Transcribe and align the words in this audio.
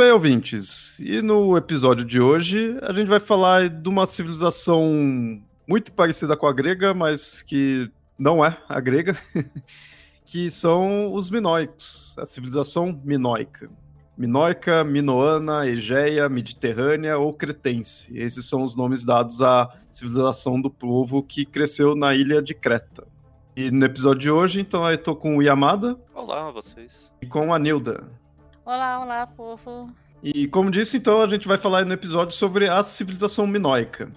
bem, 0.00 0.12
ouvintes. 0.12 0.98
E 0.98 1.20
no 1.20 1.58
episódio 1.58 2.06
de 2.06 2.18
hoje, 2.18 2.74
a 2.80 2.90
gente 2.90 3.06
vai 3.06 3.20
falar 3.20 3.68
de 3.68 3.86
uma 3.86 4.06
civilização 4.06 5.42
muito 5.68 5.92
parecida 5.92 6.34
com 6.38 6.46
a 6.46 6.52
grega, 6.54 6.94
mas 6.94 7.42
que 7.42 7.90
não 8.18 8.42
é 8.42 8.56
a 8.66 8.80
grega, 8.80 9.14
que 10.24 10.50
são 10.50 11.12
os 11.12 11.30
minoicos, 11.30 12.14
a 12.16 12.24
civilização 12.24 12.98
minoica. 13.04 13.68
Minoica, 14.16 14.82
Minoana, 14.84 15.66
Egeia, 15.66 16.30
Mediterrânea 16.30 17.18
ou 17.18 17.34
Cretense. 17.34 18.10
Esses 18.16 18.46
são 18.48 18.62
os 18.62 18.74
nomes 18.74 19.04
dados 19.04 19.42
à 19.42 19.68
civilização 19.90 20.58
do 20.58 20.70
povo 20.70 21.22
que 21.22 21.44
cresceu 21.44 21.94
na 21.94 22.14
ilha 22.14 22.40
de 22.40 22.54
Creta. 22.54 23.06
E 23.54 23.70
no 23.70 23.84
episódio 23.84 24.20
de 24.20 24.30
hoje, 24.30 24.60
então, 24.60 24.90
eu 24.90 24.96
tô 24.96 25.14
com 25.14 25.36
o 25.36 25.42
Yamada. 25.42 25.94
Olá, 26.14 26.50
vocês. 26.50 27.12
E 27.20 27.26
com 27.26 27.52
a 27.52 27.58
Nilda. 27.58 28.18
Olá, 28.64 29.00
olá, 29.00 29.26
fofo. 29.36 29.88
E 30.22 30.46
como 30.46 30.70
disse, 30.70 30.98
então, 30.98 31.22
a 31.22 31.28
gente 31.28 31.48
vai 31.48 31.56
falar 31.56 31.84
no 31.84 31.92
episódio 31.92 32.36
sobre 32.36 32.68
a 32.68 32.82
civilização 32.82 33.46
minoica. 33.46 34.10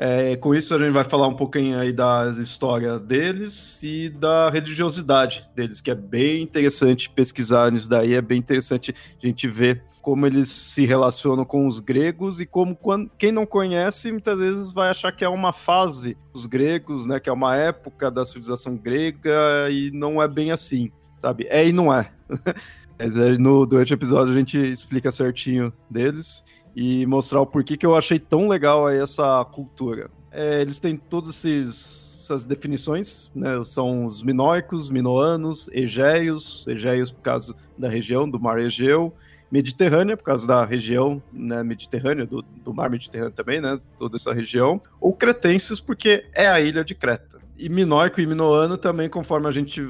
É, 0.00 0.36
com 0.36 0.54
isso, 0.54 0.72
a 0.72 0.78
gente 0.78 0.92
vai 0.92 1.02
falar 1.02 1.26
um 1.26 1.34
pouquinho 1.34 1.76
aí 1.76 1.92
da 1.92 2.32
história 2.40 2.96
deles 3.00 3.82
e 3.82 4.08
da 4.08 4.48
religiosidade 4.48 5.44
deles, 5.56 5.80
que 5.80 5.90
é 5.90 5.94
bem 5.96 6.40
interessante 6.40 7.10
pesquisar 7.10 7.72
nisso 7.72 7.90
daí, 7.90 8.14
é 8.14 8.22
bem 8.22 8.38
interessante 8.38 8.94
a 9.20 9.26
gente 9.26 9.48
ver 9.48 9.82
como 10.00 10.24
eles 10.24 10.48
se 10.48 10.86
relacionam 10.86 11.44
com 11.44 11.66
os 11.66 11.80
gregos 11.80 12.40
e 12.40 12.46
como 12.46 12.76
quando, 12.76 13.10
quem 13.18 13.32
não 13.32 13.44
conhece 13.44 14.12
muitas 14.12 14.38
vezes 14.38 14.70
vai 14.70 14.88
achar 14.88 15.10
que 15.10 15.24
é 15.24 15.28
uma 15.28 15.52
fase 15.52 16.16
dos 16.32 16.46
gregos, 16.46 17.04
né, 17.04 17.18
que 17.18 17.28
é 17.28 17.32
uma 17.32 17.56
época 17.56 18.08
da 18.08 18.24
civilização 18.24 18.76
grega 18.76 19.68
e 19.68 19.90
não 19.90 20.22
é 20.22 20.28
bem 20.28 20.52
assim, 20.52 20.92
sabe? 21.18 21.48
É 21.50 21.66
e 21.66 21.72
não 21.72 21.92
é. 21.92 22.12
Mas 22.98 23.14
no, 23.38 23.64
durante 23.64 23.92
o 23.92 23.94
episódio 23.94 24.32
a 24.32 24.36
gente 24.36 24.58
explica 24.58 25.12
certinho 25.12 25.72
deles 25.88 26.42
e 26.74 27.06
mostrar 27.06 27.40
o 27.40 27.46
porquê 27.46 27.76
que 27.76 27.86
eu 27.86 27.94
achei 27.94 28.18
tão 28.18 28.48
legal 28.48 28.88
essa 28.88 29.44
cultura. 29.44 30.10
É, 30.30 30.60
eles 30.60 30.78
têm 30.78 30.96
todas 30.96 31.44
essas 31.44 32.44
definições, 32.44 33.30
né? 33.34 33.62
São 33.64 34.04
os 34.06 34.22
minoicos, 34.22 34.90
minoanos, 34.90 35.68
egeios, 35.72 36.64
egeios 36.68 37.10
por 37.10 37.22
causa 37.22 37.54
da 37.76 37.88
região 37.88 38.28
do 38.28 38.38
mar 38.38 38.58
Egeu, 38.58 39.14
Mediterrânea, 39.50 40.16
por 40.16 40.24
causa 40.24 40.46
da 40.46 40.64
região 40.64 41.22
né, 41.32 41.62
mediterrânea, 41.62 42.26
do, 42.26 42.42
do 42.42 42.74
mar 42.74 42.90
Mediterrâneo 42.90 43.32
também, 43.32 43.60
né? 43.60 43.80
Toda 43.96 44.16
essa 44.16 44.32
região. 44.32 44.80
Ou 45.00 45.12
cretenses, 45.14 45.80
porque 45.80 46.26
é 46.34 46.46
a 46.46 46.60
ilha 46.60 46.84
de 46.84 46.94
Creta. 46.94 47.38
E 47.56 47.68
minoico 47.68 48.20
e 48.20 48.26
minoano 48.26 48.76
também, 48.76 49.08
conforme 49.08 49.48
a 49.48 49.50
gente 49.50 49.82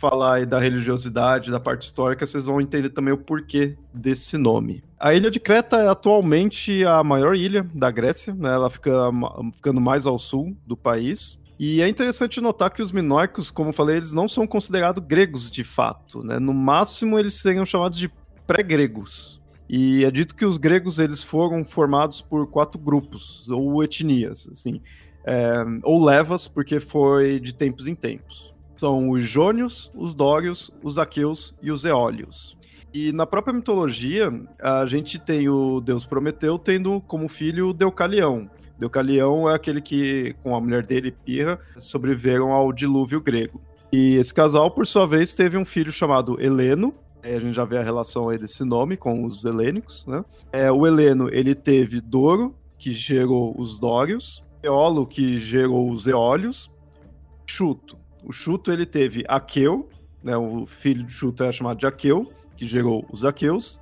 falar 0.00 0.46
da 0.46 0.58
religiosidade, 0.58 1.50
da 1.50 1.60
parte 1.60 1.82
histórica, 1.82 2.26
vocês 2.26 2.44
vão 2.44 2.60
entender 2.60 2.88
também 2.88 3.12
o 3.12 3.18
porquê 3.18 3.76
desse 3.92 4.38
nome. 4.38 4.82
A 4.98 5.12
ilha 5.12 5.30
de 5.30 5.38
Creta 5.38 5.76
é 5.76 5.88
atualmente 5.88 6.84
a 6.86 7.04
maior 7.04 7.36
ilha 7.36 7.68
da 7.74 7.90
Grécia, 7.90 8.34
né? 8.34 8.50
Ela 8.50 8.70
fica 8.70 8.90
ficando 9.54 9.80
mais 9.80 10.06
ao 10.06 10.18
sul 10.18 10.56
do 10.66 10.76
país. 10.76 11.38
E 11.58 11.82
é 11.82 11.88
interessante 11.88 12.40
notar 12.40 12.70
que 12.70 12.80
os 12.82 12.90
minoicos, 12.90 13.50
como 13.50 13.68
eu 13.68 13.74
falei, 13.74 13.98
eles 13.98 14.12
não 14.12 14.26
são 14.26 14.46
considerados 14.46 15.04
gregos 15.06 15.50
de 15.50 15.62
fato, 15.62 16.24
né? 16.24 16.38
No 16.38 16.54
máximo 16.54 17.18
eles 17.18 17.34
seriam 17.34 17.66
chamados 17.66 17.98
de 17.98 18.10
pré-gregos. 18.46 19.38
E 19.68 20.04
é 20.04 20.10
dito 20.10 20.34
que 20.34 20.46
os 20.46 20.56
gregos 20.56 20.98
eles 20.98 21.22
foram 21.22 21.62
formados 21.62 22.22
por 22.22 22.46
quatro 22.48 22.80
grupos 22.80 23.48
ou 23.50 23.84
etnias, 23.84 24.48
assim, 24.50 24.80
é, 25.24 25.54
ou 25.82 26.02
levas, 26.02 26.48
porque 26.48 26.80
foi 26.80 27.38
de 27.38 27.54
tempos 27.54 27.86
em 27.86 27.94
tempos 27.94 28.49
são 28.80 29.10
os 29.10 29.24
Jônios, 29.24 29.90
os 29.94 30.14
Dórios, 30.14 30.70
os 30.82 30.96
Aqueus 30.96 31.54
e 31.60 31.70
os 31.70 31.84
Eólios. 31.84 32.56
E 32.94 33.12
na 33.12 33.26
própria 33.26 33.52
mitologia, 33.52 34.32
a 34.58 34.86
gente 34.86 35.18
tem 35.18 35.50
o 35.50 35.82
deus 35.82 36.06
Prometeu 36.06 36.58
tendo 36.58 36.98
como 37.02 37.28
filho 37.28 37.74
Deucalião. 37.74 38.50
Deucalião 38.78 39.50
é 39.50 39.54
aquele 39.54 39.82
que, 39.82 40.34
com 40.42 40.56
a 40.56 40.60
mulher 40.60 40.82
dele, 40.82 41.12
Pirra, 41.12 41.60
sobreviveram 41.76 42.52
ao 42.52 42.72
dilúvio 42.72 43.20
grego. 43.20 43.60
E 43.92 44.14
esse 44.14 44.32
casal, 44.32 44.70
por 44.70 44.86
sua 44.86 45.06
vez, 45.06 45.34
teve 45.34 45.58
um 45.58 45.64
filho 45.64 45.92
chamado 45.92 46.40
Heleno. 46.40 46.94
É, 47.22 47.36
a 47.36 47.38
gente 47.38 47.54
já 47.54 47.66
vê 47.66 47.76
a 47.76 47.82
relação 47.82 48.30
aí 48.30 48.38
desse 48.38 48.64
nome 48.64 48.96
com 48.96 49.26
os 49.26 49.44
helênicos, 49.44 50.06
né? 50.06 50.24
É, 50.50 50.72
o 50.72 50.86
Heleno, 50.86 51.28
ele 51.30 51.54
teve 51.54 52.00
Doro, 52.00 52.56
que 52.78 52.92
gerou 52.92 53.54
os 53.60 53.78
Dórios, 53.78 54.42
Eolo, 54.62 55.06
que 55.06 55.38
gerou 55.38 55.90
os 55.90 56.06
Eólios, 56.06 56.70
Chuto, 57.44 57.99
o 58.24 58.32
Chuto 58.32 58.72
ele 58.72 58.86
teve 58.86 59.24
Aqueu, 59.28 59.88
né, 60.22 60.36
o 60.36 60.66
filho 60.66 61.04
de 61.04 61.12
Chuto 61.12 61.42
é 61.44 61.52
chamado 61.52 61.78
de 61.78 61.86
Aqueu, 61.86 62.32
que 62.56 62.66
gerou 62.66 63.06
os 63.10 63.24
Aqueus, 63.24 63.80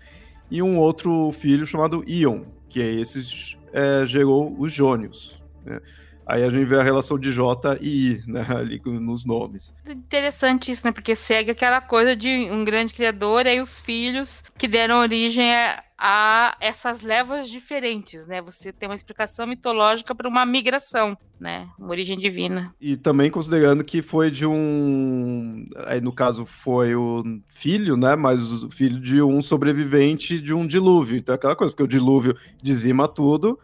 e 0.51 0.63
um 0.63 0.79
outro 0.79 1.31
filho 1.33 1.67
chamado 1.67 2.05
Ion, 2.07 2.45
que 2.69 2.81
é 2.81 2.93
esse 2.93 3.57
é, 3.73 4.07
gerou 4.07 4.55
os 4.59 4.73
Jônios. 4.73 5.43
Né? 5.65 5.81
Aí 6.29 6.45
a 6.45 6.51
gente 6.51 6.67
vê 6.67 6.77
a 6.77 6.83
relação 6.83 7.19
de 7.19 7.33
J 7.33 7.79
e 7.81 8.11
I, 8.11 8.23
né, 8.27 8.47
ali 8.55 8.79
nos 8.85 9.25
nomes. 9.25 9.75
Interessante 9.89 10.71
isso, 10.71 10.87
né? 10.87 10.93
Porque 10.93 11.17
segue 11.17 11.53
aquela 11.53 11.81
coisa 11.81 12.15
de 12.15 12.29
um 12.29 12.65
grande 12.67 12.93
criador 12.93 13.47
e 13.47 13.49
aí 13.49 13.61
os 13.61 13.79
filhos 13.79 14.45
que 14.59 14.69
deram 14.69 15.01
origem 15.01 15.51
a, 15.51 15.83
a 15.97 16.55
essas 16.61 17.01
levas 17.01 17.49
diferentes, 17.49 18.27
né? 18.27 18.43
Você 18.43 18.71
tem 18.75 18.87
uma 18.87 18.95
explicação 18.95 19.47
mitológica 19.47 20.15
para 20.15 20.29
uma 20.29 20.45
migração, 20.45 21.17
né? 21.41 21.67
Uma 21.79 21.89
origem 21.93 22.19
divina. 22.19 22.75
E 22.79 22.95
também 22.95 23.31
considerando 23.31 23.83
que 23.83 24.03
foi 24.03 24.31
de 24.31 24.45
um, 24.45 25.67
aí 25.87 26.03
no 26.03 26.13
caso 26.13 26.45
foi 26.45 26.95
o 26.95 27.25
filho, 27.47 27.97
né? 27.97 28.17
Mas 28.17 28.65
o 28.65 28.71
filho 28.71 29.01
de 29.01 29.23
um 29.23 29.41
sobrevivente 29.41 30.39
de 30.39 30.53
um 30.53 30.67
dilúvio. 30.67 31.17
Então 31.17 31.33
é 31.33 31.37
aquela 31.37 31.57
coisa, 31.57 31.73
porque 31.73 31.85
o 31.85 31.89
dilúvio 31.89 32.37
dizima 32.63 33.09
tudo 33.09 33.59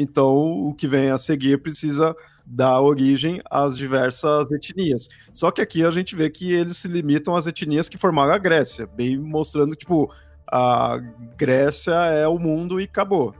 então, 0.00 0.68
o 0.68 0.72
que 0.72 0.86
vem 0.86 1.10
a 1.10 1.18
seguir 1.18 1.60
precisa 1.60 2.14
dar 2.46 2.80
origem 2.80 3.42
às 3.50 3.76
diversas 3.76 4.50
etnias. 4.52 5.08
Só 5.32 5.50
que 5.50 5.60
aqui 5.60 5.84
a 5.84 5.90
gente 5.90 6.14
vê 6.14 6.30
que 6.30 6.52
eles 6.52 6.76
se 6.76 6.86
limitam 6.86 7.34
às 7.34 7.46
etnias 7.46 7.88
que 7.88 7.98
formaram 7.98 8.32
a 8.32 8.38
Grécia, 8.38 8.86
bem 8.86 9.18
mostrando 9.18 9.74
tipo 9.74 10.10
a 10.50 10.98
Grécia 11.36 11.92
é 11.92 12.26
o 12.28 12.38
mundo 12.38 12.80
e 12.80 12.84
acabou. 12.84 13.34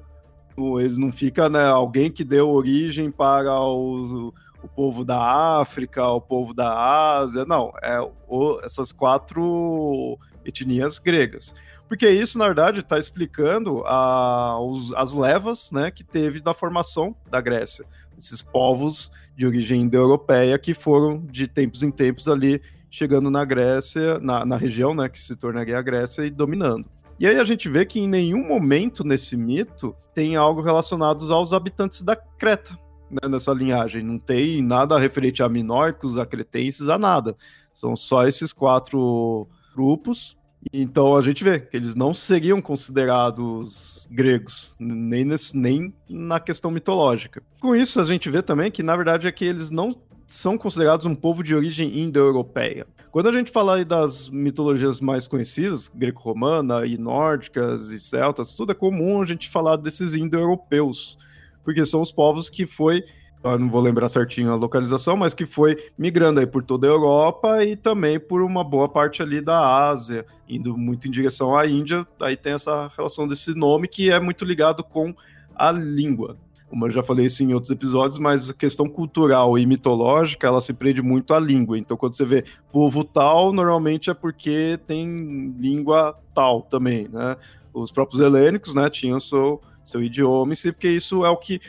Eles 0.80 0.98
não 0.98 1.12
fica, 1.12 1.48
né, 1.48 1.64
alguém 1.64 2.10
que 2.10 2.24
deu 2.24 2.50
origem 2.50 3.10
para 3.10 3.60
o, 3.60 4.34
o 4.62 4.68
povo 4.68 5.04
da 5.04 5.60
África, 5.60 6.04
o 6.08 6.20
povo 6.20 6.52
da 6.52 7.16
Ásia, 7.18 7.44
não, 7.44 7.72
é 7.80 8.00
o, 8.28 8.60
essas 8.64 8.90
quatro 8.90 10.18
etnias 10.44 10.98
gregas. 10.98 11.54
Porque 11.88 12.08
isso, 12.08 12.38
na 12.38 12.44
verdade, 12.44 12.80
está 12.80 12.98
explicando 12.98 13.82
a, 13.86 14.60
os, 14.60 14.92
as 14.92 15.14
levas 15.14 15.72
né, 15.72 15.90
que 15.90 16.04
teve 16.04 16.40
da 16.40 16.52
formação 16.52 17.16
da 17.30 17.40
Grécia. 17.40 17.84
Esses 18.16 18.42
povos 18.42 19.10
de 19.34 19.46
origem 19.46 19.82
indo-europeia 19.82 20.58
que 20.58 20.74
foram, 20.74 21.24
de 21.24 21.48
tempos 21.48 21.82
em 21.82 21.90
tempos, 21.90 22.28
ali 22.28 22.60
chegando 22.90 23.30
na 23.30 23.44
Grécia, 23.44 24.18
na, 24.18 24.44
na 24.44 24.56
região 24.56 24.94
né, 24.94 25.08
que 25.08 25.18
se 25.18 25.34
tornaria 25.34 25.78
a 25.78 25.82
Grécia 25.82 26.26
e 26.26 26.30
dominando. 26.30 26.90
E 27.18 27.26
aí 27.26 27.38
a 27.38 27.44
gente 27.44 27.68
vê 27.68 27.86
que 27.86 27.98
em 27.98 28.08
nenhum 28.08 28.46
momento 28.46 29.02
nesse 29.02 29.36
mito 29.36 29.94
tem 30.14 30.36
algo 30.36 30.60
relacionado 30.60 31.32
aos 31.32 31.52
habitantes 31.52 32.02
da 32.02 32.14
Creta, 32.14 32.78
né, 33.10 33.28
nessa 33.28 33.52
linhagem. 33.52 34.02
Não 34.02 34.18
tem 34.18 34.62
nada 34.62 34.98
referente 34.98 35.42
a 35.42 35.48
minóicos, 35.48 36.18
a 36.18 36.26
cretenses, 36.26 36.88
a 36.88 36.98
nada. 36.98 37.34
São 37.72 37.96
só 37.96 38.26
esses 38.26 38.52
quatro 38.52 39.48
grupos 39.74 40.36
então 40.72 41.16
a 41.16 41.22
gente 41.22 41.44
vê 41.44 41.60
que 41.60 41.76
eles 41.76 41.94
não 41.94 42.12
seriam 42.12 42.60
considerados 42.60 44.06
gregos, 44.10 44.74
nem, 44.78 45.24
nesse, 45.24 45.56
nem 45.56 45.94
na 46.08 46.40
questão 46.40 46.70
mitológica. 46.70 47.42
Com 47.60 47.74
isso, 47.76 48.00
a 48.00 48.04
gente 48.04 48.30
vê 48.30 48.42
também 48.42 48.70
que, 48.70 48.82
na 48.82 48.96
verdade, 48.96 49.26
é 49.26 49.32
que 49.32 49.44
eles 49.44 49.70
não 49.70 49.94
são 50.26 50.58
considerados 50.58 51.06
um 51.06 51.14
povo 51.14 51.42
de 51.42 51.54
origem 51.54 52.00
indo-europeia. 52.00 52.86
Quando 53.10 53.28
a 53.28 53.32
gente 53.32 53.50
fala 53.50 53.82
das 53.84 54.28
mitologias 54.28 55.00
mais 55.00 55.26
conhecidas, 55.26 55.88
greco-romana 55.88 56.84
e 56.84 56.98
nórdicas 56.98 57.90
e 57.90 57.98
celtas, 57.98 58.52
tudo 58.52 58.72
é 58.72 58.74
comum 58.74 59.22
a 59.22 59.26
gente 59.26 59.48
falar 59.48 59.76
desses 59.76 60.14
indo-europeus, 60.14 61.16
porque 61.64 61.84
são 61.86 62.02
os 62.02 62.12
povos 62.12 62.50
que 62.50 62.66
foi 62.66 63.04
eu 63.44 63.58
não 63.58 63.70
vou 63.70 63.80
lembrar 63.80 64.08
certinho 64.08 64.50
a 64.50 64.56
localização, 64.56 65.16
mas 65.16 65.32
que 65.32 65.46
foi 65.46 65.76
migrando 65.96 66.40
aí 66.40 66.46
por 66.46 66.62
toda 66.62 66.86
a 66.86 66.90
Europa 66.90 67.64
e 67.64 67.76
também 67.76 68.18
por 68.18 68.42
uma 68.42 68.64
boa 68.64 68.88
parte 68.88 69.22
ali 69.22 69.40
da 69.40 69.88
Ásia, 69.88 70.26
indo 70.48 70.76
muito 70.76 71.06
em 71.06 71.10
direção 71.10 71.56
à 71.56 71.66
Índia. 71.66 72.06
Aí 72.20 72.36
tem 72.36 72.54
essa 72.54 72.90
relação 72.96 73.26
desse 73.28 73.54
nome 73.54 73.86
que 73.86 74.10
é 74.10 74.18
muito 74.18 74.44
ligado 74.44 74.82
com 74.82 75.14
a 75.54 75.70
língua. 75.70 76.36
Como 76.68 76.86
eu 76.86 76.90
já 76.90 77.02
falei 77.02 77.26
isso 77.26 77.42
em 77.42 77.54
outros 77.54 77.70
episódios, 77.70 78.18
mas 78.18 78.50
a 78.50 78.54
questão 78.54 78.86
cultural 78.86 79.56
e 79.56 79.64
mitológica, 79.64 80.46
ela 80.46 80.60
se 80.60 80.74
prende 80.74 81.00
muito 81.00 81.32
à 81.32 81.40
língua. 81.40 81.78
Então, 81.78 81.96
quando 81.96 82.14
você 82.14 82.26
vê 82.26 82.44
povo 82.70 83.02
tal, 83.02 83.52
normalmente 83.54 84.10
é 84.10 84.14
porque 84.14 84.78
tem 84.86 85.54
língua 85.58 86.18
tal 86.34 86.60
também, 86.60 87.08
né? 87.08 87.36
Os 87.72 87.90
próprios 87.90 88.20
helênicos, 88.20 88.74
né, 88.74 88.90
tinham 88.90 89.18
seu, 89.18 89.62
seu 89.82 90.02
idioma, 90.02 90.52
e 90.52 90.72
porque 90.72 90.88
isso 90.88 91.24
é 91.24 91.30
o 91.30 91.36
que 91.36 91.60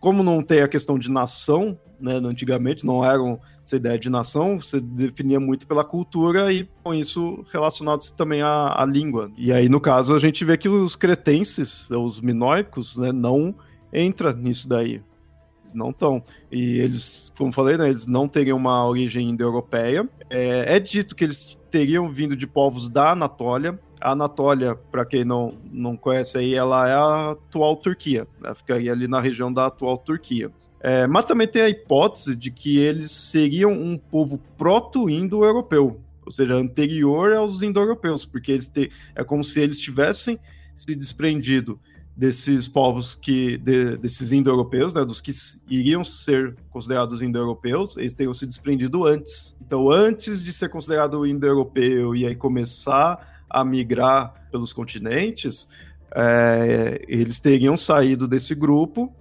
como 0.00 0.22
não 0.22 0.42
tem 0.42 0.60
a 0.60 0.68
questão 0.68 0.98
de 0.98 1.10
nação, 1.10 1.78
né, 2.00 2.14
antigamente 2.14 2.86
não 2.86 3.04
era 3.04 3.38
essa 3.62 3.76
ideia 3.76 3.98
de 3.98 4.08
nação, 4.08 4.60
você 4.60 4.80
definia 4.80 5.40
muito 5.40 5.66
pela 5.66 5.84
cultura 5.84 6.52
e 6.52 6.68
com 6.82 6.94
isso 6.94 7.44
relacionados 7.52 8.10
também 8.10 8.40
à, 8.40 8.80
à, 8.80 8.84
língua. 8.84 9.30
E 9.36 9.52
aí, 9.52 9.68
no 9.68 9.80
caso, 9.80 10.14
a 10.14 10.18
gente 10.18 10.44
vê 10.44 10.56
que 10.56 10.68
os 10.68 10.94
cretenses, 10.94 11.90
os 11.90 12.20
minoicos, 12.20 12.96
né, 12.96 13.12
não 13.12 13.54
entra 13.92 14.32
nisso 14.32 14.68
daí. 14.68 15.02
Eles 15.62 15.74
não 15.74 15.90
estão. 15.90 16.22
E 16.50 16.78
eles, 16.78 17.32
como 17.36 17.52
falei, 17.52 17.76
né, 17.76 17.88
eles 17.88 18.06
não 18.06 18.28
teriam 18.28 18.56
uma 18.56 18.86
origem 18.86 19.28
indo-europeia. 19.30 20.08
É, 20.30 20.76
é 20.76 20.80
dito 20.80 21.14
que 21.14 21.24
eles 21.24 21.58
teriam 21.70 22.08
vindo 22.08 22.36
de 22.36 22.46
povos 22.46 22.88
da 22.88 23.12
Anatólia, 23.12 23.78
a 24.00 24.12
Anatólia, 24.12 24.74
para 24.74 25.04
quem 25.04 25.24
não, 25.24 25.52
não 25.70 25.96
conhece 25.96 26.38
aí, 26.38 26.54
ela 26.54 26.88
é 26.88 26.94
a 26.94 27.30
atual 27.32 27.76
Turquia. 27.76 28.26
Ela 28.42 28.54
ficaria 28.54 28.92
ali 28.92 29.08
na 29.08 29.20
região 29.20 29.52
da 29.52 29.66
atual 29.66 29.98
Turquia. 29.98 30.50
É, 30.80 31.06
mas 31.06 31.24
também 31.24 31.48
tem 31.48 31.62
a 31.62 31.68
hipótese 31.68 32.36
de 32.36 32.50
que 32.50 32.78
eles 32.78 33.10
seriam 33.10 33.72
um 33.72 33.98
povo 33.98 34.38
proto-indo-europeu, 34.56 36.00
ou 36.24 36.32
seja, 36.32 36.54
anterior 36.54 37.32
aos 37.32 37.62
indo-europeus, 37.62 38.24
porque 38.24 38.52
eles 38.52 38.68
te, 38.68 38.90
é 39.14 39.24
como 39.24 39.42
se 39.42 39.60
eles 39.60 39.80
tivessem 39.80 40.38
se 40.74 40.94
desprendido 40.94 41.80
desses 42.16 42.66
povos 42.66 43.14
que 43.14 43.56
de, 43.58 43.96
desses 43.96 44.32
indo-europeus, 44.32 44.94
né, 44.94 45.04
dos 45.04 45.20
que 45.20 45.32
iriam 45.68 46.02
ser 46.02 46.56
considerados 46.70 47.22
indo-europeus, 47.22 47.96
eles 47.96 48.14
teriam 48.14 48.34
se 48.34 48.44
desprendido 48.44 49.04
antes. 49.04 49.56
Então, 49.64 49.90
antes 49.90 50.42
de 50.42 50.52
ser 50.52 50.68
considerado 50.68 51.24
indo-europeu 51.24 52.16
e 52.16 52.26
aí 52.26 52.34
começar 52.34 53.37
a 53.48 53.64
migrar 53.64 54.34
pelos 54.50 54.72
continentes, 54.72 55.68
é, 56.14 57.04
eles 57.08 57.40
teriam 57.40 57.76
saído 57.76 58.26
desse 58.26 58.54
grupo, 58.54 59.14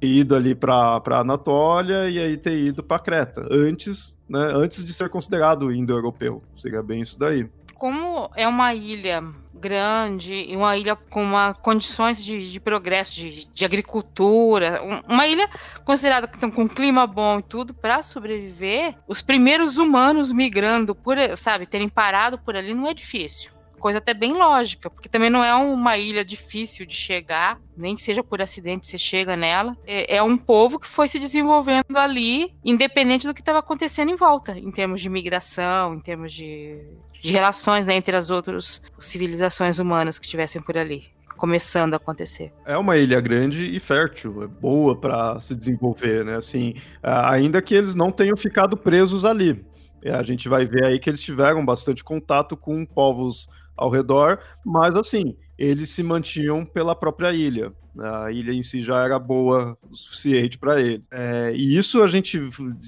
ido 0.00 0.34
ali 0.34 0.54
para 0.54 1.02
a 1.04 1.20
Anatólia 1.20 2.08
e 2.08 2.18
aí 2.18 2.36
ter 2.36 2.56
ido 2.56 2.82
para 2.82 2.98
Creta, 2.98 3.46
antes, 3.50 4.16
né, 4.28 4.52
antes 4.54 4.84
de 4.84 4.92
ser 4.92 5.08
considerado 5.08 5.72
indo-europeu. 5.72 6.42
Seria 6.56 6.82
bem 6.82 7.00
isso 7.00 7.18
daí. 7.18 7.48
Como 7.74 8.30
é 8.34 8.46
uma 8.48 8.74
ilha 8.74 9.22
grande 9.52 10.34
e 10.34 10.56
uma 10.56 10.76
ilha 10.76 10.96
com 10.96 11.22
uma, 11.22 11.54
condições 11.54 12.22
de, 12.24 12.50
de 12.50 12.60
progresso, 12.60 13.14
de, 13.14 13.46
de, 13.46 13.64
agricultura, 13.64 14.80
uma 15.08 15.26
ilha 15.26 15.48
considerada 15.84 16.28
com 16.28 16.68
clima 16.68 17.06
bom 17.06 17.38
e 17.38 17.42
tudo 17.42 17.72
para 17.74 18.02
sobreviver, 18.02 18.94
os 19.08 19.22
primeiros 19.22 19.78
humanos 19.78 20.30
migrando 20.30 20.94
por, 20.94 21.16
sabe, 21.36 21.66
terem 21.66 21.88
parado 21.88 22.38
por 22.38 22.54
ali 22.54 22.74
não 22.74 22.86
é 22.86 22.94
difícil 22.94 23.55
coisa 23.76 23.98
até 23.98 24.12
bem 24.12 24.34
lógica, 24.34 24.90
porque 24.90 25.08
também 25.08 25.30
não 25.30 25.44
é 25.44 25.54
uma 25.54 25.96
ilha 25.96 26.24
difícil 26.24 26.86
de 26.86 26.94
chegar, 26.94 27.60
nem 27.76 27.94
que 27.94 28.02
seja 28.02 28.22
por 28.22 28.40
acidente 28.42 28.86
você 28.86 28.98
chega 28.98 29.36
nela. 29.36 29.76
É, 29.86 30.16
é 30.16 30.22
um 30.22 30.36
povo 30.36 30.78
que 30.78 30.88
foi 30.88 31.08
se 31.08 31.18
desenvolvendo 31.18 31.96
ali, 31.96 32.54
independente 32.64 33.26
do 33.26 33.34
que 33.34 33.40
estava 33.40 33.58
acontecendo 33.58 34.10
em 34.10 34.16
volta, 34.16 34.58
em 34.58 34.70
termos 34.70 35.00
de 35.00 35.08
migração, 35.08 35.94
em 35.94 36.00
termos 36.00 36.32
de, 36.32 36.80
de 37.22 37.32
relações 37.32 37.86
né, 37.86 37.94
entre 37.94 38.16
as 38.16 38.30
outras 38.30 38.82
civilizações 38.98 39.78
humanas 39.78 40.18
que 40.18 40.24
estivessem 40.24 40.62
por 40.62 40.76
ali 40.76 41.16
começando 41.36 41.94
a 41.94 41.98
acontecer. 41.98 42.52
É 42.64 42.76
uma 42.76 42.96
ilha 42.96 43.20
grande 43.20 43.64
e 43.64 43.78
fértil, 43.78 44.42
é 44.42 44.46
boa 44.46 44.98
para 44.98 45.38
se 45.38 45.54
desenvolver, 45.54 46.24
né? 46.24 46.36
Assim, 46.36 46.74
ainda 47.02 47.60
que 47.60 47.74
eles 47.74 47.94
não 47.94 48.10
tenham 48.10 48.36
ficado 48.36 48.74
presos 48.74 49.24
ali. 49.24 49.64
A 50.04 50.22
gente 50.22 50.48
vai 50.48 50.66
ver 50.66 50.84
aí 50.84 50.98
que 50.98 51.10
eles 51.10 51.20
tiveram 51.20 51.64
bastante 51.64 52.02
contato 52.02 52.56
com 52.56 52.84
povos 52.84 53.48
ao 53.76 53.90
redor, 53.90 54.38
mas 54.64 54.94
assim, 54.94 55.36
eles 55.58 55.90
se 55.90 56.02
mantinham 56.02 56.64
pela 56.64 56.94
própria 56.94 57.32
ilha. 57.32 57.72
A 57.98 58.30
ilha 58.30 58.52
em 58.52 58.62
si 58.62 58.82
já 58.82 59.02
era 59.02 59.18
boa 59.18 59.76
o 59.90 59.96
suficiente 59.96 60.58
para 60.58 60.80
eles. 60.80 61.06
É, 61.10 61.52
e 61.54 61.78
isso 61.78 62.02
a 62.02 62.06
gente 62.06 62.38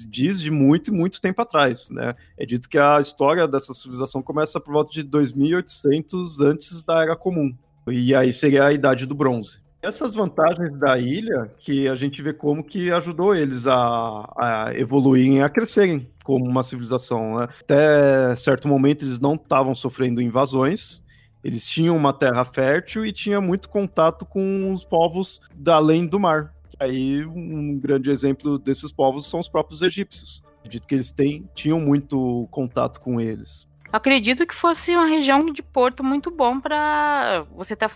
diz 0.07 0.39
de 0.39 0.51
muito, 0.51 0.93
muito 0.93 1.19
tempo 1.19 1.41
atrás. 1.41 1.89
Né? 1.89 2.15
É 2.37 2.45
dito 2.45 2.69
que 2.69 2.77
a 2.77 2.99
história 2.99 3.47
dessa 3.47 3.73
civilização 3.73 4.21
começa 4.21 4.59
por 4.59 4.73
volta 4.73 4.91
de 4.91 5.01
2800 5.01 6.39
antes 6.41 6.83
da 6.83 7.01
Era 7.01 7.15
Comum. 7.15 7.55
E 7.87 8.13
aí 8.13 8.31
seria 8.31 8.65
a 8.65 8.73
Idade 8.73 9.07
do 9.07 9.15
Bronze. 9.15 9.59
Essas 9.81 10.13
vantagens 10.13 10.77
da 10.77 10.99
ilha 10.99 11.49
que 11.57 11.87
a 11.87 11.95
gente 11.95 12.21
vê 12.21 12.33
como 12.33 12.63
que 12.63 12.91
ajudou 12.91 13.33
eles 13.33 13.65
a, 13.65 14.29
a 14.37 14.73
evoluírem, 14.75 15.41
a 15.41 15.49
crescerem 15.49 16.05
como 16.29 16.45
uma 16.45 16.61
civilização. 16.61 17.39
Né? 17.39 17.47
Até 17.59 18.35
certo 18.35 18.67
momento 18.67 19.03
eles 19.03 19.19
não 19.19 19.33
estavam 19.33 19.73
sofrendo 19.73 20.21
invasões, 20.21 21.03
eles 21.43 21.67
tinham 21.67 21.97
uma 21.97 22.13
terra 22.13 22.45
fértil 22.45 23.03
e 23.03 23.11
tinha 23.11 23.41
muito 23.41 23.67
contato 23.67 24.27
com 24.27 24.71
os 24.71 24.85
povos 24.85 25.41
da 25.55 25.77
além 25.77 26.05
do 26.05 26.19
mar. 26.19 26.53
Aí 26.79 27.25
um 27.25 27.79
grande 27.79 28.11
exemplo 28.11 28.59
desses 28.59 28.91
povos 28.91 29.27
são 29.27 29.39
os 29.39 29.49
próprios 29.49 29.81
egípcios. 29.81 30.43
Acredito 30.59 30.85
que 30.85 30.93
eles 30.93 31.11
têm, 31.11 31.49
tinham 31.55 31.79
muito 31.79 32.47
contato 32.51 33.01
com 33.01 33.19
eles 33.19 33.67
acredito 33.91 34.45
que 34.45 34.53
fosse 34.53 34.95
uma 34.95 35.05
região 35.05 35.45
de 35.45 35.61
porto 35.61 36.03
muito 36.03 36.31
bom 36.31 36.59
para 36.59 37.45
você 37.55 37.75
tá, 37.75 37.89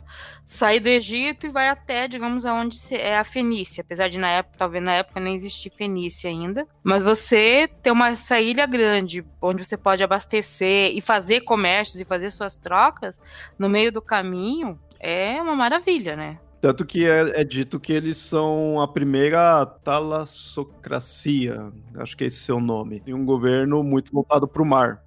sair 0.45 0.79
do 0.79 0.89
Egito 0.89 1.45
e 1.45 1.49
vai 1.49 1.69
até, 1.69 2.07
digamos, 2.07 2.45
aonde 2.45 2.77
é 2.91 3.17
a 3.17 3.23
Fenícia. 3.23 3.81
Apesar 3.81 4.09
de 4.09 4.17
na 4.17 4.29
época, 4.29 4.57
talvez 4.57 4.83
na 4.83 4.93
época 4.93 5.19
nem 5.19 5.35
existir 5.35 5.69
Fenícia 5.69 6.29
ainda. 6.29 6.67
Mas 6.83 7.03
você 7.03 7.69
ter 7.81 7.91
uma 7.91 8.09
essa 8.09 8.39
ilha 8.39 8.65
grande, 8.65 9.25
onde 9.41 9.63
você 9.63 9.77
pode 9.77 10.03
abastecer 10.03 10.95
e 10.95 11.01
fazer 11.01 11.41
comércios 11.41 11.99
e 11.99 12.05
fazer 12.05 12.31
suas 12.31 12.55
trocas 12.55 13.19
no 13.57 13.69
meio 13.69 13.91
do 13.91 14.01
caminho, 14.01 14.79
é 14.99 15.41
uma 15.41 15.55
maravilha, 15.55 16.15
né? 16.15 16.39
Tanto 16.63 16.85
que 16.85 17.05
é, 17.05 17.41
é, 17.41 17.43
dito 17.43 17.77
que 17.77 17.91
eles 17.91 18.15
são 18.15 18.79
a 18.79 18.87
primeira 18.87 19.65
talassocracia, 19.65 21.73
acho 21.95 22.15
que 22.15 22.23
é 22.23 22.27
esse 22.27 22.39
seu 22.39 22.61
nome. 22.61 23.01
Tem 23.01 23.13
um 23.13 23.25
governo 23.25 23.83
muito 23.83 24.13
voltado 24.13 24.47
para 24.47 24.63
o 24.63 24.65
mar. 24.65 25.02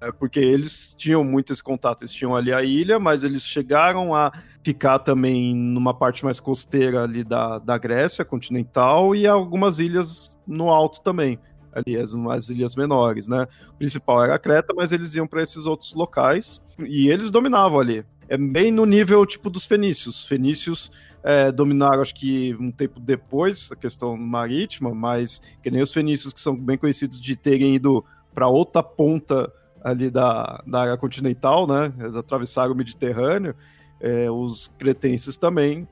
É 0.00 0.12
porque 0.12 0.38
eles 0.38 0.94
tinham 0.96 1.24
muito 1.24 1.52
esse 1.52 1.62
contato, 1.62 2.02
eles 2.02 2.12
tinham 2.12 2.36
ali 2.36 2.52
a 2.52 2.62
ilha, 2.62 3.00
mas 3.00 3.24
eles 3.24 3.44
chegaram 3.44 4.14
a 4.14 4.32
ficar 4.62 5.00
também 5.00 5.54
numa 5.54 5.92
parte 5.92 6.24
mais 6.24 6.38
costeira 6.38 7.02
ali 7.02 7.24
da, 7.24 7.58
da 7.58 7.76
Grécia 7.76 8.24
continental 8.24 9.14
e 9.14 9.26
algumas 9.26 9.80
ilhas 9.80 10.36
no 10.46 10.68
alto 10.68 11.00
também, 11.00 11.38
ali 11.72 11.96
as, 11.96 12.14
as 12.14 12.48
ilhas 12.48 12.76
menores, 12.76 13.26
né? 13.26 13.48
O 13.70 13.74
principal 13.74 14.22
era 14.22 14.36
a 14.36 14.38
Creta, 14.38 14.72
mas 14.76 14.92
eles 14.92 15.16
iam 15.16 15.26
para 15.26 15.42
esses 15.42 15.66
outros 15.66 15.92
locais 15.94 16.60
e 16.78 17.08
eles 17.08 17.32
dominavam 17.32 17.80
ali. 17.80 18.04
É 18.28 18.36
bem 18.36 18.70
no 18.70 18.84
nível 18.84 19.26
tipo 19.26 19.50
dos 19.50 19.66
fenícios. 19.66 20.24
Fenícios 20.26 20.92
é, 21.24 21.50
dominaram, 21.50 22.02
acho 22.02 22.14
que 22.14 22.54
um 22.60 22.70
tempo 22.70 23.00
depois, 23.00 23.72
a 23.72 23.76
questão 23.76 24.16
marítima, 24.16 24.94
mas 24.94 25.40
que 25.60 25.70
nem 25.72 25.82
os 25.82 25.92
fenícios 25.92 26.32
que 26.32 26.40
são 26.40 26.54
bem 26.54 26.78
conhecidos 26.78 27.20
de 27.20 27.34
terem 27.34 27.74
ido 27.74 28.04
para 28.32 28.46
outra 28.46 28.82
ponta 28.82 29.52
ali 29.88 30.10
da, 30.10 30.62
da 30.66 30.82
área 30.82 30.96
continental, 30.96 31.66
né? 31.66 31.92
Eles 31.98 32.16
atravessaram 32.16 32.72
o 32.72 32.76
Mediterrâneo. 32.76 33.54
É, 34.00 34.30
os 34.30 34.68
cretenses 34.78 35.36
também 35.36 35.88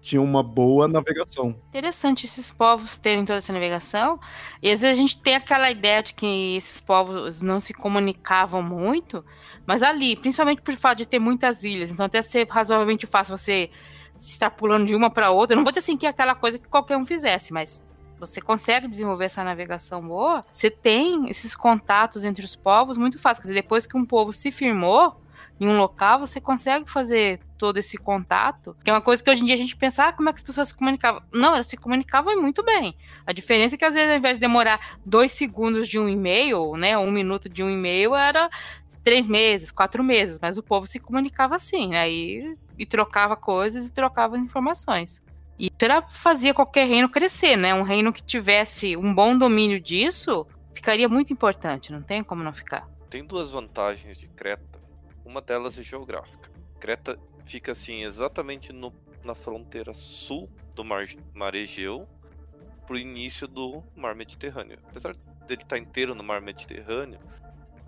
tinham 0.00 0.24
uma 0.24 0.42
boa 0.42 0.88
navegação. 0.88 1.54
Interessante 1.68 2.24
esses 2.24 2.50
povos 2.50 2.98
terem 2.98 3.24
toda 3.24 3.38
essa 3.38 3.52
navegação. 3.52 4.18
E 4.62 4.70
às 4.70 4.80
vezes 4.80 4.98
a 4.98 5.00
gente 5.00 5.20
tem 5.20 5.34
aquela 5.34 5.70
ideia 5.70 6.02
de 6.02 6.14
que 6.14 6.56
esses 6.56 6.80
povos 6.80 7.42
não 7.42 7.60
se 7.60 7.74
comunicavam 7.74 8.62
muito, 8.62 9.24
mas 9.66 9.82
ali, 9.82 10.16
principalmente 10.16 10.62
por 10.62 10.74
fato 10.76 10.98
de 10.98 11.06
ter 11.06 11.18
muitas 11.18 11.64
ilhas, 11.64 11.90
então 11.90 12.06
até 12.06 12.22
ser 12.22 12.48
razoavelmente 12.48 13.06
fácil 13.06 13.36
você 13.36 13.70
estar 14.18 14.50
pulando 14.50 14.86
de 14.86 14.94
uma 14.94 15.10
para 15.10 15.30
outra. 15.30 15.54
Não 15.54 15.62
vou 15.62 15.72
dizer 15.72 15.80
assim 15.80 15.96
que 15.96 16.06
é 16.06 16.08
aquela 16.08 16.34
coisa 16.34 16.58
que 16.58 16.68
qualquer 16.68 16.96
um 16.96 17.04
fizesse, 17.04 17.52
mas 17.52 17.82
você 18.20 18.40
consegue 18.40 18.86
desenvolver 18.86 19.24
essa 19.24 19.42
navegação 19.42 20.06
boa, 20.06 20.44
você 20.52 20.70
tem 20.70 21.28
esses 21.30 21.56
contatos 21.56 22.24
entre 22.24 22.44
os 22.44 22.54
povos 22.54 22.98
muito 22.98 23.18
fácil. 23.18 23.42
Quer 23.42 23.48
dizer, 23.48 23.62
depois 23.62 23.86
que 23.86 23.96
um 23.96 24.04
povo 24.04 24.32
se 24.32 24.52
firmou 24.52 25.20
em 25.58 25.66
um 25.66 25.76
local, 25.76 26.20
você 26.20 26.40
consegue 26.40 26.90
fazer 26.90 27.40
todo 27.58 27.76
esse 27.78 27.98
contato, 27.98 28.74
que 28.82 28.90
é 28.90 28.92
uma 28.92 29.00
coisa 29.00 29.22
que 29.22 29.30
hoje 29.30 29.42
em 29.42 29.44
dia 29.44 29.54
a 29.54 29.58
gente 29.58 29.76
pensa, 29.76 30.04
ah, 30.04 30.12
como 30.12 30.28
é 30.28 30.32
que 30.32 30.38
as 30.38 30.42
pessoas 30.42 30.68
se 30.68 30.74
comunicavam? 30.74 31.22
Não, 31.32 31.54
elas 31.54 31.66
se 31.66 31.76
comunicavam 31.76 32.40
muito 32.40 32.62
bem. 32.62 32.96
A 33.26 33.32
diferença 33.32 33.74
é 33.74 33.78
que 33.78 33.84
às 33.84 33.92
vezes, 33.92 34.10
ao 34.10 34.16
invés 34.16 34.36
de 34.36 34.40
demorar 34.40 34.98
dois 35.04 35.32
segundos 35.32 35.86
de 35.86 35.98
um 35.98 36.08
e-mail, 36.08 36.74
né, 36.76 36.96
um 36.96 37.10
minuto 37.10 37.48
de 37.48 37.62
um 37.62 37.68
e-mail, 37.68 38.14
era 38.14 38.48
três 39.04 39.26
meses, 39.26 39.70
quatro 39.70 40.02
meses, 40.02 40.38
mas 40.40 40.56
o 40.56 40.62
povo 40.62 40.86
se 40.86 40.98
comunicava 40.98 41.56
assim, 41.56 41.88
né, 41.88 42.10
e, 42.10 42.56
e 42.78 42.86
trocava 42.86 43.36
coisas 43.36 43.86
e 43.86 43.92
trocava 43.92 44.38
informações. 44.38 45.22
E 45.60 45.70
era, 45.82 46.00
fazia 46.00 46.54
qualquer 46.54 46.88
reino 46.88 47.06
crescer, 47.06 47.54
né? 47.54 47.74
Um 47.74 47.82
reino 47.82 48.14
que 48.14 48.22
tivesse 48.22 48.96
um 48.96 49.14
bom 49.14 49.36
domínio 49.36 49.78
disso 49.78 50.46
ficaria 50.72 51.06
muito 51.06 51.34
importante, 51.34 51.92
não 51.92 52.00
tem 52.00 52.24
como 52.24 52.42
não 52.42 52.50
ficar. 52.50 52.88
Tem 53.10 53.22
duas 53.22 53.50
vantagens 53.50 54.16
de 54.16 54.26
Creta. 54.26 54.80
Uma 55.22 55.42
delas 55.42 55.78
é 55.78 55.82
geográfica. 55.82 56.50
Creta 56.78 57.18
fica 57.44 57.72
assim 57.72 58.04
exatamente 58.04 58.72
no, 58.72 58.90
na 59.22 59.34
fronteira 59.34 59.92
sul 59.92 60.48
do 60.74 60.82
mar, 60.82 61.04
mar 61.34 61.54
Egeu 61.54 62.08
pro 62.86 62.96
início 62.96 63.46
do 63.46 63.82
mar 63.94 64.14
Mediterrâneo. 64.14 64.78
Apesar 64.88 65.14
dele 65.46 65.60
estar 65.60 65.76
tá 65.76 65.78
inteiro 65.78 66.14
no 66.14 66.24
mar 66.24 66.40
Mediterrâneo, 66.40 67.20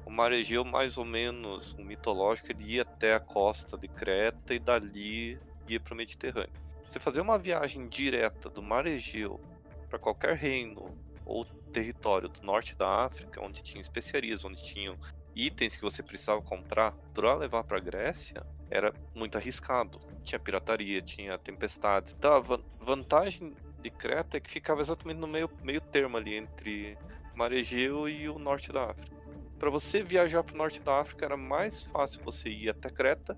o 0.04 0.10
mar 0.10 0.30
Egeu 0.30 0.62
mais 0.62 0.98
ou 0.98 1.06
menos, 1.06 1.72
o 1.72 1.82
mitológico, 1.82 2.52
ele 2.52 2.74
ia 2.74 2.82
até 2.82 3.14
a 3.14 3.20
costa 3.20 3.78
de 3.78 3.88
Creta 3.88 4.52
e 4.52 4.58
dali 4.58 5.38
ia 5.66 5.80
para 5.80 5.94
o 5.94 5.96
Mediterrâneo. 5.96 6.52
Você 6.92 7.00
fazer 7.00 7.22
uma 7.22 7.38
viagem 7.38 7.88
direta 7.88 8.50
do 8.50 8.62
mar 8.62 8.86
Egeu 8.86 9.40
para 9.88 9.98
qualquer 9.98 10.36
reino 10.36 10.94
ou 11.24 11.42
território 11.72 12.28
do 12.28 12.42
norte 12.42 12.76
da 12.76 13.06
África, 13.06 13.42
onde 13.42 13.62
tinha 13.62 13.80
especiarias, 13.80 14.44
onde 14.44 14.62
tinham 14.62 14.98
itens 15.34 15.74
que 15.74 15.80
você 15.80 16.02
precisava 16.02 16.42
comprar 16.42 16.92
para 17.14 17.34
levar 17.34 17.64
para 17.64 17.78
a 17.78 17.80
Grécia, 17.80 18.44
era 18.68 18.92
muito 19.14 19.38
arriscado. 19.38 20.00
Tinha 20.22 20.38
pirataria, 20.38 21.00
tinha 21.00 21.38
tempestades. 21.38 22.12
Então, 22.12 22.34
a 22.34 22.84
vantagem 22.84 23.54
de 23.80 23.88
Creta 23.88 24.36
é 24.36 24.40
que 24.40 24.50
ficava 24.50 24.82
exatamente 24.82 25.16
no 25.16 25.26
meio, 25.26 25.48
meio 25.62 25.80
termo 25.80 26.18
ali 26.18 26.34
entre 26.34 26.98
Mar 27.34 27.54
Egeu 27.54 28.06
e 28.06 28.28
o 28.28 28.38
norte 28.38 28.70
da 28.70 28.90
África. 28.90 29.16
Para 29.58 29.70
você 29.70 30.02
viajar 30.02 30.42
para 30.42 30.54
o 30.54 30.58
norte 30.58 30.78
da 30.78 31.00
África 31.00 31.24
era 31.24 31.38
mais 31.38 31.84
fácil 31.84 32.20
você 32.22 32.50
ir 32.50 32.68
até 32.68 32.90
Creta 32.90 33.34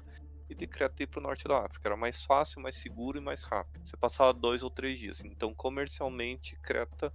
e 0.49 0.55
de 0.55 0.67
Creta 0.67 1.03
ir 1.03 1.07
para 1.07 1.21
o 1.21 1.23
norte 1.23 1.49
da 1.49 1.65
África. 1.65 1.89
Era 1.89 1.97
mais 1.97 2.25
fácil, 2.25 2.61
mais 2.61 2.77
seguro 2.77 3.19
e 3.19 3.21
mais 3.21 3.43
rápido. 3.43 3.87
Você 3.87 3.97
passava 3.97 4.33
dois 4.33 4.63
ou 4.63 4.71
três 4.71 4.99
dias. 4.99 5.21
Então, 5.25 5.55
comercialmente, 5.55 6.57
Creta 6.63 7.13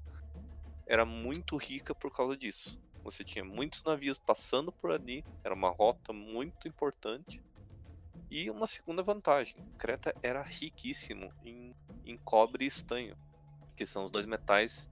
era 0.88 1.06
muito 1.06 1.56
rica 1.58 1.94
por 1.94 2.12
causa 2.12 2.36
disso. 2.36 2.80
Você 3.04 3.24
tinha 3.24 3.46
muitos 3.46 3.84
navios 3.84 4.20
passando 4.20 4.72
por 4.72 4.92
ali, 4.92 5.24
era 5.44 5.54
uma 5.54 5.70
rota 5.70 6.12
muito 6.12 6.68
importante. 6.68 7.42
E 8.30 8.50
uma 8.50 8.68
segunda 8.68 9.02
vantagem: 9.02 9.56
Creta 9.78 10.14
era 10.22 10.42
riquíssimo 10.42 11.32
em, 11.44 11.74
em 12.06 12.18
cobre 12.18 12.66
e 12.66 12.68
estanho, 12.68 13.16
que 13.76 13.86
são 13.86 14.04
os 14.04 14.12
dois 14.12 14.26
metais 14.26 14.88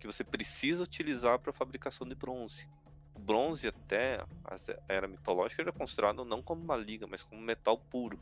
que 0.00 0.06
você 0.06 0.24
precisa 0.24 0.82
utilizar 0.82 1.38
para 1.38 1.50
a 1.50 1.54
fabricação 1.54 2.06
de 2.06 2.14
bronze. 2.14 2.68
O 3.22 3.24
bronze, 3.24 3.68
até 3.68 4.20
a 4.44 4.56
era 4.88 5.06
mitológica, 5.06 5.62
era 5.62 5.70
considerado 5.70 6.24
não 6.24 6.42
como 6.42 6.60
uma 6.60 6.76
liga, 6.76 7.06
mas 7.06 7.22
como 7.22 7.40
metal 7.40 7.78
puro. 7.78 8.18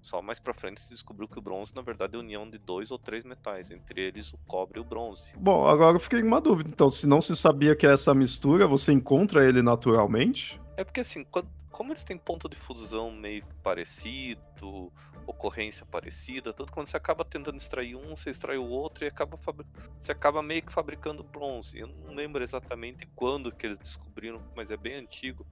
Só 0.00 0.22
mais 0.22 0.40
pra 0.40 0.54
frente 0.54 0.80
se 0.80 0.88
descobriu 0.88 1.28
que 1.28 1.38
o 1.38 1.42
bronze, 1.42 1.74
na 1.74 1.82
verdade, 1.82 2.14
é 2.14 2.16
a 2.16 2.20
união 2.20 2.48
de 2.48 2.56
dois 2.56 2.90
ou 2.90 2.98
três 2.98 3.24
metais, 3.24 3.70
entre 3.70 4.00
eles 4.00 4.32
o 4.32 4.38
cobre 4.46 4.78
e 4.78 4.80
o 4.80 4.84
bronze. 4.84 5.22
Bom, 5.36 5.66
agora 5.66 5.96
eu 5.96 6.00
fiquei 6.00 6.22
com 6.22 6.28
uma 6.28 6.40
dúvida. 6.40 6.70
Então, 6.72 6.88
se 6.88 7.06
não 7.06 7.20
se 7.20 7.36
sabia 7.36 7.76
que 7.76 7.86
é 7.86 7.92
essa 7.92 8.14
mistura, 8.14 8.66
você 8.66 8.90
encontra 8.90 9.46
ele 9.46 9.60
naturalmente? 9.60 10.58
É 10.78 10.84
porque 10.84 11.00
assim, 11.00 11.24
quando, 11.24 11.48
como 11.70 11.92
eles 11.92 12.04
têm 12.04 12.16
ponto 12.16 12.48
de 12.48 12.56
fusão 12.56 13.10
meio 13.10 13.44
parecido, 13.62 14.90
ocorrência 15.26 15.84
parecida, 15.84 16.52
tudo 16.52 16.70
quando 16.70 16.86
você 16.86 16.96
acaba 16.96 17.24
tentando 17.24 17.58
extrair 17.58 17.96
um, 17.96 18.16
você 18.16 18.30
extrai 18.30 18.56
o 18.56 18.66
outro 18.66 19.04
e 19.04 19.08
acaba 19.08 19.36
você 19.36 20.12
acaba 20.12 20.42
meio 20.42 20.62
que 20.62 20.72
fabricando 20.72 21.22
bronze. 21.24 21.78
Eu 21.78 21.88
não 21.88 22.14
lembro 22.14 22.42
exatamente 22.42 23.06
quando 23.14 23.52
que 23.52 23.66
eles 23.66 23.78
descobriram, 23.78 24.42
mas 24.54 24.70
é 24.70 24.76
bem 24.76 24.94
antigo, 24.94 25.46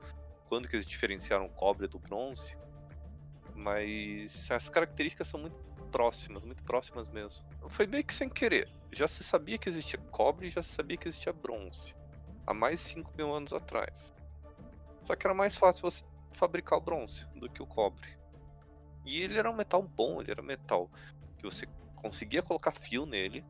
quando 0.47 0.69
que 0.69 0.77
eles 0.77 0.87
diferenciaram 0.87 1.49
cobre 1.49 1.89
do 1.89 1.99
bronze. 1.99 2.57
Mas 3.55 4.51
as 4.51 4.69
características 4.69 5.29
são 5.29 5.41
muito 5.41 5.57
próximas, 5.91 6.43
muito 6.43 6.63
próximas 6.63 7.09
mesmo. 7.09 7.45
Foi 7.69 7.87
meio 7.87 8.05
que 8.05 8.15
sem 8.15 8.29
querer. 8.29 8.69
Já 8.93 9.07
se 9.07 9.23
sabia 9.23 9.59
que 9.59 9.69
existia 9.69 9.99
cobre, 10.11 10.49
já 10.49 10.63
se 10.63 10.73
sabia 10.73 10.97
que 10.97 11.09
existia 11.09 11.33
bronze. 11.33 11.95
Há 12.47 12.53
mais 12.53 12.81
de 12.81 12.87
5 12.87 13.13
mil 13.17 13.35
anos 13.35 13.53
atrás. 13.53 14.13
Só 15.03 15.15
que 15.15 15.27
era 15.27 15.35
mais 15.35 15.57
fácil 15.57 15.83
você 15.83 16.05
fabricar 16.33 16.79
o 16.79 16.83
bronze 16.83 17.27
do 17.37 17.49
que 17.49 17.63
o 17.63 17.67
cobre. 17.67 18.24
E 19.05 19.21
ele 19.21 19.39
era 19.39 19.51
um 19.51 19.55
metal 19.55 19.83
bom, 19.83 20.21
ele 20.21 20.31
era 20.31 20.41
um 20.41 20.45
metal 20.45 20.91
que 21.37 21.45
você 21.45 21.67
conseguia 21.97 22.43
colocar 22.43 22.73
fio 22.73 23.05
nele. 23.07 23.45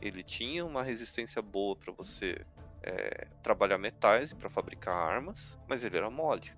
Ele 0.00 0.22
tinha 0.22 0.64
uma 0.64 0.82
resistência 0.82 1.40
boa 1.40 1.76
para 1.76 1.92
você 1.92 2.44
é, 2.82 3.28
trabalhar 3.42 3.78
metais 3.78 4.34
para 4.34 4.50
fabricar 4.50 4.94
armas, 4.94 5.56
mas 5.68 5.84
ele 5.84 5.96
era 5.96 6.10
mole. 6.10 6.52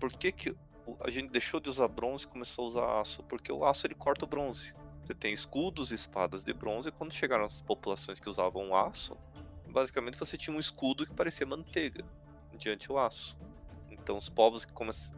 Por 0.00 0.12
que, 0.12 0.32
que 0.32 0.56
a 1.00 1.10
gente 1.10 1.30
deixou 1.30 1.60
de 1.60 1.68
usar 1.68 1.88
bronze 1.88 2.24
e 2.24 2.28
começou 2.28 2.64
a 2.64 2.68
usar 2.68 3.00
aço? 3.00 3.22
Porque 3.24 3.52
o 3.52 3.64
aço 3.64 3.86
ele 3.86 3.94
corta 3.94 4.24
o 4.24 4.28
bronze. 4.28 4.74
Você 5.04 5.14
tem 5.14 5.32
escudos 5.32 5.92
e 5.92 5.94
espadas 5.94 6.42
de 6.42 6.52
bronze, 6.52 6.88
e 6.88 6.92
quando 6.92 7.12
chegaram 7.12 7.44
as 7.44 7.62
populações 7.62 8.18
que 8.18 8.28
usavam 8.28 8.74
aço, 8.74 9.16
basicamente 9.68 10.18
você 10.18 10.36
tinha 10.36 10.56
um 10.56 10.58
escudo 10.58 11.06
que 11.06 11.14
parecia 11.14 11.46
manteiga 11.46 12.04
diante 12.56 12.88
do 12.88 12.98
aço. 12.98 13.36
Então 13.90 14.16
os 14.16 14.28
povos 14.28 14.64
que, 14.64 14.72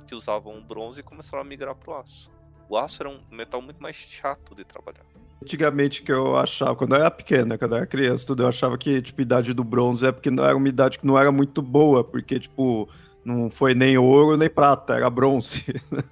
que 0.06 0.14
usavam 0.14 0.62
bronze 0.62 1.02
começaram 1.02 1.42
a 1.42 1.44
migrar 1.44 1.74
para 1.74 1.90
o 1.90 1.96
aço. 1.96 2.30
O 2.68 2.76
aço 2.76 3.02
era 3.02 3.08
um 3.08 3.18
metal 3.30 3.62
muito 3.62 3.82
mais 3.82 3.96
chato 3.96 4.54
de 4.54 4.64
trabalhar. 4.64 5.04
Antigamente 5.42 6.02
que 6.02 6.12
eu 6.12 6.36
achava, 6.36 6.74
quando 6.76 6.94
eu 6.94 7.00
era 7.00 7.10
pequena, 7.10 7.56
quando 7.56 7.72
eu 7.72 7.78
era 7.78 7.86
criança, 7.86 8.26
tudo, 8.26 8.42
eu 8.42 8.48
achava 8.48 8.76
que, 8.76 9.00
tipo, 9.00 9.20
a 9.20 9.22
idade 9.22 9.54
do 9.54 9.64
bronze 9.64 10.04
é 10.04 10.12
porque 10.12 10.30
não 10.30 10.44
era 10.44 10.56
uma 10.56 10.68
idade 10.68 10.98
que 10.98 11.06
não 11.06 11.18
era 11.18 11.30
muito 11.32 11.62
boa, 11.62 12.02
porque, 12.04 12.38
tipo, 12.40 12.88
não 13.24 13.48
foi 13.48 13.74
nem 13.74 13.96
ouro 13.96 14.36
nem 14.36 14.50
prata, 14.50 14.94
era 14.94 15.08
bronze. 15.08 15.64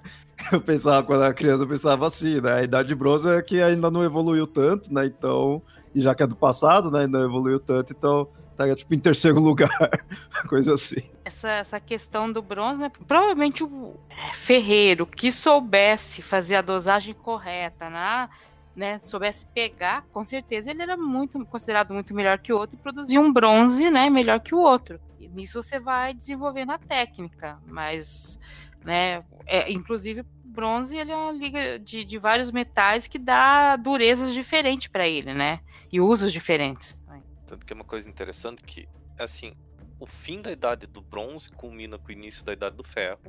eu 0.51 0.61
pensava, 0.61 1.05
quando 1.05 1.23
era 1.23 1.33
criança, 1.33 1.63
eu 1.63 1.67
pensava 1.67 2.07
assim, 2.07 2.39
né? 2.41 2.53
A 2.53 2.63
idade 2.63 2.87
de 2.87 2.95
bronze 2.95 3.27
é 3.27 3.41
que 3.41 3.61
ainda 3.61 3.91
não 3.91 4.03
evoluiu 4.03 4.47
tanto, 4.47 4.91
né? 4.93 5.05
Então, 5.05 5.61
e 5.93 6.01
já 6.01 6.15
que 6.15 6.23
é 6.23 6.27
do 6.27 6.35
passado, 6.35 6.89
né? 6.89 7.05
Não 7.05 7.23
evoluiu 7.23 7.59
tanto, 7.59 7.93
então 7.93 8.27
estaria 8.57 8.75
tipo 8.75 8.93
em 8.93 8.99
terceiro 8.99 9.39
lugar, 9.39 9.69
coisa 10.49 10.73
assim. 10.73 11.01
Essa, 11.23 11.49
essa 11.49 11.79
questão 11.79 12.31
do 12.31 12.41
bronze, 12.41 12.79
né? 12.79 12.91
Provavelmente 13.07 13.63
o 13.63 13.95
é, 14.09 14.33
ferreiro 14.33 15.05
que 15.05 15.31
soubesse 15.31 16.21
fazer 16.21 16.55
a 16.55 16.61
dosagem 16.61 17.13
correta, 17.13 17.89
né? 17.89 18.27
né, 18.75 18.99
soubesse 18.99 19.43
pegar, 19.55 20.05
com 20.13 20.23
certeza 20.23 20.69
ele 20.69 20.83
era 20.83 20.95
muito 20.95 21.43
considerado 21.47 21.91
muito 21.91 22.13
melhor 22.13 22.37
que 22.37 22.53
o 22.53 22.57
outro 22.57 22.75
e 22.75 22.79
produzia 22.79 23.19
um 23.19 23.33
bronze, 23.33 23.89
né, 23.89 24.07
melhor 24.07 24.39
que 24.39 24.53
o 24.53 24.59
outro. 24.59 24.99
E 25.19 25.27
nisso 25.27 25.63
você 25.63 25.79
vai 25.79 26.13
desenvolvendo 26.13 26.73
a 26.73 26.77
técnica, 26.77 27.57
mas, 27.65 28.39
né, 28.85 29.23
é, 29.47 29.71
inclusive 29.71 30.23
bronze 30.43 30.95
ele 30.95 31.11
é 31.11 31.15
uma 31.15 31.31
liga 31.31 31.79
de, 31.79 32.05
de 32.05 32.19
vários 32.19 32.51
metais 32.51 33.07
que 33.07 33.17
dá 33.17 33.75
durezas 33.77 34.31
diferentes 34.31 34.87
para 34.89 35.07
ele, 35.07 35.33
né, 35.33 35.59
e 35.91 35.99
usos 35.99 36.31
diferentes. 36.31 37.03
Tanto 37.47 37.65
que 37.65 37.73
é 37.73 37.75
uma 37.75 37.85
coisa 37.85 38.09
interessante 38.09 38.63
que, 38.63 38.87
assim, 39.17 39.53
o 39.99 40.05
fim 40.05 40.41
da 40.41 40.51
idade 40.51 40.85
do 40.85 41.01
bronze 41.01 41.49
culmina 41.49 41.97
com 41.97 42.09
o 42.09 42.11
início 42.11 42.43
da 42.45 42.53
idade 42.53 42.75
do 42.75 42.83
ferro. 42.83 43.19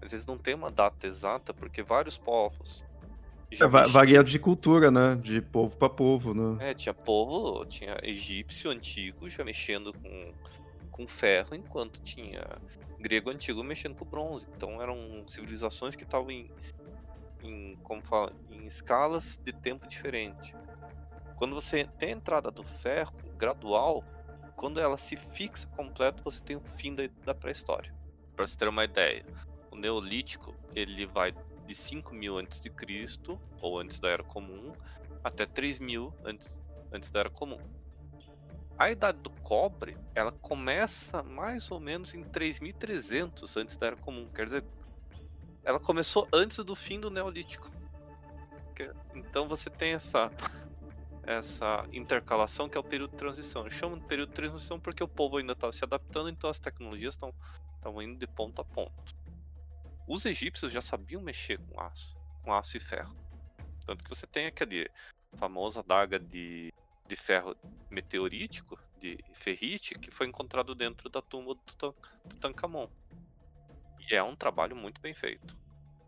Às 0.00 0.10
vezes 0.10 0.26
não 0.26 0.36
tem 0.36 0.54
uma 0.54 0.70
data 0.70 1.06
exata, 1.06 1.54
porque 1.54 1.82
vários 1.82 2.18
povos. 2.18 2.84
É, 3.52 3.66
varia 3.66 4.24
de 4.24 4.38
cultura, 4.38 4.90
né? 4.90 5.14
De 5.14 5.40
povo 5.40 5.76
para 5.76 5.88
povo, 5.88 6.34
né? 6.34 6.70
É, 6.70 6.74
tinha 6.74 6.92
povo, 6.92 7.64
tinha 7.66 7.96
egípcio 8.02 8.70
antigo 8.70 9.28
já 9.28 9.44
mexendo 9.44 9.92
com, 9.92 10.32
com 10.90 11.06
ferro, 11.06 11.54
enquanto 11.54 12.00
tinha 12.02 12.44
grego 12.98 13.30
antigo 13.30 13.62
mexendo 13.62 13.94
com 13.94 14.04
bronze. 14.04 14.46
Então 14.56 14.82
eram 14.82 15.24
civilizações 15.28 15.94
que 15.94 16.02
estavam 16.02 16.30
em, 16.30 16.50
em, 17.44 17.76
como 17.82 18.02
fala, 18.02 18.32
em 18.50 18.66
escalas 18.66 19.40
de 19.44 19.52
tempo 19.52 19.86
diferente. 19.86 20.54
Quando 21.36 21.54
você 21.54 21.84
tem 21.98 22.08
a 22.08 22.16
entrada 22.16 22.50
do 22.50 22.64
ferro 22.64 23.12
gradual, 23.36 24.02
quando 24.56 24.80
ela 24.80 24.96
se 24.96 25.16
fixa 25.16 25.68
completo, 25.68 26.22
você 26.24 26.40
tem 26.40 26.56
o 26.56 26.60
fim 26.60 26.94
da, 26.94 27.02
da 27.24 27.34
pré-história. 27.34 27.94
Para 28.34 28.46
você 28.46 28.56
ter 28.56 28.68
uma 28.68 28.84
ideia, 28.84 29.24
o 29.70 29.76
Neolítico 29.76 30.54
ele 30.74 31.04
vai 31.06 31.34
de 31.66 31.74
5 31.74 32.14
mil 32.14 32.38
antes 32.38 32.60
de 32.60 32.70
Cristo 32.70 33.38
ou 33.60 33.78
antes 33.78 33.98
da 33.98 34.08
Era 34.08 34.22
Comum 34.22 34.72
até 35.22 35.44
3 35.44 35.78
mil 35.78 36.14
antes, 36.24 36.58
antes 36.90 37.10
da 37.10 37.20
Era 37.20 37.30
Comum. 37.30 37.58
A 38.78 38.90
idade 38.90 39.18
do 39.18 39.30
cobre 39.30 39.96
ela 40.14 40.32
começa 40.32 41.22
mais 41.22 41.70
ou 41.70 41.80
menos 41.80 42.14
em 42.14 42.22
3.300 42.22 43.56
antes 43.56 43.76
da 43.76 43.88
Era 43.88 43.96
Comum. 43.96 44.28
Quer 44.34 44.46
dizer, 44.46 44.64
ela 45.64 45.80
começou 45.80 46.26
antes 46.32 46.56
do 46.58 46.74
fim 46.74 46.98
do 46.98 47.10
Neolítico. 47.10 47.70
Então 49.14 49.48
você 49.48 49.70
tem 49.70 49.94
essa 49.94 50.30
essa 51.26 51.86
intercalação 51.92 52.68
que 52.68 52.76
é 52.76 52.80
o 52.80 52.84
período 52.84 53.10
de 53.10 53.16
transição. 53.16 53.64
Eu 53.64 53.70
chamo 53.70 53.98
de 53.98 54.06
período 54.06 54.28
de 54.28 54.36
transição 54.36 54.78
porque 54.78 55.02
o 55.02 55.08
povo 55.08 55.38
ainda 55.38 55.52
estava 55.52 55.72
se 55.72 55.84
adaptando, 55.84 56.28
então 56.28 56.48
as 56.48 56.58
tecnologias 56.58 57.14
estão 57.14 57.34
indo 58.00 58.18
de 58.18 58.26
ponto 58.26 58.60
a 58.60 58.64
ponto. 58.64 59.14
Os 60.06 60.24
egípcios 60.24 60.72
já 60.72 60.80
sabiam 60.80 61.20
mexer 61.20 61.58
com 61.58 61.80
aço. 61.80 62.16
com 62.42 62.52
aço 62.52 62.76
e 62.76 62.80
ferro. 62.80 63.14
Tanto 63.84 64.04
que 64.04 64.10
você 64.10 64.26
tem 64.26 64.46
aquele 64.46 64.88
famosa 65.36 65.80
adaga 65.80 66.18
de, 66.18 66.72
de 67.06 67.16
ferro 67.16 67.56
meteorítico, 67.90 68.78
de 69.00 69.18
ferrite, 69.34 69.94
que 69.94 70.10
foi 70.10 70.26
encontrado 70.26 70.74
dentro 70.74 71.08
da 71.08 71.20
tumba 71.20 71.54
do, 71.54 71.94
Tancamon. 72.40 72.88
E 74.08 74.14
é 74.14 74.22
um 74.22 74.36
trabalho 74.36 74.76
muito 74.76 75.00
bem 75.00 75.14
feito. 75.14 75.56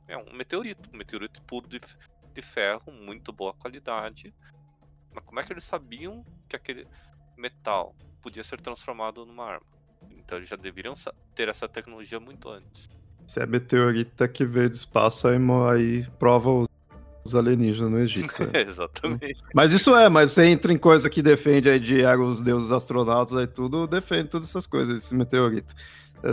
É 0.06 0.16
um 0.16 0.32
meteorito, 0.32 0.88
um 0.92 0.96
meteorito 0.96 1.42
puro 1.42 1.68
de, 1.68 1.80
de 2.32 2.42
ferro, 2.42 2.92
muito 2.92 3.32
boa 3.32 3.52
qualidade. 3.54 4.32
Mas 5.12 5.24
como 5.24 5.40
é 5.40 5.42
que 5.42 5.52
eles 5.52 5.64
sabiam 5.64 6.24
que 6.48 6.56
aquele 6.56 6.86
metal 7.36 7.94
podia 8.22 8.42
ser 8.42 8.60
transformado 8.60 9.24
numa 9.24 9.44
arma? 9.44 9.66
Então 10.10 10.38
eles 10.38 10.48
já 10.48 10.56
deveriam 10.56 10.94
ter 11.34 11.48
essa 11.48 11.68
tecnologia 11.68 12.20
muito 12.20 12.48
antes. 12.48 12.88
Se 13.26 13.40
é 13.40 13.46
meteorita 13.46 14.26
que 14.26 14.44
veio 14.44 14.70
do 14.70 14.76
espaço, 14.76 15.28
aí, 15.28 15.36
aí 15.70 16.06
prova 16.18 16.50
os 16.50 16.68
os 17.28 17.34
alienígenas 17.34 17.90
no 17.90 17.98
Egito. 17.98 18.34
Né? 18.46 18.62
Exatamente. 18.66 19.36
Mas 19.54 19.72
isso 19.72 19.94
é, 19.94 20.08
mas 20.08 20.32
você 20.32 20.46
entra 20.46 20.72
em 20.72 20.78
coisa 20.78 21.08
que 21.08 21.22
defende 21.22 21.68
aí 21.68 21.78
de 21.78 22.04
os 22.04 22.40
deuses 22.42 22.70
astronautas 22.70 23.36
aí 23.36 23.46
tudo, 23.46 23.86
defende 23.86 24.28
todas 24.28 24.48
essas 24.48 24.66
coisas, 24.66 24.96
esse 24.96 25.14
meteorito. 25.14 25.74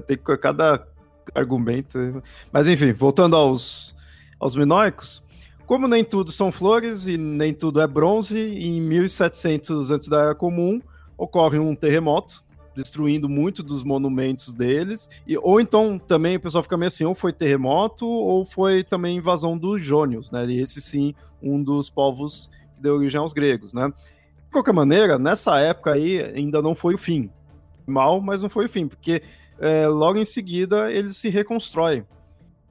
Tem 0.07 0.17
cada 0.17 0.87
argumento. 1.33 2.23
Mas 2.51 2.67
enfim, 2.67 2.93
voltando 2.93 3.35
aos, 3.35 3.95
aos 4.39 4.55
minoicos, 4.55 5.23
como 5.65 5.87
nem 5.87 6.03
tudo 6.03 6.31
são 6.31 6.51
flores 6.51 7.07
e 7.07 7.17
nem 7.17 7.53
tudo 7.53 7.81
é 7.81 7.87
bronze, 7.87 8.39
em 8.39 8.81
1700 8.81 9.91
antes 9.91 10.07
da 10.07 10.21
Era 10.21 10.35
Comum 10.35 10.81
ocorre 11.17 11.57
um 11.57 11.75
terremoto 11.75 12.43
destruindo 12.75 13.29
muito 13.29 13.63
dos 13.63 13.83
monumentos 13.83 14.53
deles. 14.53 15.09
E, 15.25 15.37
ou 15.37 15.61
então 15.61 15.97
também 15.97 16.35
o 16.35 16.39
pessoal 16.39 16.61
fica 16.61 16.77
meio 16.77 16.89
assim, 16.89 17.05
ou 17.05 17.15
foi 17.15 17.31
terremoto, 17.31 18.05
ou 18.05 18.45
foi 18.45 18.83
também 18.83 19.17
invasão 19.17 19.57
dos 19.57 19.81
jônios, 19.81 20.29
né? 20.31 20.45
E 20.45 20.59
esse 20.59 20.81
sim, 20.81 21.15
um 21.41 21.63
dos 21.63 21.89
povos 21.89 22.49
que 22.75 22.81
deu 22.81 22.95
origem 22.95 23.19
aos 23.19 23.33
gregos, 23.33 23.73
né? 23.73 23.87
De 23.87 24.51
qualquer 24.51 24.73
maneira, 24.73 25.17
nessa 25.17 25.57
época 25.59 25.93
aí 25.93 26.21
ainda 26.21 26.61
não 26.61 26.75
foi 26.75 26.95
o 26.95 26.97
fim. 26.97 27.29
Mal, 27.87 28.19
mas 28.19 28.41
não 28.43 28.49
foi 28.49 28.65
o 28.65 28.69
fim, 28.69 28.87
porque 28.87 29.21
é, 29.59 29.87
logo 29.87 30.17
em 30.17 30.25
seguida 30.25 30.91
eles 30.91 31.15
se 31.17 31.29
reconstroem. 31.29 32.05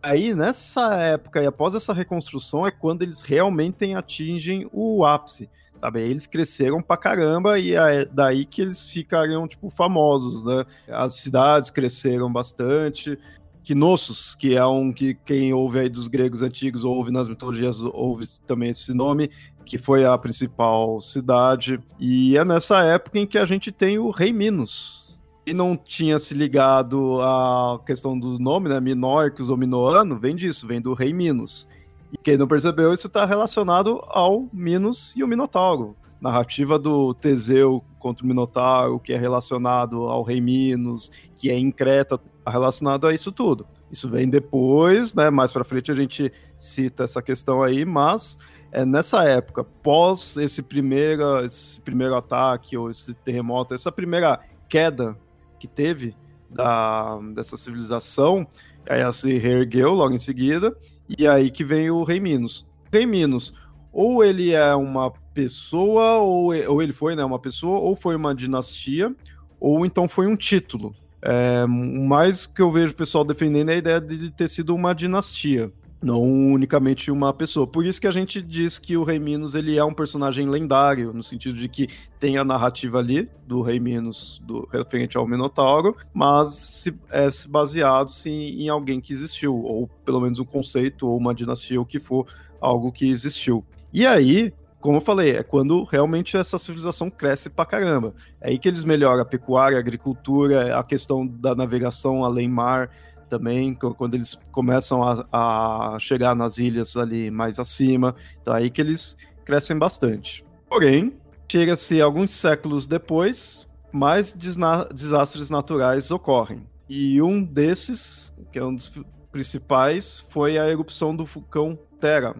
Aí, 0.04 0.34
nessa 0.34 0.94
época 0.96 1.42
e 1.42 1.46
após 1.46 1.74
essa 1.74 1.94
reconstrução, 1.94 2.66
é 2.66 2.70
quando 2.70 3.00
eles 3.00 3.22
realmente 3.22 3.94
atingem 3.94 4.68
o 4.70 5.04
ápice 5.04 5.48
sabe? 5.80 6.00
Eles 6.00 6.26
cresceram 6.26 6.80
pra 6.80 6.96
caramba 6.96 7.58
e 7.58 7.74
é 7.74 8.06
daí 8.06 8.46
que 8.46 8.62
eles 8.62 8.84
ficariam, 8.84 9.46
tipo, 9.46 9.68
famosos, 9.68 10.42
né? 10.44 10.64
As 10.88 11.16
cidades 11.16 11.68
cresceram 11.68 12.32
bastante. 12.32 13.18
Knossos, 13.66 14.34
que 14.34 14.56
é 14.56 14.64
um 14.64 14.92
que 14.92 15.14
quem 15.14 15.52
ouve 15.52 15.80
aí 15.80 15.88
dos 15.88 16.06
gregos 16.06 16.42
antigos, 16.42 16.84
ouve 16.84 17.10
nas 17.10 17.28
mitologias, 17.28 17.80
ouve 17.80 18.26
também 18.46 18.70
esse 18.70 18.92
nome, 18.92 19.30
que 19.64 19.78
foi 19.78 20.04
a 20.04 20.16
principal 20.18 21.00
cidade. 21.00 21.80
E 21.98 22.36
é 22.36 22.44
nessa 22.44 22.82
época 22.82 23.18
em 23.18 23.26
que 23.26 23.38
a 23.38 23.44
gente 23.44 23.72
tem 23.72 23.98
o 23.98 24.10
rei 24.10 24.32
Minos. 24.32 25.03
E 25.46 25.52
não 25.52 25.76
tinha 25.76 26.18
se 26.18 26.32
ligado 26.32 27.20
à 27.20 27.78
questão 27.84 28.18
do 28.18 28.38
nome, 28.38 28.68
né? 28.68 28.80
Minoicos 28.80 29.50
ou 29.50 29.56
Minoano, 29.56 30.18
vem 30.18 30.34
disso, 30.34 30.66
vem 30.66 30.80
do 30.80 30.94
rei 30.94 31.12
Minos. 31.12 31.68
E 32.12 32.16
quem 32.16 32.38
não 32.38 32.46
percebeu, 32.46 32.92
isso 32.92 33.08
está 33.08 33.26
relacionado 33.26 34.02
ao 34.08 34.48
Minos 34.52 35.12
e 35.14 35.22
o 35.22 35.28
Minotauro. 35.28 35.96
Narrativa 36.20 36.78
do 36.78 37.12
Teseu 37.12 37.84
contra 37.98 38.24
o 38.24 38.28
Minotauro, 38.28 38.98
que 38.98 39.12
é 39.12 39.18
relacionado 39.18 40.04
ao 40.04 40.22
rei 40.22 40.40
Minos, 40.40 41.10
que 41.36 41.50
é 41.50 41.58
em 41.58 41.70
Creta, 41.70 42.16
tá 42.16 42.50
relacionado 42.50 43.06
a 43.06 43.12
isso 43.12 43.30
tudo. 43.30 43.66
Isso 43.90 44.08
vem 44.08 44.28
depois, 44.28 45.14
né? 45.14 45.28
Mais 45.28 45.52
para 45.52 45.64
frente 45.64 45.92
a 45.92 45.94
gente 45.94 46.32
cita 46.56 47.04
essa 47.04 47.20
questão 47.20 47.62
aí, 47.62 47.84
mas 47.84 48.38
é 48.72 48.84
nessa 48.84 49.22
época, 49.24 49.62
pós 49.62 50.36
esse 50.36 50.62
primeiro, 50.62 51.44
esse 51.44 51.80
primeiro 51.80 52.16
ataque 52.16 52.76
ou 52.76 52.90
esse 52.90 53.14
terremoto, 53.14 53.74
essa 53.74 53.92
primeira 53.92 54.40
queda 54.68 55.16
que 55.64 55.68
teve 55.68 56.14
da, 56.50 57.18
dessa 57.34 57.56
civilização, 57.56 58.46
aí 58.88 59.00
ela 59.00 59.12
se 59.12 59.38
reergueu 59.38 59.94
logo 59.94 60.14
em 60.14 60.18
seguida, 60.18 60.76
e 61.18 61.26
aí 61.26 61.50
que 61.50 61.64
vem 61.64 61.90
o 61.90 62.04
Rei 62.04 62.20
Minos. 62.20 62.66
Rei 62.92 63.06
Minos, 63.06 63.54
ou 63.90 64.22
ele 64.22 64.52
é 64.52 64.74
uma 64.74 65.10
pessoa, 65.32 66.18
ou, 66.18 66.54
ou 66.68 66.82
ele 66.82 66.92
foi 66.92 67.16
né, 67.16 67.24
uma 67.24 67.38
pessoa, 67.38 67.78
ou 67.78 67.96
foi 67.96 68.14
uma 68.14 68.34
dinastia, 68.34 69.14
ou 69.58 69.86
então 69.86 70.06
foi 70.06 70.26
um 70.26 70.36
título. 70.36 70.92
É, 71.22 71.64
mais 71.66 72.44
que 72.44 72.60
eu 72.60 72.70
vejo 72.70 72.92
o 72.92 72.96
pessoal 72.96 73.24
defendendo 73.24 73.70
é 73.70 73.74
a 73.74 73.78
ideia 73.78 74.00
de 74.00 74.30
ter 74.30 74.48
sido 74.48 74.74
uma 74.74 74.94
dinastia 74.94 75.72
não 76.04 76.22
unicamente 76.22 77.10
uma 77.10 77.32
pessoa. 77.32 77.66
Por 77.66 77.84
isso 77.84 77.98
que 77.98 78.06
a 78.06 78.12
gente 78.12 78.42
diz 78.42 78.78
que 78.78 78.96
o 78.96 79.02
Rei 79.02 79.18
Minos 79.18 79.54
ele 79.54 79.78
é 79.78 79.84
um 79.84 79.94
personagem 79.94 80.46
lendário, 80.46 81.12
no 81.14 81.22
sentido 81.22 81.58
de 81.58 81.66
que 81.66 81.88
tem 82.20 82.36
a 82.36 82.44
narrativa 82.44 82.98
ali 82.98 83.28
do 83.46 83.62
Rei 83.62 83.80
Minos 83.80 84.40
do, 84.44 84.68
referente 84.70 85.16
ao 85.16 85.26
Minotauro, 85.26 85.96
mas 86.12 86.48
se, 86.50 86.94
é 87.10 87.28
baseado 87.48 88.10
sim, 88.10 88.30
em 88.30 88.68
alguém 88.68 89.00
que 89.00 89.14
existiu, 89.14 89.56
ou 89.56 89.88
pelo 90.04 90.20
menos 90.20 90.38
um 90.38 90.44
conceito, 90.44 91.08
ou 91.08 91.16
uma 91.16 91.34
dinastia, 91.34 91.80
ou 91.80 91.86
que 91.86 91.98
for 91.98 92.26
algo 92.60 92.92
que 92.92 93.08
existiu. 93.08 93.64
E 93.92 94.06
aí, 94.06 94.52
como 94.80 94.98
eu 94.98 95.00
falei, 95.00 95.36
é 95.36 95.42
quando 95.42 95.84
realmente 95.84 96.36
essa 96.36 96.58
civilização 96.58 97.08
cresce 97.08 97.48
pra 97.48 97.64
caramba. 97.64 98.14
É 98.38 98.50
aí 98.50 98.58
que 98.58 98.68
eles 98.68 98.84
melhoram 98.84 99.22
a 99.22 99.24
pecuária, 99.24 99.78
a 99.78 99.80
agricultura, 99.80 100.78
a 100.78 100.84
questão 100.84 101.26
da 101.26 101.54
navegação 101.54 102.22
além 102.22 102.46
mar, 102.46 102.90
também, 103.34 103.74
quando 103.74 104.14
eles 104.14 104.34
começam 104.52 105.02
a, 105.02 105.26
a 105.32 105.98
chegar 105.98 106.36
nas 106.36 106.56
ilhas 106.56 106.96
ali 106.96 107.32
mais 107.32 107.58
acima. 107.58 108.14
Então 108.40 108.54
aí 108.54 108.70
que 108.70 108.80
eles 108.80 109.16
crescem 109.44 109.76
bastante. 109.76 110.44
Porém, 110.68 111.12
chega-se 111.50 112.00
alguns 112.00 112.30
séculos 112.30 112.86
depois, 112.86 113.66
mais 113.92 114.32
desastres 114.32 115.50
naturais 115.50 116.12
ocorrem. 116.12 116.64
E 116.88 117.20
um 117.20 117.42
desses, 117.42 118.32
que 118.52 118.58
é 118.58 118.64
um 118.64 118.74
dos 118.74 118.92
principais, 119.32 120.24
foi 120.28 120.56
a 120.56 120.68
erupção 120.68 121.14
do 121.14 121.24
vulcão 121.24 121.76
Terra, 122.00 122.36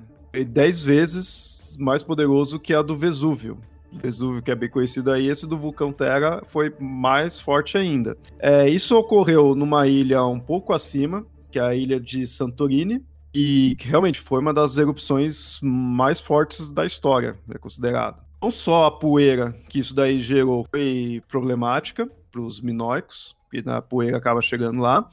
dez 0.46 0.82
vezes 0.82 1.76
mais 1.78 2.04
poderoso 2.04 2.60
que 2.60 2.72
a 2.72 2.82
do 2.82 2.96
Vesúvio. 2.96 3.58
Vesúvio, 3.98 4.42
que 4.42 4.50
é 4.50 4.54
bem 4.54 4.68
conhecido 4.68 5.10
aí, 5.10 5.28
esse 5.28 5.46
do 5.46 5.58
vulcão 5.58 5.92
Terra 5.92 6.42
foi 6.46 6.74
mais 6.78 7.40
forte 7.40 7.76
ainda. 7.76 8.16
É, 8.38 8.68
isso 8.68 8.96
ocorreu 8.96 9.54
numa 9.54 9.86
ilha 9.86 10.24
um 10.24 10.40
pouco 10.40 10.72
acima, 10.72 11.26
que 11.50 11.58
é 11.58 11.62
a 11.62 11.74
ilha 11.74 12.00
de 12.00 12.26
Santorini, 12.26 13.02
e 13.34 13.74
que 13.76 13.88
realmente 13.88 14.20
foi 14.20 14.40
uma 14.40 14.54
das 14.54 14.76
erupções 14.76 15.58
mais 15.60 16.20
fortes 16.20 16.70
da 16.70 16.86
história, 16.86 17.36
é 17.50 17.58
considerado. 17.58 18.22
Não 18.40 18.50
só 18.50 18.86
a 18.86 18.90
poeira 18.90 19.56
que 19.68 19.78
isso 19.78 19.94
daí 19.94 20.20
gerou 20.20 20.66
foi 20.70 21.22
problemática 21.28 22.08
para 22.30 22.40
os 22.40 22.60
minóicos, 22.60 23.34
que 23.50 23.62
a 23.66 23.80
poeira 23.82 24.18
acaba 24.18 24.40
chegando 24.40 24.80
lá, 24.80 25.08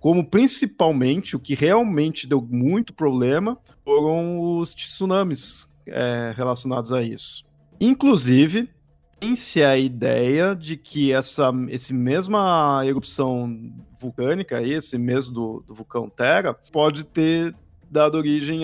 como 0.00 0.24
principalmente 0.24 1.36
o 1.36 1.38
que 1.38 1.54
realmente 1.54 2.26
deu 2.26 2.42
muito 2.42 2.92
problema 2.92 3.56
foram 3.84 4.58
os 4.58 4.74
tsunamis 4.74 5.68
é, 5.86 6.32
relacionados 6.36 6.92
a 6.92 7.02
isso. 7.02 7.44
Inclusive, 7.84 8.70
tem-se 9.18 9.60
a 9.60 9.76
ideia 9.76 10.54
de 10.54 10.76
que 10.76 11.12
essa 11.12 11.50
esse 11.68 11.92
mesma 11.92 12.80
erupção 12.84 13.72
vulcânica, 14.00 14.62
esse 14.62 14.96
mesmo 14.96 15.34
do, 15.34 15.64
do 15.66 15.74
vulcão 15.74 16.08
Terra, 16.08 16.54
pode 16.54 17.02
ter 17.02 17.52
dado 17.90 18.16
origem 18.16 18.62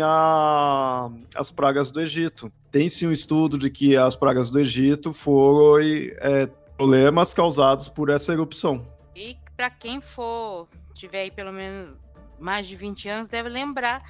às 1.35 1.51
pragas 1.51 1.91
do 1.91 2.01
Egito. 2.01 2.53
Tem-se 2.71 3.05
um 3.09 3.11
estudo 3.11 3.59
de 3.59 3.69
que 3.71 3.97
as 3.97 4.15
pragas 4.15 4.53
do 4.53 4.61
Egito 4.61 5.13
foram 5.13 5.83
é, 6.21 6.47
problemas 6.77 7.35
causados 7.35 7.89
por 7.89 8.11
essa 8.11 8.33
erupção. 8.33 8.87
E 9.17 9.37
para 9.57 9.69
quem 9.69 10.01
for, 10.01 10.69
tiver 10.95 11.23
aí 11.23 11.31
pelo 11.33 11.53
menos 11.53 11.97
mais 12.39 12.69
de 12.69 12.77
20 12.77 13.09
anos, 13.09 13.29
deve 13.29 13.49
lembrar 13.49 14.01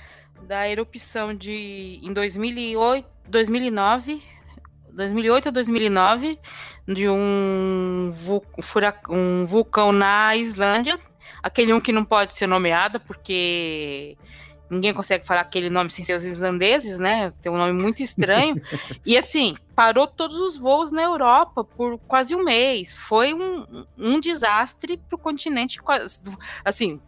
da 0.46 0.68
erupção 0.68 1.34
de 1.34 1.98
em 2.02 2.12
2008, 2.12 3.08
2009 3.26 4.38
2008 4.98 5.48
a 5.48 5.52
2009 5.52 6.38
de 6.87 7.08
um, 7.08 8.12
um 9.08 9.46
vulcão 9.46 9.92
na 9.92 10.34
Islândia. 10.37 10.98
Aquele 11.40 11.72
um 11.72 11.80
que 11.80 11.92
não 11.92 12.04
pode 12.04 12.32
ser 12.34 12.48
nomeado 12.48 12.98
porque 13.00 14.16
ninguém 14.68 14.92
consegue 14.92 15.24
falar 15.24 15.42
aquele 15.42 15.70
nome 15.70 15.88
sem 15.88 16.04
ser 16.04 16.14
os 16.14 16.24
islandeses, 16.24 16.98
né? 16.98 17.32
Tem 17.40 17.50
um 17.50 17.56
nome 17.56 17.72
muito 17.72 18.02
estranho. 18.02 18.61
e 19.06 19.16
assim, 19.16 19.56
parou 19.74 20.06
todos 20.06 20.37
os 20.37 20.56
voos 20.56 20.90
na 20.90 21.02
Europa 21.02 21.62
por 21.62 21.98
quase 22.00 22.34
um 22.34 22.42
mês. 22.42 22.92
Foi 22.92 23.32
um, 23.32 23.87
um 23.96 24.18
desastre 24.18 24.96
para 24.96 25.14
o 25.14 25.18
continente. 25.18 25.78
Assim, 26.64 26.98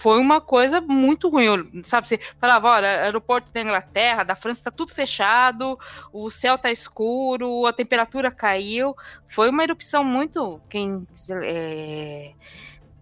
foi 0.00 0.18
uma 0.18 0.40
coisa 0.40 0.80
muito 0.80 1.28
ruim, 1.28 1.82
sabe? 1.84 2.08
Você 2.08 2.18
falava, 2.40 2.68
olha, 2.68 2.88
aeroporto 3.02 3.52
da 3.52 3.60
Inglaterra, 3.60 4.24
da 4.24 4.34
França, 4.34 4.60
está 4.60 4.70
tudo 4.70 4.92
fechado, 4.92 5.78
o 6.10 6.30
céu 6.30 6.56
tá 6.56 6.72
escuro, 6.72 7.66
a 7.66 7.72
temperatura 7.72 8.30
caiu. 8.30 8.96
Foi 9.28 9.50
uma 9.50 9.62
erupção 9.62 10.02
muito. 10.02 10.58
Quem 10.70 11.04
é, 11.44 12.32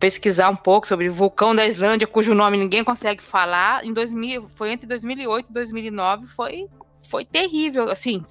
pesquisar 0.01 0.49
um 0.49 0.57
pouco 0.57 0.89
sobre 0.89 1.09
o 1.09 1.15
vulcão 1.15 1.55
da 1.55 1.69
Islândia, 1.69 2.09
cujo 2.09 2.35
nome 2.35 2.57
ninguém 2.57 2.83
consegue 2.83 3.23
falar. 3.23 3.85
Em 3.85 3.93
2000, 3.93 4.49
foi 4.57 4.73
entre 4.73 4.89
2008 4.89 5.51
e 5.51 5.53
2009, 5.53 6.27
foi 6.27 6.67
foi 7.09 7.25
terrível, 7.25 7.89
assim, 7.89 8.23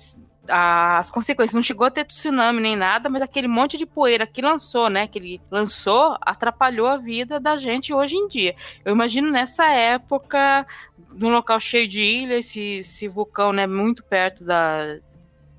as 0.50 1.12
consequências. 1.12 1.56
Não 1.56 1.64
chegou 1.64 1.88
a 1.88 1.92
ter 1.92 2.06
tsunami 2.06 2.62
nem 2.62 2.76
nada, 2.76 3.10
mas 3.10 3.22
aquele 3.22 3.48
monte 3.48 3.78
de 3.78 3.86
poeira 3.86 4.28
que 4.28 4.42
lançou, 4.42 4.90
né? 4.90 5.08
Que 5.08 5.20
ele 5.20 5.42
lançou, 5.50 6.18
atrapalhou 6.22 6.88
a 6.88 6.98
vida 6.98 7.40
da 7.40 7.58
gente 7.58 7.94
hoje 7.94 8.16
em 8.16 8.28
dia. 8.28 8.56
Eu 8.84 8.94
imagino 8.94 9.32
nessa 9.32 9.66
época, 9.66 10.66
num 11.14 11.30
local 11.30 11.60
cheio 11.60 11.88
de 11.88 12.02
ilhas, 12.02 12.46
esse, 12.46 12.62
esse 12.80 13.08
vulcão, 13.08 13.52
né, 13.52 13.66
muito 13.66 14.04
perto 14.04 14.44
da, 14.44 14.98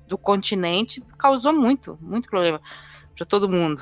do 0.07 0.17
continente, 0.17 1.01
causou 1.17 1.53
muito, 1.53 1.97
muito 2.01 2.29
problema 2.29 2.61
para 3.15 3.25
todo 3.25 3.49
mundo. 3.49 3.81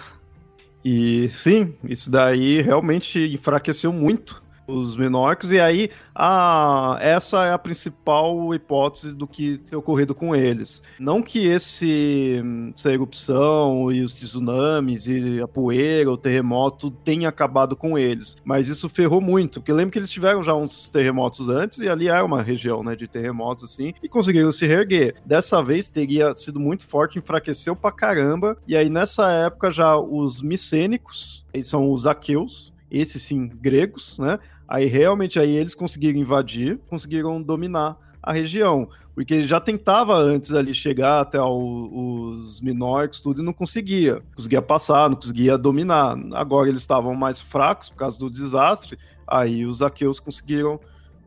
E 0.83 1.29
sim, 1.29 1.75
isso 1.83 2.09
daí 2.09 2.61
realmente 2.61 3.19
enfraqueceu 3.33 3.91
muito 3.91 4.41
os 4.67 4.97
menores, 4.97 5.51
e 5.51 5.59
aí 5.59 5.89
a, 6.13 6.97
essa 7.01 7.45
é 7.45 7.53
a 7.53 7.57
principal 7.57 8.53
hipótese 8.53 9.15
do 9.15 9.25
que 9.25 9.57
tem 9.59 9.77
ocorrido 9.77 10.13
com 10.13 10.35
eles. 10.35 10.81
Não 10.99 11.21
que 11.21 11.47
esse, 11.47 12.41
essa 12.75 12.91
erupção 12.91 13.91
e 13.91 14.01
os 14.01 14.13
tsunamis 14.13 15.07
e 15.07 15.41
a 15.41 15.47
poeira, 15.47 16.11
o 16.11 16.17
terremoto 16.17 16.91
tenha 16.91 17.29
acabado 17.29 17.75
com 17.75 17.97
eles, 17.97 18.35
mas 18.43 18.67
isso 18.67 18.89
ferrou 18.89 19.21
muito, 19.21 19.59
porque 19.59 19.71
lembro 19.71 19.91
que 19.91 19.99
eles 19.99 20.11
tiveram 20.11 20.43
já 20.43 20.53
uns 20.53 20.89
terremotos 20.89 21.47
antes 21.47 21.79
e 21.79 21.87
ali 21.87 22.07
era 22.07 22.25
uma 22.25 22.41
região 22.41 22.83
né, 22.83 22.95
de 22.95 23.07
terremotos 23.07 23.63
assim, 23.63 23.93
e 24.03 24.09
conseguiram 24.09 24.51
se 24.51 24.65
reerguer. 24.65 25.15
Dessa 25.25 25.63
vez 25.63 25.89
teria 25.89 26.35
sido 26.35 26.59
muito 26.59 26.85
forte, 26.85 27.17
enfraqueceu 27.17 27.75
pra 27.75 27.91
caramba, 27.91 28.57
e 28.67 28.75
aí 28.75 28.89
nessa 28.89 29.31
época 29.31 29.71
já 29.71 29.97
os 29.97 30.41
micênicos, 30.41 31.45
eles 31.53 31.67
são 31.67 31.91
os 31.91 32.05
aqueus, 32.05 32.73
esses 32.89 33.21
sim 33.21 33.47
gregos, 33.47 34.17
né? 34.17 34.39
Aí 34.67 34.85
realmente 34.85 35.39
aí 35.39 35.55
eles 35.55 35.73
conseguiram 35.73 36.19
invadir, 36.19 36.79
conseguiram 36.89 37.41
dominar 37.41 37.97
a 38.21 38.33
região, 38.33 38.89
porque 39.15 39.47
já 39.47 39.59
tentava 39.59 40.15
antes 40.15 40.53
ali 40.53 40.73
chegar 40.73 41.21
até 41.21 41.41
o, 41.41 42.35
os 42.35 42.59
minóricos, 42.59 43.21
tudo, 43.21 43.41
e 43.41 43.45
não 43.45 43.53
conseguia. 43.53 44.21
Conseguia 44.35 44.61
passar, 44.61 45.09
não 45.09 45.15
conseguia 45.15 45.57
dominar. 45.57 46.17
Agora 46.33 46.67
eles 46.67 46.81
estavam 46.81 47.15
mais 47.15 47.39
fracos 47.39 47.89
por 47.89 47.97
causa 47.97 48.19
do 48.19 48.29
desastre, 48.29 48.97
aí 49.25 49.65
os 49.65 49.81
aqueus 49.81 50.19
conseguiram 50.19 50.79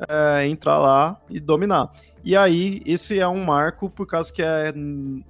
é, 0.08 0.46
entrar 0.46 0.78
lá 0.78 1.18
e 1.28 1.40
dominar. 1.40 1.90
E 2.22 2.36
aí, 2.36 2.82
esse 2.84 3.18
é 3.18 3.26
um 3.26 3.42
marco 3.44 3.88
por 3.88 4.06
causa 4.06 4.30
que 4.30 4.42
é 4.42 4.74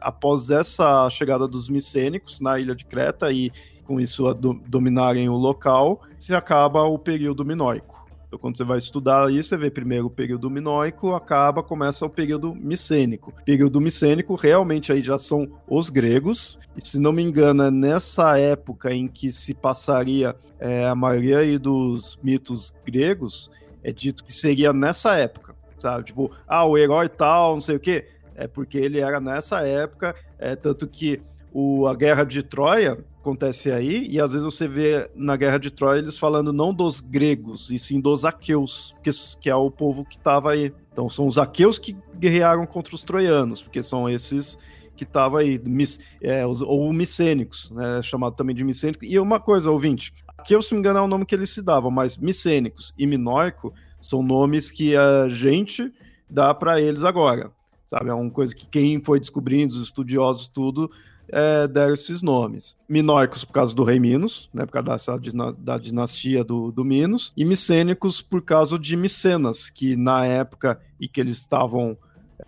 após 0.00 0.50
essa 0.50 1.08
chegada 1.08 1.46
dos 1.46 1.68
micênicos 1.68 2.40
na 2.40 2.58
ilha 2.58 2.74
de 2.74 2.84
Creta 2.84 3.30
e 3.30 3.52
com 3.90 4.00
isso 4.00 4.28
a 4.28 4.32
do, 4.32 4.54
dominarem 4.68 5.28
o 5.28 5.34
local, 5.34 6.02
se 6.16 6.32
acaba 6.32 6.84
o 6.84 6.96
período 6.96 7.44
minoico. 7.44 8.06
Então, 8.28 8.38
quando 8.38 8.56
você 8.56 8.62
vai 8.62 8.78
estudar 8.78 9.32
isso, 9.32 9.48
você 9.48 9.56
vê 9.56 9.68
primeiro 9.68 10.06
o 10.06 10.10
período 10.10 10.48
minoico, 10.48 11.12
acaba, 11.12 11.60
começa 11.60 12.06
o 12.06 12.08
período 12.08 12.54
micênico. 12.54 13.34
Período 13.44 13.80
micênico 13.80 14.36
realmente 14.36 14.92
aí 14.92 15.00
já 15.02 15.18
são 15.18 15.48
os 15.66 15.90
gregos, 15.90 16.56
e 16.76 16.86
se 16.86 17.00
não 17.00 17.10
me 17.12 17.20
engano, 17.20 17.64
é 17.64 17.70
nessa 17.72 18.38
época 18.38 18.94
em 18.94 19.08
que 19.08 19.32
se 19.32 19.54
passaria 19.54 20.36
é, 20.60 20.86
a 20.86 20.94
maioria 20.94 21.58
dos 21.58 22.16
mitos 22.22 22.72
gregos, 22.86 23.50
é 23.82 23.90
dito 23.90 24.22
que 24.22 24.32
seria 24.32 24.72
nessa 24.72 25.16
época, 25.16 25.56
sabe? 25.80 26.04
Tipo, 26.04 26.30
ah, 26.46 26.64
o 26.64 26.78
herói 26.78 27.08
tal, 27.08 27.54
não 27.54 27.60
sei 27.60 27.74
o 27.74 27.80
quê. 27.80 28.06
É 28.36 28.46
porque 28.46 28.78
ele 28.78 29.00
era 29.00 29.18
nessa 29.18 29.66
época, 29.66 30.14
é 30.38 30.54
tanto 30.54 30.86
que 30.86 31.20
o, 31.52 31.88
a 31.88 31.94
guerra 31.96 32.22
de 32.22 32.44
Troia 32.44 33.04
acontece 33.20 33.70
aí, 33.70 34.08
e 34.08 34.18
às 34.18 34.32
vezes 34.32 34.44
você 34.44 34.66
vê 34.66 35.08
na 35.14 35.36
Guerra 35.36 35.58
de 35.58 35.70
Troia 35.70 35.98
eles 35.98 36.18
falando 36.18 36.52
não 36.52 36.72
dos 36.72 37.00
gregos, 37.00 37.70
e 37.70 37.78
sim 37.78 38.00
dos 38.00 38.24
aqueus, 38.24 38.94
que, 39.02 39.10
que 39.40 39.50
é 39.50 39.54
o 39.54 39.70
povo 39.70 40.04
que 40.04 40.16
estava 40.16 40.52
aí. 40.52 40.72
Então 40.90 41.08
são 41.08 41.26
os 41.26 41.38
aqueus 41.38 41.78
que 41.78 41.96
guerrearam 42.18 42.66
contra 42.66 42.94
os 42.94 43.04
troianos, 43.04 43.60
porque 43.60 43.82
são 43.82 44.08
esses 44.08 44.58
que 44.96 45.04
estavam 45.04 45.38
aí, 45.38 45.60
mis, 45.64 46.00
é, 46.20 46.46
os, 46.46 46.60
ou 46.62 46.92
micênicos, 46.92 47.70
né, 47.70 48.02
chamado 48.02 48.34
também 48.34 48.54
de 48.54 48.64
micênicos. 48.64 49.08
E 49.08 49.18
uma 49.18 49.38
coisa, 49.38 49.70
ouvinte, 49.70 50.12
aqueus, 50.36 50.66
se 50.66 50.74
me 50.74 50.80
engano, 50.80 50.98
é 50.98 51.02
o 51.02 51.08
nome 51.08 51.24
que 51.24 51.34
eles 51.34 51.50
se 51.50 51.62
davam, 51.62 51.90
mas 51.90 52.16
micênicos 52.16 52.92
e 52.98 53.06
minóico 53.06 53.72
são 54.00 54.22
nomes 54.22 54.70
que 54.70 54.96
a 54.96 55.28
gente 55.28 55.92
dá 56.28 56.54
para 56.54 56.80
eles 56.80 57.04
agora, 57.04 57.50
sabe? 57.86 58.08
É 58.08 58.14
uma 58.14 58.30
coisa 58.30 58.54
que 58.54 58.66
quem 58.66 59.00
foi 59.00 59.20
descobrindo, 59.20 59.74
os 59.74 59.82
estudiosos, 59.82 60.48
tudo, 60.48 60.90
é, 61.32 61.66
deram 61.66 61.94
esses 61.94 62.22
nomes. 62.22 62.76
Minóicos 62.88 63.44
por 63.44 63.52
causa 63.52 63.74
do 63.74 63.84
rei 63.84 63.98
Minos, 63.98 64.48
né, 64.52 64.66
por 64.66 64.72
causa 64.72 65.18
da, 65.18 65.50
da 65.52 65.78
dinastia 65.78 66.44
do, 66.44 66.70
do 66.70 66.84
Minos, 66.84 67.32
e 67.36 67.44
micênicos 67.44 68.20
por 68.20 68.42
causa 68.42 68.78
de 68.78 68.96
Micenas, 68.96 69.70
que 69.70 69.96
na 69.96 70.24
época 70.26 70.80
em 71.00 71.08
que 71.08 71.20
eles 71.20 71.38
estavam 71.38 71.96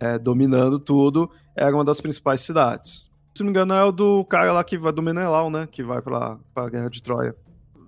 é, 0.00 0.18
dominando 0.18 0.78
tudo, 0.78 1.30
era 1.54 1.74
uma 1.74 1.84
das 1.84 2.00
principais 2.00 2.40
cidades. 2.40 3.10
Se 3.34 3.42
não 3.42 3.46
me 3.46 3.50
engano, 3.50 3.74
é 3.74 3.84
o 3.84 3.92
do 3.92 4.24
cara 4.24 4.52
lá 4.52 4.62
que 4.62 4.76
vai 4.76 4.92
do 4.92 5.02
Menelau, 5.02 5.50
né? 5.50 5.66
Que 5.70 5.82
vai 5.82 6.02
para 6.02 6.38
a 6.54 6.68
Guerra 6.68 6.90
de 6.90 7.02
Troia 7.02 7.34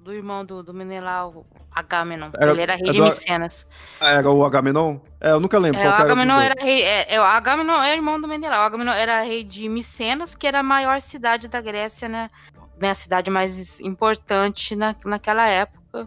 do 0.04 0.12
irmão 0.12 0.44
do, 0.44 0.62
do 0.62 0.74
Menelau, 0.74 1.46
Agamenon. 1.74 2.28
Era, 2.38 2.52
ele 2.52 2.60
era 2.60 2.76
rei 2.76 2.90
de 2.90 3.00
Micenas. 3.00 3.66
Ah, 3.98 4.10
era 4.10 4.30
o 4.30 4.44
Agamenon? 4.44 4.98
É, 5.18 5.30
eu 5.30 5.40
nunca 5.40 5.56
lembro. 5.58 5.80
É, 5.80 5.88
o 5.88 5.92
Agamenon 5.92 6.38
era, 6.38 6.62
rei. 6.62 6.82
É, 6.82 7.14
é, 7.14 7.18
o 7.18 7.24
Agamenon 7.24 7.82
é 7.82 7.94
irmão 7.94 8.20
do 8.20 8.28
Menelau. 8.28 8.60
O 8.60 8.66
Agamenon 8.66 8.92
era 8.92 9.22
rei 9.22 9.42
de 9.42 9.66
Micenas, 9.66 10.34
que 10.34 10.46
era 10.46 10.60
a 10.60 10.62
maior 10.62 11.00
cidade 11.00 11.48
da 11.48 11.58
Grécia, 11.58 12.06
né? 12.06 12.30
né 12.78 12.90
a 12.90 12.94
cidade 12.94 13.30
mais 13.30 13.80
importante 13.80 14.76
na, 14.76 14.94
naquela 15.06 15.48
época. 15.48 16.06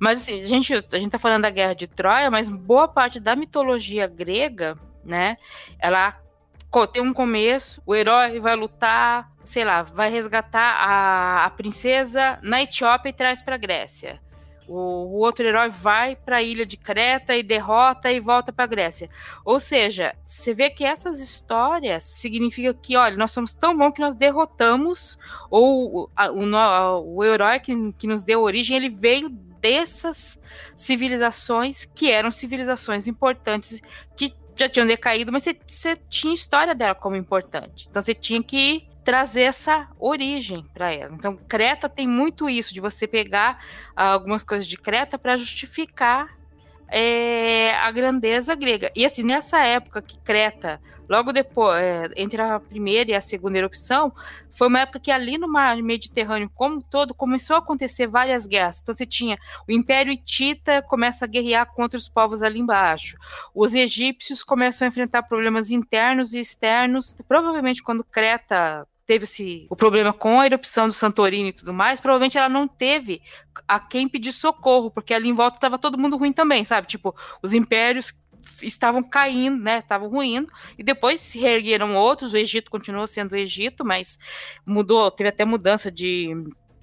Mas 0.00 0.22
assim, 0.22 0.40
a 0.40 0.46
gente, 0.46 0.74
a 0.74 0.98
gente 0.98 1.10
tá 1.10 1.18
falando 1.18 1.42
da 1.42 1.50
guerra 1.50 1.74
de 1.74 1.86
Troia, 1.86 2.28
mas 2.28 2.50
boa 2.50 2.88
parte 2.88 3.20
da 3.20 3.36
mitologia 3.36 4.08
grega, 4.08 4.76
né? 5.04 5.36
Ela 5.78 6.20
tem 6.92 7.00
um 7.00 7.14
começo, 7.14 7.80
o 7.86 7.94
herói 7.94 8.40
vai 8.40 8.56
lutar, 8.56 9.30
sei 9.46 9.64
lá, 9.64 9.82
vai 9.82 10.10
resgatar 10.10 10.60
a, 10.60 11.44
a 11.44 11.50
princesa 11.50 12.38
na 12.42 12.62
Etiópia 12.62 13.10
e 13.10 13.12
traz 13.12 13.40
para 13.40 13.56
Grécia. 13.56 14.20
O, 14.68 14.74
o, 14.74 15.18
outro 15.18 15.46
herói 15.46 15.68
vai 15.68 16.16
para 16.16 16.38
a 16.38 16.42
ilha 16.42 16.66
de 16.66 16.76
Creta 16.76 17.36
e 17.36 17.42
derrota 17.42 18.10
e 18.10 18.18
volta 18.18 18.52
para 18.52 18.66
Grécia. 18.66 19.08
Ou 19.44 19.60
seja, 19.60 20.14
você 20.24 20.52
vê 20.52 20.68
que 20.70 20.84
essas 20.84 21.20
histórias 21.20 22.02
significam 22.02 22.74
que, 22.74 22.96
olha, 22.96 23.16
nós 23.16 23.30
somos 23.30 23.54
tão 23.54 23.76
bons 23.76 23.92
que 23.92 24.00
nós 24.00 24.16
derrotamos, 24.16 25.16
ou 25.48 26.02
o, 26.02 26.10
o, 26.18 27.16
o 27.16 27.24
herói 27.24 27.60
que, 27.60 27.92
que 27.92 28.08
nos 28.08 28.24
deu 28.24 28.42
origem, 28.42 28.76
ele 28.76 28.88
veio 28.88 29.28
dessas 29.28 30.38
civilizações 30.76 31.84
que 31.84 32.10
eram 32.10 32.30
civilizações 32.30 33.06
importantes 33.06 33.80
que 34.16 34.34
já 34.56 34.68
tinham 34.68 34.86
decaído, 34.86 35.30
mas 35.30 35.42
você, 35.42 35.56
você 35.66 35.96
tinha 36.08 36.34
história 36.34 36.74
dela 36.74 36.94
como 36.94 37.14
importante. 37.14 37.86
Então 37.88 38.00
você 38.00 38.14
tinha 38.14 38.42
que 38.42 38.88
trazer 39.06 39.42
essa 39.42 39.88
origem 40.00 40.66
para 40.74 40.92
ela. 40.92 41.14
Então, 41.14 41.36
Creta 41.36 41.88
tem 41.88 42.08
muito 42.08 42.50
isso 42.50 42.74
de 42.74 42.80
você 42.80 43.06
pegar 43.06 43.64
ah, 43.94 44.08
algumas 44.08 44.42
coisas 44.42 44.66
de 44.66 44.76
Creta 44.76 45.16
para 45.16 45.36
justificar 45.36 46.36
é, 46.88 47.72
a 47.76 47.90
grandeza 47.92 48.52
grega. 48.56 48.90
E 48.96 49.06
assim, 49.06 49.22
nessa 49.22 49.64
época 49.64 50.02
que 50.02 50.18
Creta, 50.18 50.80
logo 51.08 51.32
depois, 51.32 51.80
é, 51.80 52.10
entre 52.16 52.42
a 52.42 52.58
primeira 52.58 53.12
e 53.12 53.14
a 53.14 53.20
segunda 53.20 53.58
erupção, 53.58 54.12
foi 54.50 54.66
uma 54.66 54.80
época 54.80 54.98
que 54.98 55.12
ali 55.12 55.38
no 55.38 55.46
mar 55.46 55.76
Mediterrâneo 55.76 56.50
como 56.52 56.78
um 56.78 56.80
todo 56.80 57.14
começou 57.14 57.54
a 57.54 57.60
acontecer 57.60 58.08
várias 58.08 58.44
guerras. 58.44 58.80
Então 58.82 58.92
você 58.92 59.06
tinha 59.06 59.38
o 59.68 59.72
Império 59.72 60.12
Hitita 60.12 60.82
começa 60.82 61.26
a 61.26 61.28
guerrear 61.28 61.72
contra 61.74 61.96
os 61.96 62.08
povos 62.08 62.42
ali 62.42 62.58
embaixo. 62.58 63.16
Os 63.54 63.72
egípcios 63.72 64.42
começam 64.42 64.84
a 64.84 64.88
enfrentar 64.88 65.22
problemas 65.22 65.70
internos 65.70 66.34
e 66.34 66.40
externos. 66.40 67.16
Provavelmente 67.28 67.84
quando 67.84 68.02
Creta 68.02 68.84
teve 69.06 69.24
esse, 69.24 69.66
o 69.70 69.76
problema 69.76 70.12
com 70.12 70.40
a 70.40 70.46
erupção 70.46 70.88
do 70.88 70.92
Santorini 70.92 71.50
e 71.50 71.52
tudo 71.52 71.72
mais, 71.72 72.00
provavelmente 72.00 72.36
ela 72.36 72.48
não 72.48 72.66
teve 72.66 73.22
a 73.66 73.78
quem 73.78 74.08
pedir 74.08 74.32
socorro, 74.32 74.90
porque 74.90 75.14
ali 75.14 75.28
em 75.28 75.32
volta 75.32 75.56
estava 75.56 75.78
todo 75.78 75.96
mundo 75.96 76.16
ruim 76.16 76.32
também, 76.32 76.64
sabe? 76.64 76.88
Tipo, 76.88 77.14
os 77.40 77.52
impérios 77.52 78.12
estavam 78.62 79.02
caindo, 79.02 79.62
né? 79.62 79.78
Estavam 79.78 80.08
ruindo, 80.08 80.50
e 80.76 80.82
depois 80.82 81.20
se 81.20 81.38
reergueram 81.38 81.94
outros, 81.94 82.32
o 82.32 82.36
Egito 82.36 82.70
continuou 82.70 83.06
sendo 83.06 83.32
o 83.32 83.36
Egito, 83.36 83.84
mas 83.84 84.18
mudou, 84.64 85.10
teve 85.10 85.28
até 85.28 85.44
mudança 85.44 85.90
de 85.90 86.34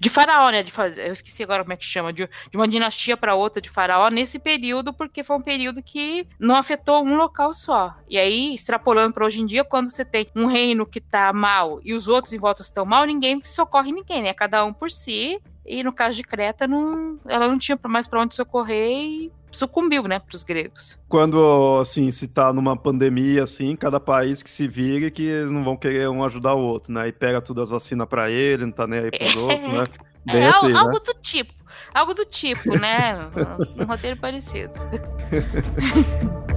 de 0.04 0.10
faraó, 0.10 0.50
né? 0.50 0.62
De 0.62 0.70
eu 0.98 1.14
esqueci 1.14 1.42
agora 1.42 1.62
como 1.62 1.72
é 1.72 1.76
que 1.76 1.84
chama, 1.84 2.12
de, 2.12 2.28
de 2.50 2.56
uma 2.58 2.68
dinastia 2.68 3.16
para 3.16 3.34
outra 3.34 3.58
de 3.58 3.70
faraó 3.70 4.10
nesse 4.10 4.38
período, 4.38 4.92
porque 4.92 5.24
foi 5.24 5.34
um 5.34 5.40
período 5.40 5.82
que 5.82 6.26
não 6.38 6.54
afetou 6.56 7.02
um 7.02 7.16
local 7.16 7.54
só. 7.54 7.94
E 8.06 8.18
aí, 8.18 8.54
extrapolando 8.54 9.14
para 9.14 9.24
hoje 9.24 9.40
em 9.40 9.46
dia, 9.46 9.64
quando 9.64 9.90
você 9.90 10.04
tem 10.04 10.28
um 10.36 10.44
reino 10.44 10.84
que 10.84 11.00
tá 11.00 11.32
mal 11.32 11.80
e 11.82 11.94
os 11.94 12.06
outros 12.06 12.34
em 12.34 12.38
volta 12.38 12.60
estão 12.60 12.84
mal, 12.84 13.06
ninguém 13.06 13.42
socorre 13.42 13.92
ninguém, 13.92 14.22
né? 14.22 14.34
Cada 14.34 14.62
um 14.66 14.74
por 14.74 14.90
si. 14.90 15.40
E 15.66 15.82
no 15.82 15.92
caso 15.92 16.16
de 16.16 16.22
Creta, 16.22 16.66
não, 16.66 17.18
ela 17.26 17.48
não 17.48 17.58
tinha 17.58 17.78
mais 17.86 18.06
para 18.06 18.20
onde 18.20 18.34
socorrer 18.34 18.90
e 18.90 19.32
sucumbiu, 19.50 20.02
né, 20.02 20.18
para 20.18 20.34
os 20.34 20.42
gregos. 20.42 20.98
Quando, 21.08 21.78
assim, 21.80 22.10
se 22.10 22.26
tá 22.28 22.52
numa 22.52 22.76
pandemia, 22.76 23.44
assim, 23.44 23.74
cada 23.76 24.00
país 24.00 24.42
que 24.42 24.50
se 24.50 24.66
vire 24.68 25.10
que 25.10 25.22
eles 25.22 25.50
não 25.50 25.64
vão 25.64 25.76
querer 25.76 26.08
um 26.08 26.24
ajudar 26.24 26.54
o 26.54 26.60
outro, 26.60 26.92
né? 26.92 27.08
E 27.08 27.12
pega 27.12 27.40
todas 27.40 27.64
as 27.64 27.70
vacinas 27.70 28.06
para 28.08 28.30
ele, 28.30 28.66
não 28.66 28.72
tá 28.72 28.86
nem 28.86 29.00
aí 29.00 29.10
pros 29.10 29.34
é. 29.34 29.38
outros, 29.38 29.72
né? 29.72 29.84
Bem 30.26 30.42
é 30.42 30.48
assim, 30.48 30.68
né? 30.68 30.78
algo 30.78 30.98
do 31.00 31.14
tipo. 31.14 31.54
Algo 31.92 32.14
do 32.14 32.24
tipo, 32.24 32.78
né? 32.78 33.18
Um 33.78 33.84
roteiro 33.84 34.18
parecido. 34.18 34.72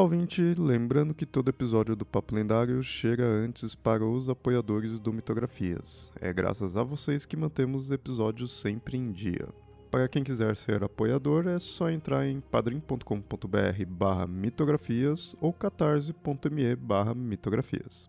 Olá, 0.00 0.06
ouvinte! 0.06 0.54
Lembrando 0.56 1.12
que 1.12 1.26
todo 1.26 1.50
episódio 1.50 1.94
do 1.94 2.06
Papo 2.06 2.34
Lendário 2.34 2.82
chega 2.82 3.22
antes 3.22 3.74
para 3.74 4.02
os 4.02 4.30
apoiadores 4.30 4.98
do 4.98 5.12
Mitografias. 5.12 6.10
É 6.18 6.32
graças 6.32 6.74
a 6.74 6.82
vocês 6.82 7.26
que 7.26 7.36
mantemos 7.36 7.84
os 7.84 7.90
episódios 7.90 8.50
sempre 8.50 8.96
em 8.96 9.12
dia. 9.12 9.46
Para 9.90 10.08
quem 10.08 10.24
quiser 10.24 10.56
ser 10.56 10.82
apoiador, 10.82 11.46
é 11.46 11.58
só 11.58 11.90
entrar 11.90 12.26
em 12.26 12.40
padrim.com.br 12.40 13.84
barra 13.88 14.26
mitografias 14.26 15.36
ou 15.38 15.52
catarse.me 15.52 16.76
barra 16.76 17.14
mitografias 17.14 18.08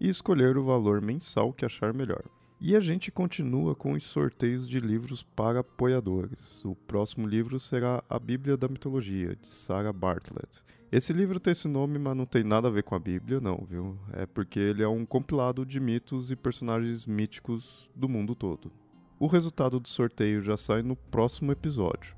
e 0.00 0.08
escolher 0.08 0.56
o 0.56 0.64
valor 0.64 1.02
mensal 1.02 1.52
que 1.52 1.64
achar 1.64 1.92
melhor. 1.92 2.22
E 2.60 2.76
a 2.76 2.78
gente 2.78 3.10
continua 3.10 3.74
com 3.74 3.94
os 3.94 4.04
sorteios 4.04 4.68
de 4.68 4.78
livros 4.78 5.24
para 5.24 5.58
apoiadores. 5.58 6.64
O 6.64 6.76
próximo 6.76 7.26
livro 7.26 7.58
será 7.58 8.00
A 8.08 8.20
Bíblia 8.20 8.56
da 8.56 8.68
Mitologia, 8.68 9.34
de 9.34 9.48
Sarah 9.48 9.92
Bartlett. 9.92 10.62
Esse 10.92 11.10
livro 11.10 11.40
tem 11.40 11.52
esse 11.52 11.66
nome, 11.66 11.98
mas 11.98 12.14
não 12.14 12.26
tem 12.26 12.44
nada 12.44 12.68
a 12.68 12.70
ver 12.70 12.82
com 12.82 12.94
a 12.94 12.98
Bíblia, 12.98 13.40
não, 13.40 13.66
viu? 13.66 13.98
É 14.12 14.26
porque 14.26 14.60
ele 14.60 14.82
é 14.82 14.88
um 14.88 15.06
compilado 15.06 15.64
de 15.64 15.80
mitos 15.80 16.30
e 16.30 16.36
personagens 16.36 17.06
míticos 17.06 17.90
do 17.96 18.10
mundo 18.10 18.34
todo. 18.34 18.70
O 19.18 19.26
resultado 19.26 19.80
do 19.80 19.88
sorteio 19.88 20.42
já 20.42 20.54
sai 20.54 20.82
no 20.82 20.94
próximo 20.94 21.50
episódio. 21.50 22.14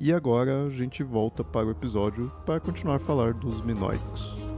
E 0.00 0.12
agora 0.12 0.66
a 0.66 0.70
gente 0.70 1.02
volta 1.02 1.42
para 1.42 1.66
o 1.66 1.72
episódio 1.72 2.30
para 2.46 2.60
continuar 2.60 2.96
a 2.96 3.00
falar 3.00 3.34
dos 3.34 3.60
minoicos. 3.60 4.51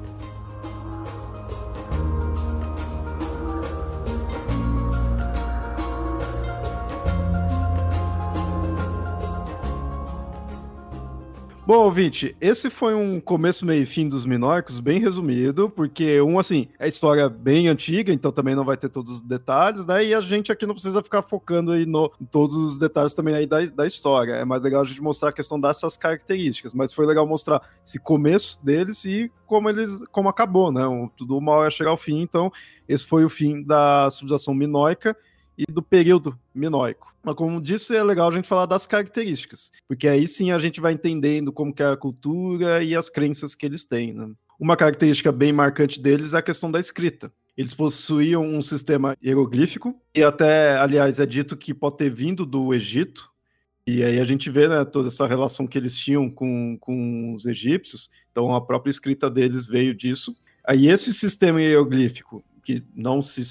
Bom, 11.66 11.79
ouvinte, 11.79 12.37
esse 12.42 12.68
foi 12.68 12.94
um 12.94 13.18
começo, 13.18 13.64
meio 13.64 13.85
e 13.85 13.87
fim 13.87 14.07
dos 14.07 14.27
Minóricos, 14.27 14.81
bem 14.81 15.00
resumido, 15.00 15.70
porque, 15.70 16.20
um, 16.20 16.38
assim, 16.38 16.68
é 16.79 16.87
história 16.87 17.27
bem 17.27 17.68
antiga, 17.68 18.12
então 18.12 18.31
também 18.31 18.55
não 18.55 18.66
vai 18.66 18.77
ter 18.77 18.90
todos 18.90 19.11
os 19.11 19.22
detalhes, 19.22 19.87
né? 19.87 20.05
E 20.05 20.12
a 20.12 20.20
gente 20.20 20.53
aqui 20.53 20.66
não 20.66 20.74
precisa 20.74 21.03
ficar 21.03 21.22
focando 21.22 21.72
aí 21.72 21.87
no, 21.87 22.12
em 22.20 22.27
todos 22.27 22.55
os 22.55 22.79
detalhes 22.79 23.14
também 23.14 23.35
aí 23.35 23.46
da, 23.46 23.64
da 23.64 23.87
história. 23.87 24.33
É 24.33 24.44
mais 24.44 24.62
legal 24.62 24.83
a 24.83 24.85
gente 24.85 25.00
mostrar 25.00 25.31
a 25.31 25.33
questão 25.33 25.59
dessas 25.59 25.96
características, 25.96 26.74
mas 26.74 26.92
foi 26.92 27.07
legal 27.07 27.27
mostrar 27.27 27.62
esse 27.83 27.98
começo 27.98 28.62
deles 28.62 29.03
e 29.07 29.33
como 29.46 29.70
eles, 29.70 30.07
como 30.09 30.29
acabou, 30.29 30.70
né? 30.70 30.87
Um, 30.87 31.09
tudo 31.09 31.38
uma 31.38 31.53
hora 31.53 31.70
chegar 31.70 31.92
ao 31.92 31.96
fim, 31.96 32.20
então 32.20 32.53
esse 32.87 33.07
foi 33.07 33.24
o 33.24 33.31
fim 33.31 33.62
da 33.62 34.11
civilização 34.11 34.53
minoica 34.53 35.16
e 35.57 35.64
do 35.64 35.83
período 35.83 36.38
minoico. 36.55 37.14
Mas 37.23 37.35
como 37.35 37.61
disse, 37.61 37.95
é 37.95 38.03
legal 38.03 38.29
a 38.29 38.35
gente 38.35 38.49
falar 38.49 38.67
das 38.67 38.87
características, 38.87 39.73
porque 39.88 40.09
aí 40.09 40.29
sim 40.29 40.51
a 40.51 40.59
gente 40.59 40.81
vai 40.81 40.93
entendendo 40.93 41.53
como 41.53 41.73
que 41.73 41.83
é 41.83 41.87
a 41.87 41.97
cultura 41.97 42.83
e 42.83 42.95
as 42.95 43.09
crenças 43.09 43.55
que 43.55 43.64
eles 43.64 43.85
têm. 43.85 44.12
Né? 44.12 44.31
Uma 44.59 44.77
característica 44.77 45.33
bem 45.33 45.53
marcante 45.53 46.01
deles 46.01 46.35
é 46.35 46.38
a 46.38 46.43
questão 46.43 46.71
da 46.71 46.79
escrita. 46.79 47.33
Eles 47.57 47.73
possuíam 47.73 48.45
um 48.45 48.61
sistema 48.61 49.17
hieroglífico, 49.23 49.95
e 50.14 50.23
até, 50.23 50.77
aliás, 50.77 51.21
é 51.21 51.27
dito 51.27 51.57
que 51.57 51.73
pode 51.73 51.97
ter 51.97 52.11
vindo 52.11 52.45
do 52.45 52.75
Egito, 52.75 53.31
e 53.87 54.03
aí 54.03 54.19
a 54.19 54.25
gente 54.25 54.51
vê 54.51 54.67
né, 54.67 54.85
toda 54.85 55.09
essa 55.09 55.27
relação 55.27 55.67
que 55.67 55.79
eles 55.79 55.97
tinham 55.97 56.31
com, 56.31 56.77
com 56.81 57.35
os 57.35 57.47
egípcios, 57.47 58.11
então 58.33 58.55
a 58.55 58.61
própria 58.61 58.90
escrita 58.90 59.31
deles 59.31 59.67
veio 59.67 59.95
disso. 59.95 60.35
Aí 60.67 60.88
esse 60.88 61.12
sistema 61.12 61.61
hieroglífico, 61.61 62.43
que 62.64 62.83
não 62.95 63.23
se 63.23 63.45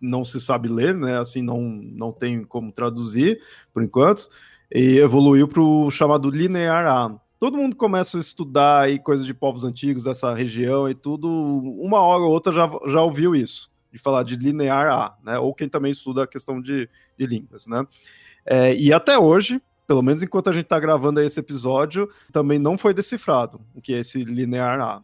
não 0.00 0.24
se 0.24 0.40
sabe 0.40 0.68
ler, 0.68 0.94
né? 0.94 1.18
Assim, 1.18 1.42
não, 1.42 1.60
não 1.60 2.12
tem 2.12 2.44
como 2.44 2.72
traduzir 2.72 3.40
por 3.72 3.82
enquanto, 3.82 4.28
e 4.72 4.98
evoluiu 4.98 5.48
para 5.48 5.60
o 5.60 5.90
chamado 5.90 6.30
linear 6.30 6.86
A. 6.86 7.18
Todo 7.38 7.58
mundo 7.58 7.76
começa 7.76 8.16
a 8.16 8.20
estudar 8.20 8.82
aí 8.82 8.98
coisas 8.98 9.26
de 9.26 9.34
povos 9.34 9.62
antigos 9.62 10.04
dessa 10.04 10.34
região 10.34 10.88
e 10.88 10.94
tudo, 10.94 11.28
uma 11.28 12.00
hora 12.00 12.22
ou 12.22 12.30
outra 12.30 12.52
já, 12.52 12.70
já 12.86 13.02
ouviu 13.02 13.34
isso, 13.34 13.70
de 13.92 13.98
falar 13.98 14.22
de 14.22 14.36
linear 14.36 14.90
A, 14.90 15.16
né? 15.22 15.38
Ou 15.38 15.54
quem 15.54 15.68
também 15.68 15.92
estuda 15.92 16.24
a 16.24 16.26
questão 16.26 16.60
de, 16.60 16.88
de 17.18 17.26
línguas, 17.26 17.66
né? 17.66 17.86
É, 18.44 18.74
e 18.74 18.92
até 18.92 19.18
hoje, 19.18 19.60
pelo 19.86 20.02
menos 20.02 20.22
enquanto 20.22 20.48
a 20.48 20.52
gente 20.52 20.64
está 20.64 20.80
gravando 20.80 21.20
esse 21.20 21.38
episódio, 21.38 22.08
também 22.32 22.58
não 22.58 22.78
foi 22.78 22.94
decifrado 22.94 23.60
o 23.74 23.80
que 23.80 23.92
é 23.92 23.98
esse 23.98 24.24
linear 24.24 24.80
A. 24.80 25.02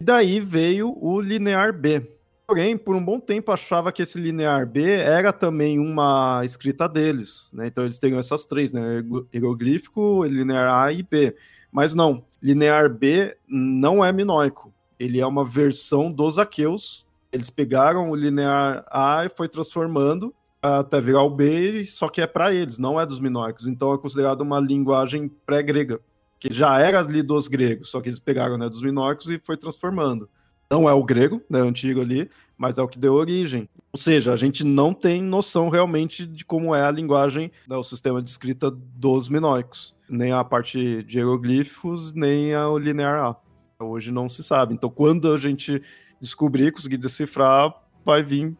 E 0.00 0.04
daí 0.04 0.40
veio 0.40 0.96
o 0.98 1.20
linear 1.20 1.72
B, 1.72 2.10
Porém, 2.50 2.76
por 2.76 2.96
um 2.96 3.04
bom 3.04 3.20
tempo 3.20 3.52
achava 3.52 3.92
que 3.92 4.02
esse 4.02 4.18
linear 4.18 4.66
B 4.66 4.82
era 4.82 5.32
também 5.32 5.78
uma 5.78 6.42
escrita 6.44 6.88
deles, 6.88 7.48
né? 7.52 7.68
Então 7.68 7.84
eles 7.84 8.00
teriam 8.00 8.18
essas 8.18 8.44
três, 8.44 8.72
né? 8.72 9.04
Hieroglífico, 9.32 10.24
linear 10.24 10.68
A 10.68 10.92
e 10.92 11.00
B. 11.04 11.36
Mas 11.70 11.94
não, 11.94 12.24
linear 12.42 12.90
B 12.90 13.36
não 13.46 14.04
é 14.04 14.12
minoico. 14.12 14.74
Ele 14.98 15.20
é 15.20 15.26
uma 15.28 15.44
versão 15.44 16.10
dos 16.10 16.38
aqueus. 16.38 17.06
Eles 17.30 17.48
pegaram 17.48 18.10
o 18.10 18.16
linear 18.16 18.84
A 18.90 19.26
e 19.26 19.28
foi 19.28 19.48
transformando 19.48 20.34
até 20.60 21.00
virar 21.00 21.22
o 21.22 21.30
B, 21.30 21.84
só 21.84 22.08
que 22.08 22.20
é 22.20 22.26
para 22.26 22.52
eles, 22.52 22.78
não 22.78 23.00
é 23.00 23.06
dos 23.06 23.20
minoicos. 23.20 23.68
Então 23.68 23.94
é 23.94 23.98
considerado 23.98 24.40
uma 24.40 24.58
linguagem 24.58 25.28
pré-grega, 25.46 26.00
que 26.40 26.52
já 26.52 26.80
era 26.80 26.98
ali 26.98 27.22
dos 27.22 27.46
gregos, 27.46 27.92
só 27.92 28.00
que 28.00 28.08
eles 28.08 28.18
pegaram 28.18 28.58
né, 28.58 28.68
dos 28.68 28.82
minoicos 28.82 29.30
e 29.30 29.38
foi 29.38 29.56
transformando 29.56 30.28
não 30.70 30.88
é 30.88 30.92
o 30.92 31.02
grego, 31.02 31.42
né, 31.50 31.60
antigo 31.60 32.00
ali, 32.00 32.30
mas 32.56 32.78
é 32.78 32.82
o 32.82 32.88
que 32.88 32.98
deu 32.98 33.14
origem. 33.14 33.68
Ou 33.92 33.98
seja, 33.98 34.32
a 34.32 34.36
gente 34.36 34.62
não 34.62 34.94
tem 34.94 35.20
noção 35.20 35.68
realmente 35.68 36.24
de 36.24 36.44
como 36.44 36.74
é 36.74 36.82
a 36.82 36.90
linguagem, 36.90 37.50
né, 37.66 37.76
o 37.76 37.82
sistema 37.82 38.22
de 38.22 38.30
escrita 38.30 38.70
dos 38.70 39.28
minoicos, 39.28 39.94
nem 40.08 40.32
a 40.32 40.44
parte 40.44 41.02
de 41.02 41.18
hieroglifos, 41.18 42.14
nem 42.14 42.54
o 42.54 42.78
linear 42.78 43.24
A. 43.24 43.36
Hoje 43.84 44.12
não 44.12 44.28
se 44.28 44.44
sabe. 44.44 44.74
Então, 44.74 44.90
quando 44.90 45.32
a 45.32 45.38
gente 45.38 45.82
descobrir, 46.20 46.70
conseguir 46.70 46.98
decifrar, 46.98 47.74
vai 48.04 48.22
vir, 48.22 48.56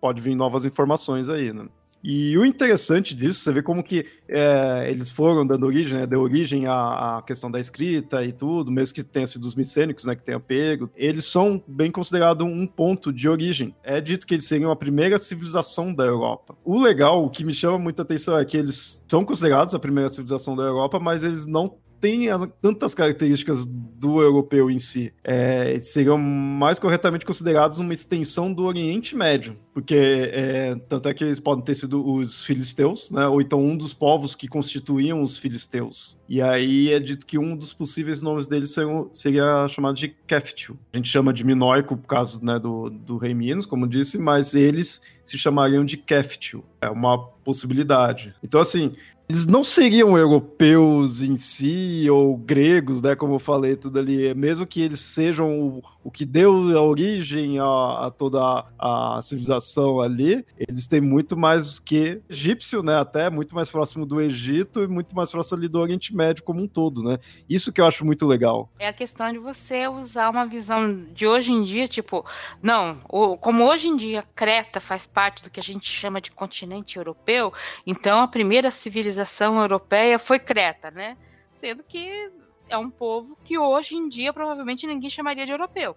pode 0.00 0.20
vir 0.20 0.34
novas 0.34 0.64
informações 0.64 1.28
aí, 1.28 1.52
né? 1.52 1.66
E 2.06 2.36
o 2.36 2.44
interessante 2.44 3.14
disso, 3.14 3.40
você 3.40 3.50
vê 3.50 3.62
como 3.62 3.82
que 3.82 4.04
é, 4.28 4.90
eles 4.90 5.10
foram 5.10 5.46
dando 5.46 5.64
origem, 5.64 5.98
né, 5.98 6.06
deu 6.06 6.20
origem 6.20 6.66
à, 6.66 7.16
à, 7.16 7.22
questão 7.22 7.50
da 7.50 7.58
escrita 7.58 8.22
e 8.22 8.30
tudo, 8.30 8.70
mesmo 8.70 8.94
que 8.94 9.02
tenha 9.02 9.26
sido 9.26 9.46
os 9.46 9.54
micênicos, 9.54 10.04
né, 10.04 10.14
que 10.14 10.22
tenha 10.22 10.38
pego, 10.38 10.90
eles 10.94 11.24
são 11.24 11.62
bem 11.66 11.90
considerados 11.90 12.46
um 12.46 12.66
ponto 12.66 13.10
de 13.10 13.26
origem. 13.26 13.74
É 13.82 14.02
dito 14.02 14.26
que 14.26 14.34
eles 14.34 14.44
seriam 14.44 14.70
a 14.70 14.76
primeira 14.76 15.16
civilização 15.18 15.94
da 15.94 16.04
Europa. 16.04 16.54
O 16.62 16.78
legal, 16.78 17.24
o 17.24 17.30
que 17.30 17.42
me 17.42 17.54
chama 17.54 17.78
muita 17.78 18.02
atenção 18.02 18.36
é 18.36 18.44
que 18.44 18.58
eles 18.58 19.02
são 19.08 19.24
considerados 19.24 19.74
a 19.74 19.78
primeira 19.78 20.10
civilização 20.10 20.54
da 20.54 20.64
Europa, 20.64 21.00
mas 21.00 21.24
eles 21.24 21.46
não 21.46 21.74
têm 22.00 22.28
as, 22.28 22.46
tantas 22.60 22.94
características 22.94 23.64
do 23.66 24.20
europeu 24.20 24.70
em 24.70 24.78
si. 24.78 25.12
É, 25.22 25.78
seriam 25.80 26.18
mais 26.18 26.78
corretamente 26.78 27.24
considerados 27.24 27.78
uma 27.78 27.94
extensão 27.94 28.52
do 28.52 28.64
Oriente 28.64 29.16
Médio, 29.16 29.56
porque 29.72 29.96
é, 29.96 30.74
tanto 30.88 31.08
é 31.08 31.14
que 31.14 31.24
eles 31.24 31.40
podem 31.40 31.64
ter 31.64 31.74
sido 31.74 32.06
os 32.06 32.44
filisteus, 32.44 33.10
né, 33.10 33.26
ou 33.26 33.40
então 33.40 33.62
um 33.62 33.76
dos 33.76 33.94
povos 33.94 34.34
que 34.34 34.46
constituíam 34.46 35.22
os 35.22 35.38
filisteus. 35.38 36.18
E 36.28 36.40
aí 36.40 36.92
é 36.92 36.98
dito 36.98 37.26
que 37.26 37.38
um 37.38 37.56
dos 37.56 37.74
possíveis 37.74 38.22
nomes 38.22 38.46
deles 38.46 38.74
seria 39.12 39.68
chamado 39.68 39.96
de 39.96 40.08
Keftiu. 40.08 40.78
A 40.92 40.96
gente 40.96 41.08
chama 41.08 41.32
de 41.32 41.44
minoico 41.44 41.96
por 41.96 42.06
causa 42.06 42.44
né, 42.44 42.58
do, 42.58 42.88
do 42.88 43.16
rei 43.16 43.34
Minos, 43.34 43.66
como 43.66 43.86
disse, 43.86 44.18
mas 44.18 44.54
eles 44.54 45.02
se 45.24 45.38
chamariam 45.38 45.84
de 45.84 45.96
Keftiu. 45.96 46.64
É 46.80 46.88
uma 46.88 47.18
possibilidade. 47.18 48.34
Então, 48.42 48.60
assim, 48.60 48.94
eles 49.28 49.46
não 49.46 49.64
seriam 49.64 50.16
europeus 50.16 51.22
em 51.22 51.36
si, 51.36 52.08
ou 52.10 52.36
gregos, 52.36 53.00
né? 53.00 53.16
Como 53.16 53.34
eu 53.34 53.38
falei, 53.38 53.76
tudo 53.76 53.98
ali. 53.98 54.34
Mesmo 54.34 54.66
que 54.66 54.80
eles 54.80 55.00
sejam 55.00 55.82
o, 56.04 56.10
que 56.10 56.24
deu 56.24 56.52
origem 56.54 57.58
a, 57.58 58.06
a 58.06 58.10
toda 58.10 58.40
a, 58.78 59.16
a, 59.16 59.22
civilização 59.22 60.00
ali, 60.00 60.44
eles 60.58 60.86
têm 60.86 61.00
muito 61.00 61.36
mais 61.36 61.78
que 61.78 62.20
egípcio, 62.28 62.82
né? 62.82 62.96
Até 62.96 63.30
muito 63.30 63.54
mais 63.54 63.70
próximo 63.70 64.04
do 64.04 64.20
Egito 64.20 64.82
e 64.82 64.86
muito 64.86 65.16
mais 65.16 65.30
próximo 65.30 65.58
ali 65.58 65.68
do 65.68 65.80
Oriente 65.80 66.14
Médio 66.14 66.44
como 66.44 66.62
um 66.62 66.68
todo, 66.68 67.02
né? 67.02 67.18
Isso 67.48 67.72
que 67.72 67.80
eu 67.80 67.86
acho 67.86 68.04
muito 68.04 68.26
legal. 68.26 68.70
É 68.78 68.88
a 68.88 68.92
questão 68.92 69.32
de 69.32 69.38
você 69.38 69.88
usar 69.88 70.30
uma 70.30 70.46
visão 70.46 71.04
de 71.12 71.26
hoje 71.26 71.52
em 71.52 71.62
dia, 71.62 71.86
tipo, 71.86 72.24
não, 72.62 72.96
como 73.40 73.64
hoje 73.64 73.88
em 73.88 73.96
dia 73.96 74.22
Creta 74.34 74.80
faz 74.80 75.06
parte 75.06 75.42
do 75.42 75.50
que 75.50 75.60
a 75.60 75.62
gente 75.62 75.90
chama 75.90 76.20
de 76.20 76.30
continente 76.30 76.96
europeu, 76.98 77.52
então 77.86 78.20
a 78.20 78.28
primeira 78.28 78.70
civilização 78.70 79.60
europeia 79.60 80.18
foi 80.18 80.38
Creta, 80.38 80.90
né? 80.90 81.16
Sendo 81.54 81.82
que 81.82 82.30
é 82.74 82.78
um 82.78 82.90
povo 82.90 83.36
que 83.44 83.58
hoje 83.58 83.96
em 83.96 84.08
dia 84.08 84.32
provavelmente 84.32 84.86
ninguém 84.86 85.08
chamaria 85.08 85.46
de 85.46 85.52
europeu. 85.52 85.96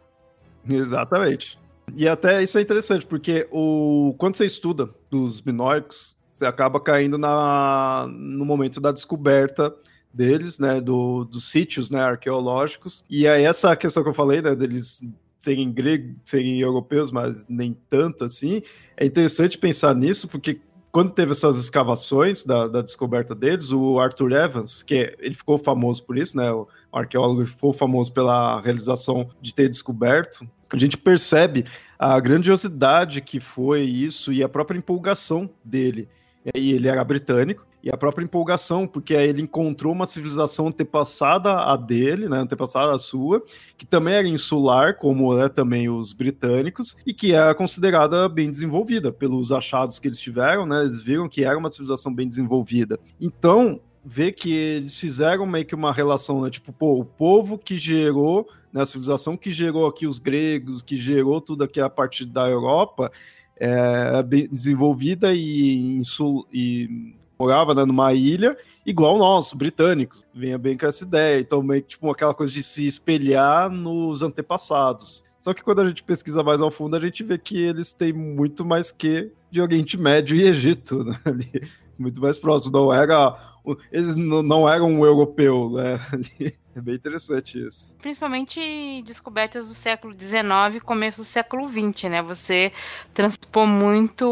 Exatamente. 0.69 1.59
E 1.95 2.07
até 2.07 2.43
isso 2.43 2.57
é 2.57 2.61
interessante, 2.61 3.05
porque 3.05 3.47
o 3.51 4.13
quando 4.17 4.35
você 4.35 4.45
estuda 4.45 4.89
dos 5.09 5.41
minoicos, 5.41 6.17
Você 6.31 6.45
acaba 6.45 6.79
caindo 6.79 7.17
na, 7.17 8.07
no 8.11 8.45
momento 8.45 8.79
da 8.79 8.91
descoberta 8.91 9.73
deles, 10.13 10.59
né, 10.59 10.79
do, 10.79 11.25
dos 11.25 11.49
sítios, 11.49 11.89
né, 11.89 12.01
arqueológicos. 12.01 13.03
E 13.09 13.27
aí 13.27 13.43
essa 13.43 13.75
questão 13.75 14.03
que 14.03 14.09
eu 14.09 14.13
falei, 14.13 14.41
né, 14.41 14.55
deles 14.55 15.01
serem 15.39 15.71
gregos, 15.71 16.15
serem 16.25 16.59
europeus, 16.59 17.11
mas 17.11 17.45
nem 17.47 17.75
tanto 17.89 18.23
assim, 18.25 18.61
é 18.95 19.05
interessante 19.05 19.57
pensar 19.57 19.95
nisso, 19.95 20.27
porque 20.27 20.59
quando 20.91 21.12
teve 21.12 21.32
essas 21.32 21.60
escavações 21.60 22.43
da, 22.43 22.67
da, 22.67 22.82
descoberta 22.82 23.36
deles, 23.36 23.71
o 23.71 24.00
Arthur 24.00 24.32
Evans, 24.32 24.82
que 24.82 25.15
ele 25.19 25.36
ficou 25.36 25.58
famoso 25.58 26.04
por 26.04 26.17
isso, 26.17 26.36
né? 26.36 26.52
O 26.52 26.67
arqueólogo 26.91 27.45
ficou 27.45 27.73
famoso 27.73 28.12
pela 28.13 28.60
realização 28.62 29.30
de 29.41 29.54
ter 29.54 29.69
descoberto. 29.69 30.47
A 30.69 30.78
gente 30.78 30.97
percebe 30.97 31.65
a 32.00 32.19
grandiosidade 32.19 33.21
que 33.21 33.39
foi 33.39 33.82
isso 33.82 34.32
e 34.32 34.41
a 34.41 34.50
própria 34.50 34.78
empolgação 34.78 35.50
dele. 35.63 36.08
E 36.56 36.71
ele 36.71 36.88
era 36.88 37.04
britânico, 37.04 37.66
e 37.83 37.89
a 37.89 37.97
própria 37.97 38.23
empolgação, 38.23 38.87
porque 38.87 39.13
ele 39.13 39.41
encontrou 39.41 39.93
uma 39.93 40.07
civilização 40.07 40.67
antepassada 40.67 41.53
a 41.53 41.77
dele, 41.77 42.27
né, 42.27 42.37
antepassada 42.37 42.93
a 42.93 42.99
sua, 42.99 43.41
que 43.77 43.85
também 43.85 44.15
era 44.15 44.27
insular, 44.27 44.97
como 44.97 45.37
é 45.39 45.47
também 45.47 45.87
os 45.87 46.11
britânicos, 46.11 46.97
e 47.05 47.13
que 47.13 47.33
era 47.33 47.53
considerada 47.53 48.27
bem 48.27 48.49
desenvolvida 48.49 49.11
pelos 49.11 49.51
achados 49.51 49.99
que 49.99 50.07
eles 50.07 50.19
tiveram, 50.19 50.65
né, 50.65 50.81
eles 50.81 51.01
viram 51.01 51.29
que 51.29 51.43
era 51.43 51.57
uma 51.57 51.69
civilização 51.69 52.13
bem 52.13 52.27
desenvolvida. 52.27 52.99
Então, 53.21 53.79
ver 54.03 54.31
que 54.31 54.51
eles 54.51 54.95
fizeram 54.95 55.45
meio 55.45 55.65
que 55.65 55.75
uma 55.75 55.93
relação, 55.93 56.41
né, 56.41 56.49
tipo, 56.49 56.73
pô, 56.73 56.99
o 56.99 57.05
povo 57.05 57.57
que 57.57 57.77
gerou, 57.77 58.47
né, 58.73 58.81
a 58.81 58.85
civilização 58.85 59.37
que 59.37 59.51
gerou 59.51 59.85
aqui 59.85 60.07
os 60.07 60.17
gregos, 60.17 60.81
que 60.81 60.95
gerou 60.95 61.39
tudo 61.39 61.63
aqui 61.63 61.79
a 61.79 61.89
partir 61.89 62.25
da 62.25 62.49
Europa, 62.49 63.11
é, 63.59 64.21
bem 64.23 64.47
desenvolvida 64.47 65.33
e, 65.33 65.75
insul, 65.75 66.47
e 66.53 67.15
morava 67.39 67.73
né, 67.73 67.86
numa 67.86 68.13
ilha, 68.13 68.58
igual 68.86 69.17
nós, 69.17 69.54
britânicos. 69.54 70.26
Vinha 70.34 70.58
bem 70.58 70.78
com 70.78 70.86
essa 70.86 71.04
ideia. 71.04 71.39
Então, 71.39 71.62
meio 71.62 71.82
que 71.82 71.89
tipo, 71.89 72.10
aquela 72.10 72.34
coisa 72.34 72.54
de 72.54 72.63
se 72.63 72.88
espelhar 72.88 73.69
nos 73.69 74.21
antepassados. 74.21 75.26
Só 75.39 75.54
que 75.54 75.63
quando 75.63 75.80
a 75.80 75.88
gente 75.88 76.04
pesquisa 76.04 76.43
mais 76.43 76.60
ao 76.60 76.71
fundo, 76.71 76.95
a 76.95 77.00
gente 77.00 77.23
vê 77.23 77.38
que 77.38 77.58
eles 77.58 77.93
têm 77.93 78.12
muito 78.12 78.65
mais 78.65 78.91
que 78.91 79.32
de 79.50 79.62
Oriente 79.62 79.97
Médio 79.97 80.36
e 80.36 80.43
Egito, 80.43 81.04
né? 81.06 81.17
muito 81.97 82.19
mais 82.21 82.38
próximo. 82.38 82.73
Não 82.73 82.93
era 82.93 83.57
eles 83.91 84.15
não 84.15 84.67
eram 84.67 84.89
um 84.89 85.06
europeu, 85.06 85.71
né? 85.71 85.99
É 86.77 86.82
bem 86.82 86.93
interessante 86.93 87.60
isso. 87.60 87.95
Principalmente 87.99 89.01
descobertas 89.03 89.67
do 89.67 89.73
século 89.73 90.13
XIX 90.13 90.80
começo 90.86 91.21
do 91.21 91.25
século 91.25 91.67
XX, 91.67 92.03
né? 92.03 92.21
Você 92.21 92.71
transpor 93.15 93.65
muito 93.65 94.30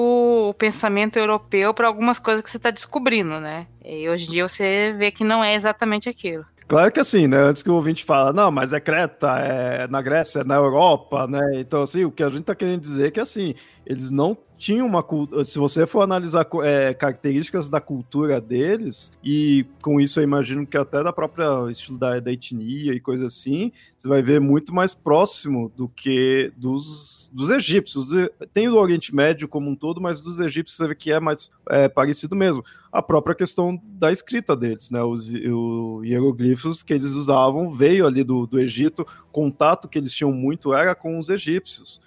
o 0.50 0.54
pensamento 0.54 1.18
europeu 1.18 1.74
para 1.74 1.88
algumas 1.88 2.20
coisas 2.20 2.44
que 2.44 2.52
você 2.52 2.58
está 2.58 2.70
descobrindo, 2.70 3.40
né? 3.40 3.66
E 3.84 4.08
hoje 4.08 4.28
em 4.28 4.30
dia 4.30 4.48
você 4.48 4.94
vê 4.96 5.10
que 5.10 5.24
não 5.24 5.44
é 5.44 5.56
exatamente 5.56 6.08
aquilo. 6.08 6.46
Claro 6.68 6.92
que 6.92 7.00
assim, 7.00 7.28
né? 7.28 7.38
Antes 7.38 7.64
que 7.64 7.70
o 7.70 7.76
ouvinte 7.76 8.04
fala, 8.04 8.32
não, 8.32 8.52
mas 8.52 8.74
é 8.74 8.80
Creta, 8.80 9.40
é 9.40 9.88
na 9.88 10.02
Grécia, 10.02 10.42
é 10.42 10.44
na 10.44 10.56
Europa, 10.56 11.26
né? 11.26 11.42
Então, 11.56 11.82
assim, 11.82 12.06
o 12.06 12.12
que 12.12 12.22
a 12.22 12.30
gente 12.30 12.42
está 12.42 12.54
querendo 12.54 12.82
dizer 12.82 13.08
é 13.08 13.12
que 13.12 13.20
assim, 13.20 13.56
eles 13.86 14.12
não 14.12 14.38
tinham 14.58 14.88
uma 14.88 15.04
cultura. 15.04 15.44
Se 15.46 15.60
você 15.60 15.86
for 15.86 16.02
analisar 16.02 16.48
é, 16.64 16.94
características 16.94 17.70
da 17.70 17.82
cultura 17.82 18.40
deles, 18.40 19.12
e 19.24 19.66
com 19.82 20.00
isso 20.00 20.20
eu 20.20 20.24
imagino 20.24 20.66
que 20.66 20.78
até 20.78 21.04
da 21.04 21.14
própria 21.14 21.70
estilo 21.70 21.98
da, 21.98 22.20
da 22.20 22.32
etnia 22.32 22.94
e 22.94 23.00
coisa 23.00 23.28
assim, 23.28 23.72
você 23.98 24.08
vai 24.08 24.22
ver 24.22 24.40
muito 24.40 24.74
mais 24.74 24.94
próximo 24.94 25.72
do 25.76 25.88
que 25.90 26.52
dos, 26.56 27.30
dos 27.34 27.50
egípcios. 27.50 28.08
Tem 28.54 28.68
o 28.68 28.76
Oriente 28.76 29.14
Médio 29.14 29.48
como 29.48 29.70
um 29.70 29.76
todo, 29.76 30.02
mas 30.02 30.22
dos 30.22 30.40
egípcios 30.40 30.78
você 30.78 30.88
vê 30.88 30.96
que 30.96 31.12
é 31.12 31.20
mais 31.20 31.52
é, 31.70 31.88
parecido 31.88 32.36
mesmo. 32.36 32.64
A 32.92 33.02
própria 33.02 33.36
questão 33.36 33.80
da 33.84 34.12
escrita 34.12 34.56
deles, 34.56 34.90
né? 34.90 35.04
Os, 35.04 35.28
os 35.28 36.06
hieroglifos 36.06 36.82
que 36.82 36.94
eles 36.94 37.12
usavam 37.12 37.74
veio 37.74 38.08
ali 38.08 38.24
do, 38.24 38.48
do 38.48 38.60
Egito, 38.60 39.06
contato 39.32 39.90
que 39.90 39.98
eles 39.98 40.14
tinham 40.14 40.32
muito 40.32 40.74
era 40.74 40.96
com 40.96 41.20
os 41.20 41.28
egípcios. 41.28 42.00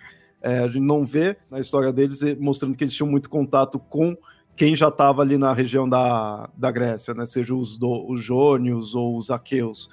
É, 0.48 0.60
a 0.60 0.66
gente 0.66 0.80
não 0.80 1.04
vê 1.04 1.36
na 1.50 1.60
história 1.60 1.92
deles 1.92 2.20
mostrando 2.38 2.74
que 2.74 2.82
eles 2.82 2.94
tinham 2.94 3.10
muito 3.10 3.28
contato 3.28 3.78
com 3.78 4.16
quem 4.56 4.74
já 4.74 4.88
estava 4.88 5.20
ali 5.20 5.36
na 5.36 5.52
região 5.52 5.86
da, 5.86 6.48
da 6.56 6.70
Grécia, 6.70 7.12
né? 7.12 7.26
Seja 7.26 7.54
os, 7.54 7.76
do, 7.76 8.10
os 8.10 8.22
jônios 8.22 8.94
ou 8.94 9.18
os 9.18 9.30
aqueus. 9.30 9.90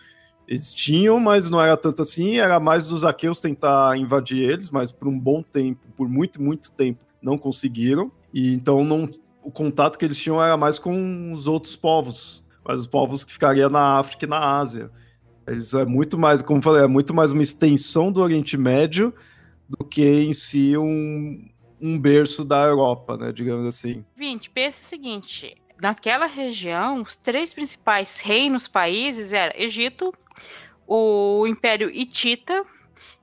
Eles 0.48 0.74
tinham, 0.74 1.20
mas 1.20 1.50
não 1.50 1.60
era 1.60 1.76
tanto 1.76 2.02
assim, 2.02 2.38
era 2.38 2.58
mais 2.58 2.88
dos 2.88 3.04
aqueus 3.04 3.42
tentar 3.42 3.98
invadir 3.98 4.50
eles, 4.50 4.70
mas 4.70 4.94
por 4.94 5.10
um 5.10 5.20
bom 5.20 5.44
tempo, 5.44 5.82
por 5.98 6.08
muito, 6.08 6.42
muito 6.42 6.72
tempo, 6.72 7.00
não 7.22 7.38
conseguiram. 7.38 8.10
E 8.34 8.54
então 8.54 8.82
não, 8.84 9.10
o 9.44 9.52
contato 9.52 10.00
que 10.00 10.06
eles 10.06 10.18
tinham 10.18 10.42
era 10.42 10.56
mais 10.56 10.80
com 10.80 11.34
os 11.34 11.48
outros 11.48 11.76
povos, 11.76 12.46
mas 12.64 12.80
os 12.80 12.88
povos 12.88 13.26
que 13.26 13.34
ficariam 13.34 13.70
na 13.70 14.00
África 14.00 14.26
e 14.26 14.30
na 14.30 14.40
Ásia. 14.40 14.90
Eles 15.46 15.74
é 15.74 15.84
muito 15.84 16.18
mais, 16.18 16.42
como 16.42 16.60
eu 16.60 16.64
falei, 16.64 16.84
é 16.84 16.88
muito 16.88 17.14
mais 17.14 17.34
uma 17.34 17.44
extensão 17.44 18.10
do 18.10 18.22
Oriente 18.22 18.56
Médio 18.56 19.14
do 19.68 19.84
que 19.84 20.04
em 20.04 20.34
si 20.34 20.78
um, 20.78 21.50
um 21.82 22.00
berço 22.00 22.46
da 22.46 22.64
Europa, 22.64 23.18
né, 23.18 23.32
digamos 23.32 23.66
assim. 23.66 24.06
Vinte, 24.16 24.50
pensa 24.50 24.82
o 24.82 24.86
seguinte, 24.86 25.56
naquela 25.82 26.26
região, 26.26 27.02
os 27.02 27.18
três 27.18 27.54
principais 27.54 28.20
reinos 28.20 28.68
países 28.68 29.34
eram 29.34 29.54
Egito, 29.58 30.14
o 30.88 31.46
Império 31.48 31.90
Hitita 31.90 32.64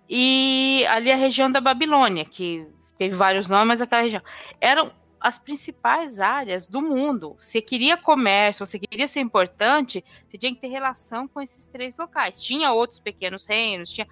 e 0.08 0.84
ali 0.88 1.10
a 1.10 1.16
região 1.16 1.50
da 1.50 1.60
Babilônia, 1.60 2.24
que 2.24 2.66
teve 2.98 3.14
vários 3.14 3.48
nomes, 3.48 3.68
mas 3.68 3.80
aquela 3.80 4.02
região. 4.02 4.22
Eram 4.60 4.92
as 5.20 5.38
principais 5.38 6.18
áreas 6.18 6.66
do 6.66 6.82
mundo. 6.82 7.36
Se 7.38 7.62
queria 7.62 7.96
comércio, 7.96 8.66
se 8.66 8.78
queria 8.78 9.06
ser 9.06 9.20
importante, 9.20 10.04
você 10.28 10.36
tinha 10.36 10.52
que 10.52 10.60
ter 10.60 10.66
relação 10.66 11.28
com 11.28 11.40
esses 11.40 11.64
três 11.66 11.96
locais. 11.96 12.42
Tinha 12.42 12.72
outros 12.72 12.98
pequenos 12.98 13.46
reinos, 13.46 13.90
tinha 13.90 14.08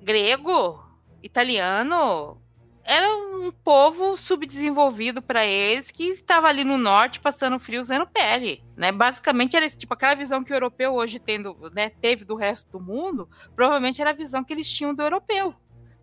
grego, 0.00 0.80
italiano 1.24 2.40
era 2.84 3.08
um 3.16 3.50
povo 3.50 4.14
subdesenvolvido 4.14 5.22
para 5.22 5.44
eles 5.46 5.90
que 5.90 6.10
estava 6.10 6.48
ali 6.48 6.64
no 6.64 6.76
norte 6.76 7.18
passando 7.18 7.58
frio 7.58 7.80
usando 7.80 8.06
pele, 8.06 8.62
né? 8.76 8.92
Basicamente 8.92 9.56
era 9.56 9.64
esse, 9.64 9.78
tipo 9.78 9.94
aquela 9.94 10.14
visão 10.14 10.44
que 10.44 10.52
o 10.52 10.54
europeu 10.54 10.92
hoje 10.92 11.18
tendo, 11.18 11.56
né, 11.72 11.88
teve 11.88 12.26
do 12.26 12.34
resto 12.34 12.72
do 12.72 12.84
mundo, 12.84 13.28
provavelmente 13.56 14.02
era 14.02 14.10
a 14.10 14.14
visão 14.14 14.44
que 14.44 14.52
eles 14.52 14.70
tinham 14.70 14.94
do 14.94 15.02
europeu. 15.02 15.54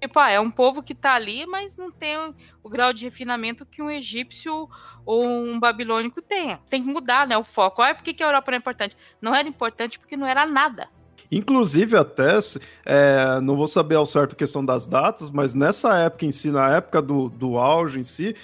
Tipo, 0.01 0.17
ah, 0.17 0.31
é 0.31 0.39
um 0.39 0.49
povo 0.49 0.81
que 0.81 0.93
está 0.93 1.13
ali, 1.13 1.45
mas 1.45 1.77
não 1.77 1.91
tem 1.91 2.17
o 2.63 2.69
grau 2.69 2.91
de 2.91 3.05
refinamento 3.05 3.67
que 3.67 3.83
um 3.83 3.91
egípcio 3.91 4.67
ou 5.05 5.23
um 5.23 5.59
babilônico 5.59 6.23
tenha. 6.23 6.59
Tem 6.67 6.81
que 6.81 6.89
mudar, 6.89 7.27
né, 7.27 7.37
o 7.37 7.43
foco. 7.43 7.83
Ah, 7.83 7.93
por 7.93 8.03
que 8.03 8.23
a 8.23 8.25
Europa 8.25 8.49
não 8.49 8.55
é 8.55 8.57
importante? 8.57 8.97
Não 9.21 9.35
era 9.35 9.47
importante 9.47 9.99
porque 9.99 10.17
não 10.17 10.25
era 10.25 10.43
nada. 10.47 10.89
Inclusive, 11.31 11.95
até, 11.95 12.39
é, 12.85 13.39
não 13.39 13.55
vou 13.55 13.67
saber 13.67 13.95
ao 13.95 14.05
certo 14.05 14.33
a 14.33 14.35
questão 14.35 14.63
das 14.65 14.85
datas, 14.85 15.31
mas 15.31 15.53
nessa 15.53 15.97
época 15.97 16.25
em 16.25 16.31
si, 16.31 16.51
na 16.51 16.75
época 16.75 17.01
do, 17.01 17.29
do 17.29 17.57
auge 17.57 17.99
em 17.99 18.03
si, 18.03 18.35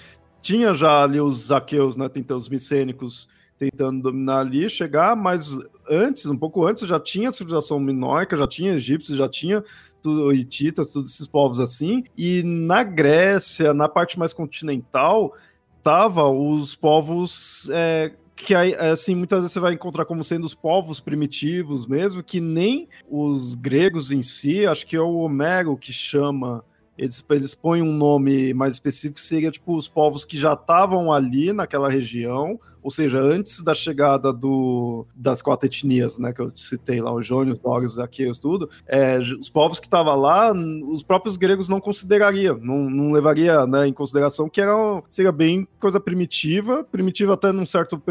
tinha 0.41 0.73
já 0.73 1.03
ali 1.03 1.19
os 1.19 1.51
aqueus, 1.51 1.97
né, 1.97 2.07
tentando, 2.07 2.39
os 2.39 2.47
micênicos 2.47 3.27
tentando 3.57 4.03
dominar 4.03 4.39
ali, 4.39 4.69
chegar, 4.69 5.15
mas 5.15 5.57
antes, 5.89 6.25
um 6.27 6.37
pouco 6.37 6.65
antes, 6.65 6.87
já 6.87 6.99
tinha 6.99 7.29
a 7.29 7.31
civilização 7.31 7.79
minoica, 7.79 8.37
já 8.37 8.47
tinha 8.47 8.73
egípcios, 8.73 9.17
já 9.17 9.27
tinha 9.27 9.63
tudo, 10.01 10.31
hititas, 10.31 10.93
todos 10.93 11.11
esses 11.11 11.27
povos 11.27 11.59
assim, 11.59 12.03
e 12.17 12.43
na 12.43 12.83
Grécia, 12.83 13.73
na 13.73 13.89
parte 13.89 14.17
mais 14.17 14.31
continental, 14.31 15.33
tava 15.81 16.29
os 16.29 16.75
povos 16.75 17.67
é, 17.71 18.13
que 18.37 18.53
aí, 18.53 18.75
assim, 18.75 19.15
muitas 19.15 19.39
vezes 19.39 19.51
você 19.51 19.59
vai 19.59 19.73
encontrar 19.73 20.05
como 20.05 20.23
sendo 20.23 20.45
os 20.45 20.53
povos 20.53 20.99
primitivos 20.99 21.87
mesmo, 21.87 22.23
que 22.23 22.39
nem 22.39 22.87
os 23.09 23.55
gregos 23.55 24.11
em 24.11 24.21
si, 24.21 24.65
acho 24.65 24.85
que 24.85 24.95
é 24.95 25.01
o 25.01 25.17
Homero 25.17 25.75
que 25.75 25.91
chama, 25.91 26.63
eles, 26.97 27.23
eles 27.29 27.53
põem 27.55 27.81
um 27.81 27.91
nome 27.91 28.53
mais 28.53 28.73
específico, 28.73 29.19
seria 29.19 29.51
tipo 29.51 29.75
os 29.75 29.87
povos 29.87 30.23
que 30.23 30.37
já 30.37 30.53
estavam 30.53 31.11
ali 31.11 31.51
naquela 31.51 31.89
região, 31.89 32.59
ou 32.87 32.91
seja, 32.91 33.19
antes 33.19 33.61
da 33.61 33.73
chegada 33.73 34.31
do, 34.31 35.05
das 35.13 35.41
quatro 35.41 35.67
etnias, 35.67 36.17
né, 36.17 36.31
que 36.31 36.41
eu 36.41 36.53
citei 36.55 37.01
lá, 37.01 37.13
os 37.13 37.27
jônios, 37.27 37.59
dórios, 37.59 37.99
aqueus, 37.99 38.39
tudo, 38.39 38.69
é, 38.87 39.17
os 39.17 39.49
povos 39.49 39.77
que 39.77 39.87
estavam 39.87 40.15
lá, 40.15 40.53
os 40.53 41.03
próprios 41.03 41.35
gregos 41.35 41.67
não 41.67 41.81
considerariam, 41.81 42.57
não, 42.57 42.89
não 42.89 43.11
levaria 43.11 43.67
né, 43.67 43.89
em 43.89 43.91
consideração 43.91 44.47
que 44.47 44.61
era, 44.61 45.03
seria 45.09 45.33
bem 45.33 45.67
coisa 45.77 45.99
primitiva, 45.99 46.81
primitiva 46.89 47.33
até 47.33 47.51
num 47.51 47.65
certo 47.65 48.01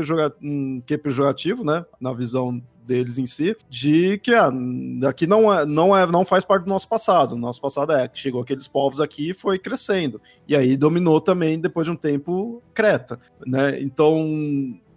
um, 0.42 0.82
que 0.84 0.98
pejorativo, 0.98 1.64
né, 1.64 1.82
na 1.98 2.12
visão 2.12 2.62
deles 2.86 3.18
em 3.18 3.26
si, 3.26 3.56
de 3.68 4.18
que 4.18 4.32
ah, 4.34 4.50
aqui 5.08 5.26
não 5.26 5.52
é, 5.52 5.66
não 5.66 5.96
é, 5.96 6.06
não 6.06 6.24
faz 6.24 6.44
parte 6.44 6.64
do 6.64 6.68
nosso 6.68 6.88
passado. 6.88 7.36
Nosso 7.36 7.60
passado 7.60 7.92
é 7.92 8.08
que 8.08 8.18
chegou 8.18 8.40
aqueles 8.40 8.68
povos 8.68 9.00
aqui 9.00 9.30
e 9.30 9.34
foi 9.34 9.58
crescendo. 9.58 10.20
E 10.48 10.54
aí 10.54 10.76
dominou 10.76 11.20
também 11.20 11.58
depois 11.58 11.86
de 11.86 11.90
um 11.90 11.96
tempo 11.96 12.62
Creta, 12.72 13.18
né? 13.46 13.80
Então 13.80 14.24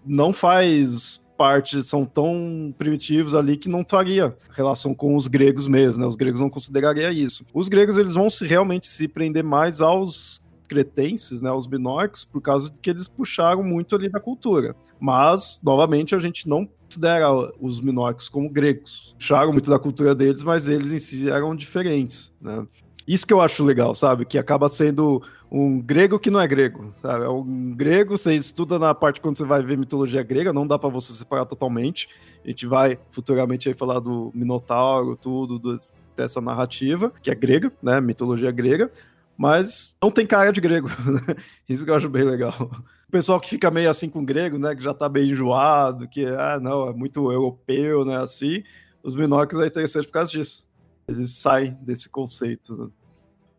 não 0.06 0.32
faz 0.32 1.24
parte, 1.38 1.82
são 1.84 2.06
tão 2.06 2.76
primitivos 2.78 3.34
ali 3.34 3.56
que 3.56 3.70
não 3.70 3.86
faria 3.88 4.36
relação 4.52 4.94
com 4.94 5.16
os 5.16 5.26
gregos 5.26 5.68
mesmo, 5.68 6.02
né? 6.02 6.08
Os 6.08 6.18
gregos 6.18 6.42
não 6.42 6.50
considerariam 6.50 7.10
isso. 7.12 7.46
Os 7.54 7.70
gregos 7.70 7.98
eles 7.98 8.14
vão 8.14 8.30
se, 8.30 8.46
realmente 8.46 8.88
se 8.88 9.08
prender 9.08 9.44
mais 9.44 9.80
aos 9.80 10.42
cretenses, 10.70 11.42
né, 11.42 11.52
os 11.52 11.66
binóicos, 11.66 12.24
por 12.24 12.42
causa 12.42 12.70
de 12.70 12.80
que 12.80 12.90
eles 12.90 13.08
puxaram 13.08 13.64
muito 13.64 13.96
ali 13.96 14.08
da 14.08 14.20
cultura. 14.20 14.76
Mas, 15.00 15.60
novamente, 15.64 16.14
a 16.14 16.20
gente 16.20 16.48
não 16.48 16.70
considera 16.86 17.28
os 17.60 17.82
minóicos 17.82 18.30
como 18.30 18.50
gregos. 18.50 19.16
Puxaram 19.18 19.52
muito 19.52 19.70
da 19.70 19.80
cultura 19.80 20.14
deles, 20.14 20.44
mas 20.44 20.68
eles 20.68 20.92
em 20.92 21.00
si 21.00 21.30
eram 21.30 21.56
diferentes, 21.56 22.32
né? 22.40 22.66
Isso 23.08 23.26
que 23.26 23.34
eu 23.34 23.42
acho 23.42 23.64
legal, 23.64 23.96
sabe? 23.96 24.24
Que 24.24 24.38
acaba 24.38 24.70
sendo 24.70 25.20
um 25.52 25.82
grego 25.82 26.20
que 26.20 26.30
não 26.30 26.40
é 26.40 26.48
grego, 26.48 26.94
sabe? 27.02 27.26
É 27.26 27.30
um 27.30 27.74
grego, 27.76 28.16
você 28.16 28.36
estuda 28.36 28.78
na 28.78 28.94
parte 28.94 29.20
quando 29.20 29.36
você 29.36 29.44
vai 29.44 29.64
ver 29.64 29.80
mitologia 29.80 30.22
grega, 30.22 30.54
não 30.54 30.68
dá 30.68 30.78
para 30.78 30.90
você 30.90 31.12
separar 31.12 31.46
totalmente. 31.46 32.08
A 32.46 32.50
gente 32.50 32.68
vai 32.68 33.00
futuramente 33.10 33.68
aí 33.68 33.74
falar 33.74 34.00
do 34.00 34.32
Minotauro, 34.36 35.16
tudo, 35.16 35.58
do, 35.58 35.80
dessa 36.16 36.40
narrativa, 36.40 37.12
que 37.22 37.32
é 37.32 37.36
grega, 37.36 37.72
né? 37.82 38.00
Mitologia 38.00 38.52
grega, 38.52 38.92
mas 39.40 39.96
não 40.04 40.12
tem 40.12 40.28
cara 40.28 40.52
de 40.52 40.60
grego. 40.60 40.90
Né? 41.10 41.36
Isso 41.68 41.86
que 41.86 41.90
eu 41.90 41.96
acho 41.96 42.10
bem 42.10 42.24
legal. 42.24 42.70
O 43.08 43.12
pessoal 43.12 43.40
que 43.40 43.50
fica 43.50 43.72
meio 43.72 43.90
assim 43.90 44.10
com 44.10 44.24
grego, 44.26 44.60
né? 44.60 44.76
Que 44.76 44.84
já 44.84 44.94
tá 44.94 45.08
bem 45.08 45.30
enjoado, 45.30 46.10
que 46.10 46.26
ah, 46.26 46.60
não, 46.62 46.90
é 46.90 46.94
muito 46.94 47.32
europeu, 47.32 48.04
né? 48.04 48.18
Assim, 48.18 48.62
os 49.02 49.16
minóculos 49.16 49.64
é 49.64 49.68
interessante 49.68 50.08
por 50.08 50.12
causa 50.12 50.32
disso. 50.34 50.66
Eles 51.08 51.32
saem 51.32 51.72
desse 51.82 52.10
conceito. 52.10 52.76
Né? 52.76 52.90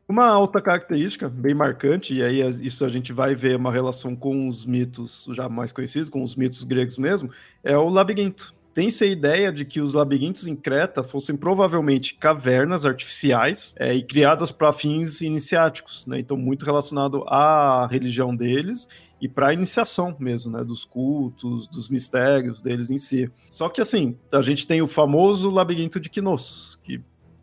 Uma 0.06 0.38
outra 0.38 0.60
característica 0.60 1.30
bem 1.30 1.54
marcante, 1.54 2.14
e 2.14 2.22
aí 2.22 2.40
isso 2.64 2.84
a 2.84 2.88
gente 2.88 3.12
vai 3.12 3.34
ver 3.34 3.56
uma 3.56 3.72
relação 3.72 4.14
com 4.14 4.48
os 4.48 4.66
mitos 4.66 5.26
já 5.30 5.48
mais 5.48 5.72
conhecidos, 5.72 6.10
com 6.10 6.22
os 6.22 6.36
mitos 6.36 6.62
gregos 6.62 6.98
mesmo, 6.98 7.30
é 7.64 7.76
o 7.76 7.88
labirinto. 7.88 8.54
Tem-se 8.72 9.04
a 9.04 9.06
ideia 9.06 9.52
de 9.52 9.64
que 9.64 9.80
os 9.80 9.92
labirintos 9.92 10.46
em 10.46 10.54
Creta 10.54 11.02
fossem 11.02 11.36
provavelmente 11.36 12.14
cavernas 12.14 12.86
artificiais 12.86 13.74
é, 13.78 13.94
e 13.94 14.02
criadas 14.02 14.52
para 14.52 14.72
fins 14.72 15.20
iniciáticos, 15.20 16.06
né? 16.06 16.20
então 16.20 16.36
muito 16.36 16.64
relacionado 16.64 17.24
à 17.26 17.86
religião 17.90 18.34
deles 18.34 18.88
e 19.20 19.28
para 19.28 19.48
a 19.48 19.52
iniciação 19.52 20.16
mesmo, 20.18 20.50
né, 20.52 20.64
dos 20.64 20.84
cultos, 20.84 21.68
dos 21.68 21.90
mistérios 21.90 22.62
deles 22.62 22.90
em 22.90 22.96
si. 22.96 23.30
Só 23.50 23.68
que 23.68 23.80
assim, 23.80 24.16
a 24.32 24.40
gente 24.40 24.66
tem 24.66 24.80
o 24.80 24.88
famoso 24.88 25.50
labirinto 25.50 26.00
de 26.00 26.08
Knossos, 26.08 26.80
que 26.82 27.02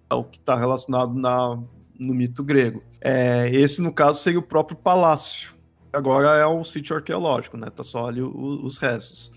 é 0.10 0.16
o 0.16 0.24
que 0.24 0.40
está 0.40 0.56
relacionado 0.56 1.14
na 1.14 1.60
no 2.00 2.14
mito 2.14 2.44
grego. 2.44 2.84
É, 3.02 3.50
esse, 3.52 3.82
no 3.82 3.92
caso, 3.92 4.22
seria 4.22 4.40
o 4.40 4.44
próprio 4.44 4.78
palácio. 4.78 5.56
Agora 5.92 6.38
é 6.38 6.48
um 6.48 6.64
sítio 6.64 6.96
arqueológico, 6.96 7.58
né? 7.58 7.70
Tá 7.70 7.84
só 7.84 8.08
ali 8.08 8.22
o, 8.22 8.30
os 8.64 8.78
restos. 8.78 9.32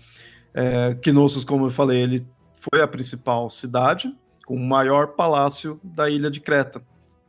É, 0.53 0.95
Knossos, 0.95 1.43
como 1.43 1.65
eu 1.65 1.71
falei, 1.71 2.01
ele 2.01 2.27
foi 2.71 2.81
a 2.81 2.87
principal 2.87 3.49
cidade 3.49 4.13
com 4.45 4.55
o 4.55 4.59
maior 4.59 5.07
palácio 5.09 5.79
da 5.83 6.09
ilha 6.09 6.29
de 6.29 6.39
Creta. 6.39 6.81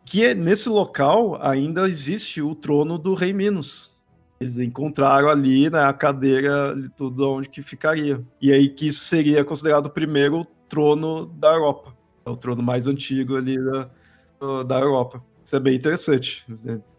Que 0.04 0.26
é, 0.26 0.34
nesse 0.34 0.68
local 0.68 1.38
ainda 1.40 1.88
existe 1.88 2.42
o 2.42 2.54
trono 2.54 2.98
do 2.98 3.14
rei 3.14 3.32
Minos. 3.32 3.92
Eles 4.40 4.58
encontraram 4.58 5.28
ali 5.28 5.70
né, 5.70 5.84
a 5.84 5.92
cadeira, 5.92 6.74
tudo 6.96 7.30
onde 7.30 7.48
que 7.48 7.62
ficaria. 7.62 8.20
E 8.40 8.52
aí 8.52 8.68
que 8.68 8.88
isso 8.88 9.04
seria 9.04 9.44
considerado 9.44 9.86
o 9.86 9.90
primeiro 9.90 10.44
trono 10.68 11.26
da 11.26 11.52
Europa. 11.52 11.94
É 12.26 12.30
o 12.30 12.36
trono 12.36 12.62
mais 12.62 12.88
antigo 12.88 13.36
ali 13.36 13.56
da, 13.56 14.62
da 14.66 14.80
Europa. 14.80 15.22
Isso 15.44 15.54
é 15.54 15.60
bem 15.60 15.76
interessante. 15.76 16.44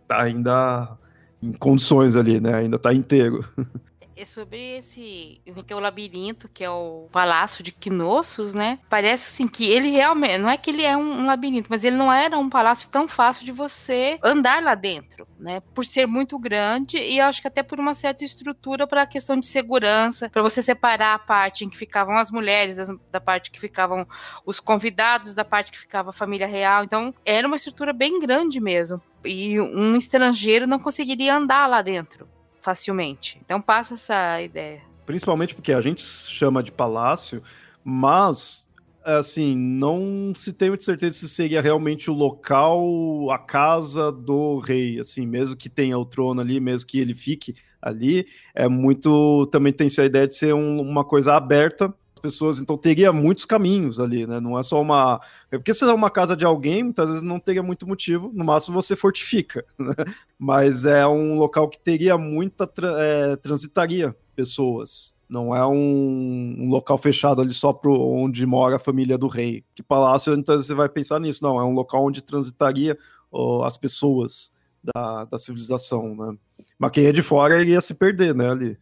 Tá 0.08 0.22
ainda 0.22 0.98
em 1.42 1.52
condições 1.52 2.16
ali, 2.16 2.40
né? 2.40 2.54
Ainda 2.56 2.80
tá 2.80 2.94
inteiro. 2.94 3.46
É 4.16 4.26
sobre 4.26 4.78
esse 4.78 5.42
que 5.66 5.74
é 5.74 5.76
o 5.76 5.80
labirinto, 5.80 6.48
que 6.48 6.64
é 6.64 6.70
o 6.70 7.08
palácio 7.12 7.64
de 7.64 7.72
Knossos, 7.72 8.54
né? 8.54 8.80
Parece 8.90 9.30
assim 9.30 9.48
que 9.48 9.66
ele 9.66 9.90
realmente 9.90 10.38
não 10.38 10.50
é 10.50 10.58
que 10.58 10.70
ele 10.70 10.84
é 10.84 10.96
um, 10.96 11.26
labirinto, 11.26 11.68
mas 11.70 11.84
ele 11.84 11.96
não 11.96 12.12
era 12.12 12.38
um 12.38 12.50
palácio 12.50 12.90
tão 12.90 13.08
fácil 13.08 13.46
de 13.46 13.52
você 13.52 14.20
andar 14.24 14.62
lá 14.62 14.76
dentro, 14.76 15.28
né? 15.40 15.62
Por 15.74 15.86
ser 15.86 16.06
muito 16.06 16.38
grande 16.38 16.98
e 16.98 17.20
acho 17.20 17.42
que 17.42 17.48
até 17.48 17.64
por 17.64 17.80
uma 17.80 17.94
certa 17.94 18.24
estrutura 18.24 18.86
para 18.86 19.02
a 19.02 19.08
questão 19.08 19.38
de 19.38 19.48
segurança, 19.48 20.30
para 20.30 20.42
você 20.42 20.62
separar 20.62 21.16
a 21.16 21.20
parte 21.20 21.66
em 21.66 21.70
que 21.70 21.78
ficavam 21.78 22.18
as 22.18 22.30
mulheres 22.30 22.76
das, 22.76 22.90
da 23.12 23.20
parte 23.20 23.50
que 23.50 23.60
ficavam 23.60 24.08
os 24.46 24.60
convidados, 24.60 25.34
da 25.34 25.46
parte 25.46 25.72
que 25.72 25.80
ficava 25.80 26.12
a 26.12 26.14
família 26.14 26.48
real. 26.48 26.84
Então, 26.84 27.14
era 27.26 27.48
uma 27.48 27.56
estrutura 27.56 27.92
bem 27.94 28.20
grande 28.20 28.60
mesmo. 28.60 29.02
E 29.26 29.60
um 29.60 29.96
estrangeiro 29.96 30.68
não 30.68 30.80
conseguiria 30.80 31.36
andar 31.36 31.68
lá 31.68 31.82
dentro 31.82 32.28
facilmente. 32.64 33.40
Então 33.44 33.62
passa 33.62 33.94
essa 33.96 34.42
ideia. 34.42 34.82
Principalmente 35.06 35.54
porque 35.54 35.74
a 35.74 35.82
gente 35.82 36.02
chama 36.02 36.64
de 36.64 36.72
palácio, 36.72 37.44
mas 37.84 38.70
assim, 39.04 39.56
não 39.56 40.34
se 40.34 40.54
tem 40.54 40.70
muita 40.70 40.86
certeza 40.86 41.18
se 41.18 41.28
seria 41.28 41.62
realmente 41.62 42.10
o 42.10 42.14
local, 42.14 43.30
a 43.30 43.38
casa 43.38 44.12
do 44.12 44.60
rei, 44.60 44.98
assim, 44.98 45.28
mesmo 45.28 45.58
que 45.58 45.70
tenha 45.70 45.98
o 45.98 46.06
trono 46.06 46.40
ali, 46.40 46.60
mesmo 46.60 46.88
que 46.88 47.00
ele 47.00 47.14
fique 47.14 47.54
ali, 47.82 48.26
é 48.56 48.68
muito, 48.70 49.46
também 49.48 49.74
tem-se 49.74 50.00
a 50.00 50.06
ideia 50.06 50.26
de 50.26 50.36
ser 50.36 50.54
um, 50.54 50.80
uma 50.80 51.04
coisa 51.04 51.36
aberta 51.36 51.94
pessoas, 52.24 52.58
então 52.58 52.78
teria 52.78 53.12
muitos 53.12 53.44
caminhos 53.44 54.00
ali, 54.00 54.26
né? 54.26 54.40
Não 54.40 54.58
é 54.58 54.64
só 54.64 54.82
uma. 54.82 55.20
É 55.52 55.58
porque 55.58 55.74
se 55.74 55.84
é 55.84 55.94
uma 55.94 56.10
casa 56.10 56.38
de 56.38 56.46
alguém, 56.46 56.82
muitas 56.82 57.10
vezes 57.10 57.22
não 57.22 57.38
teria 57.38 57.62
muito 57.62 57.86
motivo, 57.86 58.32
no 58.34 58.46
máximo 58.46 58.82
você 58.82 58.96
fortifica, 58.96 59.66
né? 59.78 59.94
Mas 60.40 60.86
é 60.86 61.06
um 61.06 61.38
local 61.38 61.68
que 61.68 61.78
teria 61.78 62.18
muita. 62.18 62.72
É, 62.98 63.36
transitaria 63.36 64.16
pessoas. 64.34 65.14
Não 65.28 65.54
é 65.54 65.66
um, 65.66 66.56
um, 66.60 66.70
local 66.70 66.98
fechado 66.98 67.42
ali 67.42 67.54
só 67.54 67.74
para 67.74 67.92
onde 67.92 68.46
mora 68.46 68.78
a 68.78 68.80
família 68.80 69.18
do 69.18 69.28
rei. 69.28 69.64
Que 69.76 69.84
palácio, 69.84 70.34
então 70.34 70.56
você 70.56 70.74
vai 70.74 70.88
pensar 70.88 71.20
nisso. 71.20 71.44
Não, 71.44 71.60
é 71.60 71.64
um 71.64 71.74
local 71.74 72.06
onde 72.06 72.22
transitaria 72.22 72.98
ó, 73.32 73.66
as 73.66 73.76
pessoas 73.76 74.52
da, 74.84 75.26
da 75.26 75.40
civilização, 75.40 76.16
né? 76.16 76.38
Mas 76.84 76.92
quem 76.92 77.06
é 77.06 77.14
de 77.14 77.22
fora 77.22 77.62
iria 77.62 77.80
se 77.80 77.94
perder, 77.94 78.36
né, 78.36 78.50
ali. 78.50 78.78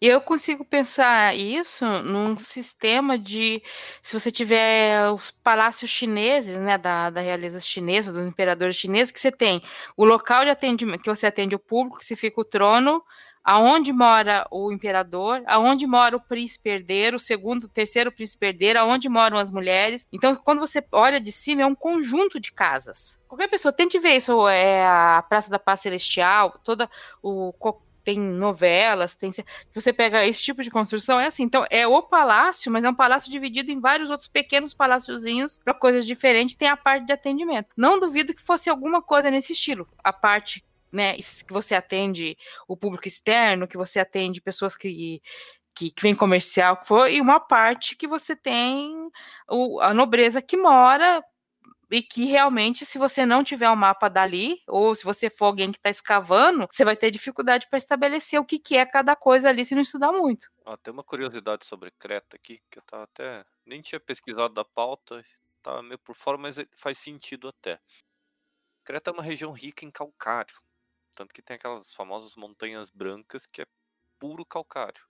Eu 0.00 0.20
consigo 0.20 0.64
pensar 0.64 1.36
isso 1.36 1.84
num 1.84 2.36
sistema 2.36 3.18
de, 3.18 3.60
se 4.00 4.18
você 4.18 4.30
tiver 4.30 5.10
os 5.10 5.32
palácios 5.32 5.90
chineses, 5.90 6.56
né, 6.56 6.78
da, 6.78 7.10
da 7.10 7.20
realeza 7.20 7.58
chinesa, 7.58 8.12
dos 8.12 8.24
imperadores 8.24 8.76
chineses, 8.76 9.10
que 9.10 9.18
você 9.18 9.32
tem 9.32 9.60
o 9.96 10.04
local 10.04 10.44
de 10.44 10.50
atendimento, 10.50 11.02
que 11.02 11.10
você 11.10 11.26
atende 11.26 11.56
o 11.56 11.58
público, 11.58 11.98
que 11.98 12.04
se 12.04 12.14
fica 12.14 12.40
o 12.40 12.44
trono, 12.44 13.02
aonde 13.50 13.92
mora 13.92 14.46
o 14.48 14.70
imperador, 14.70 15.42
aonde 15.44 15.84
mora 15.84 16.16
o 16.16 16.20
príncipe 16.20 16.70
herdeiro, 16.70 17.16
o 17.16 17.20
segundo, 17.20 17.64
o 17.64 17.68
terceiro 17.68 18.12
príncipe 18.12 18.46
herdeiro, 18.46 18.78
aonde 18.78 19.08
moram 19.08 19.36
as 19.36 19.50
mulheres. 19.50 20.06
Então, 20.12 20.36
quando 20.36 20.60
você 20.60 20.80
olha 20.92 21.20
de 21.20 21.32
cima, 21.32 21.62
é 21.62 21.66
um 21.66 21.74
conjunto 21.74 22.38
de 22.38 22.52
casas. 22.52 23.18
Qualquer 23.26 23.48
pessoa 23.48 23.72
tente 23.72 23.98
ver 23.98 24.14
isso, 24.14 24.46
é 24.46 24.86
a 24.86 25.24
Praça 25.28 25.50
da 25.50 25.58
Paz 25.58 25.80
Celestial, 25.80 26.60
toda 26.62 26.88
o 27.20 27.52
tem 28.04 28.18
novelas, 28.18 29.14
tem 29.14 29.30
você 29.74 29.92
pega 29.92 30.24
esse 30.24 30.42
tipo 30.42 30.62
de 30.62 30.70
construção 30.70 31.20
é 31.20 31.26
assim, 31.26 31.42
então 31.42 31.66
é 31.70 31.86
o 31.86 32.02
palácio, 32.02 32.72
mas 32.72 32.82
é 32.82 32.88
um 32.88 32.94
palácio 32.94 33.30
dividido 33.30 33.70
em 33.70 33.78
vários 33.78 34.10
outros 34.10 34.26
pequenos 34.26 34.72
paláciozinhos 34.72 35.58
para 35.62 35.74
coisas 35.74 36.06
diferentes, 36.06 36.54
tem 36.54 36.68
a 36.68 36.76
parte 36.76 37.04
de 37.04 37.12
atendimento. 37.12 37.68
Não 37.76 38.00
duvido 38.00 38.32
que 38.32 38.40
fosse 38.40 38.70
alguma 38.70 39.02
coisa 39.02 39.30
nesse 39.30 39.52
estilo. 39.52 39.86
A 40.02 40.12
parte 40.12 40.64
né, 40.92 41.16
que 41.16 41.52
você 41.52 41.74
atende 41.74 42.36
o 42.66 42.76
público 42.76 43.06
externo, 43.06 43.68
que 43.68 43.76
você 43.76 44.00
atende 44.00 44.40
pessoas 44.40 44.76
que, 44.76 45.20
que, 45.74 45.90
que 45.90 46.02
vem 46.02 46.14
comercial, 46.14 46.76
que 46.78 46.88
for, 46.88 47.10
e 47.10 47.20
uma 47.20 47.40
parte 47.40 47.96
que 47.96 48.06
você 48.06 48.34
tem 48.36 49.10
o, 49.48 49.80
a 49.80 49.94
nobreza 49.94 50.42
que 50.42 50.56
mora 50.56 51.22
e 51.90 52.02
que 52.02 52.24
realmente, 52.26 52.86
se 52.86 52.98
você 52.98 53.26
não 53.26 53.42
tiver 53.42 53.68
o 53.68 53.72
um 53.72 53.76
mapa 53.76 54.08
dali, 54.08 54.62
ou 54.68 54.94
se 54.94 55.04
você 55.04 55.28
for 55.28 55.46
alguém 55.46 55.72
que 55.72 55.78
está 55.78 55.90
escavando, 55.90 56.68
você 56.70 56.84
vai 56.84 56.96
ter 56.96 57.10
dificuldade 57.10 57.66
para 57.68 57.78
estabelecer 57.78 58.38
o 58.40 58.44
que, 58.44 58.58
que 58.58 58.76
é 58.76 58.86
cada 58.86 59.16
coisa 59.16 59.48
ali 59.48 59.64
se 59.64 59.74
não 59.74 59.82
estudar 59.82 60.12
muito. 60.12 60.48
Ó, 60.64 60.76
tem 60.76 60.92
uma 60.92 61.02
curiosidade 61.02 61.66
sobre 61.66 61.90
Creta 61.90 62.36
aqui, 62.36 62.62
que 62.70 62.78
eu 62.78 62.82
tava 62.82 63.04
até. 63.04 63.44
Nem 63.66 63.82
tinha 63.82 63.98
pesquisado 63.98 64.54
da 64.54 64.64
pauta, 64.64 65.24
tava 65.62 65.82
meio 65.82 65.98
por 65.98 66.14
fora, 66.14 66.38
mas 66.38 66.56
faz 66.76 66.96
sentido 66.98 67.48
até. 67.48 67.80
Creta 68.84 69.10
é 69.10 69.12
uma 69.12 69.22
região 69.22 69.50
rica 69.50 69.84
em 69.84 69.90
calcário. 69.90 70.54
Tanto 71.14 71.34
que 71.34 71.42
tem 71.42 71.56
aquelas 71.56 71.92
famosas 71.94 72.36
montanhas 72.36 72.90
brancas 72.90 73.46
que 73.46 73.62
é 73.62 73.66
puro 74.18 74.44
calcário. 74.44 75.02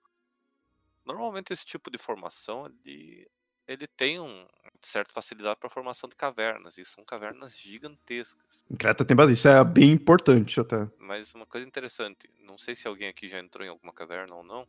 Normalmente 1.05 1.53
esse 1.53 1.65
tipo 1.65 1.91
de 1.91 1.99
formação 1.99 2.67
ele, 2.67 3.29
ele 3.67 3.87
tem 3.87 4.21
um 4.21 4.47
certa 4.83 5.13
facilidade 5.13 5.59
para 5.59 5.69
a 5.69 5.73
formação 5.73 6.09
de 6.09 6.17
cavernas, 6.17 6.79
e 6.79 6.85
são 6.85 7.05
cavernas 7.05 7.57
gigantescas. 7.59 8.65
Em 8.71 8.77
Creta 8.77 9.05
tem 9.05 9.17
bastante, 9.17 9.37
isso 9.37 9.49
é 9.49 9.65
bem 9.65 9.91
importante 9.91 10.61
até. 10.61 10.89
Mas 10.99 11.35
uma 11.35 11.47
coisa 11.47 11.67
interessante, 11.67 12.31
não 12.39 12.57
sei 12.57 12.75
se 12.75 12.89
alguém 12.89 13.09
aqui 13.09 13.29
já 13.29 13.39
entrou 13.39 13.65
em 13.65 13.69
alguma 13.69 13.93
caverna 13.93 14.35
ou 14.35 14.43
não, 14.43 14.67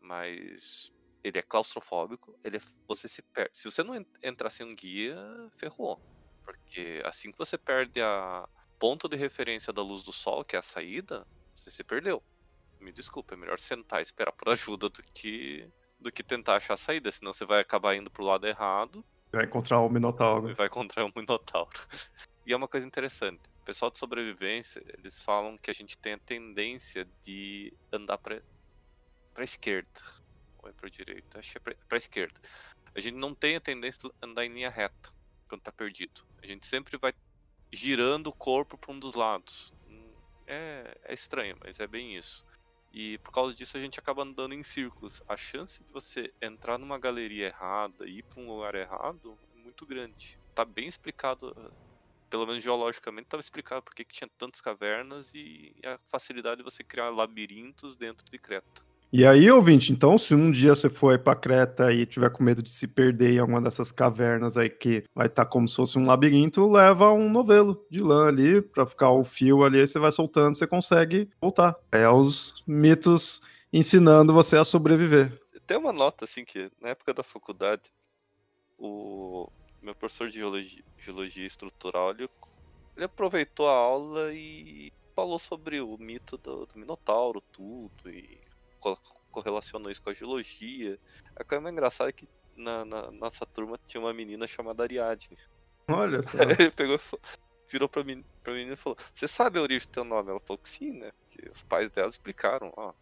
mas 0.00 0.92
ele 1.22 1.38
é 1.38 1.42
claustrofóbico, 1.42 2.38
ele 2.42 2.56
é, 2.56 2.60
você 2.88 3.08
se 3.08 3.22
perde. 3.22 3.58
Se 3.58 3.64
você 3.64 3.82
não 3.82 3.94
entrar 4.22 4.50
sem 4.50 4.66
um 4.66 4.74
guia, 4.74 5.16
ferrou. 5.56 6.00
Porque 6.44 7.02
assim 7.04 7.30
que 7.30 7.38
você 7.38 7.58
perde 7.58 8.00
a, 8.00 8.48
ponto 8.80 9.08
de 9.08 9.16
referência 9.16 9.72
da 9.72 9.82
luz 9.82 10.02
do 10.02 10.12
sol, 10.12 10.42
que 10.42 10.56
é 10.56 10.58
a 10.58 10.62
saída, 10.62 11.26
você 11.54 11.70
se 11.70 11.84
perdeu. 11.84 12.22
Me 12.80 12.90
desculpa, 12.90 13.34
é 13.34 13.36
melhor 13.36 13.60
sentar 13.60 14.00
e 14.00 14.02
esperar 14.02 14.32
por 14.32 14.48
ajuda 14.48 14.88
do 14.88 15.02
que 15.14 15.70
do 16.00 16.10
que 16.10 16.22
tentar 16.22 16.56
achar 16.56 16.74
a 16.74 16.78
saída, 16.78 17.12
senão 17.12 17.34
você 17.34 17.44
vai 17.44 17.60
acabar 17.60 17.94
indo 17.94 18.10
pro 18.10 18.24
lado 18.24 18.46
errado. 18.46 19.04
Vai 19.30 19.44
encontrar 19.44 19.80
o 19.80 19.90
Minotauro. 19.90 20.48
E 20.48 20.54
vai 20.54 20.66
encontrar 20.66 21.04
o 21.04 21.12
Minotauro. 21.14 21.78
e 22.46 22.54
é 22.54 22.56
uma 22.56 22.66
coisa 22.66 22.86
interessante. 22.86 23.42
pessoal 23.66 23.90
de 23.90 23.98
sobrevivência, 23.98 24.82
eles 24.96 25.20
falam 25.20 25.58
que 25.58 25.70
a 25.70 25.74
gente 25.74 25.98
tem 25.98 26.14
a 26.14 26.18
tendência 26.18 27.06
de 27.22 27.72
andar 27.92 28.16
para 28.16 28.42
para 29.34 29.44
esquerda 29.44 30.00
ou 30.58 30.68
é 30.68 30.72
para 30.72 30.88
direita, 30.88 31.38
acho 31.38 31.52
que 31.52 31.58
é 31.58 31.74
para 31.86 31.98
esquerda. 31.98 32.40
A 32.94 33.00
gente 33.00 33.16
não 33.16 33.34
tem 33.34 33.56
a 33.56 33.60
tendência 33.60 34.00
de 34.02 34.10
andar 34.22 34.44
em 34.44 34.52
linha 34.52 34.70
reta 34.70 35.10
quando 35.48 35.60
tá 35.60 35.70
perdido. 35.70 36.22
A 36.42 36.46
gente 36.46 36.66
sempre 36.66 36.96
vai 36.96 37.12
girando 37.72 38.28
o 38.28 38.34
corpo 38.34 38.78
para 38.78 38.92
um 38.92 38.98
dos 38.98 39.14
lados. 39.14 39.72
É, 40.46 40.94
é 41.04 41.14
estranho, 41.14 41.56
mas 41.64 41.78
é 41.80 41.86
bem 41.86 42.16
isso. 42.16 42.44
E 42.92 43.18
por 43.18 43.32
causa 43.32 43.54
disso 43.54 43.76
a 43.76 43.80
gente 43.80 44.00
acaba 44.00 44.22
andando 44.22 44.54
em 44.54 44.62
círculos. 44.64 45.22
A 45.28 45.36
chance 45.36 45.82
de 45.84 45.90
você 45.90 46.32
entrar 46.42 46.78
numa 46.78 46.98
galeria 46.98 47.46
errada 47.46 48.06
e 48.08 48.18
ir 48.18 48.22
para 48.24 48.40
um 48.42 48.48
lugar 48.48 48.74
errado 48.74 49.38
é 49.54 49.56
muito 49.58 49.86
grande. 49.86 50.38
Tá 50.54 50.64
bem 50.64 50.88
explicado, 50.88 51.54
pelo 52.30 52.46
menos 52.46 52.62
geologicamente, 52.62 53.26
estava 53.26 53.40
explicado 53.40 53.82
porque 53.82 54.04
que 54.04 54.14
tinha 54.14 54.30
tantas 54.38 54.60
cavernas 54.60 55.30
e 55.34 55.74
a 55.84 55.98
facilidade 56.10 56.58
de 56.58 56.64
você 56.64 56.84
criar 56.84 57.10
labirintos 57.10 57.96
dentro 57.96 58.24
de 58.30 58.38
Creta. 58.38 58.82
E 59.12 59.26
aí, 59.26 59.50
ouvinte, 59.50 59.92
então, 59.92 60.16
se 60.16 60.36
um 60.36 60.52
dia 60.52 60.72
você 60.72 60.88
for 60.88 61.18
para 61.18 61.34
Creta 61.34 61.92
e 61.92 62.06
tiver 62.06 62.30
com 62.30 62.44
medo 62.44 62.62
de 62.62 62.70
se 62.70 62.86
perder 62.86 63.32
em 63.34 63.38
alguma 63.40 63.60
dessas 63.60 63.90
cavernas 63.90 64.56
aí 64.56 64.70
que 64.70 65.02
vai 65.12 65.26
estar 65.26 65.44
tá 65.44 65.50
como 65.50 65.66
se 65.66 65.74
fosse 65.74 65.98
um 65.98 66.06
labirinto, 66.06 66.70
leva 66.70 67.10
um 67.10 67.28
novelo 67.28 67.84
de 67.90 68.00
lã 68.00 68.28
ali 68.28 68.62
para 68.62 68.86
ficar 68.86 69.10
o 69.10 69.24
fio 69.24 69.64
ali, 69.64 69.80
aí 69.80 69.86
você 69.88 69.98
vai 69.98 70.12
soltando, 70.12 70.54
você 70.54 70.64
consegue 70.64 71.28
voltar. 71.40 71.76
É 71.90 72.08
os 72.08 72.62
mitos 72.68 73.42
ensinando 73.72 74.32
você 74.32 74.56
a 74.56 74.64
sobreviver. 74.64 75.36
Tem 75.66 75.76
uma 75.76 75.92
nota 75.92 76.24
assim 76.24 76.44
que 76.44 76.70
na 76.80 76.90
época 76.90 77.12
da 77.12 77.24
faculdade, 77.24 77.90
o 78.78 79.50
meu 79.82 79.94
professor 79.94 80.28
de 80.28 80.38
geologia, 80.38 80.84
geologia 80.98 81.46
estrutural, 81.46 82.12
ele, 82.12 82.30
ele 82.96 83.06
aproveitou 83.06 83.68
a 83.68 83.72
aula 83.72 84.32
e 84.32 84.92
falou 85.16 85.40
sobre 85.40 85.80
o 85.80 85.98
mito 85.98 86.36
do, 86.38 86.64
do 86.64 86.78
Minotauro, 86.78 87.42
tudo, 87.52 88.08
e 88.08 88.38
correlacionou 89.30 89.90
isso 89.90 90.02
com 90.02 90.10
a 90.10 90.14
geologia. 90.14 90.98
A 91.36 91.44
coisa 91.44 91.62
mais 91.62 91.72
engraçada 91.72 92.10
é 92.10 92.12
que 92.12 92.28
na, 92.56 92.84
na 92.84 93.10
nossa 93.10 93.46
turma 93.46 93.78
tinha 93.86 94.00
uma 94.00 94.12
menina 94.12 94.46
chamada 94.46 94.82
Ariadne. 94.82 95.38
Olha 95.88 96.22
só. 96.22 96.38
Ele 96.38 96.70
pegou 96.70 96.98
virou 97.70 97.88
pra, 97.88 98.02
mim, 98.02 98.24
pra 98.42 98.52
menina 98.52 98.74
e 98.74 98.76
falou: 98.76 98.98
Você 99.14 99.28
sabe 99.28 99.58
a 99.58 99.62
origem 99.62 99.86
do 99.88 99.92
teu 99.92 100.04
nome? 100.04 100.30
Ela 100.30 100.40
falou 100.40 100.58
que 100.58 100.68
sim, 100.68 100.92
né? 100.92 101.12
Que 101.30 101.48
os 101.48 101.62
pais 101.62 101.90
dela 101.90 102.10
explicaram, 102.10 102.72
ó. 102.76 102.92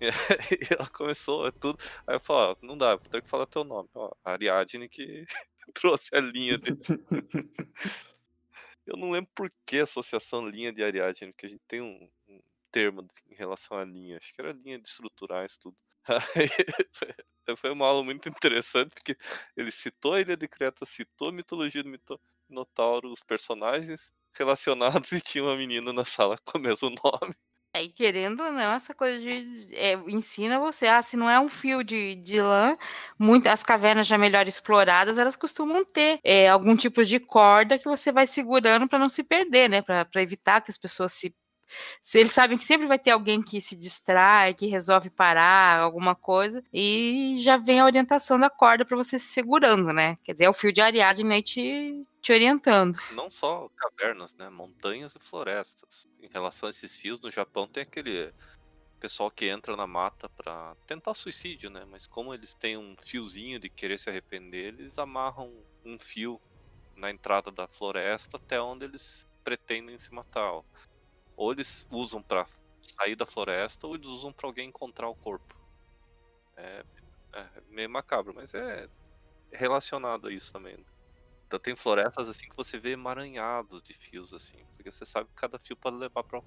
E 0.50 0.74
ela 0.74 0.88
começou, 0.88 1.46
é 1.46 1.50
tudo. 1.50 1.78
Aí 2.06 2.16
eu 2.16 2.20
falei: 2.20 2.56
ó, 2.60 2.66
Não 2.66 2.76
dá, 2.76 2.96
vou 2.96 3.04
ter 3.04 3.22
que 3.22 3.28
falar 3.28 3.46
teu 3.46 3.64
nome. 3.64 3.88
Ó, 3.94 4.10
Ariadne 4.24 4.88
que 4.88 5.26
trouxe 5.74 6.14
a 6.14 6.20
linha 6.20 6.58
dele. 6.58 6.80
eu 8.86 8.96
não 8.96 9.10
lembro 9.10 9.30
por 9.34 9.52
que 9.64 9.80
associação 9.80 10.48
linha 10.48 10.72
de 10.72 10.82
Ariadne, 10.82 11.32
porque 11.32 11.46
a 11.46 11.50
gente 11.50 11.62
tem 11.68 11.80
um 11.80 12.08
termo 12.74 13.06
em 13.30 13.34
relação 13.36 13.78
à 13.78 13.84
linha. 13.84 14.16
Acho 14.16 14.34
que 14.34 14.40
era 14.40 14.52
linha 14.52 14.80
de 14.80 14.88
estruturais, 14.88 15.56
tudo. 15.56 15.76
Aí 17.46 17.56
foi 17.56 17.70
uma 17.70 17.86
aula 17.86 18.02
muito 18.02 18.28
interessante, 18.28 18.90
porque 18.90 19.16
ele 19.56 19.70
citou 19.70 20.14
a 20.14 20.20
Ilha 20.20 20.36
de 20.36 20.48
Creta, 20.48 20.84
citou 20.84 21.28
a 21.28 21.32
mitologia 21.32 21.82
do 21.84 21.90
Minotauro, 22.48 23.12
os 23.12 23.22
personagens 23.22 24.10
relacionados 24.36 25.12
e 25.12 25.20
tinha 25.20 25.44
uma 25.44 25.56
menina 25.56 25.92
na 25.92 26.04
sala 26.04 26.36
com 26.44 26.58
o 26.58 26.60
mesmo 26.60 26.90
nome. 26.90 27.34
É, 27.76 27.82
e 27.82 27.88
querendo 27.88 28.40
ou 28.40 28.52
não, 28.52 28.72
essa 28.72 28.94
coisa 28.94 29.18
de. 29.18 29.74
É, 29.74 29.94
ensina 30.08 30.60
você, 30.60 30.86
ah, 30.86 31.02
se 31.02 31.16
não 31.16 31.28
é 31.28 31.40
um 31.40 31.48
fio 31.48 31.82
de, 31.82 32.14
de 32.16 32.40
lã, 32.40 32.76
muito, 33.18 33.48
as 33.48 33.64
cavernas 33.64 34.06
já 34.06 34.16
melhor 34.16 34.46
exploradas, 34.46 35.18
elas 35.18 35.34
costumam 35.34 35.84
ter 35.84 36.20
é, 36.22 36.48
algum 36.48 36.76
tipo 36.76 37.04
de 37.04 37.18
corda 37.18 37.76
que 37.76 37.86
você 37.86 38.12
vai 38.12 38.28
segurando 38.28 38.88
para 38.88 38.98
não 38.98 39.08
se 39.08 39.24
perder, 39.24 39.68
né? 39.68 39.82
Para 39.82 40.22
evitar 40.22 40.60
que 40.60 40.70
as 40.70 40.78
pessoas 40.78 41.12
se 41.12 41.34
se 42.00 42.18
eles 42.18 42.32
sabem 42.32 42.58
que 42.58 42.64
sempre 42.64 42.86
vai 42.86 42.98
ter 42.98 43.10
alguém 43.10 43.42
que 43.42 43.60
se 43.60 43.76
distrai, 43.76 44.54
que 44.54 44.66
resolve 44.66 45.10
parar 45.10 45.80
alguma 45.80 46.14
coisa, 46.14 46.62
e 46.72 47.36
já 47.38 47.56
vem 47.56 47.80
a 47.80 47.84
orientação 47.84 48.38
da 48.38 48.50
corda 48.50 48.84
para 48.84 48.96
você 48.96 49.18
se 49.18 49.26
segurando, 49.26 49.92
né? 49.92 50.16
Quer 50.24 50.32
dizer, 50.32 50.44
é 50.44 50.50
o 50.50 50.54
fio 50.54 50.72
de 50.72 50.80
Ariadne 50.80 51.34
aí 51.34 51.42
te, 51.42 52.02
te 52.22 52.32
orientando. 52.32 52.98
Não 53.12 53.30
só 53.30 53.68
cavernas, 53.76 54.34
né? 54.34 54.48
Montanhas 54.50 55.14
e 55.14 55.18
florestas. 55.18 56.06
Em 56.20 56.28
relação 56.28 56.66
a 56.66 56.70
esses 56.70 56.96
fios, 56.96 57.20
no 57.20 57.30
Japão 57.30 57.66
tem 57.66 57.82
aquele 57.82 58.32
pessoal 59.00 59.30
que 59.30 59.46
entra 59.46 59.76
na 59.76 59.86
mata 59.86 60.30
para 60.30 60.74
tentar 60.86 61.12
suicídio, 61.12 61.68
né? 61.68 61.84
Mas 61.90 62.06
como 62.06 62.32
eles 62.32 62.54
têm 62.54 62.76
um 62.76 62.96
fiozinho 62.96 63.60
de 63.60 63.68
querer 63.68 63.98
se 63.98 64.08
arrepender, 64.08 64.68
eles 64.68 64.98
amarram 64.98 65.52
um 65.84 65.98
fio 65.98 66.40
na 66.96 67.10
entrada 67.10 67.50
da 67.50 67.66
floresta 67.66 68.36
até 68.36 68.60
onde 68.60 68.84
eles 68.86 69.28
pretendem 69.42 69.98
se 69.98 70.12
matar. 70.12 70.62
Ou 71.36 71.52
eles 71.52 71.86
usam 71.90 72.22
para 72.22 72.46
sair 72.82 73.16
da 73.16 73.26
floresta, 73.26 73.86
ou 73.86 73.94
eles 73.94 74.06
usam 74.06 74.32
para 74.32 74.46
alguém 74.46 74.68
encontrar 74.68 75.08
o 75.08 75.14
corpo. 75.14 75.54
É, 76.56 76.84
é, 77.32 77.46
meio 77.70 77.90
macabro, 77.90 78.32
mas 78.34 78.52
é 78.54 78.88
relacionado 79.52 80.28
a 80.28 80.32
isso 80.32 80.52
também. 80.52 80.76
Então 81.46 81.58
tem 81.58 81.76
florestas 81.76 82.28
assim 82.28 82.48
que 82.48 82.56
você 82.56 82.78
vê 82.78 82.92
emaranhados 82.92 83.82
de 83.82 83.94
fios 83.94 84.32
assim, 84.32 84.58
porque 84.76 84.90
você 84.90 85.04
sabe 85.04 85.28
que 85.28 85.34
cada 85.34 85.58
fio 85.58 85.76
pode 85.76 85.96
levar 85.96 86.22
para 86.24 86.40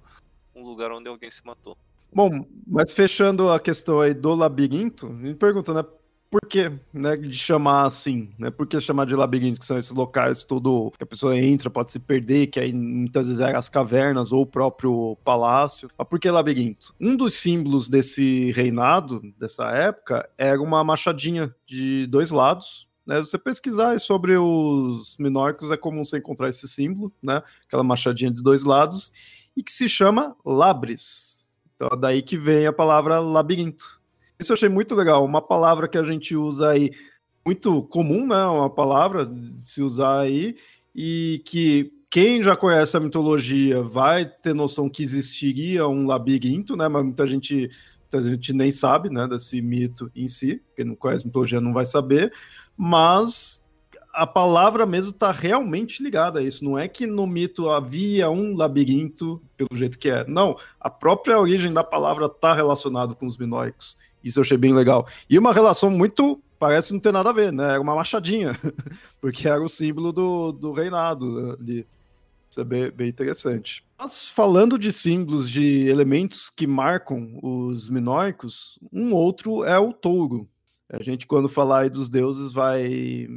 um 0.55 0.63
lugar 0.63 0.91
onde 0.91 1.07
alguém 1.07 1.29
se 1.31 1.45
matou. 1.45 1.77
Bom, 2.11 2.29
mas 2.65 2.93
fechando 2.93 3.49
a 3.49 3.59
questão 3.59 3.99
aí 3.99 4.13
do 4.13 4.33
labirinto, 4.33 5.09
me 5.09 5.35
pergunta, 5.35 5.73
né? 5.73 5.83
Por 6.29 6.41
que, 6.47 6.71
né, 6.93 7.15
de 7.15 7.33
chamar 7.33 7.85
assim, 7.85 8.29
né? 8.37 8.49
Por 8.49 8.67
que 8.67 8.79
chamar 8.79 9.05
de 9.05 9.15
labirinto, 9.15 9.59
que 9.59 9.65
são 9.65 9.77
esses 9.77 9.93
locais 9.93 10.43
tudo 10.43 10.91
que 10.97 11.03
a 11.03 11.07
pessoa 11.07 11.37
entra, 11.37 11.69
pode 11.69 11.91
se 11.91 11.99
perder, 11.99 12.47
que 12.47 12.59
aí 12.59 12.73
muitas 12.73 13.27
vezes 13.27 13.41
é 13.41 13.55
as 13.55 13.69
cavernas 13.69 14.31
ou 14.31 14.41
o 14.41 14.45
próprio 14.45 15.17
palácio. 15.23 15.89
Mas 15.97 16.07
por 16.07 16.19
que 16.19 16.29
labirinto? 16.29 16.93
Um 16.99 17.15
dos 17.15 17.35
símbolos 17.35 17.87
desse 17.89 18.51
reinado, 18.51 19.21
dessa 19.37 19.65
época, 19.71 20.29
era 20.37 20.61
uma 20.61 20.83
machadinha 20.83 21.53
de 21.65 22.07
dois 22.07 22.31
lados, 22.31 22.87
né, 23.05 23.19
você 23.19 23.37
pesquisar 23.37 23.97
sobre 24.01 24.35
os 24.37 25.15
minóricos 25.17 25.71
é 25.71 25.77
comum 25.77 26.03
você 26.03 26.17
encontrar 26.17 26.49
esse 26.49 26.67
símbolo, 26.67 27.13
né? 27.23 27.41
Aquela 27.65 27.83
machadinha 27.83 28.29
de 28.29 28.43
dois 28.43 28.65
lados, 28.65 29.13
e 29.55 29.63
que 29.63 29.71
se 29.71 29.87
chama 29.87 30.35
labris. 30.45 31.47
Então, 31.75 31.87
é 31.93 31.95
daí 31.95 32.21
que 32.21 32.37
vem 32.37 32.67
a 32.67 32.73
palavra 32.73 33.19
labirinto. 33.19 33.96
Isso 34.39 34.51
eu 34.51 34.55
achei 34.55 34.69
muito 34.69 34.93
legal. 34.93 35.25
Uma 35.25 35.41
palavra 35.41 35.87
que 35.87 35.97
a 35.97 36.03
gente 36.03 36.35
usa 36.35 36.69
aí, 36.69 36.91
muito 37.45 37.81
comum, 37.83 38.27
né? 38.27 38.43
Uma 38.45 38.69
palavra 38.69 39.29
se 39.53 39.81
usar 39.81 40.19
aí, 40.19 40.55
e 40.95 41.41
que 41.45 41.91
quem 42.09 42.41
já 42.41 42.55
conhece 42.55 42.95
a 42.95 42.99
mitologia 42.99 43.81
vai 43.81 44.25
ter 44.25 44.53
noção 44.53 44.89
que 44.89 45.03
existiria 45.03 45.87
um 45.87 46.05
labirinto, 46.05 46.75
né? 46.75 46.87
Mas 46.87 47.03
muita 47.03 47.27
gente, 47.27 47.69
muita 48.01 48.29
gente 48.29 48.53
nem 48.53 48.71
sabe, 48.71 49.09
né? 49.09 49.27
Desse 49.27 49.61
mito 49.61 50.11
em 50.15 50.27
si. 50.27 50.61
Quem 50.75 50.85
não 50.85 50.95
conhece 50.95 51.25
mitologia 51.25 51.59
não 51.59 51.73
vai 51.73 51.85
saber. 51.85 52.31
Mas 52.77 53.63
a 54.13 54.25
palavra 54.25 54.85
mesmo 54.85 55.11
está 55.11 55.31
realmente 55.31 56.01
ligada 56.01 56.39
a 56.39 56.43
isso. 56.43 56.63
Não 56.63 56.77
é 56.77 56.87
que 56.87 57.05
no 57.05 57.27
mito 57.27 57.69
havia 57.69 58.29
um 58.29 58.55
labirinto 58.55 59.41
pelo 59.55 59.69
jeito 59.75 59.99
que 59.99 60.09
é. 60.09 60.25
Não, 60.27 60.57
a 60.79 60.89
própria 60.89 61.39
origem 61.39 61.73
da 61.73 61.83
palavra 61.83 62.25
está 62.25 62.53
relacionada 62.53 63.13
com 63.13 63.25
os 63.25 63.37
minoicos. 63.37 63.97
Isso 64.27 64.39
eu 64.39 64.43
achei 64.43 64.57
bem 64.57 64.73
legal. 64.73 65.07
E 65.29 65.37
uma 65.37 65.53
relação 65.53 65.89
muito. 65.89 66.41
Parece 66.59 66.91
não 66.91 66.99
ter 66.99 67.11
nada 67.11 67.29
a 67.29 67.33
ver, 67.33 67.53
né? 67.53 67.73
Era 67.73 67.81
uma 67.81 67.95
machadinha, 67.95 68.57
porque 69.21 69.47
era 69.47 69.61
o 69.61 69.69
símbolo 69.69 70.11
do, 70.11 70.51
do 70.51 70.71
reinado 70.71 71.55
ali. 71.59 71.85
Isso 72.49 72.61
é 72.61 72.63
bem, 72.63 72.89
bem 72.89 73.09
interessante. 73.09 73.83
Mas 73.99 74.27
falando 74.27 74.79
de 74.79 74.91
símbolos, 74.91 75.49
de 75.49 75.87
elementos 75.87 76.49
que 76.49 76.65
marcam 76.65 77.39
os 77.43 77.89
minoicos, 77.89 78.79
um 78.91 79.13
outro 79.13 79.63
é 79.63 79.77
o 79.77 79.93
touro. 79.93 80.47
A 80.89 81.03
gente, 81.03 81.27
quando 81.27 81.49
falar 81.49 81.81
aí 81.81 81.89
dos 81.89 82.09
deuses, 82.09 82.51
vai 82.51 83.27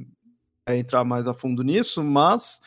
entrar 0.69 1.05
mais 1.05 1.27
a 1.27 1.35
fundo 1.35 1.63
nisso, 1.63 2.03
mas 2.03 2.61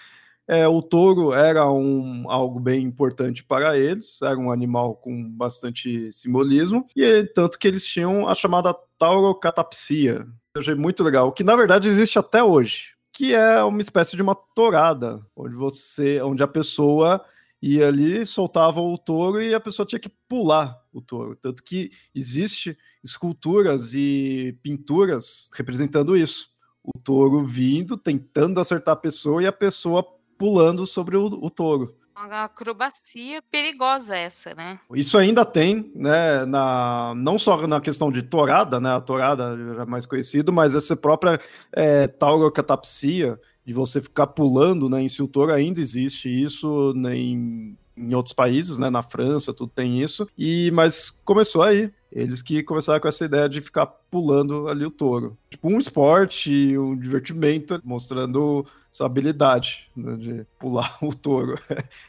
é, 0.48 0.68
o 0.68 0.82
touro 0.82 1.34
era 1.34 1.72
um, 1.72 2.30
algo 2.30 2.60
bem 2.60 2.84
importante 2.84 3.44
para 3.44 3.78
eles, 3.78 4.22
era 4.22 4.38
um 4.38 4.52
animal 4.52 4.96
com 4.96 5.30
bastante 5.32 6.12
simbolismo, 6.12 6.86
e 6.96 7.24
tanto 7.34 7.58
que 7.58 7.68
eles 7.68 7.86
tinham 7.86 8.28
a 8.28 8.36
chamada 8.36 8.76
taurocatapsia. 8.98 10.28
Eu 10.56 10.62
achei 10.62 10.76
muito 10.76 11.04
legal, 11.04 11.32
que 11.32 11.44
na 11.44 11.56
verdade 11.56 11.88
existe 11.88 12.20
até 12.20 12.44
hoje, 12.44 12.92
que 13.12 13.34
é 13.34 13.64
uma 13.64 13.82
espécie 13.82 14.16
de 14.16 14.22
uma 14.22 14.36
tourada, 14.36 15.22
onde 15.36 15.56
você, 15.56 16.22
onde 16.22 16.44
a 16.44 16.48
pessoa 16.48 17.24
ia 17.62 17.88
ali, 17.88 18.26
soltava 18.26 18.82
o 18.82 18.98
touro 18.98 19.42
e 19.42 19.54
a 19.54 19.60
pessoa 19.60 19.86
tinha 19.86 20.00
que 20.00 20.12
pular 20.28 20.78
o 20.92 21.02
touro. 21.02 21.34
Tanto 21.38 21.64
que 21.64 21.92
existe 22.14 22.78
esculturas 23.02 23.94
e 23.94 24.58
pinturas 24.62 25.50
representando 25.54 26.18
isso. 26.18 26.50
O 26.84 27.00
touro 27.00 27.46
vindo, 27.46 27.96
tentando 27.96 28.60
acertar 28.60 28.96
a 28.96 28.98
pessoa 28.98 29.42
e 29.42 29.48
a 29.48 29.54
pessoa 29.54 30.06
pulando 30.38 30.86
sobre 30.86 31.18
o, 31.18 31.26
o 31.26 31.50
touro. 31.50 31.96
Uma 32.16 32.46
acrobacia 32.46 33.42
perigosa 33.52 34.16
essa, 34.16 34.54
né? 34.54 34.80
Isso 34.94 35.18
ainda 35.18 35.44
tem, 35.44 35.92
né, 35.96 36.46
na, 36.46 37.14
não 37.16 37.38
só 37.38 37.68
na 37.68 37.82
questão 37.82 38.12
de 38.12 38.22
torada, 38.22 38.80
né, 38.80 38.96
a 38.96 39.02
torada 39.02 39.58
já 39.76 39.82
é 39.82 39.86
mais 39.86 40.06
conhecido, 40.06 40.54
mas 40.54 40.76
essa 40.76 40.96
própria 40.96 41.40
é, 41.76 42.08
taurocatapsia, 42.08 43.40
de 43.66 43.74
você 43.74 44.02
ficar 44.02 44.28
pulando 44.28 44.90
né, 44.90 45.02
em 45.02 45.10
Siltor, 45.10 45.50
ainda 45.50 45.80
existe 45.80 46.30
isso 46.30 46.94
né, 46.96 47.16
em, 47.16 47.78
em 47.98 48.14
outros 48.14 48.34
países, 48.34 48.78
né, 48.78 48.90
na 48.90 49.02
França, 49.02 49.54
tudo 49.54 49.72
tem 49.74 50.02
isso, 50.02 50.28
e 50.38 50.70
mas 50.72 51.10
começou 51.10 51.62
aí, 51.62 51.92
eles 52.12 52.42
que 52.42 52.62
começaram 52.62 53.00
com 53.00 53.08
essa 53.08 53.26
ideia 53.26 53.50
de 53.50 53.60
ficar 53.60 53.88
pulando 53.88 54.68
ali 54.68 54.86
o 54.86 54.92
touro. 54.92 55.36
Tipo 55.50 55.70
um 55.70 55.80
esporte, 55.80 56.78
um 56.78 56.96
divertimento, 56.96 57.82
mostrando 57.84 58.66
sua 58.94 59.08
habilidade 59.08 59.90
né, 59.98 60.16
de 60.16 60.46
pular 60.60 60.98
o 61.02 61.16
touro. 61.16 61.60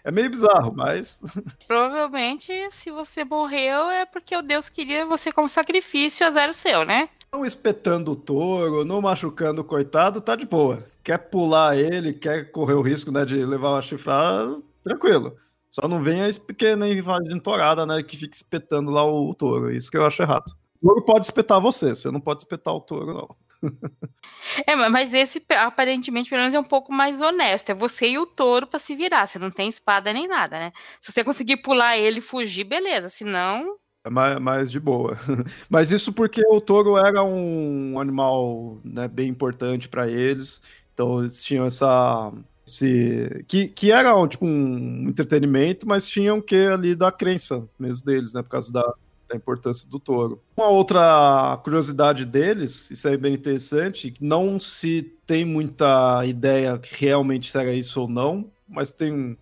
É 0.04 0.12
meio 0.12 0.28
bizarro, 0.28 0.74
mas. 0.76 1.18
Provavelmente, 1.66 2.52
se 2.72 2.90
você 2.90 3.24
morreu, 3.24 3.88
é 3.88 4.04
porque 4.04 4.36
o 4.36 4.42
Deus 4.42 4.68
queria 4.68 5.06
você 5.06 5.32
como 5.32 5.48
sacrifício 5.48 6.26
a 6.26 6.30
zero 6.30 6.52
seu, 6.52 6.84
né? 6.84 7.08
Não 7.32 7.44
espetando 7.44 8.12
o 8.12 8.16
touro, 8.16 8.84
não 8.84 9.00
machucando 9.00 9.62
o 9.62 9.64
coitado, 9.64 10.20
tá 10.20 10.36
de 10.36 10.44
boa. 10.44 10.86
Quer 11.02 11.16
pular 11.16 11.76
ele, 11.76 12.12
quer 12.12 12.52
correr 12.52 12.74
o 12.74 12.82
risco 12.82 13.10
né, 13.10 13.24
de 13.24 13.44
levar 13.46 13.70
uma 13.70 13.82
chifrada, 13.82 14.60
tranquilo. 14.84 15.34
Só 15.70 15.88
não 15.88 16.02
venha 16.02 16.28
pequena 16.46 16.86
invasão 16.86 17.40
torada, 17.40 17.86
né? 17.86 18.02
Que 18.02 18.18
fica 18.18 18.36
espetando 18.36 18.90
lá 18.90 19.02
o, 19.04 19.30
o 19.30 19.34
touro. 19.34 19.72
Isso 19.72 19.90
que 19.90 19.96
eu 19.96 20.04
acho 20.04 20.22
errado. 20.22 20.52
O 20.82 20.86
touro 20.86 21.02
pode 21.02 21.24
espetar 21.24 21.60
você, 21.62 21.94
você 21.94 22.10
não 22.10 22.20
pode 22.20 22.42
espetar 22.42 22.74
o 22.74 22.80
touro, 22.80 23.14
não. 23.14 23.43
É, 24.66 24.76
mas 24.76 25.14
esse 25.14 25.42
aparentemente, 25.56 26.28
pelo 26.28 26.42
menos, 26.42 26.54
é 26.54 26.60
um 26.60 26.64
pouco 26.64 26.92
mais 26.92 27.18
honesto. 27.20 27.70
É 27.70 27.74
você 27.74 28.08
e 28.10 28.18
o 28.18 28.26
touro 28.26 28.66
para 28.66 28.78
se 28.78 28.94
virar. 28.94 29.26
Você 29.26 29.38
não 29.38 29.50
tem 29.50 29.68
espada 29.68 30.12
nem 30.12 30.28
nada, 30.28 30.58
né? 30.58 30.72
Se 31.00 31.10
você 31.10 31.24
conseguir 31.24 31.56
pular 31.58 31.96
ele 31.96 32.18
e 32.18 32.22
fugir, 32.22 32.64
beleza. 32.64 33.08
Senão. 33.08 33.76
É 34.04 34.10
mais, 34.10 34.38
mais 34.38 34.70
de 34.70 34.78
boa. 34.78 35.16
Mas 35.68 35.90
isso 35.90 36.12
porque 36.12 36.42
o 36.46 36.60
touro 36.60 36.98
era 36.98 37.24
um 37.24 37.98
animal 37.98 38.78
né, 38.84 39.08
bem 39.08 39.28
importante 39.28 39.88
para 39.88 40.08
eles. 40.08 40.60
Então 40.92 41.20
eles 41.20 41.42
tinham 41.42 41.64
essa 41.64 42.30
se, 42.64 43.44
que, 43.46 43.68
que 43.68 43.90
era 43.92 44.12
tipo, 44.28 44.46
um 44.46 45.08
entretenimento, 45.08 45.86
mas 45.86 46.06
tinha 46.06 46.34
um 46.34 46.40
quê 46.40 46.68
ali 46.72 46.94
da 46.94 47.12
crença 47.12 47.68
mesmo 47.78 48.06
deles, 48.06 48.32
né? 48.32 48.42
Por 48.42 48.48
causa 48.48 48.72
da, 48.72 48.94
da 49.28 49.36
importância 49.36 49.88
do 49.88 49.98
touro. 49.98 50.42
Uma 50.56 50.68
outra 50.68 51.58
curiosidade 51.62 52.24
deles, 52.24 52.90
isso 52.90 53.08
é 53.08 53.16
bem 53.16 53.34
interessante, 53.34 54.14
não 54.20 54.58
se 54.60 55.02
tem 55.26 55.44
muita 55.44 56.24
ideia 56.26 56.80
realmente 56.82 57.50
se 57.50 57.58
era 57.58 57.72
isso 57.72 58.02
ou 58.02 58.08
não, 58.08 58.50
mas 58.68 58.92
tem 58.92 59.12
um, 59.12 59.36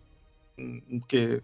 um, 0.59 0.83
um 0.93 1.01
que 1.01 1.43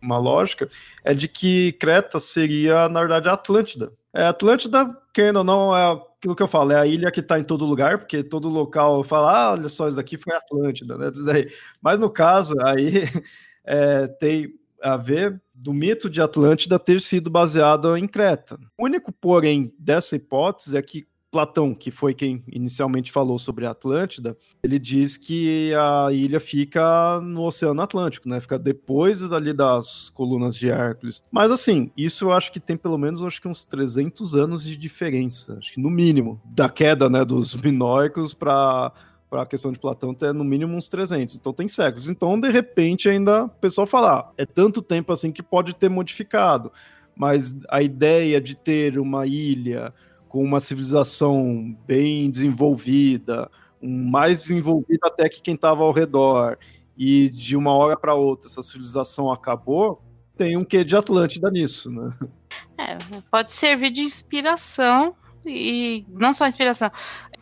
uma 0.00 0.18
lógica, 0.18 0.68
é 1.04 1.12
de 1.12 1.26
que 1.26 1.72
Creta 1.72 2.20
seria, 2.20 2.88
na 2.88 3.00
verdade, 3.00 3.28
a 3.28 3.32
Atlântida. 3.32 3.92
É, 4.14 4.24
Atlântida, 4.26 4.96
querendo 5.12 5.38
ou 5.38 5.44
não, 5.44 5.76
é 5.76 5.92
aquilo 5.92 6.36
que 6.36 6.42
eu 6.42 6.48
falo, 6.48 6.72
é 6.72 6.80
a 6.80 6.86
ilha 6.86 7.10
que 7.10 7.20
está 7.20 7.38
em 7.38 7.44
todo 7.44 7.66
lugar, 7.66 7.98
porque 7.98 8.22
todo 8.22 8.48
local 8.48 9.02
fala, 9.02 9.36
ah, 9.36 9.52
olha 9.52 9.68
só, 9.68 9.88
isso 9.88 9.96
daqui 9.96 10.16
foi 10.16 10.34
Atlântida, 10.34 10.96
né? 10.96 11.10
Mas 11.82 11.98
no 11.98 12.08
caso, 12.08 12.54
aí 12.64 13.02
é, 13.64 14.06
tem 14.06 14.54
a 14.82 14.96
ver 14.96 15.40
do 15.56 15.72
mito 15.72 16.10
de 16.10 16.20
Atlântida 16.20 16.78
ter 16.78 17.00
sido 17.00 17.30
baseado 17.30 17.96
em 17.96 18.06
Creta. 18.06 18.58
O 18.78 18.84
único, 18.84 19.10
porém, 19.10 19.72
dessa 19.78 20.16
hipótese 20.16 20.76
é 20.76 20.82
que 20.82 21.06
Platão, 21.36 21.74
que 21.74 21.90
foi 21.90 22.14
quem 22.14 22.42
inicialmente 22.50 23.12
falou 23.12 23.38
sobre 23.38 23.66
a 23.66 23.70
Atlântida, 23.70 24.36
ele 24.62 24.78
diz 24.78 25.16
que 25.16 25.70
a 25.74 26.10
ilha 26.10 26.40
fica 26.40 27.20
no 27.20 27.42
Oceano 27.42 27.82
Atlântico, 27.82 28.28
né? 28.28 28.40
Fica 28.40 28.58
depois 28.58 29.22
ali 29.22 29.52
das 29.52 30.08
colunas 30.10 30.56
de 30.56 30.70
Hércules. 30.70 31.22
Mas 31.30 31.50
assim, 31.50 31.90
isso 31.96 32.26
eu 32.26 32.32
acho 32.32 32.50
que 32.50 32.60
tem 32.60 32.76
pelo 32.76 32.96
menos 32.96 33.22
acho 33.22 33.40
que 33.40 33.48
uns 33.48 33.66
300 33.66 34.34
anos 34.34 34.64
de 34.64 34.76
diferença, 34.76 35.58
acho 35.58 35.74
que 35.74 35.80
no 35.80 35.90
mínimo, 35.90 36.40
da 36.44 36.70
queda, 36.70 37.10
né, 37.10 37.22
dos 37.22 37.54
minoicos 37.54 38.32
para 38.32 38.92
para 39.28 39.42
a 39.42 39.46
questão 39.46 39.72
de 39.72 39.78
Platão 39.78 40.14
tem 40.14 40.32
no 40.32 40.44
mínimo 40.44 40.76
uns 40.76 40.88
300, 40.88 41.36
então 41.36 41.52
tem 41.52 41.68
séculos. 41.68 42.08
Então, 42.08 42.38
de 42.38 42.48
repente, 42.48 43.08
ainda 43.08 43.44
o 43.44 43.48
pessoal 43.48 43.86
fala, 43.86 44.20
ah, 44.20 44.32
é 44.36 44.46
tanto 44.46 44.80
tempo 44.80 45.12
assim 45.12 45.32
que 45.32 45.42
pode 45.42 45.74
ter 45.74 45.88
modificado, 45.88 46.72
mas 47.14 47.58
a 47.68 47.82
ideia 47.82 48.40
de 48.40 48.54
ter 48.54 48.98
uma 48.98 49.26
ilha 49.26 49.92
com 50.28 50.42
uma 50.42 50.60
civilização 50.60 51.76
bem 51.86 52.30
desenvolvida, 52.30 53.50
mais 53.82 54.42
desenvolvida 54.42 55.06
até 55.06 55.28
que 55.28 55.40
quem 55.40 55.54
estava 55.54 55.82
ao 55.82 55.92
redor, 55.92 56.58
e 56.96 57.30
de 57.30 57.56
uma 57.56 57.72
hora 57.72 57.96
para 57.96 58.14
outra 58.14 58.48
essa 58.48 58.62
civilização 58.62 59.30
acabou, 59.30 60.02
tem 60.36 60.56
um 60.56 60.64
quê 60.64 60.84
de 60.84 60.96
Atlântida 60.96 61.50
nisso, 61.50 61.90
né? 61.90 62.12
É, 62.78 62.98
pode 63.30 63.52
servir 63.52 63.90
de 63.90 64.02
inspiração 64.02 65.14
e 65.44 66.04
não 66.08 66.32
só 66.32 66.46
inspiração. 66.46 66.90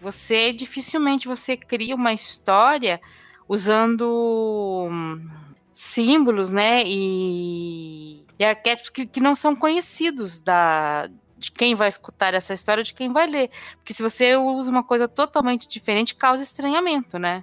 Você 0.05 0.53
dificilmente 0.53 1.27
você 1.27 1.57
cria 1.57 1.95
uma 1.95 2.13
história 2.13 3.01
usando 3.49 4.87
hum, 4.91 5.31
símbolos, 5.73 6.51
né, 6.51 6.83
e, 6.87 8.23
e 8.39 8.45
arquétipos 8.45 8.91
que, 8.91 9.07
que 9.07 9.19
não 9.19 9.35
são 9.35 9.57
conhecidos 9.57 10.43
da, 10.43 11.09
de 11.39 11.51
quem 11.51 11.75
vai 11.75 11.89
escutar 11.89 12.35
essa 12.35 12.53
história, 12.53 12.85
de 12.85 12.93
quem 12.93 13.15
vai 13.15 13.27
ler. 13.27 13.51
Porque 13.77 13.95
se 13.95 14.03
você 14.03 14.37
usa 14.37 14.71
uma 14.71 14.85
coisa 14.85 15.09
totalmente 15.09 15.67
diferente, 15.67 16.15
causa 16.15 16.43
estranhamento, 16.43 17.19
né? 17.19 17.43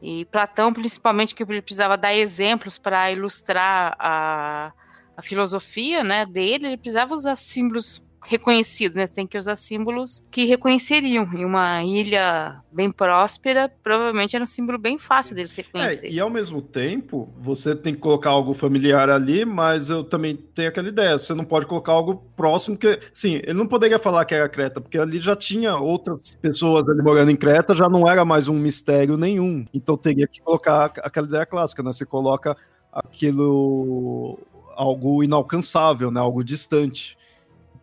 E 0.00 0.24
Platão, 0.26 0.72
principalmente, 0.72 1.34
que 1.34 1.42
ele 1.42 1.60
precisava 1.60 1.96
dar 1.98 2.14
exemplos 2.14 2.78
para 2.78 3.10
ilustrar 3.10 3.96
a, 3.98 4.72
a 5.16 5.22
filosofia 5.22 6.04
né, 6.04 6.24
dele, 6.24 6.68
ele 6.68 6.76
precisava 6.76 7.12
usar 7.12 7.34
símbolos 7.34 8.00
reconhecidos, 8.26 8.96
né? 8.96 9.06
Você 9.06 9.12
tem 9.12 9.26
que 9.26 9.38
usar 9.38 9.56
símbolos 9.56 10.22
que 10.30 10.44
reconheceriam. 10.44 11.28
E 11.34 11.44
uma 11.44 11.82
ilha 11.84 12.60
bem 12.72 12.90
próspera, 12.90 13.72
provavelmente 13.82 14.34
era 14.34 14.42
um 14.42 14.46
símbolo 14.46 14.78
bem 14.78 14.98
fácil 14.98 15.34
deles 15.34 15.54
reconhecer. 15.54 16.06
É, 16.06 16.10
e 16.10 16.20
ao 16.20 16.30
mesmo 16.30 16.60
tempo, 16.60 17.28
você 17.38 17.74
tem 17.74 17.94
que 17.94 18.00
colocar 18.00 18.30
algo 18.30 18.52
familiar 18.54 19.08
ali, 19.08 19.44
mas 19.44 19.90
eu 19.90 20.04
também 20.04 20.36
tenho 20.36 20.68
aquela 20.68 20.88
ideia, 20.88 21.18
você 21.18 21.34
não 21.34 21.44
pode 21.44 21.66
colocar 21.66 21.92
algo 21.92 22.22
próximo 22.36 22.76
que, 22.76 22.98
sim, 23.12 23.40
ele 23.42 23.54
não 23.54 23.66
poderia 23.66 23.98
falar 23.98 24.24
que 24.24 24.34
era 24.34 24.48
Creta, 24.48 24.80
porque 24.80 24.98
ali 24.98 25.18
já 25.18 25.36
tinha 25.36 25.76
outras 25.76 26.36
pessoas 26.36 26.88
ali 26.88 27.02
morando 27.02 27.30
em 27.30 27.36
Creta, 27.36 27.74
já 27.74 27.88
não 27.88 28.08
era 28.08 28.24
mais 28.24 28.48
um 28.48 28.54
mistério 28.54 29.16
nenhum. 29.16 29.64
Então 29.72 29.96
teria 29.96 30.26
que 30.26 30.40
colocar 30.40 30.92
aquela 30.98 31.26
ideia 31.26 31.46
clássica, 31.46 31.82
né? 31.82 31.92
Você 31.92 32.04
coloca 32.04 32.56
aquilo 32.92 34.38
algo 34.74 35.22
inalcançável, 35.22 36.10
né? 36.10 36.20
Algo 36.20 36.44
distante. 36.44 37.16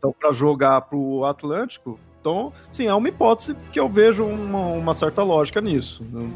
Então, 0.05 0.13
para 0.19 0.31
jogar 0.31 0.81
para 0.81 0.97
o 0.97 1.25
Atlântico, 1.25 1.99
então, 2.21 2.53
sim, 2.69 2.85
é 2.85 2.93
uma 2.93 3.09
hipótese 3.09 3.55
que 3.71 3.79
eu 3.79 3.89
vejo 3.89 4.23
uma, 4.23 4.67
uma 4.67 4.93
certa 4.93 5.23
lógica 5.23 5.59
nisso. 5.59 6.03
Né? 6.11 6.29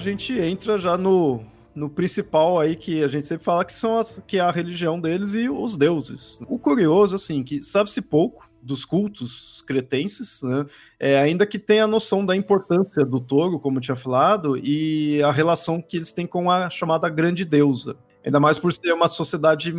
Gente 0.00 0.32
entra 0.32 0.76
já 0.76 0.98
no, 0.98 1.44
no 1.74 1.88
principal 1.88 2.58
aí 2.58 2.74
que 2.74 3.02
a 3.04 3.08
gente 3.08 3.26
sempre 3.26 3.44
fala 3.44 3.64
que 3.64 3.72
são 3.72 3.98
as, 3.98 4.20
que 4.26 4.38
é 4.38 4.40
a 4.40 4.50
religião 4.50 5.00
deles 5.00 5.34
e 5.34 5.48
os 5.48 5.76
deuses. 5.76 6.42
O 6.48 6.58
curioso, 6.58 7.14
assim, 7.14 7.42
que 7.42 7.62
sabe-se 7.62 8.02
pouco 8.02 8.50
dos 8.60 8.84
cultos 8.84 9.62
cretenses, 9.66 10.42
né? 10.42 10.66
É, 10.98 11.18
ainda 11.18 11.46
que 11.46 11.58
tenha 11.58 11.84
a 11.84 11.86
noção 11.86 12.26
da 12.26 12.36
importância 12.36 13.04
do 13.04 13.20
touro, 13.20 13.58
como 13.58 13.78
eu 13.78 13.82
tinha 13.82 13.96
falado, 13.96 14.58
e 14.58 15.22
a 15.22 15.30
relação 15.30 15.80
que 15.80 15.96
eles 15.96 16.12
têm 16.12 16.26
com 16.26 16.50
a 16.50 16.68
chamada 16.68 17.08
grande 17.08 17.44
deusa. 17.44 17.96
Ainda 18.24 18.40
mais 18.40 18.58
por 18.58 18.72
ser 18.72 18.92
uma 18.92 19.08
sociedade 19.08 19.72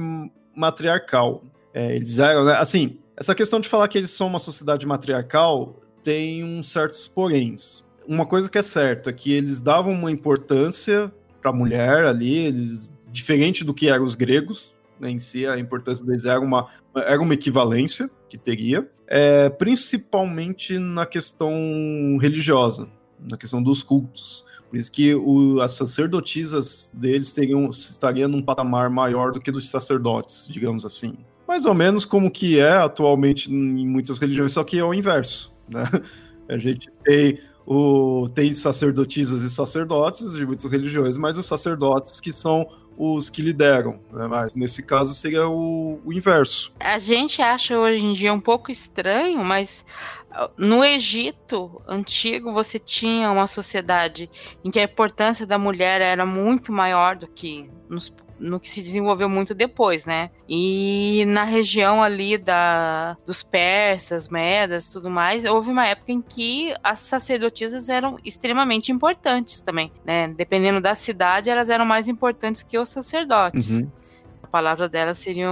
matriarcal. 0.56 1.44
É, 1.74 1.96
eles 1.96 2.18
eram, 2.18 2.46
né? 2.46 2.54
Assim, 2.54 2.98
essa 3.16 3.36
questão 3.36 3.60
de 3.60 3.70
falar 3.70 3.88
que 3.88 3.98
eles 3.98 4.12
são 4.12 4.28
uma 4.28 4.40
sociedade 4.40 4.86
matriarcal 4.86 5.80
tem 6.04 6.44
uns 6.44 6.72
certos 6.72 7.08
poréns 7.08 7.84
uma 8.08 8.26
coisa 8.26 8.50
que 8.50 8.58
é 8.58 8.62
certa, 8.62 9.10
é 9.10 9.14
que 9.14 9.32
eles 9.32 9.60
davam 9.60 9.94
uma 9.94 10.12
importância 10.12 11.12
para 11.42 11.52
a 11.52 11.54
mulher 11.54 12.06
ali, 12.06 12.38
eles 12.38 12.98
diferente 13.12 13.64
do 13.64 13.74
que 13.74 13.90
eram 13.90 14.04
os 14.04 14.16
gregos, 14.16 14.74
né, 15.00 15.10
em 15.10 15.20
si 15.20 15.46
a 15.46 15.58
importância 15.58 16.06
deles 16.06 16.26
era 16.26 16.40
uma, 16.40 16.68
era 16.96 17.22
uma 17.22 17.34
equivalência 17.34 18.10
que 18.30 18.38
teria, 18.38 18.90
é, 19.08 19.50
principalmente 19.50 20.78
na 20.78 21.06
questão 21.06 22.18
religiosa, 22.22 22.88
na 23.20 23.38
questão 23.38 23.62
dos 23.62 23.84
cultos. 23.84 24.46
Por 24.70 24.78
isso 24.78 24.90
que 24.90 25.14
o, 25.14 25.60
as 25.60 25.74
sacerdotisas 25.74 26.90
deles 26.94 27.34
teriam, 27.34 27.70
estariam 27.70 28.30
num 28.30 28.42
patamar 28.42 28.90
maior 28.90 29.34
do 29.34 29.42
que 29.42 29.52
dos 29.52 29.70
sacerdotes, 29.70 30.48
digamos 30.50 30.86
assim. 30.86 31.18
Mais 31.46 31.66
ou 31.66 31.74
menos 31.74 32.06
como 32.06 32.32
que 32.32 32.58
é 32.58 32.78
atualmente 32.78 33.52
em 33.52 33.86
muitas 33.86 34.18
religiões, 34.18 34.54
só 34.54 34.64
que 34.64 34.80
é 34.80 34.84
o 34.84 34.94
inverso. 34.94 35.54
Né? 35.68 35.84
A 36.48 36.58
gente 36.58 36.90
tem 37.04 37.40
o, 37.66 38.28
tem 38.34 38.52
sacerdotisas 38.54 39.42
e 39.42 39.50
sacerdotes 39.50 40.34
de 40.34 40.46
muitas 40.46 40.70
religiões, 40.70 41.18
mas 41.18 41.38
os 41.38 41.46
sacerdotes 41.46 42.20
que 42.20 42.32
são 42.32 42.68
os 42.98 43.30
que 43.30 43.42
lideram, 43.42 44.00
né? 44.12 44.28
mas 44.28 44.54
nesse 44.54 44.84
caso 44.84 45.14
seria 45.14 45.48
o, 45.48 46.00
o, 46.04 46.14
inverso. 46.14 46.72
A 46.80 47.00
gente 47.00 47.42
acha 47.42 47.78
hoje 47.78 48.06
em 48.06 48.14
dia 48.14 48.34
um 48.34 48.40
pouco 48.40 48.72
estranho, 48.72 49.44
mas 49.44 49.84
uh, 50.32 50.50
no 50.58 50.84
Egito 50.84 51.82
antigo 51.88 52.54
você 52.54 52.78
tinha 52.78 53.32
uma 53.32 53.48
sociedade 53.48 54.30
em 54.64 54.70
que 54.70 54.80
a 54.80 54.84
importância 54.84 55.46
da 55.46 55.58
mulher 55.58 56.02
era 56.02 56.26
muito 56.26 56.72
maior 56.72 57.16
do 57.16 57.28
que 57.28 57.70
nos 57.90 58.14
no 58.42 58.60
que 58.60 58.70
se 58.70 58.82
desenvolveu 58.82 59.30
muito 59.30 59.54
depois, 59.54 60.06
né? 60.06 60.32
E 60.50 61.24
na 61.28 61.44
região 61.44 62.02
ali 62.02 62.38
da, 62.38 63.16
dos 63.26 63.44
persas, 63.44 64.28
medas, 64.28 64.92
tudo 64.92 65.10
mais, 65.10 65.46
houve 65.46 65.70
uma 65.70 65.86
época 65.86 66.12
em 66.12 66.22
que 66.22 66.74
as 66.84 67.00
sacerdotisas 67.00 67.88
eram 67.88 68.18
extremamente 68.26 68.92
importantes 68.92 69.62
também, 69.62 69.92
né? 70.04 70.28
Dependendo 70.30 70.82
da 70.82 70.96
cidade, 70.96 71.50
elas 71.50 71.70
eram 71.70 71.86
mais 71.86 72.08
importantes 72.08 72.64
que 72.64 72.78
os 72.78 72.90
sacerdotes. 72.90 73.80
Uhum 73.80 74.02
a 74.44 74.48
palavra 74.48 74.90
delas 74.90 75.18
seria 75.20 75.48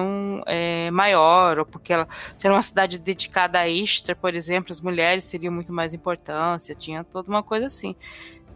é, 0.46 0.90
maior, 0.92 1.60
ou 1.60 1.66
porque 1.66 1.94
ela 1.94 2.08
era 2.44 2.54
uma 2.54 2.62
cidade 2.62 2.98
dedicada 2.98 3.60
a 3.60 3.68
Istra, 3.68 4.16
por 4.16 4.34
exemplo, 4.34 4.72
as 4.72 4.82
mulheres 4.82 5.30
teriam 5.30 5.54
muito 5.54 5.72
mais 5.72 5.94
importância, 5.94 6.76
tinha 6.76 7.04
toda 7.04 7.30
uma 7.30 7.44
coisa 7.44 7.68
assim. 7.68 7.96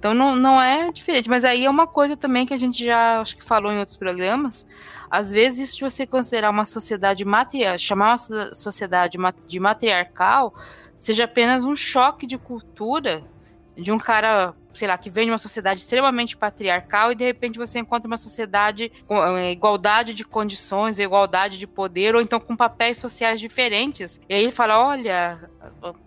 Então 0.03 0.13
não, 0.13 0.35
não 0.35 0.61
é 0.61 0.91
diferente. 0.91 1.29
Mas 1.29 1.45
aí 1.45 1.63
é 1.63 1.69
uma 1.69 1.87
coisa 1.87 2.17
também 2.17 2.45
que 2.45 2.53
a 2.53 2.57
gente 2.57 2.83
já 2.83 3.21
acho 3.21 3.37
que 3.37 3.43
falou 3.43 3.71
em 3.71 3.79
outros 3.79 3.95
programas. 3.95 4.67
Às 5.09 5.31
vezes, 5.31 5.71
se 5.71 5.79
você 5.79 6.05
considerar 6.05 6.49
uma 6.49 6.65
sociedade 6.65 7.23
matriarcal, 7.23 7.79
chamar 7.79 8.15
uma 8.29 8.53
sociedade 8.53 9.17
de 9.47 9.59
matriarcal, 9.61 10.53
seja 10.97 11.23
apenas 11.23 11.63
um 11.63 11.73
choque 11.73 12.27
de 12.27 12.37
cultura 12.37 13.23
de 13.77 13.93
um 13.93 13.97
cara, 13.97 14.53
sei 14.73 14.87
lá, 14.87 14.97
que 14.97 15.09
vem 15.09 15.25
de 15.25 15.31
uma 15.31 15.37
sociedade 15.37 15.79
extremamente 15.79 16.35
patriarcal 16.35 17.11
e 17.11 17.15
de 17.15 17.23
repente 17.23 17.57
você 17.57 17.79
encontra 17.79 18.07
uma 18.07 18.17
sociedade 18.17 18.91
com 19.07 19.23
é, 19.23 19.51
igualdade 19.51 20.13
de 20.13 20.23
condições, 20.23 20.99
igualdade 20.99 21.57
de 21.57 21.67
poder, 21.67 22.15
ou 22.15 22.21
então 22.21 22.39
com 22.39 22.55
papéis 22.55 22.97
sociais 22.97 23.39
diferentes. 23.39 24.19
E 24.27 24.33
aí 24.33 24.43
ele 24.43 24.51
fala: 24.51 24.79
olha, 24.79 25.49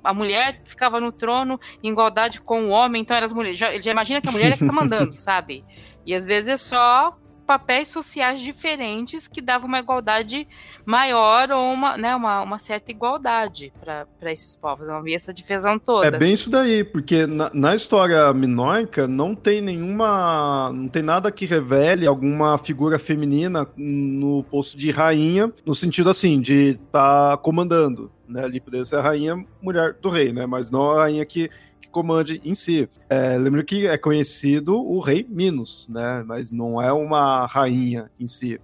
a 0.03 0.15
mulher 0.15 0.61
ficava 0.65 1.01
no 1.01 1.13
trono 1.13 1.61
em 1.83 1.91
igualdade 1.91 2.41
com 2.41 2.67
o 2.67 2.69
homem, 2.71 3.03
então 3.03 3.17
era 3.17 3.25
as 3.25 3.33
mulheres. 3.33 3.59
Já, 3.59 3.73
ele 3.73 3.83
já 3.83 3.91
imagina 3.91 4.21
que 4.21 4.29
a 4.29 4.33
mulher 4.33 4.53
é 4.53 4.57
que 4.57 4.67
tá 4.67 4.73
mandando, 4.73 5.19
sabe? 5.21 5.65
E 6.05 6.15
às 6.15 6.25
vezes 6.25 6.49
é 6.49 6.57
só 6.57 7.17
papéis 7.47 7.89
sociais 7.89 8.41
diferentes 8.41 9.29
que 9.29 9.41
davam 9.41 9.69
uma 9.69 9.79
igualdade 9.79 10.47
maior 10.85 11.51
ou 11.51 11.73
uma, 11.73 11.97
né, 11.97 12.15
uma, 12.15 12.43
uma 12.43 12.59
certa 12.59 12.91
igualdade 12.91 13.73
para 13.81 14.33
esses 14.33 14.57
povos. 14.57 14.89
Não 14.89 14.97
havia 14.97 15.17
essa 15.17 15.33
divisão 15.33 15.79
toda. 15.79 16.07
É 16.07 16.11
bem 16.11 16.33
isso 16.33 16.51
daí, 16.51 16.83
porque 16.83 17.27
na, 17.27 17.51
na, 17.55 17.75
história 17.75 18.33
minoica 18.35 19.07
não 19.07 19.35
tem 19.35 19.61
nenhuma. 19.61 20.73
não 20.73 20.89
tem 20.89 21.03
nada 21.03 21.31
que 21.31 21.47
revele 21.47 22.07
alguma 22.07 22.59
figura 22.59 22.99
feminina 22.99 23.67
no 23.77 24.43
posto 24.45 24.77
de 24.77 24.91
rainha, 24.91 25.53
no 25.65 25.75
sentido 25.75 26.11
assim, 26.11 26.41
de 26.41 26.79
estar 26.87 27.31
tá 27.31 27.37
comandando. 27.37 28.11
Né, 28.29 28.43
ali 28.43 28.61
poderia 28.61 28.85
ser 28.85 28.97
a 28.97 29.03
rainha 29.03 29.37
mulher 29.63 29.95
do 30.03 30.09
rei, 30.09 30.33
né? 30.33 30.47
Mas 30.47 30.69
não 30.69 30.91
a 30.91 31.03
rainha 31.03 31.25
que 31.25 31.49
comande 31.91 32.41
em 32.45 32.55
si. 32.55 32.89
É, 33.09 33.37
lembro 33.39 33.65
que 33.65 33.87
é 33.87 33.97
conhecido 33.97 34.77
o 34.77 35.01
rei 35.01 35.27
Minos, 35.29 35.89
né? 35.89 36.23
Mas 36.27 36.53
não 36.53 36.81
é 36.81 36.93
uma 36.93 37.47
rainha 37.47 38.11
em 38.19 38.27
si. 38.27 38.61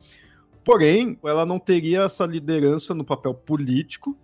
Porém, 0.64 1.18
ela 1.24 1.44
não 1.44 1.58
teria 1.58 2.02
essa 2.02 2.24
liderança 2.24 2.94
no 2.94 3.04
papel 3.04 3.34
político, 3.34 4.16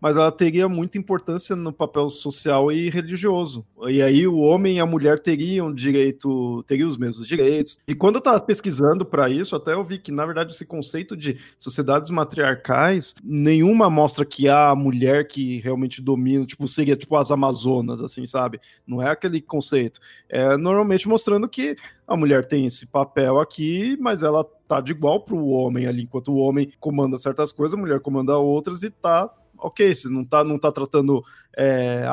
mas 0.00 0.16
ela 0.16 0.30
teria 0.30 0.68
muita 0.68 0.98
importância 0.98 1.56
no 1.56 1.72
papel 1.72 2.08
social 2.10 2.70
e 2.70 2.88
religioso. 2.90 3.66
E 3.88 4.02
aí 4.02 4.26
o 4.26 4.38
homem 4.38 4.76
e 4.76 4.80
a 4.80 4.86
mulher 4.86 5.18
teriam 5.18 5.72
direito, 5.72 6.62
teriam 6.64 6.88
os 6.88 6.96
mesmos 6.96 7.26
direitos. 7.26 7.78
E 7.86 7.94
quando 7.94 8.16
eu 8.16 8.20
estava 8.20 8.40
pesquisando 8.40 9.04
para 9.04 9.28
isso, 9.28 9.56
até 9.56 9.72
eu 9.72 9.84
vi 9.84 9.98
que, 9.98 10.12
na 10.12 10.24
verdade, 10.24 10.52
esse 10.52 10.66
conceito 10.66 11.16
de 11.16 11.38
sociedades 11.56 12.10
matriarcais, 12.10 13.14
nenhuma 13.22 13.88
mostra 13.88 14.24
que 14.24 14.48
há 14.48 14.70
a 14.70 14.76
mulher 14.76 15.26
que 15.26 15.58
realmente 15.60 16.02
domina, 16.02 16.44
tipo, 16.44 16.66
seria 16.68 16.96
tipo 16.96 17.16
as 17.16 17.30
Amazonas, 17.30 18.00
assim, 18.00 18.26
sabe? 18.26 18.60
Não 18.86 19.00
é 19.00 19.10
aquele 19.10 19.40
conceito. 19.40 20.00
É 20.28 20.56
normalmente 20.56 21.08
mostrando 21.08 21.48
que 21.48 21.76
a 22.06 22.16
mulher 22.16 22.44
tem 22.44 22.66
esse 22.66 22.86
papel 22.86 23.38
aqui, 23.38 23.96
mas 24.00 24.22
ela 24.22 24.44
tá 24.68 24.80
de 24.80 24.92
igual 24.92 25.20
para 25.20 25.34
o 25.34 25.48
homem 25.48 25.86
ali, 25.86 26.02
enquanto 26.02 26.32
o 26.32 26.36
homem 26.36 26.72
comanda 26.80 27.18
certas 27.18 27.52
coisas, 27.52 27.76
a 27.76 27.80
mulher 27.80 28.00
comanda 28.00 28.36
outras 28.36 28.82
e 28.82 28.90
tá 28.90 29.30
ok, 29.58 29.94
você 29.94 30.08
não 30.08 30.24
tá, 30.24 30.44
não 30.44 30.58
tá 30.58 30.70
tratando. 30.70 31.22
É, 31.56 32.04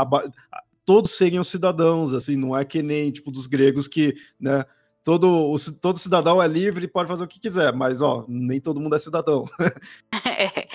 todos 0.86 1.12
seriam 1.12 1.44
cidadãos, 1.44 2.14
assim, 2.14 2.36
não 2.36 2.58
é 2.58 2.64
que 2.66 2.82
nem 2.82 3.12
tipo 3.12 3.32
dos 3.32 3.48
gregos 3.48 3.88
que, 3.88 4.16
né? 4.40 4.66
Todo, 5.04 5.28
o, 5.28 5.58
todo 5.82 6.00
cidadão 6.00 6.42
é 6.42 6.48
livre 6.48 6.86
e 6.86 6.88
pode 6.88 7.10
fazer 7.10 7.26
o 7.26 7.28
que 7.28 7.38
quiser, 7.38 7.74
mas 7.74 8.00
ó, 8.00 8.24
nem 8.26 8.62
todo 8.62 8.80
mundo 8.80 8.96
é 8.96 9.00
cidadão. 9.00 9.44
É, 10.26 10.68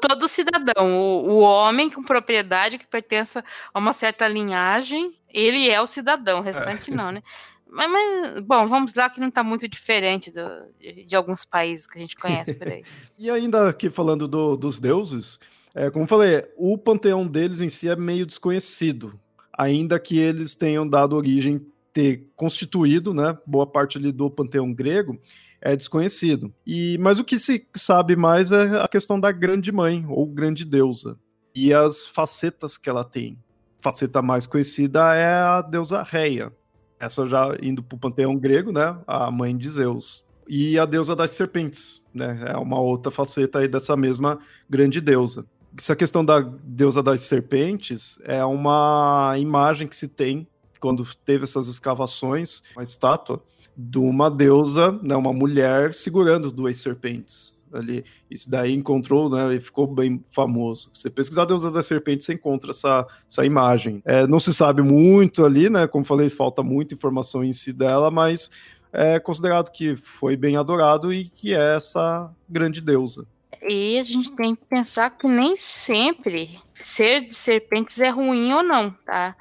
todo 0.00 0.28
cidadão, 0.28 0.98
o, 0.98 1.30
o, 1.30 1.38
homem 1.38 1.88
com 1.88 2.02
propriedade 2.02 2.78
que 2.78 2.86
pertença 2.86 3.44
a 3.72 3.78
uma 3.78 3.92
certa 3.92 4.26
linhagem, 4.26 5.16
ele 5.28 5.70
é 5.70 5.80
o 5.80 5.86
cidadão, 5.86 6.40
o 6.40 6.42
restante 6.42 6.90
é. 6.90 6.94
não, 6.94 7.12
né? 7.12 7.22
Mas, 7.70 7.90
mas, 7.90 8.40
bom, 8.40 8.66
vamos 8.66 8.94
lá 8.94 9.10
que 9.10 9.20
não 9.20 9.28
está 9.28 9.42
muito 9.42 9.68
diferente 9.68 10.30
do, 10.30 10.48
de, 10.78 11.04
de, 11.04 11.16
alguns 11.16 11.44
países 11.44 11.86
que 11.86 11.98
a 11.98 12.00
gente 12.00 12.16
conhece 12.16 12.54
por 12.54 12.66
aí. 12.66 12.82
e 13.18 13.30
ainda 13.30 13.68
aqui 13.68 13.90
falando 13.90 14.26
do, 14.26 14.56
dos 14.56 14.80
deuses, 14.80 15.38
é, 15.74 15.90
como 15.90 16.06
falei, 16.06 16.42
o 16.56 16.76
panteão 16.76 17.26
deles 17.26 17.60
em 17.60 17.68
si 17.68 17.88
é 17.88 17.96
meio 17.96 18.26
desconhecido, 18.26 19.18
ainda 19.52 19.98
que 19.98 20.18
eles 20.18 20.54
tenham 20.54 20.88
dado 20.88 21.16
origem, 21.16 21.64
ter 21.92 22.26
constituído, 22.36 23.12
né, 23.12 23.36
boa 23.46 23.66
parte 23.66 23.98
ali 23.98 24.12
do 24.12 24.30
panteão 24.30 24.72
grego, 24.72 25.20
é 25.60 25.74
desconhecido. 25.74 26.52
E 26.66 26.96
mas 26.98 27.18
o 27.18 27.24
que 27.24 27.38
se 27.38 27.66
sabe 27.74 28.14
mais 28.14 28.52
é 28.52 28.80
a 28.80 28.88
questão 28.88 29.18
da 29.18 29.32
grande 29.32 29.72
mãe 29.72 30.04
ou 30.08 30.26
grande 30.26 30.64
deusa 30.64 31.18
e 31.54 31.74
as 31.74 32.06
facetas 32.06 32.78
que 32.78 32.88
ela 32.88 33.04
tem. 33.04 33.38
Faceta 33.80 34.22
mais 34.22 34.46
conhecida 34.46 35.14
é 35.14 35.28
a 35.28 35.62
deusa 35.62 36.02
Reia. 36.02 36.52
Essa 37.00 37.26
já 37.26 37.56
indo 37.62 37.82
para 37.82 37.96
o 37.96 37.98
panteão 37.98 38.36
grego, 38.36 38.72
né, 38.72 38.98
a 39.06 39.30
mãe 39.30 39.56
de 39.56 39.68
Zeus. 39.70 40.24
E 40.48 40.78
a 40.78 40.86
deusa 40.86 41.14
das 41.14 41.32
serpentes, 41.32 42.02
né, 42.12 42.46
é 42.48 42.56
uma 42.56 42.80
outra 42.80 43.12
faceta 43.12 43.58
aí 43.58 43.68
dessa 43.68 43.96
mesma 43.96 44.38
grande 44.68 45.00
deusa 45.00 45.44
essa 45.78 45.94
questão 45.94 46.24
da 46.24 46.40
deusa 46.40 47.02
das 47.02 47.22
serpentes 47.22 48.18
é 48.24 48.44
uma 48.44 49.34
imagem 49.38 49.86
que 49.86 49.96
se 49.96 50.08
tem 50.08 50.46
quando 50.80 51.06
teve 51.24 51.44
essas 51.44 51.68
escavações, 51.68 52.62
uma 52.74 52.82
estátua 52.82 53.42
de 53.76 53.98
uma 53.98 54.28
deusa, 54.28 54.92
né, 55.02 55.14
uma 55.14 55.32
mulher 55.32 55.94
segurando 55.94 56.50
duas 56.50 56.76
serpentes 56.78 57.62
ali. 57.72 58.04
Isso 58.30 58.50
daí 58.50 58.72
encontrou, 58.74 59.30
né, 59.30 59.54
e 59.54 59.60
ficou 59.60 59.86
bem 59.86 60.22
famoso. 60.34 60.90
Você 60.92 61.08
pesquisar 61.08 61.42
a 61.42 61.46
deusa 61.46 61.70
das 61.70 61.86
serpentes, 61.86 62.26
você 62.26 62.34
encontra 62.34 62.70
essa, 62.70 63.06
essa 63.28 63.44
imagem. 63.44 64.02
É, 64.04 64.26
não 64.26 64.40
se 64.40 64.52
sabe 64.52 64.82
muito 64.82 65.44
ali, 65.44 65.70
né, 65.70 65.86
como 65.86 66.04
falei, 66.04 66.28
falta 66.28 66.62
muita 66.62 66.94
informação 66.94 67.44
em 67.44 67.52
si 67.52 67.72
dela, 67.72 68.10
mas 68.10 68.50
é 68.92 69.20
considerado 69.20 69.70
que 69.70 69.94
foi 69.96 70.36
bem 70.36 70.56
adorado 70.56 71.12
e 71.12 71.24
que 71.24 71.54
é 71.54 71.76
essa 71.76 72.32
grande 72.48 72.80
deusa. 72.80 73.26
E 73.62 73.98
a 73.98 74.02
gente 74.02 74.32
tem 74.32 74.54
que 74.54 74.64
pensar 74.64 75.10
que 75.10 75.26
nem 75.26 75.56
sempre 75.56 76.58
ser 76.80 77.22
de 77.22 77.34
serpentes 77.34 78.00
é 78.00 78.08
ruim 78.08 78.52
ou 78.52 78.62
não, 78.62 78.90
tá? 78.90 79.34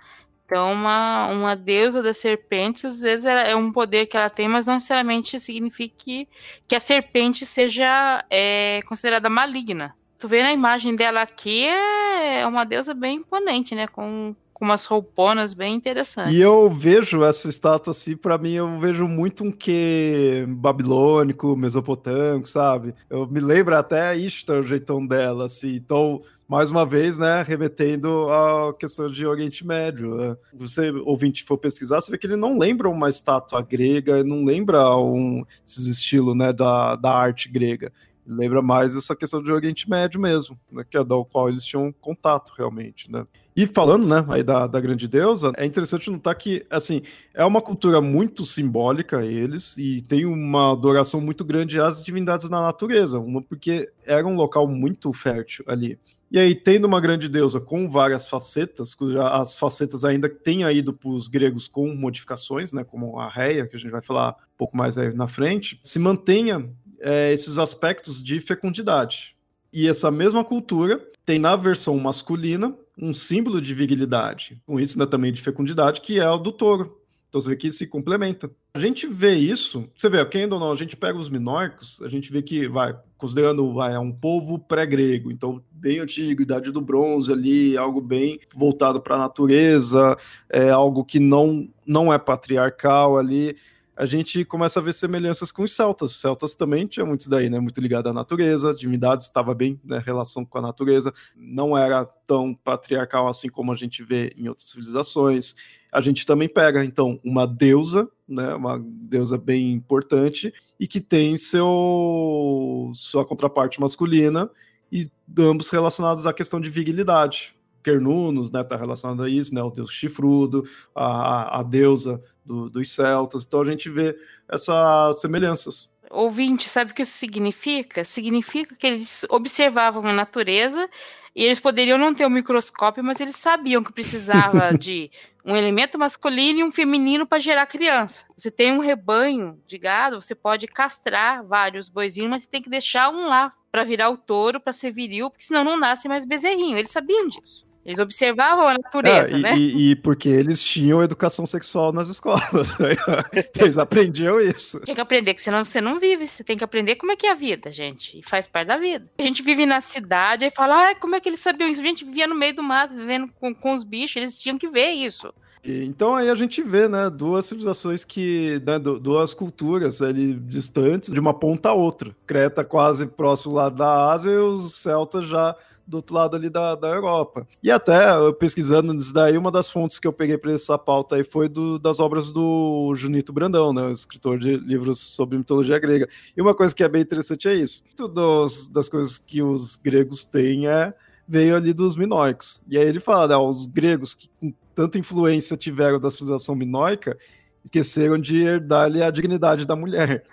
Então, 0.45 0.72
uma, 0.72 1.28
uma 1.28 1.55
deusa 1.55 2.01
das 2.01 2.18
serpentes, 2.18 2.86
às 2.86 3.01
vezes, 3.01 3.26
é 3.26 3.53
um 3.53 3.70
poder 3.70 4.05
que 4.05 4.16
ela 4.16 4.30
tem, 4.30 4.47
mas 4.47 4.66
não 4.66 4.76
necessariamente 4.76 5.38
significa 5.41 5.93
que, 5.97 6.28
que 6.66 6.76
a 6.76 6.80
serpente 6.80 7.45
seja 7.45 8.24
é, 8.30 8.80
considerada 8.88 9.30
maligna. 9.30 9.93
Tu 10.18 10.26
vê 10.28 10.41
na 10.41 10.53
imagem 10.53 10.95
dela 10.95 11.22
aqui, 11.22 11.66
é 11.66 12.47
uma 12.47 12.64
deusa 12.64 12.93
bem 12.93 13.18
imponente, 13.18 13.76
né? 13.76 13.88
Com, 13.88 14.34
com 14.58 14.66
umas 14.66 14.88
rouponas 14.88 15.53
bem 15.53 15.76
interessantes. 15.76 16.34
E 16.34 16.41
eu 16.41 16.68
vejo 16.68 17.24
essa 17.24 17.47
estátua 17.47 17.91
assim, 17.91 18.18
para 18.18 18.39
mim 18.39 18.53
eu 18.53 18.80
vejo 18.80 19.08
muito 19.08 19.43
um 19.43 19.51
que 19.51 20.45
babilônico, 20.49 21.55
mesopotâmico, 21.55 22.49
sabe? 22.49 22.95
Eu 23.08 23.28
me 23.28 23.39
lembro 23.39 23.78
até 23.78 24.18
Ishtar, 24.18 24.62
o 24.62 24.64
jeitão 24.64 25.05
dela, 25.05 25.45
assim. 25.45 25.76
Então, 25.76 26.24
mais 26.47 26.72
uma 26.72 26.88
vez, 26.88 27.20
né, 27.20 27.43
remetendo 27.43 28.32
à 28.32 28.74
questão 28.74 29.08
de 29.08 29.28
Oriente 29.28 29.64
Médio. 29.64 30.16
Né? 30.16 30.36
Você, 30.55 30.89
ouvinte, 31.05 31.43
for 31.43 31.60
pesquisar, 31.60 32.01
você 32.01 32.10
vê 32.10 32.18
que 32.18 32.26
ele 32.26 32.36
não 32.36 32.58
lembra 32.58 32.89
uma 32.89 33.10
estátua 33.10 33.62
grega, 33.62 34.24
não 34.24 34.43
lembra 34.43 34.97
um, 34.97 35.45
esses 35.64 35.86
estilos, 35.86 36.36
né, 36.36 36.51
da, 36.51 36.95
da 36.95 37.12
arte 37.12 37.47
grega 37.47 37.93
Lembra 38.28 38.61
mais 38.61 38.95
essa 38.95 39.15
questão 39.15 39.41
do 39.41 39.53
Oriente 39.53 39.89
Médio 39.89 40.19
mesmo, 40.19 40.59
né, 40.69 40.84
que 40.84 40.97
é 40.97 41.03
da 41.03 41.15
qual 41.23 41.47
eles 41.47 41.65
tinham 41.65 41.93
contato 41.93 42.51
realmente, 42.57 43.09
né? 43.09 43.25
E 43.55 43.65
falando, 43.65 44.05
né, 44.05 44.23
aí 44.30 44.43
da, 44.43 44.67
da 44.67 44.80
grande 44.80 45.07
deusa, 45.07 45.51
é 45.55 45.65
interessante 45.65 46.11
notar 46.11 46.36
que, 46.36 46.65
assim, 46.69 47.01
é 47.34 47.43
uma 47.45 47.61
cultura 47.61 48.01
muito 48.01 48.45
simbólica 48.45 49.25
eles 49.25 49.78
e 49.78 50.01
tem 50.01 50.25
uma 50.25 50.73
adoração 50.73 51.21
muito 51.21 51.43
grande 51.45 51.80
às 51.80 52.03
divindades 52.03 52.49
da 52.49 52.61
natureza, 52.61 53.17
uma 53.17 53.41
porque 53.41 53.89
era 54.05 54.28
um 54.28 54.36
local 54.36 54.67
muito 54.67 55.11
fértil 55.13 55.63
ali. 55.67 55.97
E 56.30 56.38
aí, 56.38 56.53
tendo 56.53 56.86
uma 56.86 56.99
grande 56.99 57.30
deusa 57.30 57.61
com 57.61 57.89
várias 57.89 58.28
facetas, 58.28 58.93
cuja 58.93 59.28
as 59.30 59.55
facetas 59.55 60.03
ainda 60.03 60.28
têm 60.28 60.63
ido 60.69 60.91
para 60.91 61.09
os 61.09 61.30
gregos 61.30 61.69
com 61.69 61.95
modificações, 61.95 62.73
né, 62.73 62.84
como 62.84 63.17
a 63.17 63.30
Reia, 63.30 63.65
que 63.65 63.78
a 63.78 63.80
gente 63.80 63.91
vai 63.91 64.01
falar 64.01 64.32
um 64.32 64.57
pouco 64.57 64.75
mais 64.75 64.97
aí 64.97 65.13
na 65.13 65.28
frente, 65.28 65.80
se 65.82 65.97
mantenha 65.97 66.69
é, 66.99 67.33
esses 67.33 67.57
aspectos 67.57 68.23
de 68.23 68.39
fecundidade. 68.39 69.35
E 69.71 69.87
essa 69.87 70.09
mesma 70.09 70.43
cultura 70.43 71.05
tem 71.25 71.39
na 71.39 71.55
versão 71.55 71.97
masculina 71.97 72.75
um 72.97 73.13
símbolo 73.13 73.61
de 73.61 73.73
virilidade, 73.73 74.61
com 74.65 74.79
isso 74.79 74.97
né, 74.97 75.05
também 75.05 75.31
de 75.31 75.41
fecundidade, 75.41 76.01
que 76.01 76.19
é 76.19 76.29
o 76.29 76.37
do 76.37 76.51
touro. 76.51 76.97
Então 77.29 77.41
você 77.41 77.49
vê 77.49 77.55
que 77.55 77.71
se 77.71 77.85
complementa. 77.85 78.49
A 78.73 78.79
gente 78.79 79.05
vê 79.05 79.35
isso, 79.35 79.87
você 79.95 80.09
vê, 80.09 80.23
quem 80.25 80.51
ou 80.51 80.59
não, 80.59 80.71
a 80.71 80.75
gente 80.75 80.95
pega 80.95 81.17
os 81.17 81.29
minóricos, 81.29 82.01
a 82.01 82.07
gente 82.07 82.31
vê 82.31 82.41
que, 82.41 82.67
vai, 82.67 82.95
considerando, 83.17 83.73
vai, 83.73 83.93
é 83.93 83.99
um 83.99 84.11
povo 84.11 84.57
pré-grego, 84.57 85.31
então 85.31 85.61
bem 85.71 85.99
antigo, 85.99 86.41
idade 86.41 86.71
do 86.71 86.79
bronze 86.79 87.31
ali, 87.31 87.77
algo 87.77 87.99
bem 87.99 88.39
voltado 88.55 89.01
para 89.01 89.15
a 89.15 89.19
natureza, 89.19 90.15
é 90.49 90.69
algo 90.69 91.03
que 91.03 91.19
não, 91.19 91.67
não 91.85 92.13
é 92.13 92.17
patriarcal 92.17 93.17
ali 93.17 93.57
a 93.97 94.05
gente 94.05 94.45
começa 94.45 94.79
a 94.79 94.83
ver 94.83 94.93
semelhanças 94.93 95.51
com 95.51 95.63
os 95.63 95.75
celtas. 95.75 96.11
Os 96.11 96.21
celtas 96.21 96.55
também 96.55 96.85
tinham 96.85 97.07
muitos 97.07 97.27
daí, 97.27 97.49
né? 97.49 97.59
Muito 97.59 97.81
ligado 97.81 98.07
à 98.07 98.13
natureza, 98.13 98.73
divindades 98.73 99.25
estava 99.25 99.55
bem, 99.55 99.79
né? 99.83 100.01
Relação 100.05 100.45
com 100.45 100.59
a 100.59 100.61
natureza, 100.61 101.11
não 101.35 101.75
era 101.75 102.05
tão 102.05 102.53
patriarcal 102.53 103.27
assim 103.27 103.49
como 103.49 103.71
a 103.71 103.75
gente 103.75 104.03
vê 104.03 104.31
em 104.37 104.47
outras 104.47 104.69
civilizações. 104.69 105.55
A 105.91 105.99
gente 105.99 106.27
também 106.27 106.47
pega, 106.47 106.85
então, 106.85 107.19
uma 107.23 107.47
deusa, 107.47 108.07
né? 108.27 108.53
Uma 108.53 108.79
deusa 108.79 109.35
bem 109.35 109.71
importante 109.71 110.53
e 110.79 110.87
que 110.87 111.01
tem 111.01 111.35
seu 111.35 112.91
sua 112.93 113.25
contraparte 113.25 113.81
masculina 113.81 114.47
e 114.91 115.09
ambos 115.39 115.69
relacionados 115.69 116.27
à 116.27 116.33
questão 116.33 116.61
de 116.61 116.69
virilidade. 116.69 117.55
Quernunos, 117.83 118.51
né, 118.51 118.63
tá 118.63 118.75
relacionado 118.75 119.23
a 119.23 119.29
isso, 119.29 119.55
né, 119.55 119.63
o 119.63 119.69
deus 119.69 119.91
chifrudo, 119.91 120.65
a, 120.93 121.59
a 121.59 121.63
deusa 121.63 122.21
do, 122.47 122.69
dos 122.69 122.89
celtas, 122.89 123.45
então 123.45 123.61
a 123.61 123.65
gente 123.65 123.89
vê 123.89 124.17
essas 124.47 125.19
semelhanças. 125.19 125.93
Ouvinte, 126.09 126.69
sabe 126.69 126.91
o 126.91 126.93
que 126.93 127.01
isso 127.01 127.17
significa? 127.17 128.05
Significa 128.05 128.73
que 128.75 128.87
eles 128.87 129.25
observavam 129.29 130.05
a 130.07 130.13
natureza 130.13 130.89
e 131.35 131.43
eles 131.43 131.59
poderiam 131.59 131.97
não 131.97 132.13
ter 132.15 132.23
o 132.23 132.27
um 132.27 132.31
microscópio, 132.31 133.03
mas 133.03 133.19
eles 133.19 133.35
sabiam 133.35 133.83
que 133.83 133.91
precisava 133.91 134.71
de 134.79 135.11
um 135.43 135.55
elemento 135.55 135.99
masculino 135.99 136.59
e 136.59 136.63
um 136.63 136.71
feminino 136.71 137.27
para 137.27 137.39
gerar 137.39 137.65
criança. 137.65 138.25
Você 138.35 138.49
tem 138.49 138.71
um 138.71 138.79
rebanho 138.79 139.61
de 139.67 139.77
gado, 139.77 140.21
você 140.21 140.33
pode 140.33 140.65
castrar 140.67 141.45
vários 141.45 141.89
boizinhos, 141.89 142.29
mas 142.29 142.43
você 142.43 142.49
tem 142.49 142.61
que 142.61 142.69
deixar 142.69 143.09
um 143.09 143.27
lá 143.27 143.53
para 143.71 143.83
virar 143.83 144.09
o 144.09 144.17
touro, 144.17 144.59
para 144.59 144.73
ser 144.73 144.91
viril, 144.91 145.29
porque 145.29 145.43
senão 145.43 145.63
não 145.63 145.77
nasce 145.77 146.07
mais 146.07 146.25
bezerrinho. 146.25 146.77
Eles 146.77 146.91
sabiam 146.91 147.27
disso. 147.27 147.66
Eles 147.88 147.99
observavam 147.99 148.67
a 148.67 148.73
natureza, 148.73 149.33
é, 149.33 149.38
e, 149.38 149.41
né? 149.41 149.57
E, 149.57 149.91
e, 149.91 149.95
porque 149.95 150.27
eles 150.27 150.61
tinham 150.61 151.01
educação 151.01 151.45
sexual 151.45 151.93
nas 151.93 152.09
escolas. 152.09 152.75
eles 153.57 153.77
aprendiam 153.77 154.41
isso. 154.41 154.81
Tem 154.81 154.93
que 154.93 154.99
aprender, 154.99 155.33
que 155.33 155.41
senão 155.41 155.63
você 155.63 155.79
não 155.79 155.97
vive. 155.97 156.27
Você 156.27 156.43
tem 156.43 156.57
que 156.57 156.65
aprender 156.65 156.97
como 156.97 157.13
é 157.13 157.15
que 157.15 157.25
é 157.25 157.31
a 157.31 157.33
vida, 157.35 157.71
gente. 157.71 158.19
E 158.19 158.21
faz 158.21 158.45
parte 158.45 158.67
da 158.67 158.75
vida. 158.75 159.09
A 159.17 159.21
gente 159.21 159.41
vive 159.41 159.65
na 159.65 159.79
cidade 159.79 160.43
e 160.43 160.51
fala, 160.51 160.89
ah, 160.89 160.95
como 160.95 161.15
é 161.15 161.21
que 161.21 161.29
eles 161.29 161.39
sabiam 161.39 161.69
isso? 161.69 161.79
A 161.79 161.85
gente 161.85 162.03
vivia 162.03 162.27
no 162.27 162.35
meio 162.35 162.53
do 162.53 162.61
mato, 162.61 162.93
vivendo 162.93 163.29
com, 163.39 163.55
com 163.55 163.73
os 163.73 163.85
bichos, 163.85 164.17
eles 164.17 164.38
tinham 164.38 164.57
que 164.57 164.67
ver 164.67 164.91
isso. 164.91 165.33
Então 165.63 166.13
aí 166.13 166.29
a 166.29 166.35
gente 166.35 166.61
vê, 166.61 166.89
né, 166.89 167.09
duas 167.09 167.45
civilizações 167.45 168.03
que, 168.03 168.61
né, 168.65 168.79
duas 168.79 169.33
culturas 169.33 170.01
ali 170.01 170.33
distantes 170.33 171.11
de 171.11 171.19
uma 171.19 171.33
ponta 171.33 171.69
a 171.69 171.73
outra. 171.73 172.13
Creta 172.25 172.65
quase 172.65 173.07
próximo 173.07 173.53
lá 173.53 173.69
da 173.69 174.11
Ásia 174.11 174.31
e 174.31 174.38
os 174.38 174.75
celtas 174.75 175.27
já 175.27 175.55
do 175.88 175.97
outro 175.97 176.13
lado 176.13 176.35
ali 176.35 176.49
da, 176.49 176.75
da 176.75 176.89
Europa. 176.89 177.47
E 177.63 177.71
até, 177.71 177.97
pesquisando 178.33 178.93
isso 178.95 179.13
daí, 179.13 179.38
uma 179.38 179.51
das 179.51 179.71
fontes 179.71 179.99
que 179.99 180.07
eu 180.07 180.11
peguei 180.11 180.38
para 180.38 180.51
essa 180.51 180.77
pauta 180.77 181.15
aí 181.15 181.23
foi 181.23 181.47
do, 181.47 181.79
das 181.79 181.99
obras 181.99 182.29
do 182.29 182.93
Junito 182.95 183.31
Brandão, 183.31 183.71
né, 183.71 183.91
escritor 183.91 184.38
de 184.38 184.55
livros 184.55 184.99
sobre 184.99 185.38
mitologia 185.38 185.79
grega. 185.79 186.09
E 186.35 186.41
uma 186.41 186.53
coisa 186.53 186.75
que 186.75 186.83
é 186.83 186.89
bem 186.89 187.01
interessante 187.01 187.47
é 187.47 187.55
isso. 187.55 187.81
Todas 187.95 188.67
das 188.67 188.89
coisas 188.89 189.17
que 189.17 189.41
os 189.41 189.77
gregos 189.77 190.25
têm 190.25 190.67
é 190.67 190.93
veio 191.27 191.55
ali 191.55 191.73
dos 191.73 191.95
minoicos. 191.95 192.61
E 192.67 192.77
aí 192.77 192.85
ele 192.85 192.99
fala, 192.99 193.27
né, 193.27 193.38
os 193.38 193.65
gregos 193.65 194.13
que 194.13 194.29
com 194.39 194.53
tanta 194.75 194.99
influência 194.99 195.57
tiveram 195.57 195.99
da 195.99 196.11
civilização 196.11 196.55
minoica, 196.55 197.17
esqueceram 197.65 198.17
de 198.17 198.38
herdar 198.38 198.91
a 198.91 199.09
dignidade 199.09 199.65
da 199.65 199.75
mulher. 199.75 200.23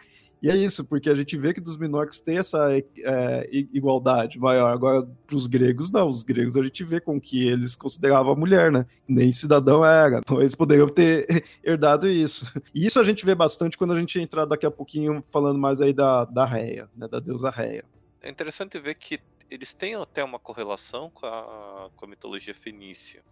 E 0.44 0.50
é 0.50 0.54
isso, 0.54 0.84
porque 0.84 1.08
a 1.08 1.14
gente 1.14 1.38
vê 1.38 1.54
que 1.54 1.60
dos 1.60 1.78
minórquicos 1.78 2.20
tem 2.20 2.36
essa 2.36 2.76
é, 2.76 3.48
igualdade 3.50 4.38
maior. 4.38 4.70
Agora, 4.70 5.02
para 5.26 5.36
os 5.36 5.46
gregos, 5.46 5.90
não. 5.90 6.06
Os 6.06 6.22
gregos 6.22 6.54
a 6.54 6.62
gente 6.62 6.84
vê 6.84 7.00
com 7.00 7.18
que 7.18 7.48
eles 7.48 7.74
consideravam 7.74 8.34
a 8.34 8.36
mulher, 8.36 8.70
né? 8.70 8.84
Nem 9.08 9.32
cidadão 9.32 9.82
era. 9.82 10.18
Então, 10.18 10.42
eles 10.42 10.54
poderiam 10.54 10.86
ter 10.86 11.26
herdado 11.64 12.06
isso. 12.06 12.44
E 12.74 12.84
isso 12.84 13.00
a 13.00 13.02
gente 13.02 13.24
vê 13.24 13.34
bastante 13.34 13.78
quando 13.78 13.94
a 13.94 13.98
gente 13.98 14.20
entrar 14.20 14.44
daqui 14.44 14.66
a 14.66 14.70
pouquinho 14.70 15.24
falando 15.32 15.58
mais 15.58 15.80
aí 15.80 15.94
da, 15.94 16.26
da 16.26 16.44
Reia, 16.44 16.90
né? 16.94 17.08
Da 17.08 17.20
deusa 17.20 17.48
Reia. 17.48 17.86
É 18.20 18.28
interessante 18.28 18.78
ver 18.78 18.96
que 18.96 19.18
eles 19.50 19.72
têm 19.72 19.94
até 19.94 20.22
uma 20.22 20.38
correlação 20.38 21.08
com 21.08 21.24
a, 21.24 21.88
com 21.96 22.04
a 22.04 22.08
mitologia 22.08 22.54
fenícia. 22.54 23.22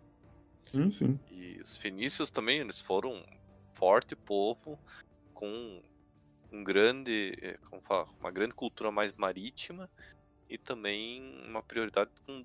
Sim, 0.64 0.90
sim. 0.90 1.20
E 1.30 1.60
os 1.60 1.76
fenícios 1.76 2.30
também, 2.30 2.60
eles 2.60 2.80
foram 2.80 3.16
um 3.16 3.22
forte 3.74 4.16
povo 4.16 4.78
com 5.34 5.82
um 6.52 6.62
grande, 6.62 7.36
eh, 7.40 7.58
como 7.68 7.80
fala, 7.82 8.06
uma 8.20 8.30
grande 8.30 8.54
cultura 8.54 8.90
mais 8.90 9.12
marítima 9.14 9.88
e 10.48 10.58
também 10.58 11.42
uma 11.46 11.62
prioridade 11.62 12.10
com, 12.26 12.44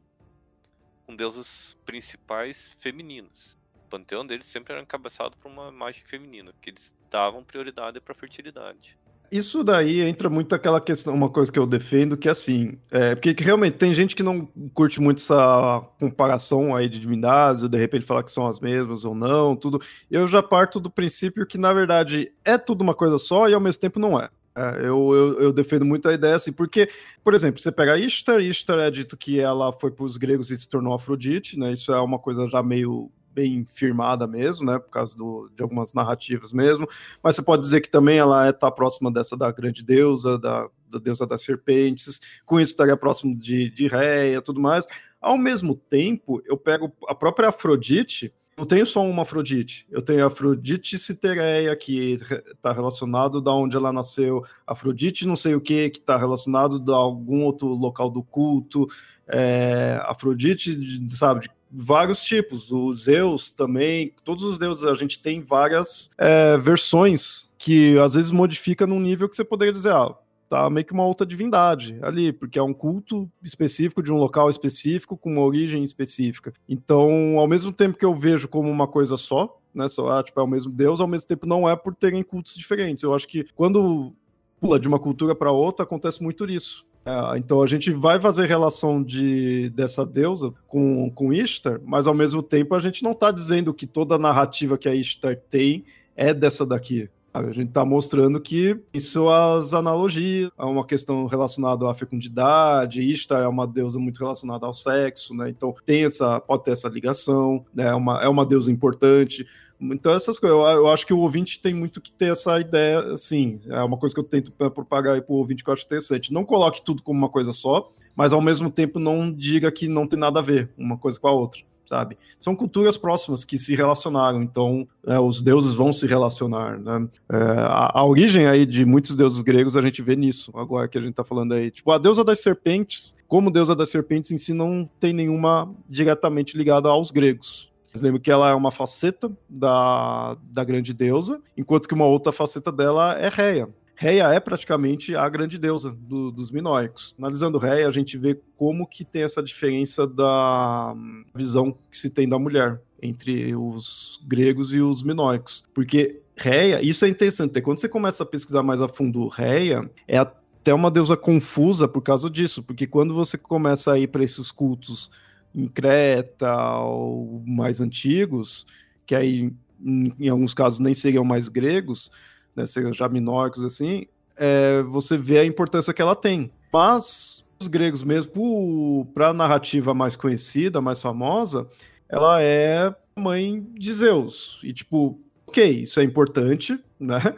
com 1.05 1.15
deuses 1.15 1.77
principais 1.85 2.69
femininos. 2.79 3.57
O 3.75 3.89
panteão 3.89 4.25
deles 4.25 4.45
sempre 4.45 4.73
era 4.73 4.81
encabeçado 4.81 5.37
por 5.37 5.51
uma 5.51 5.69
imagem 5.69 6.05
feminina, 6.05 6.53
que 6.61 6.69
eles 6.69 6.93
davam 7.09 7.43
prioridade 7.43 7.99
para 7.99 8.13
a 8.13 8.15
fertilidade. 8.15 8.97
Isso 9.31 9.63
daí 9.63 10.01
entra 10.01 10.29
muito 10.29 10.55
aquela 10.55 10.79
questão, 10.79 11.13
uma 11.13 11.29
coisa 11.29 11.51
que 11.51 11.59
eu 11.59 11.67
defendo, 11.67 12.15
que 12.15 12.27
é 12.27 12.31
assim, 12.31 12.77
é, 12.89 13.13
porque 13.13 13.35
realmente 13.43 13.77
tem 13.77 13.93
gente 13.93 14.15
que 14.15 14.23
não 14.23 14.47
curte 14.73 15.01
muito 15.01 15.21
essa 15.21 15.81
comparação 15.99 16.75
aí 16.75 16.87
de 16.87 16.99
divindades, 16.99 17.63
ou 17.63 17.69
de 17.69 17.77
repente 17.77 18.05
falar 18.05 18.23
que 18.23 18.31
são 18.31 18.47
as 18.47 18.59
mesmas 18.59 19.03
ou 19.03 19.13
não, 19.13 19.55
tudo. 19.55 19.81
Eu 20.09 20.27
já 20.27 20.41
parto 20.41 20.79
do 20.79 20.89
princípio 20.89 21.45
que, 21.45 21.57
na 21.57 21.73
verdade, 21.73 22.31
é 22.45 22.57
tudo 22.57 22.81
uma 22.81 22.93
coisa 22.95 23.17
só 23.17 23.49
e 23.49 23.53
ao 23.53 23.61
mesmo 23.61 23.81
tempo 23.81 23.99
não 23.99 24.19
é. 24.19 24.29
É, 24.57 24.79
eu, 24.79 25.13
eu, 25.13 25.39
eu, 25.39 25.53
defendo 25.53 25.85
muito 25.85 26.09
a 26.09 26.13
ideia 26.13 26.35
assim, 26.35 26.51
porque, 26.51 26.89
por 27.23 27.35
exemplo, 27.35 27.61
você 27.61 27.71
pega 27.71 27.95
Ishtar, 27.95 28.39
Ishtar 28.39 28.79
é 28.79 28.89
dito 28.89 29.15
que 29.15 29.39
ela 29.39 29.71
foi 29.71 29.91
para 29.91 30.03
os 30.03 30.17
gregos 30.17 30.49
e 30.49 30.57
se 30.57 30.67
tornou 30.67 30.95
Afrodite, 30.95 31.59
né? 31.59 31.73
Isso 31.73 31.93
é 31.93 32.01
uma 32.01 32.17
coisa 32.17 32.49
já 32.49 32.63
meio 32.63 33.11
bem 33.37 33.67
firmada 33.71 34.25
mesmo, 34.25 34.65
né, 34.65 34.79
por 34.79 34.89
causa 34.89 35.15
do, 35.15 35.47
de 35.55 35.61
algumas 35.61 35.93
narrativas 35.93 36.51
mesmo, 36.51 36.89
mas 37.21 37.35
você 37.35 37.43
pode 37.43 37.61
dizer 37.61 37.81
que 37.81 37.89
também 37.89 38.17
ela 38.17 38.49
está 38.49 38.67
é, 38.67 38.71
próxima 38.71 39.11
dessa 39.11 39.37
da 39.37 39.51
grande 39.51 39.83
deusa, 39.83 40.39
da, 40.39 40.67
da 40.89 40.97
deusa 40.97 41.27
das 41.27 41.43
serpentes, 41.43 42.19
com 42.47 42.59
isso 42.59 42.71
estaria 42.71 42.97
próximo 42.97 43.37
de, 43.37 43.69
de 43.69 43.87
Réia, 43.87 44.41
tudo 44.41 44.59
mais. 44.59 44.87
Ao 45.21 45.37
mesmo 45.37 45.75
tempo, 45.75 46.41
eu 46.47 46.57
pego 46.57 46.91
a 47.07 47.13
própria 47.13 47.49
Afrodite, 47.49 48.33
não 48.57 48.65
tenho 48.65 48.87
só 48.87 49.03
uma 49.03 49.21
Afrodite, 49.21 49.85
eu 49.91 50.01
tenho 50.01 50.25
Afrodite 50.25 50.97
Citereia, 50.97 51.75
que 51.75 52.17
está 52.51 52.73
relacionado 52.73 53.39
da 53.39 53.53
onde 53.53 53.77
ela 53.77 53.93
nasceu, 53.93 54.43
Afrodite 54.65 55.27
não 55.27 55.35
sei 55.35 55.53
o 55.53 55.61
que, 55.61 55.91
que 55.91 55.99
está 55.99 56.17
relacionado 56.17 56.81
a 56.91 56.97
algum 56.97 57.43
outro 57.43 57.67
local 57.67 58.09
do 58.09 58.23
culto, 58.23 58.87
é, 59.27 60.01
Afrodite, 60.05 60.75
sabe, 61.07 61.41
de 61.41 61.49
vários 61.71 62.21
tipos. 62.21 62.71
Os 62.71 63.03
Zeus 63.03 63.53
também, 63.53 64.13
todos 64.23 64.43
os 64.43 64.57
deuses, 64.57 64.83
a 64.83 64.93
gente 64.93 65.19
tem 65.19 65.41
várias 65.41 66.09
é, 66.17 66.57
versões 66.57 67.51
que 67.57 67.97
às 67.99 68.13
vezes 68.13 68.31
modifica 68.31 68.85
num 68.87 68.99
nível 68.99 69.27
que 69.27 69.35
você 69.35 69.43
poderia 69.43 69.73
dizer, 69.73 69.93
ah, 69.93 70.15
tá 70.49 70.69
meio 70.69 70.85
que 70.85 70.93
uma 70.93 71.05
outra 71.05 71.25
divindade 71.25 71.97
ali, 72.01 72.31
porque 72.31 72.57
é 72.57 72.63
um 72.63 72.73
culto 72.73 73.29
específico 73.43 74.01
de 74.01 74.11
um 74.11 74.17
local 74.17 74.49
específico 74.49 75.17
com 75.17 75.31
uma 75.31 75.41
origem 75.41 75.83
específica. 75.83 76.53
Então, 76.67 77.37
ao 77.37 77.47
mesmo 77.47 77.71
tempo 77.71 77.97
que 77.97 78.05
eu 78.05 78.15
vejo 78.15 78.47
como 78.47 78.69
uma 78.69 78.87
coisa 78.87 79.17
só, 79.17 79.59
né, 79.73 79.87
só 79.87 80.09
ah, 80.09 80.23
tipo, 80.23 80.39
é 80.39 80.43
o 80.43 80.47
mesmo 80.47 80.71
Deus, 80.71 80.99
ao 80.99 81.07
mesmo 81.07 81.27
tempo 81.27 81.45
não 81.45 81.69
é 81.69 81.75
por 81.75 81.93
terem 81.93 82.23
cultos 82.23 82.55
diferentes. 82.55 83.03
Eu 83.03 83.13
acho 83.13 83.27
que 83.27 83.45
quando 83.55 84.13
pula 84.59 84.79
de 84.79 84.87
uma 84.87 84.99
cultura 84.99 85.35
para 85.35 85.51
outra 85.51 85.83
acontece 85.83 86.21
muito 86.23 86.45
isso. 86.45 86.85
É, 87.07 87.37
então 87.37 87.61
a 87.61 87.65
gente 87.65 87.89
vai 87.89 88.19
fazer 88.19 88.47
relação 88.47 89.01
de, 89.01 89.69
dessa 89.69 90.05
deusa 90.05 90.53
com, 90.67 91.09
com 91.11 91.31
Ishtar, 91.31 91.79
mas 91.85 92.05
ao 92.05 92.13
mesmo 92.13 92.43
tempo 92.43 92.75
a 92.75 92.79
gente 92.79 93.01
não 93.01 93.13
está 93.13 93.31
dizendo 93.31 93.73
que 93.73 93.87
toda 93.87 94.15
a 94.15 94.19
narrativa 94.19 94.77
que 94.77 94.89
a 94.89 94.93
Ishtar 94.93 95.37
tem 95.49 95.85
é 96.17 96.33
dessa 96.33 96.65
daqui. 96.65 97.09
A 97.33 97.43
gente 97.51 97.69
está 97.69 97.85
mostrando 97.85 98.41
que 98.41 98.77
isso 98.93 99.29
as 99.29 99.73
analogias, 99.73 100.51
é 100.57 100.65
uma 100.65 100.85
questão 100.85 101.27
relacionada 101.27 101.89
à 101.89 101.93
fecundidade, 101.93 103.01
Ishtar 103.01 103.41
é 103.41 103.47
uma 103.47 103.65
deusa 103.65 103.97
muito 103.97 104.17
relacionada 104.17 104.65
ao 104.65 104.73
sexo, 104.73 105.33
né? 105.33 105.49
Então 105.49 105.73
tem 105.85 106.03
essa, 106.03 106.41
pode 106.41 106.63
ter 106.63 106.71
essa 106.71 106.89
ligação, 106.89 107.63
né? 107.73 107.87
É 107.87 107.95
uma, 107.95 108.21
é 108.21 108.27
uma 108.27 108.45
deusa 108.45 108.69
importante. 108.69 109.47
Então, 109.79 110.13
essas 110.13 110.39
coisas, 110.39 110.57
eu, 110.57 110.63
eu, 110.65 110.87
acho 110.87 111.05
que 111.05 111.13
o 111.13 111.19
ouvinte 111.19 111.59
tem 111.59 111.73
muito 111.73 112.01
que 112.01 112.11
ter 112.11 112.31
essa 112.31 112.59
ideia, 112.59 112.99
assim, 113.13 113.59
é 113.67 113.81
uma 113.83 113.97
coisa 113.97 114.13
que 114.13 114.19
eu 114.19 114.23
tento 114.23 114.51
propagar 114.51 115.15
aí 115.15 115.21
pro 115.21 115.35
ouvinte 115.35 115.63
que 115.63 115.69
eu 115.69 115.73
acho 115.73 115.85
interessante. 115.85 116.33
Não 116.33 116.43
coloque 116.43 116.83
tudo 116.83 117.03
como 117.03 117.19
uma 117.19 117.29
coisa 117.29 117.53
só, 117.53 117.91
mas 118.15 118.33
ao 118.33 118.41
mesmo 118.41 118.71
tempo 118.71 118.99
não 118.99 119.31
diga 119.31 119.71
que 119.71 119.87
não 119.87 120.07
tem 120.07 120.19
nada 120.19 120.39
a 120.39 120.43
ver 120.43 120.69
uma 120.77 120.97
coisa 120.97 121.19
com 121.19 121.27
a 121.27 121.31
outra 121.31 121.61
sabe? 121.87 122.17
São 122.37 122.55
culturas 122.55 122.97
próximas 122.97 123.43
que 123.43 123.57
se 123.57 123.75
relacionaram, 123.75 124.43
então 124.43 124.87
é, 125.05 125.17
os 125.19 125.41
deuses 125.41 125.73
vão 125.73 125.93
se 125.93 126.05
relacionar, 126.05 126.77
né? 126.77 127.07
É, 127.31 127.37
a, 127.37 127.99
a, 127.99 128.05
origem 128.05 128.45
aí 128.45 128.65
de 128.65 128.85
muitos 128.85 129.15
deuses 129.15 129.41
gregos 129.41 129.75
a 129.75 129.81
gente 129.81 130.01
vê 130.01 130.15
nisso, 130.15 130.51
agora 130.55 130.87
que 130.87 130.97
a 130.97 131.01
gente 131.01 131.13
tá 131.13 131.23
falando 131.23 131.53
aí. 131.53 131.71
Tipo, 131.71 131.91
a 131.91 131.97
deusa 131.97 132.23
das 132.23 132.41
serpentes, 132.41 133.15
como 133.27 133.49
deusa 133.49 133.75
das 133.75 133.89
serpentes 133.89 134.31
em 134.31 134.37
si, 134.37 134.53
não 134.53 134.87
tem 134.99 135.13
nenhuma 135.13 135.73
diretamente 135.89 136.57
ligada 136.57 136.89
aos 136.89 137.09
gregos. 137.09 137.71
Lembra 138.01 138.19
que 138.19 138.31
ela 138.31 138.49
é 138.49 138.53
uma 138.53 138.71
faceta 138.71 139.31
da, 139.49 140.37
da 140.43 140.63
grande 140.63 140.93
deusa, 140.93 141.41
enquanto 141.55 141.87
que 141.87 141.93
uma 141.93 142.05
outra 142.05 142.31
faceta 142.31 142.71
dela 142.71 143.13
é 143.13 143.29
Reia. 143.29 143.69
Reia 143.99 144.31
é 144.31 144.39
praticamente 144.39 145.15
a 145.15 145.27
grande 145.27 145.57
deusa 145.57 145.89
do, 145.89 146.31
dos 146.31 146.51
minoicos. 146.51 147.15
Analisando 147.17 147.57
Reia, 147.57 147.87
a 147.87 147.91
gente 147.91 148.15
vê 148.15 148.39
como 148.55 148.85
que 148.85 149.03
tem 149.03 149.23
essa 149.23 149.41
diferença 149.41 150.05
da 150.05 150.95
visão 151.33 151.75
que 151.89 151.97
se 151.97 152.07
tem 152.07 152.29
da 152.29 152.37
mulher 152.37 152.79
entre 153.01 153.55
os 153.55 154.19
gregos 154.27 154.73
e 154.75 154.79
os 154.79 155.01
minoicos. 155.01 155.63
Porque 155.73 156.21
Reia, 156.35 156.79
isso 156.79 157.05
é 157.05 157.09
interessante, 157.09 157.59
quando 157.59 157.79
você 157.79 157.89
começa 157.89 158.21
a 158.21 158.25
pesquisar 158.25 158.61
mais 158.61 158.79
a 158.79 158.87
fundo 158.87 159.27
Reia, 159.27 159.89
é 160.07 160.19
até 160.19 160.71
uma 160.75 160.91
deusa 160.91 161.17
confusa 161.17 161.87
por 161.87 162.01
causa 162.01 162.29
disso, 162.29 162.61
porque 162.61 162.85
quando 162.85 163.15
você 163.15 163.35
começa 163.35 163.93
a 163.93 163.97
ir 163.97 164.07
para 164.07 164.23
esses 164.23 164.51
cultos 164.51 165.09
em 165.57 165.67
Creta 165.67 166.55
ou 166.77 167.43
mais 167.45 167.81
antigos, 167.81 168.65
que 169.05 169.15
aí 169.15 169.51
em 169.83 170.29
alguns 170.29 170.53
casos 170.53 170.79
nem 170.79 170.93
seriam 170.93 171.23
mais 171.23 171.49
gregos, 171.49 172.11
né, 172.55 172.65
já 172.93 173.09
minóricos 173.09 173.63
assim, 173.63 174.05
é, 174.37 174.83
você 174.83 175.17
vê 175.17 175.39
a 175.39 175.45
importância 175.45 175.93
que 175.93 176.01
ela 176.01 176.15
tem. 176.15 176.51
Mas 176.71 177.43
os 177.59 177.67
gregos 177.67 178.03
mesmo, 178.03 179.09
para 179.13 179.29
a 179.29 179.33
narrativa 179.33 179.93
mais 179.93 180.15
conhecida, 180.15 180.79
mais 180.79 181.01
famosa, 181.01 181.67
ela 182.07 182.41
é 182.41 182.93
mãe 183.15 183.65
de 183.73 183.93
Zeus. 183.93 184.59
E 184.63 184.71
tipo, 184.73 185.19
ok, 185.47 185.81
isso 185.81 185.99
é 185.99 186.03
importante, 186.03 186.79
né? 186.99 187.35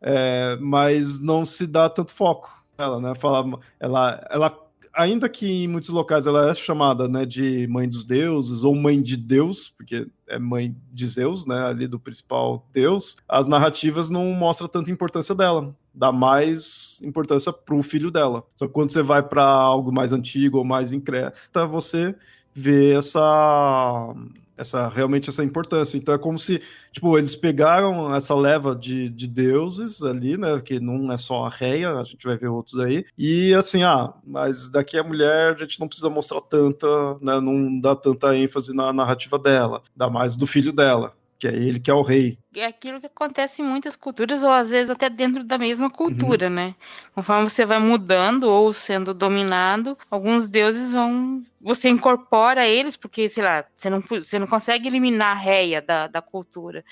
É, 0.00 0.56
mas 0.60 1.20
não 1.20 1.46
se 1.46 1.66
dá 1.66 1.88
tanto 1.88 2.12
foco. 2.12 2.50
Ela, 2.76 3.00
né? 3.00 3.14
Fala, 3.14 3.60
ela, 3.78 4.26
ela 4.28 4.62
ainda 4.94 5.28
que 5.28 5.64
em 5.64 5.68
muitos 5.68 5.90
locais 5.90 6.26
ela 6.26 6.50
é 6.50 6.54
chamada 6.54 7.08
né, 7.08 7.24
de 7.24 7.66
mãe 7.68 7.88
dos 7.88 8.04
deuses 8.04 8.64
ou 8.64 8.74
mãe 8.74 9.00
de 9.00 9.16
Deus, 9.16 9.72
porque 9.76 10.06
é 10.28 10.38
mãe 10.38 10.74
de 10.92 11.06
Zeus, 11.06 11.46
né, 11.46 11.66
ali 11.66 11.86
do 11.86 11.98
principal 11.98 12.66
deus, 12.72 13.16
as 13.28 13.46
narrativas 13.46 14.10
não 14.10 14.24
mostram 14.32 14.68
tanta 14.68 14.90
importância 14.90 15.34
dela. 15.34 15.74
Dá 15.94 16.10
mais 16.10 17.00
importância 17.02 17.52
para 17.52 17.74
o 17.74 17.82
filho 17.82 18.10
dela. 18.10 18.44
Só 18.56 18.66
que 18.66 18.72
quando 18.72 18.90
você 18.90 19.02
vai 19.02 19.22
para 19.22 19.44
algo 19.44 19.92
mais 19.92 20.12
antigo 20.12 20.58
ou 20.58 20.64
mais 20.64 20.92
increta, 20.92 21.66
você 21.66 22.14
vê 22.54 22.94
essa 22.94 24.14
essa 24.62 24.88
realmente 24.88 25.28
essa 25.28 25.44
importância. 25.44 25.96
Então 25.96 26.14
é 26.14 26.18
como 26.18 26.38
se, 26.38 26.62
tipo, 26.92 27.18
eles 27.18 27.36
pegaram 27.36 28.14
essa 28.14 28.34
leva 28.34 28.74
de, 28.74 29.08
de 29.10 29.26
deuses 29.26 30.02
ali, 30.02 30.36
né, 30.36 30.60
que 30.60 30.80
não 30.80 31.12
é 31.12 31.18
só 31.18 31.44
a 31.44 31.50
Reia, 31.50 31.98
a 31.98 32.04
gente 32.04 32.26
vai 32.26 32.36
ver 32.36 32.48
outros 32.48 32.78
aí, 32.78 33.04
e 33.16 33.54
assim, 33.54 33.82
ah, 33.82 34.12
mas 34.26 34.68
daqui 34.68 34.96
a 34.98 35.04
mulher 35.04 35.54
a 35.54 35.58
gente 35.58 35.78
não 35.78 35.86
precisa 35.88 36.08
mostrar 36.08 36.40
tanta, 36.40 36.86
né, 37.20 37.40
não 37.40 37.80
dá 37.80 37.94
tanta 37.94 38.36
ênfase 38.36 38.74
na 38.74 38.92
narrativa 38.92 39.38
dela, 39.38 39.82
dá 39.94 40.08
mais 40.08 40.36
do 40.36 40.46
filho 40.46 40.72
dela 40.72 41.14
que 41.42 41.48
é 41.48 41.54
ele 41.54 41.80
que 41.80 41.90
é 41.90 41.94
o 41.94 42.02
rei. 42.02 42.38
É 42.54 42.66
aquilo 42.66 43.00
que 43.00 43.06
acontece 43.06 43.62
em 43.62 43.64
muitas 43.64 43.96
culturas, 43.96 44.44
ou 44.44 44.50
às 44.52 44.70
vezes 44.70 44.90
até 44.90 45.10
dentro 45.10 45.42
da 45.42 45.58
mesma 45.58 45.90
cultura, 45.90 46.46
uhum. 46.46 46.52
né? 46.52 46.74
Conforme 47.16 47.50
você 47.50 47.66
vai 47.66 47.80
mudando 47.80 48.44
ou 48.44 48.72
sendo 48.72 49.12
dominado, 49.12 49.98
alguns 50.08 50.46
deuses 50.46 50.92
vão. 50.92 51.42
Você 51.60 51.88
incorpora 51.88 52.64
eles, 52.64 52.94
porque, 52.94 53.28
sei 53.28 53.42
lá, 53.42 53.64
você 53.76 53.90
não, 53.90 54.00
você 54.00 54.38
não 54.38 54.46
consegue 54.46 54.86
eliminar 54.86 55.36
a 55.36 55.40
réia 55.40 55.82
da, 55.82 56.06
da 56.06 56.22
cultura 56.22 56.84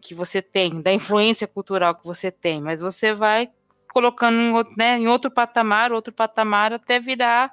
que 0.00 0.12
você 0.12 0.42
tem, 0.42 0.82
da 0.82 0.92
influência 0.92 1.46
cultural 1.46 1.94
que 1.94 2.04
você 2.04 2.32
tem, 2.32 2.60
mas 2.60 2.80
você 2.80 3.14
vai 3.14 3.48
colocando 3.92 4.66
né, 4.76 4.98
em 4.98 5.06
outro 5.06 5.30
patamar, 5.30 5.92
outro 5.92 6.12
patamar, 6.12 6.72
até 6.72 6.98
virar 6.98 7.52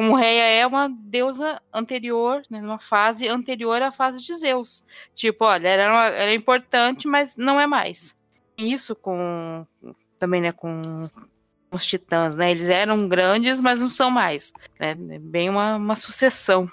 como 0.00 0.16
Reia 0.16 0.44
é 0.44 0.66
uma 0.66 0.88
deusa 0.88 1.60
anterior, 1.70 2.40
né, 2.48 2.58
numa 2.58 2.78
fase 2.78 3.28
anterior 3.28 3.82
à 3.82 3.92
fase 3.92 4.24
de 4.24 4.34
Zeus. 4.34 4.82
Tipo, 5.14 5.44
olha, 5.44 5.68
era, 5.68 5.92
uma, 5.92 6.06
era 6.06 6.34
importante, 6.34 7.06
mas 7.06 7.36
não 7.36 7.60
é 7.60 7.66
mais. 7.66 8.16
Isso 8.56 8.96
com 8.96 9.66
também, 10.18 10.40
né, 10.40 10.52
com 10.52 10.80
os 11.70 11.84
titãs, 11.84 12.34
né? 12.34 12.50
Eles 12.50 12.70
eram 12.70 13.06
grandes, 13.08 13.60
mas 13.60 13.82
não 13.82 13.90
são 13.90 14.10
mais. 14.10 14.54
Né? 14.78 14.92
É 14.92 15.18
bem 15.18 15.50
uma, 15.50 15.76
uma 15.76 15.96
sucessão 15.96 16.66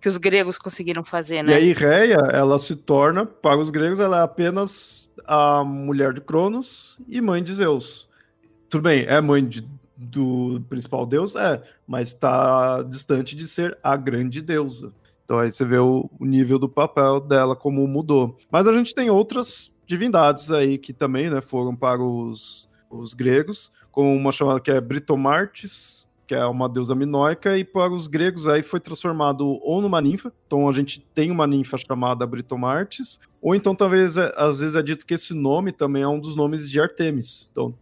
que 0.00 0.08
os 0.08 0.18
gregos 0.18 0.58
conseguiram 0.58 1.04
fazer, 1.04 1.44
né? 1.44 1.52
E 1.52 1.54
aí 1.54 1.72
Reia, 1.72 2.18
ela 2.32 2.58
se 2.58 2.74
torna, 2.74 3.24
para 3.24 3.58
os 3.58 3.70
gregos, 3.70 4.00
ela 4.00 4.18
é 4.18 4.22
apenas 4.24 5.08
a 5.24 5.62
mulher 5.62 6.12
de 6.12 6.20
Cronos 6.20 6.98
e 7.06 7.20
mãe 7.20 7.44
de 7.44 7.54
Zeus. 7.54 8.08
Tudo 8.68 8.82
bem, 8.82 9.04
é 9.06 9.20
mãe 9.20 9.46
de 9.46 9.64
do 9.96 10.62
principal 10.68 11.06
deus? 11.06 11.34
É, 11.34 11.62
mas 11.86 12.08
está 12.08 12.82
distante 12.82 13.34
de 13.34 13.48
ser 13.48 13.78
a 13.82 13.96
grande 13.96 14.40
deusa. 14.40 14.92
Então 15.24 15.38
aí 15.38 15.50
você 15.50 15.64
vê 15.64 15.78
o, 15.78 16.08
o, 16.20 16.24
nível 16.24 16.58
do 16.58 16.68
papel 16.68 17.20
dela, 17.20 17.56
como 17.56 17.86
mudou. 17.86 18.36
Mas 18.50 18.66
a 18.66 18.72
gente 18.72 18.94
tem 18.94 19.10
outras 19.10 19.72
divindades 19.86 20.52
aí 20.52 20.78
que 20.78 20.92
também 20.92 21.28
né, 21.30 21.40
foram 21.40 21.74
para 21.74 22.00
os, 22.00 22.68
os 22.88 23.12
gregos, 23.12 23.72
como 23.90 24.14
uma 24.14 24.30
chamada 24.30 24.60
que 24.60 24.70
é 24.70 24.80
Britomartis, 24.80 26.06
que 26.26 26.34
é 26.34 26.44
uma 26.44 26.68
deusa 26.68 26.94
minoica, 26.94 27.56
e 27.56 27.64
para 27.64 27.92
os 27.92 28.06
gregos 28.06 28.48
aí 28.48 28.62
foi 28.62 28.80
transformado 28.80 29.58
ou 29.62 29.80
numa 29.80 30.00
ninfa, 30.00 30.32
então 30.46 30.68
a 30.68 30.72
gente 30.72 31.00
tem 31.14 31.30
uma 31.30 31.46
ninfa 31.46 31.78
chamada 31.78 32.26
Britomartis, 32.26 33.20
ou 33.40 33.54
então 33.54 33.74
talvez, 33.74 34.16
é, 34.16 34.32
às 34.36 34.58
vezes 34.58 34.74
é 34.74 34.82
dito 34.82 35.06
que 35.06 35.14
esse 35.14 35.32
nome 35.32 35.70
também 35.70 36.02
é 36.02 36.08
um 36.08 36.18
dos 36.18 36.34
nomes 36.34 36.68
de 36.68 36.80
Artemis, 36.80 37.48
então 37.50 37.72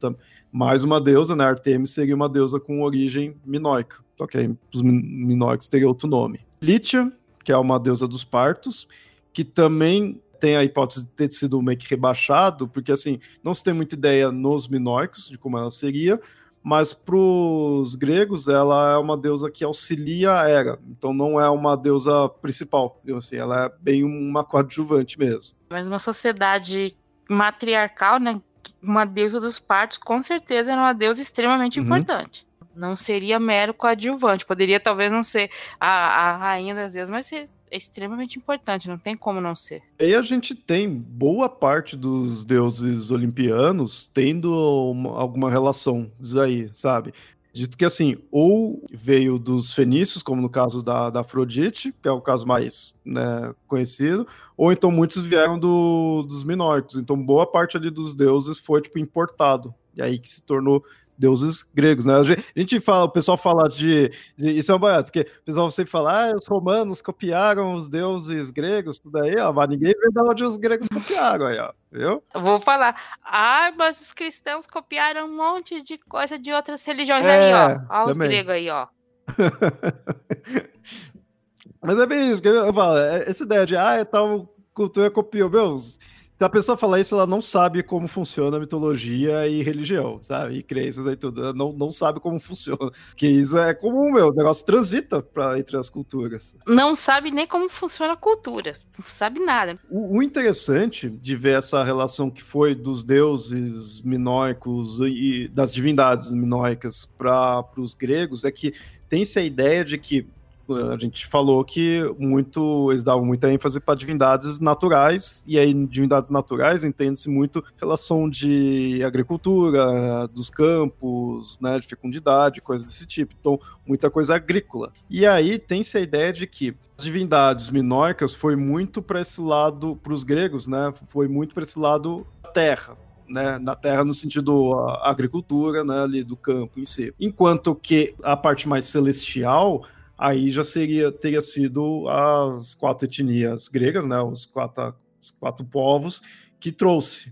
mais 0.55 0.85
uma 0.85 1.01
deusa, 1.01 1.35
né? 1.35 1.45
Artemis 1.45 1.91
seria 1.91 2.15
uma 2.15 2.29
deusa 2.29 2.61
com 2.61 2.81
origem 2.81 3.35
minoica. 3.45 3.97
Ok, 4.21 4.55
os 4.73 4.81
minoicos 4.81 5.69
teriam 5.69 5.89
outro 5.89 6.07
nome. 6.07 6.39
Lítia, 6.63 7.13
que 7.43 7.51
é 7.51 7.57
uma 7.57 7.77
deusa 7.81 8.07
dos 8.07 8.23
partos, 8.23 8.87
que 9.33 9.43
também 9.43 10.23
tem 10.39 10.57
a 10.57 10.63
hipótese 10.63 11.05
de 11.05 11.11
ter 11.11 11.33
sido 11.33 11.61
meio 11.61 11.77
que 11.77 11.91
rebaixado, 11.91 12.69
porque 12.69 12.93
assim, 12.93 13.19
não 13.43 13.53
se 13.53 13.65
tem 13.65 13.75
muita 13.75 13.97
ideia 13.97 14.31
nos 14.31 14.69
minoicos 14.69 15.29
de 15.29 15.37
como 15.37 15.59
ela 15.59 15.73
seria, 15.73 16.21
mas 16.63 16.95
para 16.95 17.17
os 17.17 17.97
gregos 17.97 18.47
ela 18.47 18.93
é 18.93 18.97
uma 18.97 19.17
deusa 19.17 19.51
que 19.51 19.65
auxilia 19.65 20.35
a 20.35 20.49
Hera, 20.49 20.79
então 20.89 21.13
não 21.13 21.41
é 21.41 21.51
uma 21.51 21.77
deusa 21.77 22.29
principal, 22.29 23.03
assim, 23.17 23.37
ela 23.37 23.67
é 23.67 23.73
bem 23.81 24.05
uma 24.05 24.45
coadjuvante 24.45 25.19
mesmo. 25.19 25.57
Mas 25.69 25.85
uma 25.85 25.99
sociedade 25.99 26.97
matriarcal, 27.29 28.21
né, 28.21 28.41
uma 28.83 29.05
deusa 29.05 29.41
dos 29.41 29.59
partos, 29.59 29.99
com 29.99 30.23
certeza 30.23 30.73
era 30.73 30.81
uma 30.81 30.93
deusa 30.93 31.21
extremamente 31.21 31.79
uhum. 31.79 31.87
importante. 31.87 32.47
Não 32.75 32.97
seria 32.97 33.39
mero 33.39 33.73
coadjuvante. 33.73 34.45
Poderia 34.45 34.81
talvez 34.81 35.13
não 35.13 35.23
ser 35.23 35.51
a, 35.79 35.95
a 35.95 36.37
rainha 36.37 36.75
das 36.75 36.93
deusas, 36.93 37.11
mas 37.11 37.27
ser 37.27 37.49
extremamente 37.71 38.39
importante, 38.39 38.89
não 38.89 38.99
tem 38.99 39.17
como 39.17 39.41
não 39.41 39.55
ser. 39.55 39.83
E 39.99 40.15
a 40.15 40.23
gente 40.23 40.55
tem 40.55 40.89
boa 40.89 41.49
parte 41.49 41.97
dos 41.97 42.45
deuses 42.45 43.11
olimpianos 43.11 44.11
tendo 44.15 44.53
uma, 44.91 45.19
alguma 45.19 45.51
relação 45.51 46.11
disso 46.21 46.41
aí, 46.41 46.71
sabe? 46.73 47.13
Dito 47.55 47.79
que 47.79 47.85
assim, 47.85 48.17
ou 48.33 48.85
veio 48.93 49.39
dos 49.39 49.73
fenícios, 49.73 50.25
como 50.25 50.43
no 50.43 50.51
caso 50.51 50.83
da, 50.83 51.09
da 51.09 51.21
Afrodite, 51.21 51.95
que 52.03 52.09
é 52.09 52.11
o 52.11 52.21
caso 52.21 52.45
mais 52.45 52.93
né, 53.05 53.55
conhecido, 53.69 54.27
ou 54.57 54.73
então 54.73 54.91
muitos 54.91 55.23
vieram 55.23 55.57
do, 55.57 56.25
dos 56.25 56.43
minóricos. 56.43 56.97
Então, 56.97 57.17
boa 57.17 57.47
parte 57.47 57.77
ali 57.77 57.91
dos 57.91 58.13
deuses 58.13 58.59
foi 58.59 58.83
tipo 58.83 58.99
importado. 58.99 59.73
E 59.95 60.03
aí 60.03 60.19
que 60.19 60.29
se 60.29 60.43
tornou 60.43 60.85
deuses 61.17 61.63
gregos, 61.75 62.05
né? 62.05 62.15
A 62.15 62.61
gente 62.61 62.81
fala, 62.81 63.05
o 63.05 63.11
pessoal 63.11 63.37
fala 63.37 63.69
de, 63.69 64.11
de 64.37 64.51
isso 64.51 64.73
é 64.73 64.75
um 64.75 64.79
barato, 64.79 65.13
porque 65.13 65.31
o 65.41 65.45
pessoal 65.45 65.71
sempre 65.71 65.91
fala, 65.91 66.31
ah, 66.31 66.35
os 66.35 66.47
romanos 66.47 67.01
copiaram 67.01 67.73
os 67.73 67.89
deuses 67.89 68.51
gregos, 68.51 68.99
tudo 68.99 69.23
aí, 69.23 69.37
ó, 69.37 69.53
mas 69.53 69.69
ninguém 69.69 69.93
vê 69.93 70.11
de 70.11 70.21
onde 70.21 70.45
os 70.45 70.57
gregos 70.57 70.89
copiaram 70.89 71.47
aí, 71.47 71.59
ó, 71.59 71.73
viu? 71.91 72.23
Vou 72.35 72.61
falar, 72.61 73.01
ah, 73.25 73.73
mas 73.77 74.01
os 74.01 74.13
cristãos 74.13 74.67
copiaram 74.67 75.27
um 75.27 75.37
monte 75.37 75.83
de 75.83 75.99
coisa 75.99 76.39
de 76.39 76.53
outras 76.53 76.85
religiões 76.85 77.25
é, 77.25 77.31
aí, 77.31 77.55
ó, 77.55 78.03
ó 78.03 78.09
os 78.09 78.17
gregos 78.17 78.53
aí, 78.53 78.69
ó. 78.69 78.89
mas 81.83 81.99
é 81.99 82.07
bem 82.07 82.31
isso, 82.31 82.43
que 82.43 82.49
eu 82.49 82.75
falo, 82.75 82.99
é, 82.99 83.29
essa 83.29 83.45
ideia 83.45 83.65
de, 83.65 83.77
ah, 83.77 83.95
é 83.95 84.05
tal 84.05 84.51
cultura 84.75 85.11
copiou, 85.11 85.49
meus 85.49 85.99
Se 86.37 86.45
a 86.45 86.49
pessoa 86.49 86.77
falar 86.77 86.99
isso, 86.99 87.15
ela 87.15 87.29
não 87.29 87.41
sabe 87.41 87.81
como 87.81 88.09
funciona 88.09 88.57
a 88.57 88.61
mitologia 88.61 89.47
e 89.47 89.63
religião, 89.63 90.19
sabe? 90.21 90.59
E 90.59 90.63
crenças 90.63 91.07
e 91.07 91.15
tudo. 91.15 91.41
Ela 91.41 91.53
não, 91.53 91.73
não 91.73 91.93
sabe 91.93 92.19
como 92.19 92.41
funciona. 92.41 92.91
Que 93.17 93.29
isso 93.29 93.57
é 93.57 93.73
comum, 93.73 94.13
meu. 94.13 94.29
O 94.29 94.35
negócio 94.35 94.67
transita 94.67 95.23
pra, 95.23 95.57
entre 95.59 95.77
as 95.77 95.89
culturas. 95.89 96.57
Não 96.67 96.97
sabe 96.97 97.31
nem 97.31 97.47
como 97.47 97.69
funciona 97.69 98.15
a 98.15 98.17
cultura. 98.17 98.77
Não 98.99 99.07
sabe 99.09 99.39
nada. 99.39 99.79
O, 99.89 100.19
o 100.19 100.23
interessante 100.25 101.09
de 101.09 101.37
ver 101.37 101.59
essa 101.59 101.85
relação 101.85 102.29
que 102.29 102.43
foi 102.43 102.75
dos 102.75 103.05
deuses 103.05 104.01
minoicos 104.01 104.99
e 105.01 105.49
das 105.55 105.73
divindades 105.73 106.33
minoicas 106.33 107.05
para 107.17 107.65
os 107.77 107.95
gregos 107.95 108.45
é 108.45 108.51
que 108.51 108.75
tem-se 109.09 109.39
a 109.39 109.43
ideia 109.43 109.85
de 109.85 109.99
que 109.99 110.27
a 110.69 110.97
gente 110.97 111.27
falou 111.27 111.65
que 111.65 112.03
muito 112.19 112.91
eles 112.91 113.05
davam 113.05 113.25
muita 113.25 113.53
ênfase 113.53 113.81
para 113.81 113.95
divindades 113.95 114.59
naturais, 114.61 115.45
e 115.47 115.59
aí 115.59 115.73
divindades 115.73 116.31
naturais 116.31 116.85
entende-se 116.85 117.29
muito 117.29 117.65
relação 117.77 118.29
de 118.29 119.03
agricultura, 119.05 120.29
dos 120.29 120.51
campos, 120.51 121.59
né, 121.61 121.79
de 121.79 121.87
fecundidade, 121.87 122.61
coisas 122.61 122.87
desse 122.89 123.07
tipo. 123.07 123.35
Então, 123.39 123.61
muita 123.87 124.11
coisa 124.11 124.37
agrícola. 124.37 124.93
E 125.09 125.27
aí 125.27 125.59
tem-se 125.59 125.99
a 125.99 126.01
ideia 126.01 126.33
de 126.33 126.47
que 126.47 126.75
as 126.97 127.05
divindades 127.05 127.71
minoicas 127.71 128.35
foi 128.35 128.57
muito 128.57 129.03
para 129.03 129.21
esse 129.21 129.41
lado, 129.41 129.97
para 129.97 130.13
os 130.13 130.25
gregos, 130.25 130.67
né, 130.67 130.93
foi 131.09 131.29
muito 131.29 131.55
para 131.55 131.65
esse 131.65 131.79
lado 131.79 132.27
terra, 132.55 132.97
né, 133.29 133.59
na 133.59 133.75
terra 133.75 134.05
no 134.05 134.15
sentido 134.15 134.75
a 134.75 135.11
agricultura, 135.11 135.83
né, 135.83 136.03
ali 136.03 136.23
do 136.23 136.37
campo 136.37 136.79
em 136.79 136.85
si. 136.85 137.13
Enquanto 137.21 137.75
que 137.75 138.15
a 138.23 138.37
parte 138.37 138.69
mais 138.69 138.85
celestial 138.85 139.85
aí 140.25 140.51
já 140.51 140.65
seria 140.65 141.13
teria 141.13 141.43
sido 141.43 142.09
as 142.09 142.75
quatro 142.75 143.07
etnias 143.07 143.69
gregas, 143.69 144.07
né, 144.07 144.19
os 144.23 144.47
quatro, 144.47 144.95
os 145.21 145.31
quatro 145.33 145.67
povos 145.67 146.23
que 146.59 146.73
trouxe. 146.73 147.31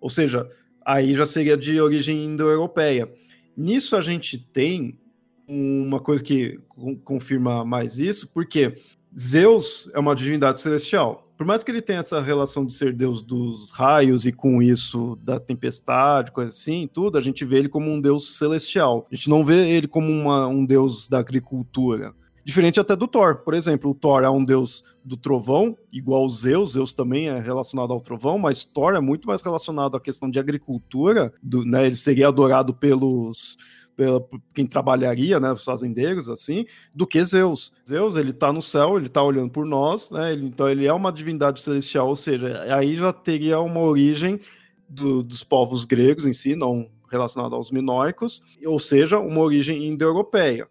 Ou 0.00 0.08
seja, 0.08 0.48
aí 0.82 1.14
já 1.14 1.26
seria 1.26 1.54
de 1.54 1.78
origem 1.78 2.24
indo-europeia. 2.24 3.12
Nisso 3.54 3.94
a 3.94 4.00
gente 4.00 4.38
tem 4.38 4.98
uma 5.46 6.00
coisa 6.00 6.24
que 6.24 6.58
confirma 7.04 7.62
mais 7.62 7.98
isso, 7.98 8.26
porque 8.32 8.74
Zeus 9.18 9.90
é 9.92 9.98
uma 9.98 10.16
divindade 10.16 10.62
celestial. 10.62 11.30
Por 11.36 11.46
mais 11.46 11.62
que 11.62 11.70
ele 11.70 11.82
tenha 11.82 12.00
essa 12.00 12.22
relação 12.22 12.64
de 12.64 12.72
ser 12.72 12.94
deus 12.94 13.22
dos 13.22 13.70
raios 13.70 14.24
e 14.24 14.32
com 14.32 14.62
isso 14.62 15.18
da 15.22 15.38
tempestade, 15.38 16.32
coisa 16.32 16.50
assim, 16.50 16.88
tudo, 16.90 17.18
a 17.18 17.20
gente 17.20 17.44
vê 17.44 17.58
ele 17.58 17.68
como 17.68 17.90
um 17.90 18.00
deus 18.00 18.38
celestial. 18.38 19.06
A 19.10 19.14
gente 19.14 19.28
não 19.28 19.44
vê 19.44 19.68
ele 19.68 19.88
como 19.88 20.10
uma, 20.10 20.46
um 20.46 20.64
deus 20.64 21.08
da 21.08 21.18
agricultura. 21.18 22.14
Diferente 22.44 22.80
até 22.80 22.96
do 22.96 23.06
Thor, 23.06 23.36
por 23.36 23.54
exemplo. 23.54 23.90
O 23.90 23.94
Thor 23.94 24.22
é 24.22 24.30
um 24.30 24.44
deus 24.44 24.82
do 25.04 25.16
trovão, 25.16 25.76
igual 25.92 26.28
Zeus. 26.28 26.72
Zeus 26.72 26.94
também 26.94 27.28
é 27.28 27.38
relacionado 27.38 27.92
ao 27.92 28.00
trovão, 28.00 28.38
mas 28.38 28.64
Thor 28.64 28.94
é 28.94 29.00
muito 29.00 29.26
mais 29.26 29.42
relacionado 29.42 29.96
à 29.96 30.00
questão 30.00 30.30
de 30.30 30.38
agricultura. 30.38 31.32
Do, 31.42 31.64
né, 31.64 31.86
ele 31.86 31.96
seria 31.96 32.28
adorado 32.28 32.74
pelos 32.74 33.56
pela, 34.00 34.24
quem 34.54 34.66
trabalharia, 34.66 35.38
né, 35.38 35.52
os 35.52 35.62
fazendeiros, 35.62 36.26
assim, 36.26 36.64
do 36.94 37.06
que 37.06 37.22
Zeus. 37.22 37.70
Zeus, 37.86 38.16
ele 38.16 38.32
tá 38.32 38.50
no 38.50 38.62
céu, 38.62 38.96
ele 38.96 39.10
tá 39.10 39.22
olhando 39.22 39.50
por 39.50 39.66
nós, 39.66 40.10
né, 40.10 40.32
ele, 40.32 40.46
então 40.46 40.66
ele 40.66 40.86
é 40.86 40.92
uma 40.92 41.12
divindade 41.12 41.60
celestial, 41.60 42.08
ou 42.08 42.16
seja, 42.16 42.62
aí 42.74 42.96
já 42.96 43.12
teria 43.12 43.60
uma 43.60 43.80
origem 43.80 44.40
do, 44.88 45.22
dos 45.22 45.44
povos 45.44 45.84
gregos 45.84 46.24
em 46.24 46.32
si, 46.32 46.56
não 46.56 46.88
relacionado 47.10 47.54
aos 47.54 47.70
minoicos, 47.70 48.42
ou 48.64 48.78
seja, 48.78 49.18
uma 49.18 49.40
origem 49.40 49.86
indo-europeia. 49.86 50.66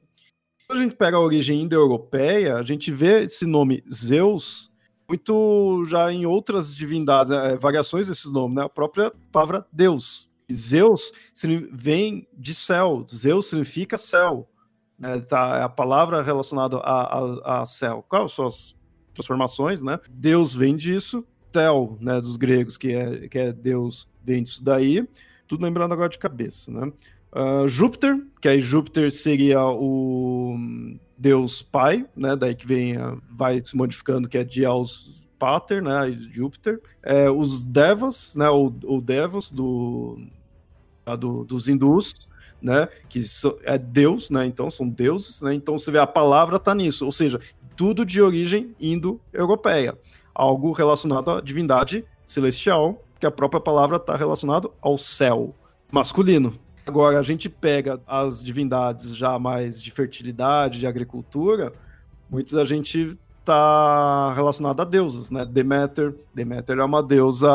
Quando 0.70 0.82
a 0.82 0.84
gente 0.84 0.96
pega 0.96 1.18
a 1.18 1.20
origem 1.20 1.64
indo-europeia, 1.64 2.58
a 2.58 2.62
gente 2.62 2.92
vê 2.92 3.24
esse 3.24 3.44
nome 3.44 3.84
Zeus 3.92 4.72
muito 5.08 5.84
já 5.88 6.14
em 6.14 6.28
outras 6.28 6.76
divindades, 6.76 7.32
é, 7.32 7.58
variações 7.58 8.08
desses 8.08 8.32
nomes, 8.32 8.56
né? 8.56 8.66
A 8.66 8.70
própria 8.70 9.12
palavra 9.32 9.66
Deus. 9.74 10.30
Zeus 10.54 11.12
vem 11.74 12.28
de 12.38 12.54
céu, 12.54 13.04
Zeus 13.10 13.48
significa 13.48 13.98
céu. 13.98 14.48
Né? 15.00 15.20
Tá, 15.22 15.58
é 15.58 15.64
a 15.64 15.70
palavra 15.70 16.22
relacionada 16.22 16.78
a, 16.78 17.18
a, 17.18 17.62
a 17.64 17.66
céu. 17.66 18.06
São 18.30 18.46
as 18.46 18.78
transformações, 19.16 19.82
né? 19.82 20.00
Deus 20.08 20.54
vem 20.54 20.78
disso, 20.78 21.26
Tel, 21.52 21.98
né, 22.00 22.22
dos 22.22 22.38
gregos, 22.38 22.78
que 22.78 22.94
é, 22.94 23.28
que 23.28 23.40
é 23.40 23.52
Deus, 23.52 24.08
vem 24.24 24.44
disso 24.44 24.64
daí. 24.64 25.04
Tudo 25.48 25.64
lembrando 25.64 25.96
agora 25.96 26.10
de 26.10 26.20
cabeça, 26.20 26.72
né? 26.72 26.94
Uh, 27.32 27.68
Júpiter, 27.68 28.20
que 28.42 28.48
aí 28.48 28.60
Júpiter 28.60 29.12
seria 29.12 29.64
o 29.64 30.58
deus 31.18 31.62
pai, 31.62 32.06
né? 32.16 32.36
Daí 32.36 32.56
que 32.56 32.66
vem, 32.66 32.96
vai 33.30 33.60
se 33.64 33.76
modificando, 33.76 34.28
que 34.28 34.38
é 34.38 34.44
Diaus 34.44 35.22
Pater, 35.38 35.82
né? 35.84 36.12
Júpiter. 36.32 36.82
É, 37.04 37.30
os 37.30 37.64
Devas, 37.64 38.36
né? 38.36 38.50
O, 38.50 38.74
o 38.86 39.02
Devas 39.02 39.52
do, 39.52 40.20
do, 41.20 41.44
dos 41.44 41.68
hindus, 41.68 42.16
né? 42.62 42.88
Que 43.08 43.24
so, 43.24 43.60
é 43.64 43.78
Deus, 43.78 44.30
né? 44.30 44.46
Então 44.46 44.70
são 44.70 44.88
deuses, 44.88 45.42
né? 45.42 45.54
Então 45.54 45.78
você 45.78 45.92
vê 45.92 46.00
a 46.00 46.08
palavra 46.08 46.60
tá 46.60 46.74
nisso, 46.74 47.06
ou 47.06 47.12
seja, 47.12 47.40
tudo 47.76 48.06
de 48.06 48.22
origem 48.22 48.76
indo-europeia, 48.80 49.98
algo 50.34 50.72
relacionado 50.72 51.32
à 51.32 51.42
divindade 51.42 52.04
celestial, 52.26 53.04
que 53.20 53.26
a 53.26 53.32
própria 53.32 53.62
palavra 53.62 53.98
está 53.98 54.16
relacionado 54.16 54.72
ao 54.82 54.98
céu 54.98 55.56
masculino, 55.92 56.60
Agora, 56.86 57.20
a 57.20 57.24
gente 57.24 57.50
pega 57.50 58.00
as 58.08 58.44
divindades 58.44 59.16
já 59.16 59.38
mais 59.38 59.82
de 59.82 59.92
fertilidade, 59.92 60.80
de 60.80 60.88
agricultura, 60.88 61.72
muitos 62.30 62.56
a 62.56 62.66
gente 62.66 63.18
está 63.40 64.34
relacionado 64.34 64.82
a 64.82 64.86
deusas, 64.86 65.32
né? 65.32 65.46
Deméter, 65.46 66.14
Deméter 66.34 66.78
é 66.78 66.84
uma 66.84 67.02
deusa 67.02 67.48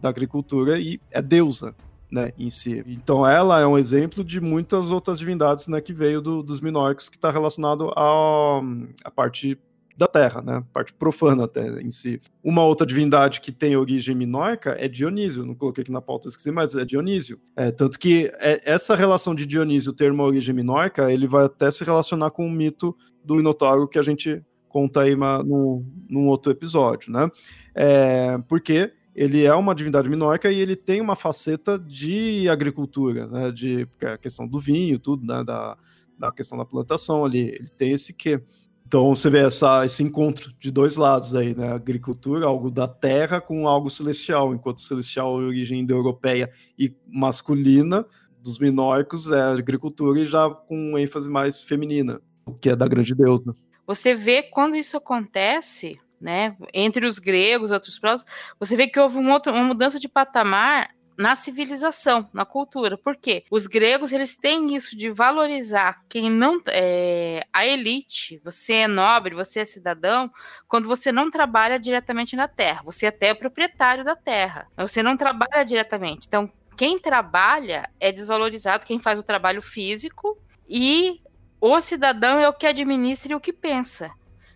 da 0.00 0.08
agricultura 0.08 0.78
e 0.78 1.00
é 1.10 1.20
deusa, 1.20 1.74
né, 2.10 2.32
em 2.38 2.48
si. 2.48 2.82
Então 2.86 3.26
ela 3.26 3.60
é 3.60 3.66
um 3.66 3.76
exemplo 3.76 4.24
de 4.24 4.40
muitas 4.40 4.90
outras 4.90 5.18
divindades, 5.18 5.68
né, 5.68 5.80
que 5.80 5.92
veio 5.92 6.20
do, 6.20 6.42
dos 6.42 6.60
minóricos, 6.60 7.08
que 7.08 7.16
está 7.16 7.30
relacionado 7.30 7.92
à 7.94 9.10
parte 9.14 9.58
da 9.96 10.06
Terra, 10.06 10.42
né? 10.42 10.62
Parte 10.72 10.92
profana 10.92 11.44
até 11.44 11.80
em 11.80 11.90
si. 11.90 12.20
Uma 12.44 12.64
outra 12.64 12.86
divindade 12.86 13.40
que 13.40 13.50
tem 13.50 13.76
origem 13.76 14.14
minoica 14.14 14.76
é 14.78 14.86
Dionísio. 14.88 15.46
Não 15.46 15.54
coloquei 15.54 15.82
aqui 15.82 15.90
na 15.90 16.02
pauta, 16.02 16.28
esqueci, 16.28 16.50
mas 16.50 16.74
é 16.74 16.84
Dionísio. 16.84 17.40
É, 17.56 17.70
tanto 17.70 17.98
que 17.98 18.30
é, 18.34 18.60
essa 18.64 18.94
relação 18.94 19.34
de 19.34 19.46
Dionísio 19.46 19.92
ter 19.92 20.12
uma 20.12 20.24
origem 20.24 20.54
minoica, 20.54 21.10
ele 21.10 21.26
vai 21.26 21.46
até 21.46 21.70
se 21.70 21.82
relacionar 21.82 22.30
com 22.30 22.46
o 22.46 22.50
mito 22.50 22.94
do 23.24 23.36
Minotauro 23.36 23.88
que 23.88 23.98
a 23.98 24.02
gente 24.02 24.44
conta 24.68 25.00
aí 25.00 25.16
no, 25.16 25.82
num 26.08 26.26
outro 26.26 26.52
episódio, 26.52 27.10
né? 27.10 27.30
É, 27.74 28.36
porque 28.46 28.92
ele 29.14 29.44
é 29.44 29.54
uma 29.54 29.74
divindade 29.74 30.10
minoica 30.10 30.52
e 30.52 30.60
ele 30.60 30.76
tem 30.76 31.00
uma 31.00 31.16
faceta 31.16 31.78
de 31.78 32.46
agricultura, 32.50 33.26
né? 33.26 33.50
De 33.50 33.88
é 34.02 34.08
a 34.08 34.18
questão 34.18 34.46
do 34.46 34.60
vinho, 34.60 34.98
tudo, 34.98 35.24
né? 35.24 35.42
Da, 35.42 35.78
da 36.18 36.30
questão 36.30 36.58
da 36.58 36.66
plantação 36.66 37.24
ali. 37.24 37.48
Ele 37.48 37.68
tem 37.68 37.92
esse 37.92 38.12
quê. 38.12 38.42
Então 38.86 39.12
você 39.12 39.28
vê 39.28 39.40
essa, 39.44 39.84
esse 39.84 40.02
encontro 40.02 40.52
de 40.60 40.70
dois 40.70 40.94
lados 40.94 41.34
aí, 41.34 41.56
né? 41.56 41.72
Agricultura, 41.72 42.46
algo 42.46 42.70
da 42.70 42.86
terra 42.86 43.40
com 43.40 43.66
algo 43.66 43.90
celestial, 43.90 44.54
enquanto 44.54 44.80
celestial 44.80 45.42
é 45.42 45.46
origem 45.46 45.80
indo-europeia 45.80 46.52
e 46.78 46.94
masculina, 47.08 48.06
dos 48.40 48.60
minóricos 48.60 49.28
é 49.32 49.40
agricultura 49.40 50.20
e 50.20 50.26
já 50.26 50.48
com 50.48 50.96
ênfase 50.96 51.28
mais 51.28 51.58
feminina, 51.60 52.20
o 52.46 52.54
que 52.54 52.70
é 52.70 52.76
da 52.76 52.86
grande 52.86 53.12
deusa. 53.12 53.56
Você 53.88 54.14
vê 54.14 54.44
quando 54.44 54.76
isso 54.76 54.96
acontece, 54.96 55.98
né? 56.20 56.56
Entre 56.72 57.06
os 57.06 57.18
gregos, 57.18 57.72
outros 57.72 57.98
próximos, 57.98 58.32
você 58.58 58.76
vê 58.76 58.86
que 58.86 59.00
houve 59.00 59.18
um 59.18 59.32
outro, 59.32 59.52
uma 59.52 59.64
mudança 59.64 59.98
de 59.98 60.08
patamar 60.08 60.90
na 61.16 61.34
civilização, 61.34 62.28
na 62.32 62.44
cultura. 62.44 62.98
Por 62.98 63.16
quê? 63.16 63.44
Os 63.50 63.66
gregos 63.66 64.12
eles 64.12 64.36
têm 64.36 64.76
isso 64.76 64.96
de 64.96 65.10
valorizar 65.10 66.02
quem 66.08 66.30
não 66.30 66.58
é 66.68 67.46
a 67.52 67.66
elite. 67.66 68.40
Você 68.44 68.74
é 68.74 68.88
nobre, 68.88 69.34
você 69.34 69.60
é 69.60 69.64
cidadão, 69.64 70.30
quando 70.68 70.86
você 70.86 71.10
não 71.10 71.30
trabalha 71.30 71.78
diretamente 71.78 72.36
na 72.36 72.48
terra. 72.48 72.82
Você 72.84 73.06
até 73.06 73.28
é 73.28 73.34
proprietário 73.34 74.04
da 74.04 74.14
terra, 74.14 74.66
você 74.76 75.02
não 75.02 75.16
trabalha 75.16 75.64
diretamente. 75.64 76.26
Então, 76.26 76.50
quem 76.76 76.98
trabalha 76.98 77.88
é 77.98 78.12
desvalorizado, 78.12 78.84
quem 78.84 78.98
faz 78.98 79.18
o 79.18 79.22
trabalho 79.22 79.62
físico 79.62 80.38
e 80.68 81.20
o 81.60 81.80
cidadão 81.80 82.38
é 82.38 82.48
o 82.48 82.52
que 82.52 82.66
administra 82.66 83.32
e 83.32 83.34
o 83.34 83.40
que 83.40 83.52
pensa. 83.52 84.10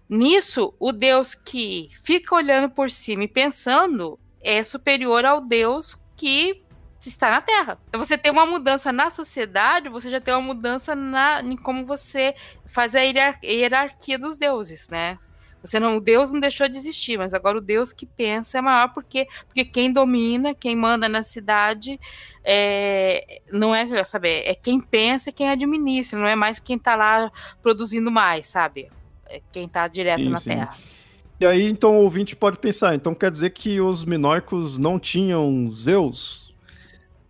Nisso, 0.09 0.75
o 0.79 0.93
Deus 0.93 1.35
que 1.35 1.89
fica 2.03 2.35
olhando 2.35 2.69
por 2.69 2.91
cima 2.91 3.25
e 3.25 3.29
pensando 3.29 4.19
é 4.43 4.63
superior 4.63 5.25
ao 5.25 5.41
Deus 5.41 6.00
que 6.21 6.63
está 7.09 7.31
na 7.31 7.41
Terra. 7.41 7.79
Então 7.89 8.03
você 8.05 8.19
tem 8.19 8.31
uma 8.31 8.45
mudança 8.45 8.93
na 8.93 9.09
sociedade, 9.09 9.89
você 9.89 10.11
já 10.11 10.21
tem 10.21 10.35
uma 10.35 10.43
mudança 10.43 10.95
na, 10.95 11.41
em 11.41 11.57
como 11.57 11.87
você 11.87 12.35
faz 12.67 12.95
a 12.95 13.01
hierarquia 13.01 14.19
dos 14.19 14.37
deuses, 14.37 14.89
né? 14.91 15.19
Você 15.63 15.79
não, 15.79 15.97
o 15.97 16.01
Deus 16.01 16.33
não 16.33 16.41
deixou 16.41 16.69
de 16.69 16.77
existir, 16.77 17.19
mas 17.19 17.35
agora 17.35 17.59
o 17.59 17.61
Deus 17.61 17.93
que 17.93 18.07
pensa 18.07 18.59
é 18.59 18.61
maior 18.61 18.93
porque, 18.95 19.27
porque 19.47 19.65
quem 19.65 19.93
domina, 19.93 20.55
quem 20.55 20.75
manda 20.75 21.09
na 21.09 21.23
cidade, 21.23 22.01
é, 22.43 23.43
não 23.51 23.75
é, 23.75 24.05
sabe, 24.05 24.29
é 24.29 24.55
quem 24.55 24.81
pensa, 24.81 25.33
quem 25.33 25.51
administra, 25.51 26.19
não 26.19 26.27
é 26.27 26.37
mais 26.37 26.59
quem 26.59 26.77
está 26.77 26.97
lá 26.97 27.31
produzindo 27.63 28.11
mais, 28.11 28.47
sabe? 28.47 28.91
É 29.27 29.41
quem 29.53 29.67
está 29.67 29.87
direto 29.87 30.23
sim, 30.23 30.31
na 30.31 30.39
sim. 30.39 30.51
Terra. 30.51 30.77
E 31.41 31.47
aí, 31.47 31.67
então, 31.71 31.97
o 31.97 32.03
ouvinte 32.03 32.37
pode 32.37 32.59
pensar, 32.59 32.95
então 32.95 33.15
quer 33.15 33.31
dizer 33.31 33.49
que 33.51 33.81
os 33.81 34.05
minoicos 34.05 34.77
não 34.77 34.99
tinham 34.99 35.71
Zeus? 35.71 36.55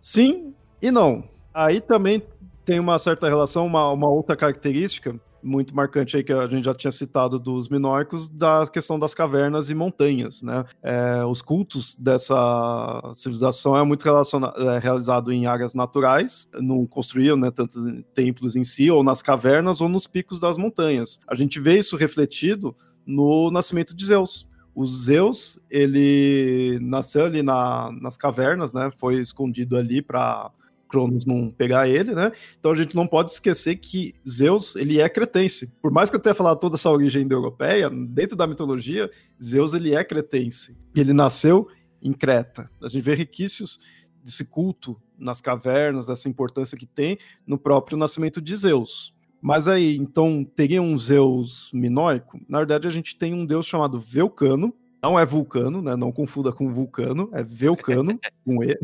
Sim 0.01 0.53
e 0.81 0.91
não. 0.91 1.23
Aí 1.53 1.79
também 1.79 2.21
tem 2.65 2.77
uma 2.77 2.99
certa 2.99 3.29
relação, 3.29 3.65
uma, 3.65 3.89
uma 3.89 4.09
outra 4.09 4.35
característica 4.35 5.17
muito 5.43 5.75
marcante 5.75 6.17
aí 6.17 6.23
que 6.23 6.33
a 6.33 6.47
gente 6.47 6.65
já 6.65 6.73
tinha 6.75 6.91
citado 6.91 7.39
dos 7.39 7.69
minoicos, 7.69 8.29
da 8.29 8.67
questão 8.67 8.99
das 8.99 9.15
cavernas 9.15 9.69
e 9.69 9.75
montanhas, 9.75 10.41
né? 10.41 10.65
É, 10.83 11.23
os 11.25 11.41
cultos 11.41 11.95
dessa 11.95 13.01
civilização 13.15 13.75
é 13.75 13.83
muito 13.83 14.05
é, 14.07 14.79
realizado 14.79 15.31
em 15.31 15.47
áreas 15.47 15.73
naturais, 15.73 16.47
não 16.53 16.85
construíam 16.85 17.35
né, 17.37 17.49
tantos 17.49 17.83
templos 18.13 18.55
em 18.55 18.63
si, 18.63 18.91
ou 18.91 19.03
nas 19.03 19.21
cavernas, 19.21 19.81
ou 19.81 19.89
nos 19.89 20.05
picos 20.05 20.39
das 20.39 20.57
montanhas. 20.57 21.19
A 21.27 21.33
gente 21.33 21.59
vê 21.59 21.79
isso 21.79 21.95
refletido 21.95 22.75
no 23.05 23.49
nascimento 23.51 23.95
de 23.95 24.05
Zeus. 24.05 24.49
O 24.73 24.85
Zeus, 24.85 25.59
ele 25.69 26.79
nasceu 26.81 27.25
ali 27.25 27.43
na, 27.43 27.91
nas 28.01 28.15
cavernas, 28.15 28.71
né? 28.71 28.89
Foi 28.97 29.19
escondido 29.19 29.75
ali 29.75 30.01
para 30.01 30.49
Cronos 30.87 31.25
não 31.25 31.49
pegar 31.49 31.87
ele, 31.87 32.13
né? 32.13 32.31
Então 32.59 32.71
a 32.71 32.75
gente 32.75 32.95
não 32.95 33.07
pode 33.07 33.31
esquecer 33.31 33.77
que 33.77 34.13
Zeus, 34.27 34.75
ele 34.75 34.99
é 34.99 35.09
cretense. 35.09 35.73
Por 35.81 35.91
mais 35.91 36.09
que 36.09 36.15
eu 36.15 36.19
tenha 36.19 36.35
falado 36.35 36.59
toda 36.59 36.75
essa 36.75 36.89
origem 36.89 37.27
europeia, 37.29 37.89
dentro 37.89 38.35
da 38.35 38.45
mitologia, 38.45 39.09
Zeus 39.41 39.73
ele 39.73 39.95
é 39.95 40.03
cretense. 40.03 40.77
Ele 40.95 41.13
nasceu 41.13 41.67
em 42.01 42.13
Creta. 42.13 42.69
A 42.81 42.87
gente 42.87 43.03
vê 43.03 43.13
requisitos 43.13 43.79
desse 44.23 44.43
culto 44.45 45.01
nas 45.17 45.41
cavernas, 45.41 46.05
dessa 46.05 46.29
importância 46.29 46.77
que 46.77 46.85
tem 46.85 47.17
no 47.45 47.57
próprio 47.57 47.97
nascimento 47.97 48.41
de 48.41 48.55
Zeus. 48.55 49.13
Mas 49.41 49.67
aí, 49.67 49.97
então, 49.97 50.43
teria 50.43 50.81
um 50.81 50.97
Zeus 50.97 51.71
minoico? 51.73 52.39
Na 52.47 52.59
verdade, 52.59 52.87
a 52.87 52.91
gente 52.91 53.17
tem 53.17 53.33
um 53.33 53.45
deus 53.45 53.65
chamado 53.65 53.99
Velcano, 53.99 54.73
não 55.01 55.17
é 55.17 55.25
Vulcano, 55.25 55.81
né? 55.81 55.95
Não 55.95 56.11
confunda 56.11 56.51
com 56.51 56.71
Vulcano, 56.71 57.27
é 57.33 57.41
Velcano, 57.41 58.19
com 58.45 58.63
E, 58.63 58.77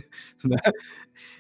né? 0.44 0.58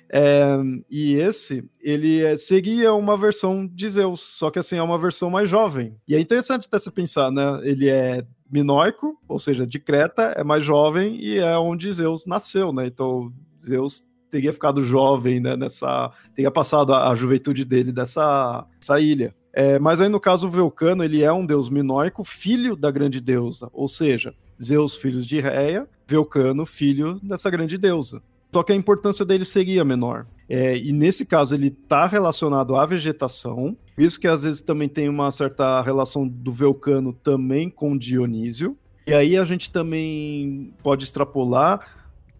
É, 0.10 0.56
e 0.89 1.15
esse, 1.15 1.68
ele 1.81 2.23
é, 2.23 2.38
seria 2.38 2.94
uma 2.94 3.18
versão 3.18 3.68
de 3.68 3.89
Zeus, 3.89 4.22
só 4.22 4.49
que 4.49 4.60
assim, 4.60 4.77
é 4.77 4.84
uma 4.84 4.99
versão 4.99 5.30
mais 5.30 5.49
jovem. 5.49 5.95
E 6.07 6.15
é 6.15 6.19
interessante 6.19 6.68
até 6.68 6.77
você 6.77 6.91
pensar, 6.91 7.31
né? 7.31 7.60
Ele 7.64 7.89
é 7.89 8.23
minoico, 8.49 9.19
ou 9.27 9.39
seja, 9.39 9.65
de 9.65 9.80
Creta, 9.80 10.34
é 10.38 10.44
mais 10.44 10.64
jovem 10.64 11.18
e 11.19 11.39
é 11.39 11.57
onde 11.57 11.91
Zeus 11.91 12.26
nasceu, 12.26 12.72
né? 12.72 12.85
Então, 12.85 13.34
Zeus 13.61 14.07
teria 14.30 14.54
ficado 14.54 14.84
jovem, 14.84 15.40
né? 15.40 15.56
Nessa, 15.56 16.12
teria 16.36 16.52
passado 16.52 16.94
a, 16.94 17.10
a 17.10 17.16
juventude 17.16 17.64
dele 17.66 17.91
dessa, 17.91 18.66
dessa 18.80 18.99
ilha. 18.99 19.34
É, 19.54 19.80
mas 19.80 19.99
aí, 19.99 20.08
no 20.08 20.20
caso, 20.20 20.48
o 20.48 20.52
Vulcano, 20.52 21.04
ele 21.04 21.24
é 21.24 21.34
um 21.34 21.45
deus 21.45 21.70
minoico, 21.70 22.24
filho 22.24 22.76
da 22.76 22.91
grande 22.91 23.20
deusa, 23.20 23.70
ou 23.74 23.88
seja, 23.88 24.34
Zeus, 24.62 24.95
filho 24.95 25.22
de 25.22 25.40
Reia, 25.40 25.88
Vulcano, 26.08 26.66
filho 26.66 27.20
dessa 27.24 27.49
grande 27.49 27.78
deusa. 27.78 28.22
Só 28.54 28.64
que 28.64 28.72
a 28.72 28.76
importância 28.76 29.26
dele 29.26 29.45
seria 29.45 29.84
menor. 29.84 30.26
É, 30.49 30.78
e 30.78 30.91
nesse 30.91 31.26
caso 31.26 31.54
ele 31.54 31.68
está 31.68 32.06
relacionado 32.06 32.76
à 32.76 32.86
vegetação, 32.86 33.76
isso 33.98 34.20
que 34.20 34.28
às 34.28 34.44
vezes 34.44 34.62
também 34.62 34.88
tem 34.88 35.10
uma 35.10 35.32
certa 35.32 35.82
relação 35.82 36.28
do 36.28 36.52
Vulcano 36.52 37.12
também 37.12 37.70
com 37.70 37.98
Dionísio. 37.98 38.78
E 39.06 39.14
aí 39.14 39.38
a 39.38 39.44
gente 39.44 39.72
também 39.72 40.74
pode 40.82 41.04
extrapolar 41.04 41.80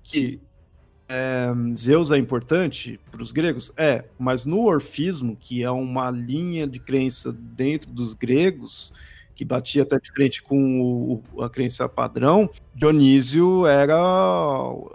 que 0.04 0.40
é, 1.10 1.54
Zeus 1.76 2.12
é 2.12 2.18
importante 2.18 3.00
para 3.12 3.22
os 3.22 3.32
gregos? 3.32 3.72
É, 3.78 4.06
mas 4.20 4.46
no 4.46 4.64
orfismo, 4.64 5.38
que 5.40 5.64
é 5.64 5.72
uma 5.72 6.12
linha 6.12 6.68
de 6.68 6.80
crença 6.80 7.32
dentro 7.32 7.90
dos 7.92 8.14
gregos, 8.14 8.92
que 9.34 9.46
batia 9.46 9.84
até 9.84 10.00
de 10.00 10.12
frente 10.12 10.42
com 10.42 10.82
o, 11.36 11.44
a 11.44 11.50
crença 11.50 11.88
padrão, 11.88 12.50
Dionísio 12.74 13.66
era 13.68 13.98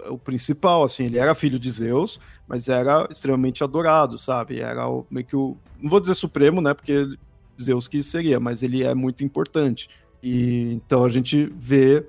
o 0.09 0.17
principal, 0.17 0.83
assim, 0.83 1.05
ele 1.05 1.17
era 1.17 1.33
filho 1.33 1.57
de 1.57 1.71
Zeus, 1.71 2.19
mas 2.47 2.67
era 2.67 3.07
extremamente 3.09 3.63
adorado, 3.63 4.17
sabe? 4.17 4.59
Era 4.59 4.87
o, 4.87 5.07
meio 5.09 5.25
que 5.25 5.35
o, 5.35 5.57
não 5.79 5.89
vou 5.89 5.99
dizer 5.99 6.13
supremo, 6.13 6.61
né, 6.61 6.73
porque 6.73 7.07
Zeus 7.61 7.87
que 7.87 8.03
seria, 8.03 8.39
mas 8.39 8.61
ele 8.61 8.83
é 8.83 8.93
muito 8.93 9.23
importante. 9.23 9.89
E 10.21 10.73
então 10.73 11.03
a 11.03 11.09
gente 11.09 11.51
vê 11.57 12.05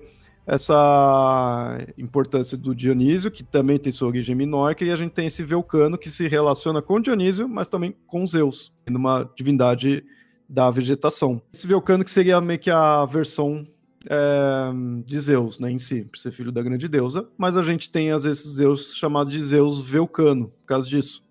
essa 0.46 1.78
importância 1.96 2.56
do 2.56 2.74
Dionísio, 2.74 3.30
que 3.30 3.42
também 3.42 3.78
tem 3.78 3.90
sua 3.90 4.08
origem 4.08 4.34
minoica, 4.34 4.84
e 4.84 4.90
a 4.90 4.96
gente 4.96 5.12
tem 5.12 5.26
esse 5.26 5.42
Vulcano 5.42 5.96
que 5.96 6.10
se 6.10 6.28
relaciona 6.28 6.82
com 6.82 7.00
Dionísio, 7.00 7.48
mas 7.48 7.68
também 7.68 7.94
com 8.06 8.26
Zeus, 8.26 8.72
numa 8.86 9.30
divindade 9.36 10.04
da 10.48 10.70
vegetação. 10.70 11.40
Esse 11.52 11.66
Vulcano 11.66 12.04
que 12.04 12.10
seria 12.10 12.40
meio 12.40 12.58
que 12.58 12.70
a 12.70 13.06
versão 13.06 13.66
é, 14.08 14.70
de 15.04 15.18
Zeus, 15.20 15.58
né, 15.58 15.70
em 15.70 15.78
si, 15.78 16.02
por 16.02 16.18
ser 16.18 16.30
filho 16.30 16.52
da 16.52 16.62
grande 16.62 16.88
deusa, 16.88 17.26
mas 17.38 17.56
a 17.56 17.62
gente 17.62 17.90
tem 17.90 18.10
às 18.10 18.24
vezes 18.24 18.42
Zeus 18.54 18.94
chamado 18.94 19.30
de 19.30 19.42
Zeus 19.42 19.80
Vulcano, 19.88 20.48
por 20.48 20.66
causa 20.66 20.88
disso. 20.88 21.24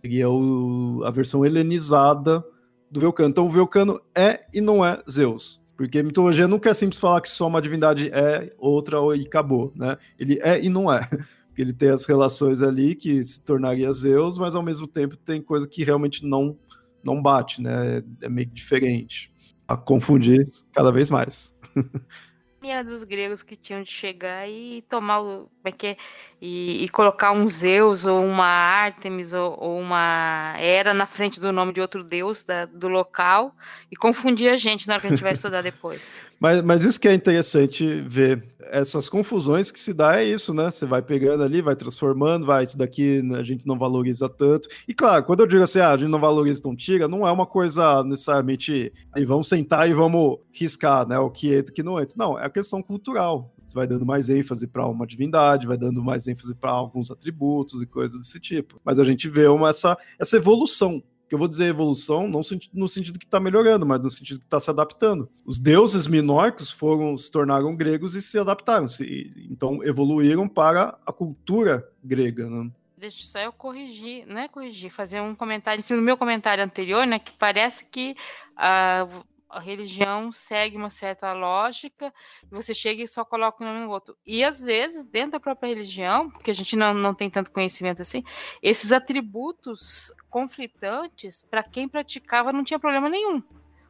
Seria 0.00 0.28
o, 0.28 1.02
a 1.04 1.10
versão 1.10 1.44
helenizada 1.44 2.44
do 2.90 3.00
Vulcano. 3.00 3.30
Então 3.30 3.46
o 3.46 3.50
Vulcano 3.50 4.00
é 4.14 4.46
e 4.52 4.60
não 4.60 4.84
é 4.84 5.02
Zeus. 5.08 5.61
Porque 5.76 6.02
mitologia 6.02 6.46
nunca 6.46 6.70
é 6.70 6.74
simples 6.74 7.00
falar 7.00 7.20
que 7.20 7.28
só 7.28 7.46
uma 7.46 7.62
divindade 7.62 8.10
é, 8.12 8.52
outra 8.58 8.98
e 9.16 9.22
acabou, 9.22 9.72
né? 9.74 9.96
Ele 10.18 10.38
é 10.42 10.62
e 10.62 10.68
não 10.68 10.92
é. 10.92 11.00
Porque 11.48 11.60
ele 11.60 11.72
tem 11.72 11.90
as 11.90 12.04
relações 12.04 12.62
ali 12.62 12.94
que 12.94 13.22
se 13.22 13.42
tornaria 13.42 13.92
Zeus, 13.92 14.38
mas 14.38 14.54
ao 14.54 14.62
mesmo 14.62 14.86
tempo 14.86 15.16
tem 15.16 15.42
coisa 15.42 15.68
que 15.68 15.84
realmente 15.84 16.24
não 16.24 16.56
não 17.04 17.20
bate, 17.20 17.60
né? 17.60 18.02
É 18.20 18.28
meio 18.28 18.48
diferente. 18.48 19.32
A 19.66 19.76
confundir 19.76 20.48
cada 20.72 20.92
vez 20.92 21.10
mais. 21.10 21.54
Era 22.62 22.84
dos 22.84 23.02
gregos 23.02 23.42
que 23.42 23.56
tinham 23.56 23.82
de 23.82 23.90
chegar 23.90 24.48
e 24.48 24.82
tomar 24.88 25.20
o. 25.20 25.50
Como 25.62 25.72
é 25.72 25.78
que 25.78 25.86
é? 25.86 25.96
E, 26.40 26.82
e 26.82 26.88
colocar 26.88 27.30
um 27.30 27.46
Zeus 27.46 28.04
ou 28.04 28.24
uma 28.24 28.44
Artemis 28.44 29.32
ou, 29.32 29.56
ou, 29.60 29.78
uma 29.78 30.56
Era 30.58 30.92
na 30.92 31.06
frente 31.06 31.38
do 31.38 31.52
nome 31.52 31.72
de 31.72 31.80
outro 31.80 32.02
deus 32.02 32.42
da, 32.42 32.64
do 32.64 32.88
local 32.88 33.54
e 33.88 33.94
confundir 33.94 34.50
a 34.50 34.56
gente 34.56 34.88
na 34.88 34.94
hora 34.94 35.00
que 35.00 35.06
a 35.06 35.10
gente 35.10 35.22
vai 35.22 35.34
estudar 35.34 35.62
depois. 35.62 36.20
Mas, 36.42 36.60
mas 36.60 36.84
isso 36.84 36.98
que 36.98 37.06
é 37.06 37.14
interessante 37.14 37.86
ver. 38.00 38.42
Essas 38.72 39.08
confusões 39.08 39.70
que 39.70 39.78
se 39.78 39.94
dá 39.94 40.16
é 40.16 40.24
isso, 40.24 40.52
né? 40.52 40.72
Você 40.72 40.84
vai 40.84 41.00
pegando 41.00 41.44
ali, 41.44 41.62
vai 41.62 41.76
transformando, 41.76 42.44
vai, 42.44 42.64
isso 42.64 42.76
daqui 42.76 43.22
a 43.38 43.44
gente 43.44 43.64
não 43.64 43.78
valoriza 43.78 44.28
tanto. 44.28 44.68
E 44.88 44.92
claro, 44.92 45.22
quando 45.22 45.38
eu 45.38 45.46
digo 45.46 45.62
assim, 45.62 45.78
ah, 45.78 45.92
a 45.92 45.96
gente 45.96 46.10
não 46.10 46.18
valoriza, 46.18 46.58
então 46.58 46.74
tira, 46.74 47.06
não 47.06 47.24
é 47.24 47.30
uma 47.30 47.46
coisa 47.46 48.02
necessariamente, 48.02 48.92
aí 49.14 49.24
vamos 49.24 49.48
sentar 49.48 49.88
e 49.88 49.94
vamos 49.94 50.40
riscar, 50.52 51.06
né? 51.06 51.16
O 51.16 51.30
que 51.30 51.54
entra 51.54 51.70
e 51.70 51.70
o 51.70 51.74
que 51.74 51.82
não 51.84 52.00
entra. 52.00 52.16
Não, 52.18 52.36
é 52.36 52.44
a 52.44 52.50
questão 52.50 52.82
cultural. 52.82 53.54
Você 53.72 53.74
vai 53.74 53.86
dando 53.86 54.04
mais 54.04 54.28
ênfase 54.28 54.66
para 54.66 54.86
uma 54.86 55.06
divindade, 55.06 55.66
vai 55.66 55.78
dando 55.78 56.04
mais 56.04 56.28
ênfase 56.28 56.54
para 56.54 56.70
alguns 56.70 57.10
atributos 57.10 57.80
e 57.80 57.86
coisas 57.86 58.18
desse 58.18 58.38
tipo. 58.38 58.78
Mas 58.84 58.98
a 58.98 59.04
gente 59.04 59.30
vê 59.30 59.46
uma, 59.46 59.70
essa, 59.70 59.96
essa 60.18 60.36
evolução 60.36 61.02
que 61.26 61.34
eu 61.34 61.38
vou 61.38 61.48
dizer 61.48 61.64
evolução 61.64 62.28
não 62.28 62.42
no 62.74 62.86
sentido 62.86 63.18
que 63.18 63.24
está 63.24 63.40
melhorando, 63.40 63.86
mas 63.86 64.02
no 64.02 64.10
sentido 64.10 64.40
que 64.40 64.44
está 64.44 64.60
se 64.60 64.68
adaptando. 64.68 65.26
Os 65.46 65.58
deuses 65.58 66.06
minoicos 66.06 66.70
foram 66.70 67.16
se 67.16 67.30
tornaram 67.30 67.74
gregos 67.74 68.14
e 68.14 68.20
se 68.20 68.38
adaptaram, 68.38 68.86
se, 68.86 69.32
então 69.50 69.82
evoluíram 69.82 70.46
para 70.46 70.98
a 71.06 71.12
cultura 71.12 71.88
grega. 72.04 72.50
Né? 72.50 72.70
Deixa 72.98 73.24
só 73.24 73.38
eu 73.38 73.52
corrigir, 73.52 74.26
não 74.26 74.38
é 74.38 74.48
corrigir, 74.48 74.90
fazer 74.90 75.22
um 75.22 75.34
comentário 75.34 75.78
em 75.78 75.82
cima 75.82 75.98
do 75.98 76.04
meu 76.04 76.18
comentário 76.18 76.62
anterior, 76.62 77.06
né? 77.06 77.18
Que 77.18 77.32
parece 77.32 77.86
que 77.86 78.14
uh, 78.52 79.24
a 79.52 79.60
religião 79.60 80.32
segue 80.32 80.76
uma 80.76 80.88
certa 80.88 81.32
lógica, 81.32 82.12
você 82.50 82.72
chega 82.72 83.02
e 83.02 83.08
só 83.08 83.24
coloca 83.24 83.62
um 83.62 83.66
nome 83.66 83.80
no 83.80 83.90
outro. 83.90 84.16
E 84.26 84.42
às 84.42 84.62
vezes, 84.62 85.04
dentro 85.04 85.32
da 85.32 85.40
própria 85.40 85.68
religião, 85.68 86.30
porque 86.30 86.50
a 86.50 86.54
gente 86.54 86.74
não, 86.74 86.94
não 86.94 87.14
tem 87.14 87.28
tanto 87.28 87.50
conhecimento 87.50 88.00
assim, 88.00 88.24
esses 88.62 88.92
atributos 88.92 90.10
conflitantes, 90.30 91.44
para 91.44 91.62
quem 91.62 91.86
praticava, 91.86 92.52
não 92.52 92.64
tinha 92.64 92.78
problema 92.78 93.08
nenhum. 93.10 93.42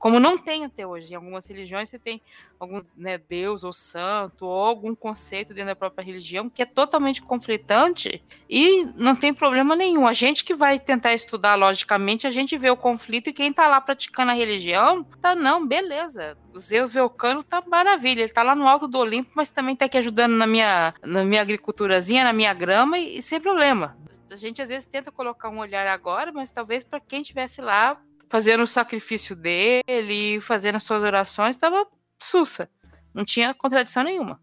Como 0.02 0.18
não 0.18 0.36
tem 0.36 0.64
até 0.64 0.84
hoje. 0.84 1.12
Em 1.12 1.14
algumas 1.14 1.46
religiões 1.46 1.88
você 1.88 1.96
tem 1.96 2.20
alguns 2.58 2.84
né, 2.96 3.18
Deus 3.18 3.62
ou 3.62 3.72
santo 3.72 4.44
ou 4.44 4.52
algum 4.52 4.96
conceito 4.96 5.54
dentro 5.54 5.68
da 5.68 5.76
própria 5.76 6.04
religião 6.04 6.48
que 6.48 6.60
é 6.60 6.66
totalmente 6.66 7.22
conflitante 7.22 8.20
e 8.50 8.84
não 8.96 9.14
tem 9.14 9.32
problema 9.32 9.76
nenhum. 9.76 10.04
A 10.04 10.12
gente 10.12 10.42
que 10.42 10.54
vai 10.54 10.76
tentar 10.76 11.14
estudar 11.14 11.54
logicamente, 11.54 12.26
a 12.26 12.32
gente 12.32 12.58
vê 12.58 12.68
o 12.68 12.76
conflito 12.76 13.30
e 13.30 13.32
quem 13.32 13.50
está 13.50 13.68
lá 13.68 13.80
praticando 13.80 14.32
a 14.32 14.34
religião, 14.34 15.04
tá 15.20 15.36
não, 15.36 15.64
beleza. 15.64 16.36
O 16.52 16.58
Zeus 16.58 16.92
Velcano 16.92 17.44
tá 17.44 17.62
maravilha, 17.64 18.22
ele 18.22 18.32
tá 18.32 18.42
lá 18.42 18.56
no 18.56 18.66
alto 18.66 18.88
do 18.88 18.98
Olimpo, 18.98 19.30
mas 19.36 19.50
também 19.50 19.76
tá 19.76 19.84
aqui 19.84 19.98
ajudando 19.98 20.32
na 20.32 20.48
minha, 20.48 20.94
na 21.00 21.22
minha 21.22 21.42
agriculturazinha, 21.42 22.24
na 22.24 22.32
minha 22.32 22.52
grama 22.52 22.98
e, 22.98 23.18
e 23.18 23.22
sem 23.22 23.40
problema. 23.40 23.96
A 24.32 24.34
gente 24.34 24.60
às 24.60 24.68
vezes 24.68 24.84
tenta 24.84 25.12
colocar 25.12 25.48
um 25.48 25.58
olhar 25.58 25.86
agora, 25.86 26.32
mas 26.32 26.50
talvez 26.50 26.82
para 26.82 26.98
quem 26.98 27.22
estivesse 27.22 27.60
lá 27.60 28.02
fazendo 28.32 28.62
o 28.62 28.66
sacrifício 28.66 29.36
dele, 29.36 30.40
fazendo 30.40 30.76
as 30.76 30.84
suas 30.84 31.02
orações, 31.02 31.54
estava 31.54 31.86
sussa. 32.18 32.66
Não 33.12 33.26
tinha 33.26 33.52
contradição 33.52 34.02
nenhuma. 34.02 34.40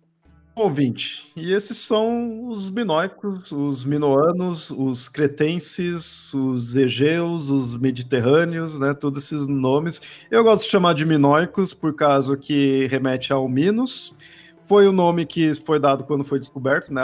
ouvinte. 0.55 1.31
E 1.35 1.53
esses 1.53 1.77
são 1.77 2.47
os 2.49 2.69
minoicos, 2.69 3.51
os 3.51 3.83
minoanos, 3.83 4.69
os 4.69 5.09
cretenses, 5.09 6.31
os 6.35 6.75
egeus, 6.75 7.49
os 7.49 7.75
mediterrâneos, 7.77 8.79
né? 8.79 8.93
Todos 8.93 9.23
esses 9.23 9.47
nomes. 9.47 9.99
Eu 10.29 10.43
gosto 10.43 10.65
de 10.65 10.69
chamar 10.69 10.93
de 10.93 11.03
minoicos 11.03 11.73
por 11.73 11.95
causa 11.95 12.37
que 12.37 12.85
remete 12.91 13.33
ao 13.33 13.49
Minos. 13.49 14.13
Foi 14.69 14.87
o 14.87 14.91
nome 14.91 15.25
que 15.25 15.55
foi 15.55 15.79
dado 15.79 16.03
quando 16.03 16.23
foi 16.23 16.37
descoberto, 16.37 16.93
né? 16.93 17.01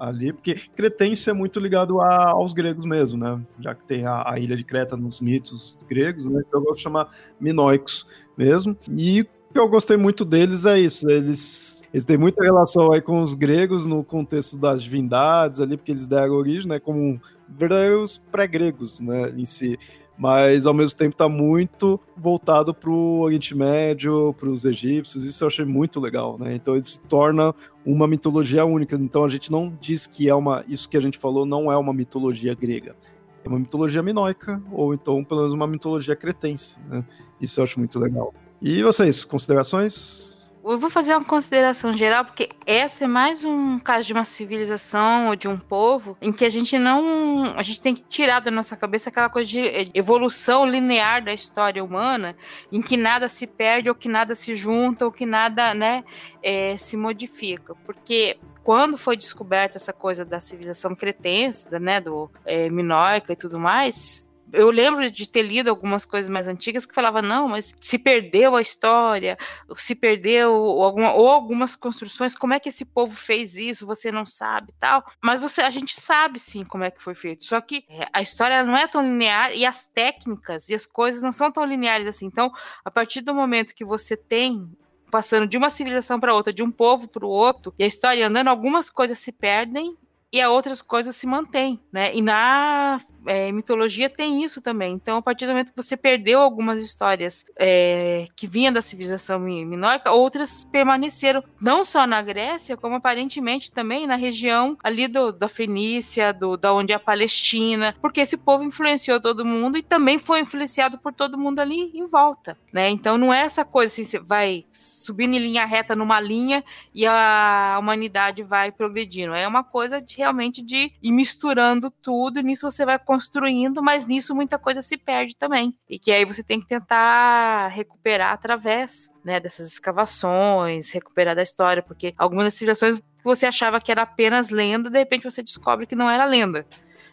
Ali, 0.00 0.34
porque 0.34 0.54
cretense 0.76 1.30
é 1.30 1.32
muito 1.32 1.58
ligado 1.58 1.98
a, 1.98 2.32
aos 2.32 2.52
gregos 2.52 2.84
mesmo, 2.84 3.18
né? 3.18 3.40
Já 3.58 3.74
que 3.74 3.82
tem 3.86 4.04
a, 4.04 4.32
a, 4.32 4.38
ilha 4.38 4.54
de 4.54 4.62
Creta 4.62 4.98
nos 4.98 5.18
mitos 5.22 5.78
gregos, 5.88 6.26
né? 6.26 6.42
Então 6.46 6.60
eu 6.60 6.64
gosto 6.64 6.76
de 6.76 6.82
chamar 6.82 7.08
minoicos 7.40 8.06
mesmo. 8.36 8.76
E 8.94 9.22
o 9.22 9.54
que 9.54 9.58
eu 9.58 9.66
gostei 9.66 9.96
muito 9.96 10.26
deles 10.26 10.66
é 10.66 10.78
isso. 10.78 11.08
Eles 11.08 11.82
eles 11.90 12.04
têm 12.04 12.18
muita 12.18 12.44
relação 12.44 12.92
aí 12.92 13.00
com 13.00 13.22
os 13.22 13.32
gregos 13.32 13.86
no 13.86 14.04
contexto 14.04 14.58
das 14.58 14.82
divindades 14.82 15.58
ali, 15.58 15.78
porque 15.78 15.92
eles 15.92 16.06
deram 16.06 16.34
origem, 16.34 16.68
né, 16.68 16.78
como 16.78 17.18
verdadeiros 17.48 18.18
pré-gregos, 18.30 19.00
né, 19.00 19.30
em 19.30 19.46
si. 19.46 19.78
Mas 20.18 20.66
ao 20.66 20.72
mesmo 20.72 20.96
tempo 20.96 21.12
está 21.12 21.28
muito 21.28 22.00
voltado 22.16 22.72
para 22.72 22.88
o 22.88 23.20
Oriente 23.20 23.54
Médio, 23.54 24.34
para 24.38 24.48
os 24.48 24.64
egípcios. 24.64 25.24
Isso 25.24 25.44
eu 25.44 25.48
achei 25.48 25.64
muito 25.64 26.00
legal, 26.00 26.38
né? 26.38 26.54
Então 26.54 26.74
ele 26.74 26.84
se 26.84 26.98
torna 27.00 27.54
uma 27.84 28.08
mitologia 28.08 28.64
única. 28.64 28.96
Então 28.96 29.24
a 29.24 29.28
gente 29.28 29.52
não 29.52 29.76
diz 29.80 30.06
que 30.06 30.28
é 30.28 30.34
uma. 30.34 30.64
Isso 30.66 30.88
que 30.88 30.96
a 30.96 31.00
gente 31.00 31.18
falou 31.18 31.44
não 31.44 31.70
é 31.70 31.76
uma 31.76 31.92
mitologia 31.92 32.54
grega. 32.54 32.96
É 33.44 33.48
uma 33.48 33.58
mitologia 33.58 34.02
minoica, 34.02 34.60
ou 34.72 34.92
então 34.92 35.22
pelo 35.22 35.40
menos 35.40 35.52
uma 35.52 35.66
mitologia 35.66 36.16
cretense. 36.16 36.78
Né? 36.88 37.04
Isso 37.40 37.60
eu 37.60 37.64
acho 37.64 37.78
muito 37.78 37.98
legal. 37.98 38.34
E 38.60 38.82
vocês, 38.82 39.24
considerações? 39.24 40.35
Eu 40.72 40.78
vou 40.78 40.90
fazer 40.90 41.14
uma 41.14 41.24
consideração 41.24 41.92
geral, 41.92 42.24
porque 42.24 42.48
essa 42.66 43.04
é 43.04 43.06
mais 43.06 43.44
um 43.44 43.78
caso 43.78 44.06
de 44.06 44.12
uma 44.12 44.24
civilização 44.24 45.28
ou 45.28 45.36
de 45.36 45.46
um 45.46 45.56
povo 45.56 46.16
em 46.20 46.32
que 46.32 46.44
a 46.44 46.48
gente 46.48 46.76
não. 46.76 47.54
A 47.56 47.62
gente 47.62 47.80
tem 47.80 47.94
que 47.94 48.02
tirar 48.02 48.40
da 48.40 48.50
nossa 48.50 48.76
cabeça 48.76 49.08
aquela 49.08 49.28
coisa 49.28 49.48
de 49.48 49.90
evolução 49.94 50.66
linear 50.66 51.22
da 51.22 51.32
história 51.32 51.84
humana, 51.84 52.36
em 52.72 52.82
que 52.82 52.96
nada 52.96 53.28
se 53.28 53.46
perde, 53.46 53.88
ou 53.88 53.94
que 53.94 54.08
nada 54.08 54.34
se 54.34 54.56
junta, 54.56 55.04
ou 55.04 55.12
que 55.12 55.24
nada 55.24 55.72
né, 55.72 56.02
é, 56.42 56.76
se 56.76 56.96
modifica. 56.96 57.74
Porque 57.86 58.38
quando 58.64 58.98
foi 58.98 59.16
descoberta 59.16 59.78
essa 59.78 59.92
coisa 59.92 60.24
da 60.24 60.40
civilização 60.40 60.94
cretense, 60.94 61.68
né, 61.78 62.00
do 62.00 62.28
é, 62.44 62.68
minoica 62.68 63.32
e 63.32 63.36
tudo 63.36 63.60
mais, 63.60 64.25
eu 64.56 64.70
lembro 64.70 65.10
de 65.10 65.28
ter 65.28 65.42
lido 65.42 65.68
algumas 65.68 66.04
coisas 66.04 66.30
mais 66.30 66.48
antigas 66.48 66.86
que 66.86 66.94
falava 66.94 67.20
não, 67.20 67.48
mas 67.48 67.74
se 67.78 67.98
perdeu 67.98 68.56
a 68.56 68.62
história, 68.62 69.36
se 69.76 69.94
perdeu 69.94 70.50
alguma, 70.50 71.12
ou 71.12 71.28
algumas 71.28 71.76
construções, 71.76 72.34
como 72.34 72.54
é 72.54 72.60
que 72.60 72.70
esse 72.70 72.84
povo 72.84 73.14
fez 73.14 73.56
isso? 73.56 73.86
Você 73.86 74.10
não 74.10 74.24
sabe, 74.24 74.72
tal. 74.80 75.04
Mas 75.22 75.40
você, 75.40 75.60
a 75.60 75.70
gente 75.70 76.00
sabe 76.00 76.38
sim 76.38 76.64
como 76.64 76.84
é 76.84 76.90
que 76.90 77.02
foi 77.02 77.14
feito. 77.14 77.44
Só 77.44 77.60
que 77.60 77.84
é, 77.88 78.06
a 78.12 78.22
história 78.22 78.64
não 78.64 78.76
é 78.76 78.86
tão 78.86 79.02
linear 79.02 79.52
e 79.54 79.66
as 79.66 79.86
técnicas 79.86 80.68
e 80.70 80.74
as 80.74 80.86
coisas 80.86 81.22
não 81.22 81.32
são 81.32 81.52
tão 81.52 81.64
lineares 81.64 82.06
assim. 82.06 82.26
Então, 82.26 82.50
a 82.84 82.90
partir 82.90 83.20
do 83.20 83.34
momento 83.34 83.74
que 83.74 83.84
você 83.84 84.16
tem 84.16 84.66
passando 85.10 85.46
de 85.46 85.56
uma 85.56 85.70
civilização 85.70 86.18
para 86.18 86.34
outra, 86.34 86.52
de 86.52 86.62
um 86.62 86.70
povo 86.70 87.08
para 87.08 87.24
o 87.24 87.28
outro, 87.28 87.74
e 87.78 87.84
a 87.84 87.86
história 87.86 88.26
andando, 88.26 88.48
algumas 88.48 88.90
coisas 88.90 89.18
se 89.18 89.30
perdem 89.30 89.96
e 90.32 90.44
outras 90.44 90.82
coisas 90.82 91.16
se 91.16 91.26
mantêm, 91.26 91.80
né? 91.92 92.14
E 92.14 92.20
na 92.20 93.00
é, 93.26 93.50
mitologia 93.52 94.08
tem 94.08 94.42
isso 94.42 94.60
também. 94.60 94.94
Então, 94.94 95.18
a 95.18 95.22
partir 95.22 95.46
do 95.46 95.50
momento 95.50 95.70
que 95.70 95.82
você 95.82 95.96
perdeu 95.96 96.40
algumas 96.40 96.82
histórias 96.82 97.44
é, 97.58 98.26
que 98.36 98.46
vinham 98.46 98.72
da 98.72 98.80
civilização 98.80 99.38
minoica, 99.38 100.12
outras 100.12 100.64
permaneceram, 100.64 101.42
não 101.60 101.84
só 101.84 102.06
na 102.06 102.22
Grécia, 102.22 102.76
como 102.76 102.96
aparentemente 102.96 103.70
também 103.70 104.06
na 104.06 104.16
região 104.16 104.76
ali 104.82 105.08
do, 105.08 105.32
da 105.32 105.48
Fenícia, 105.48 106.32
do, 106.32 106.56
da 106.56 106.72
onde 106.72 106.92
é 106.92 106.96
a 106.96 107.00
Palestina, 107.00 107.94
porque 108.00 108.20
esse 108.20 108.36
povo 108.36 108.64
influenciou 108.64 109.20
todo 109.20 109.44
mundo 109.44 109.76
e 109.76 109.82
também 109.82 110.18
foi 110.18 110.40
influenciado 110.40 110.98
por 110.98 111.12
todo 111.12 111.38
mundo 111.38 111.60
ali 111.60 111.90
em 111.94 112.06
volta, 112.06 112.56
né? 112.72 112.88
Então, 112.90 113.18
não 113.18 113.32
é 113.32 113.40
essa 113.40 113.64
coisa 113.64 113.92
assim, 113.92 114.04
você 114.04 114.18
vai 114.18 114.64
subindo 114.72 115.34
em 115.34 115.38
linha 115.38 115.64
reta 115.64 115.96
numa 115.96 116.20
linha 116.20 116.64
e 116.94 117.06
a 117.06 117.76
humanidade 117.80 118.42
vai 118.42 118.70
progredindo. 118.70 119.34
É 119.34 119.46
uma 119.46 119.64
coisa 119.64 120.00
de, 120.00 120.22
realmente 120.26 120.62
de 120.62 120.92
ir 121.00 121.12
misturando 121.12 121.90
tudo 121.90 122.40
e 122.40 122.42
nisso 122.42 122.68
você 122.68 122.84
vai 122.84 122.98
construindo, 122.98 123.82
mas 123.82 124.06
nisso 124.06 124.34
muita 124.34 124.58
coisa 124.58 124.82
se 124.82 124.96
perde 124.96 125.36
também. 125.36 125.78
E 125.88 125.98
que 125.98 126.10
aí 126.10 126.24
você 126.24 126.42
tem 126.42 126.60
que 126.60 126.66
tentar 126.66 127.68
recuperar 127.68 128.32
através 128.32 129.08
né, 129.24 129.38
dessas 129.38 129.68
escavações, 129.68 130.92
recuperar 130.92 131.34
da 131.34 131.42
história, 131.42 131.82
porque 131.82 132.12
algumas 132.18 132.46
das 132.46 132.54
civilizações 132.54 132.98
que 132.98 133.24
você 133.24 133.46
achava 133.46 133.80
que 133.80 133.90
era 133.90 134.02
apenas 134.02 134.50
lenda, 134.50 134.90
de 134.90 134.98
repente 134.98 135.24
você 135.24 135.42
descobre 135.42 135.86
que 135.86 135.96
não 135.96 136.10
era 136.10 136.24
lenda, 136.24 136.66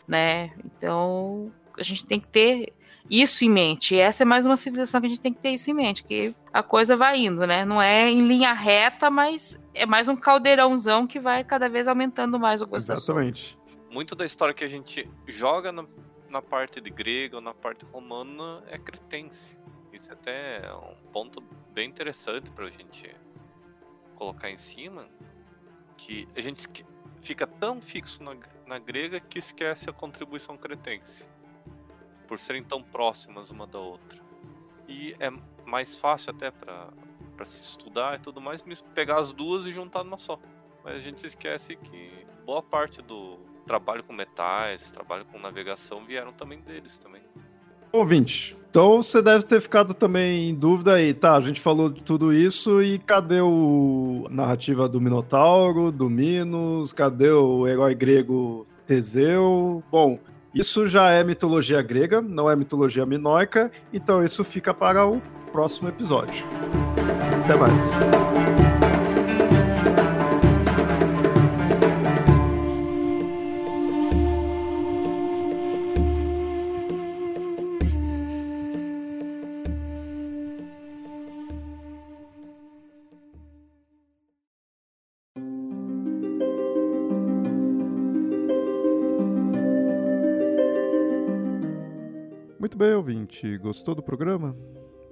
né? 0.07 0.52
Então 0.65 1.52
a 1.77 1.84
gente 1.84 2.06
tem 2.06 2.19
que 2.19 2.27
ter 2.27 2.73
isso 3.09 3.43
em 3.43 3.49
mente. 3.49 3.95
E 3.95 3.99
essa 3.99 4.23
é 4.23 4.25
mais 4.25 4.45
uma 4.45 4.57
civilização 4.57 5.01
que 5.01 5.07
a 5.07 5.09
gente 5.09 5.21
tem 5.21 5.34
que 5.34 5.41
ter 5.41 5.51
isso 5.51 5.69
em 5.69 5.73
mente, 5.73 6.03
que 6.03 6.35
a 6.51 6.63
coisa 6.63 6.95
vai 6.95 7.19
indo, 7.19 7.45
né? 7.45 7.65
Não 7.65 7.81
é 7.81 8.09
em 8.09 8.25
linha 8.27 8.53
reta, 8.53 9.09
mas 9.09 9.59
é 9.73 9.85
mais 9.85 10.07
um 10.07 10.15
caldeirãozão 10.15 11.05
que 11.05 11.19
vai 11.19 11.43
cada 11.43 11.67
vez 11.67 11.88
aumentando 11.88 12.39
mais 12.39 12.61
o 12.61 12.67
gosto 12.67 12.91
Exatamente 12.91 13.57
muito 13.93 14.15
da 14.15 14.25
história 14.25 14.55
que 14.55 14.63
a 14.63 14.67
gente 14.67 15.07
joga 15.27 15.71
na, 15.71 15.85
na 16.27 16.41
parte 16.41 16.81
de 16.81 16.89
grego 16.89 17.35
ou 17.35 17.41
na 17.41 17.53
parte 17.53 17.85
romana 17.85 18.63
é 18.67 18.77
cretense. 18.77 19.55
Isso 19.93 20.09
é 20.09 20.13
até 20.13 20.73
um 20.73 21.11
ponto 21.11 21.39
bem 21.71 21.89
interessante 21.89 22.49
para 22.49 22.65
a 22.65 22.69
gente 22.71 23.15
colocar 24.15 24.49
em 24.49 24.57
cima, 24.57 25.07
que 25.95 26.27
a 26.35 26.41
gente 26.41 26.67
fica 27.21 27.45
tão 27.45 27.80
fixo 27.80 28.23
na, 28.23 28.35
na 28.65 28.80
grega 28.80 29.19
que 29.19 29.38
esquece 29.38 29.88
a 29.88 29.93
contribuição 29.93 30.57
cretense, 30.57 31.27
por 32.34 32.39
serem 32.39 32.64
tão 32.64 32.81
próximas 32.81 33.51
uma 33.51 33.68
da 33.68 33.77
outra. 33.77 34.19
E 34.88 35.15
é 35.19 35.31
mais 35.68 35.95
fácil 35.95 36.31
até 36.31 36.49
para 36.49 37.45
se 37.45 37.61
estudar 37.61 38.18
e 38.18 38.23
tudo 38.23 38.41
mais, 38.41 38.64
pegar 38.95 39.19
as 39.19 39.31
duas 39.31 39.68
e 39.68 39.72
juntar 39.72 40.03
numa 40.03 40.18
só. 40.18 40.39
Mas 40.84 40.95
a 40.95 40.99
gente 40.99 41.27
esquece 41.27 41.76
que 41.76 42.26
boa 42.43 42.64
parte 42.64 43.03
do, 43.03 43.38
trabalho 43.68 44.03
com 44.03 44.14
metais, 44.14 44.89
trabalho 44.89 45.26
com 45.26 45.38
navegação 45.38 46.03
vieram 46.05 46.34
também 46.34 46.60
deles 46.61 46.97
também. 46.97 47.22
Ouvinte, 47.91 48.57
então 48.68 49.03
você 49.03 49.22
deve 49.22 49.45
ter 49.45 49.61
ficado 49.61 49.93
também 49.93 50.49
em 50.49 50.55
dúvida 50.55 50.95
aí, 50.95 51.14
tá? 51.14 51.35
A 51.35 51.41
gente 51.41 51.61
falou 51.61 51.88
de 51.88 52.01
tudo 52.01 52.34
isso 52.34 52.81
e 52.81 52.97
cadê 52.97 53.41
o 53.41 54.26
narrativa 54.31 54.89
do 54.89 54.99
Minotauro, 54.99 55.91
do 55.91 56.10
Minos? 56.10 56.91
Cadê 56.93 57.30
o 57.30 57.68
herói 57.68 57.93
grego 57.93 58.65
Teseu? 58.88 59.84
Bom, 59.91 60.18
isso 60.53 60.88
já 60.88 61.09
é 61.09 61.23
mitologia 61.23 61.81
grega, 61.81 62.21
não 62.21 62.49
é 62.49 62.55
mitologia 62.55 63.05
minoica, 63.05 63.71
então 63.91 64.23
isso 64.23 64.43
fica 64.43 64.73
para 64.73 65.05
o 65.05 65.21
próximo 65.51 65.89
episódio. 65.89 66.45
Até 67.43 67.55
mais. 67.55 68.62
Bem, 92.84 92.93
ouvinte? 92.95 93.57
Gostou 93.60 93.95
do 93.95 94.03
programa? 94.03 94.53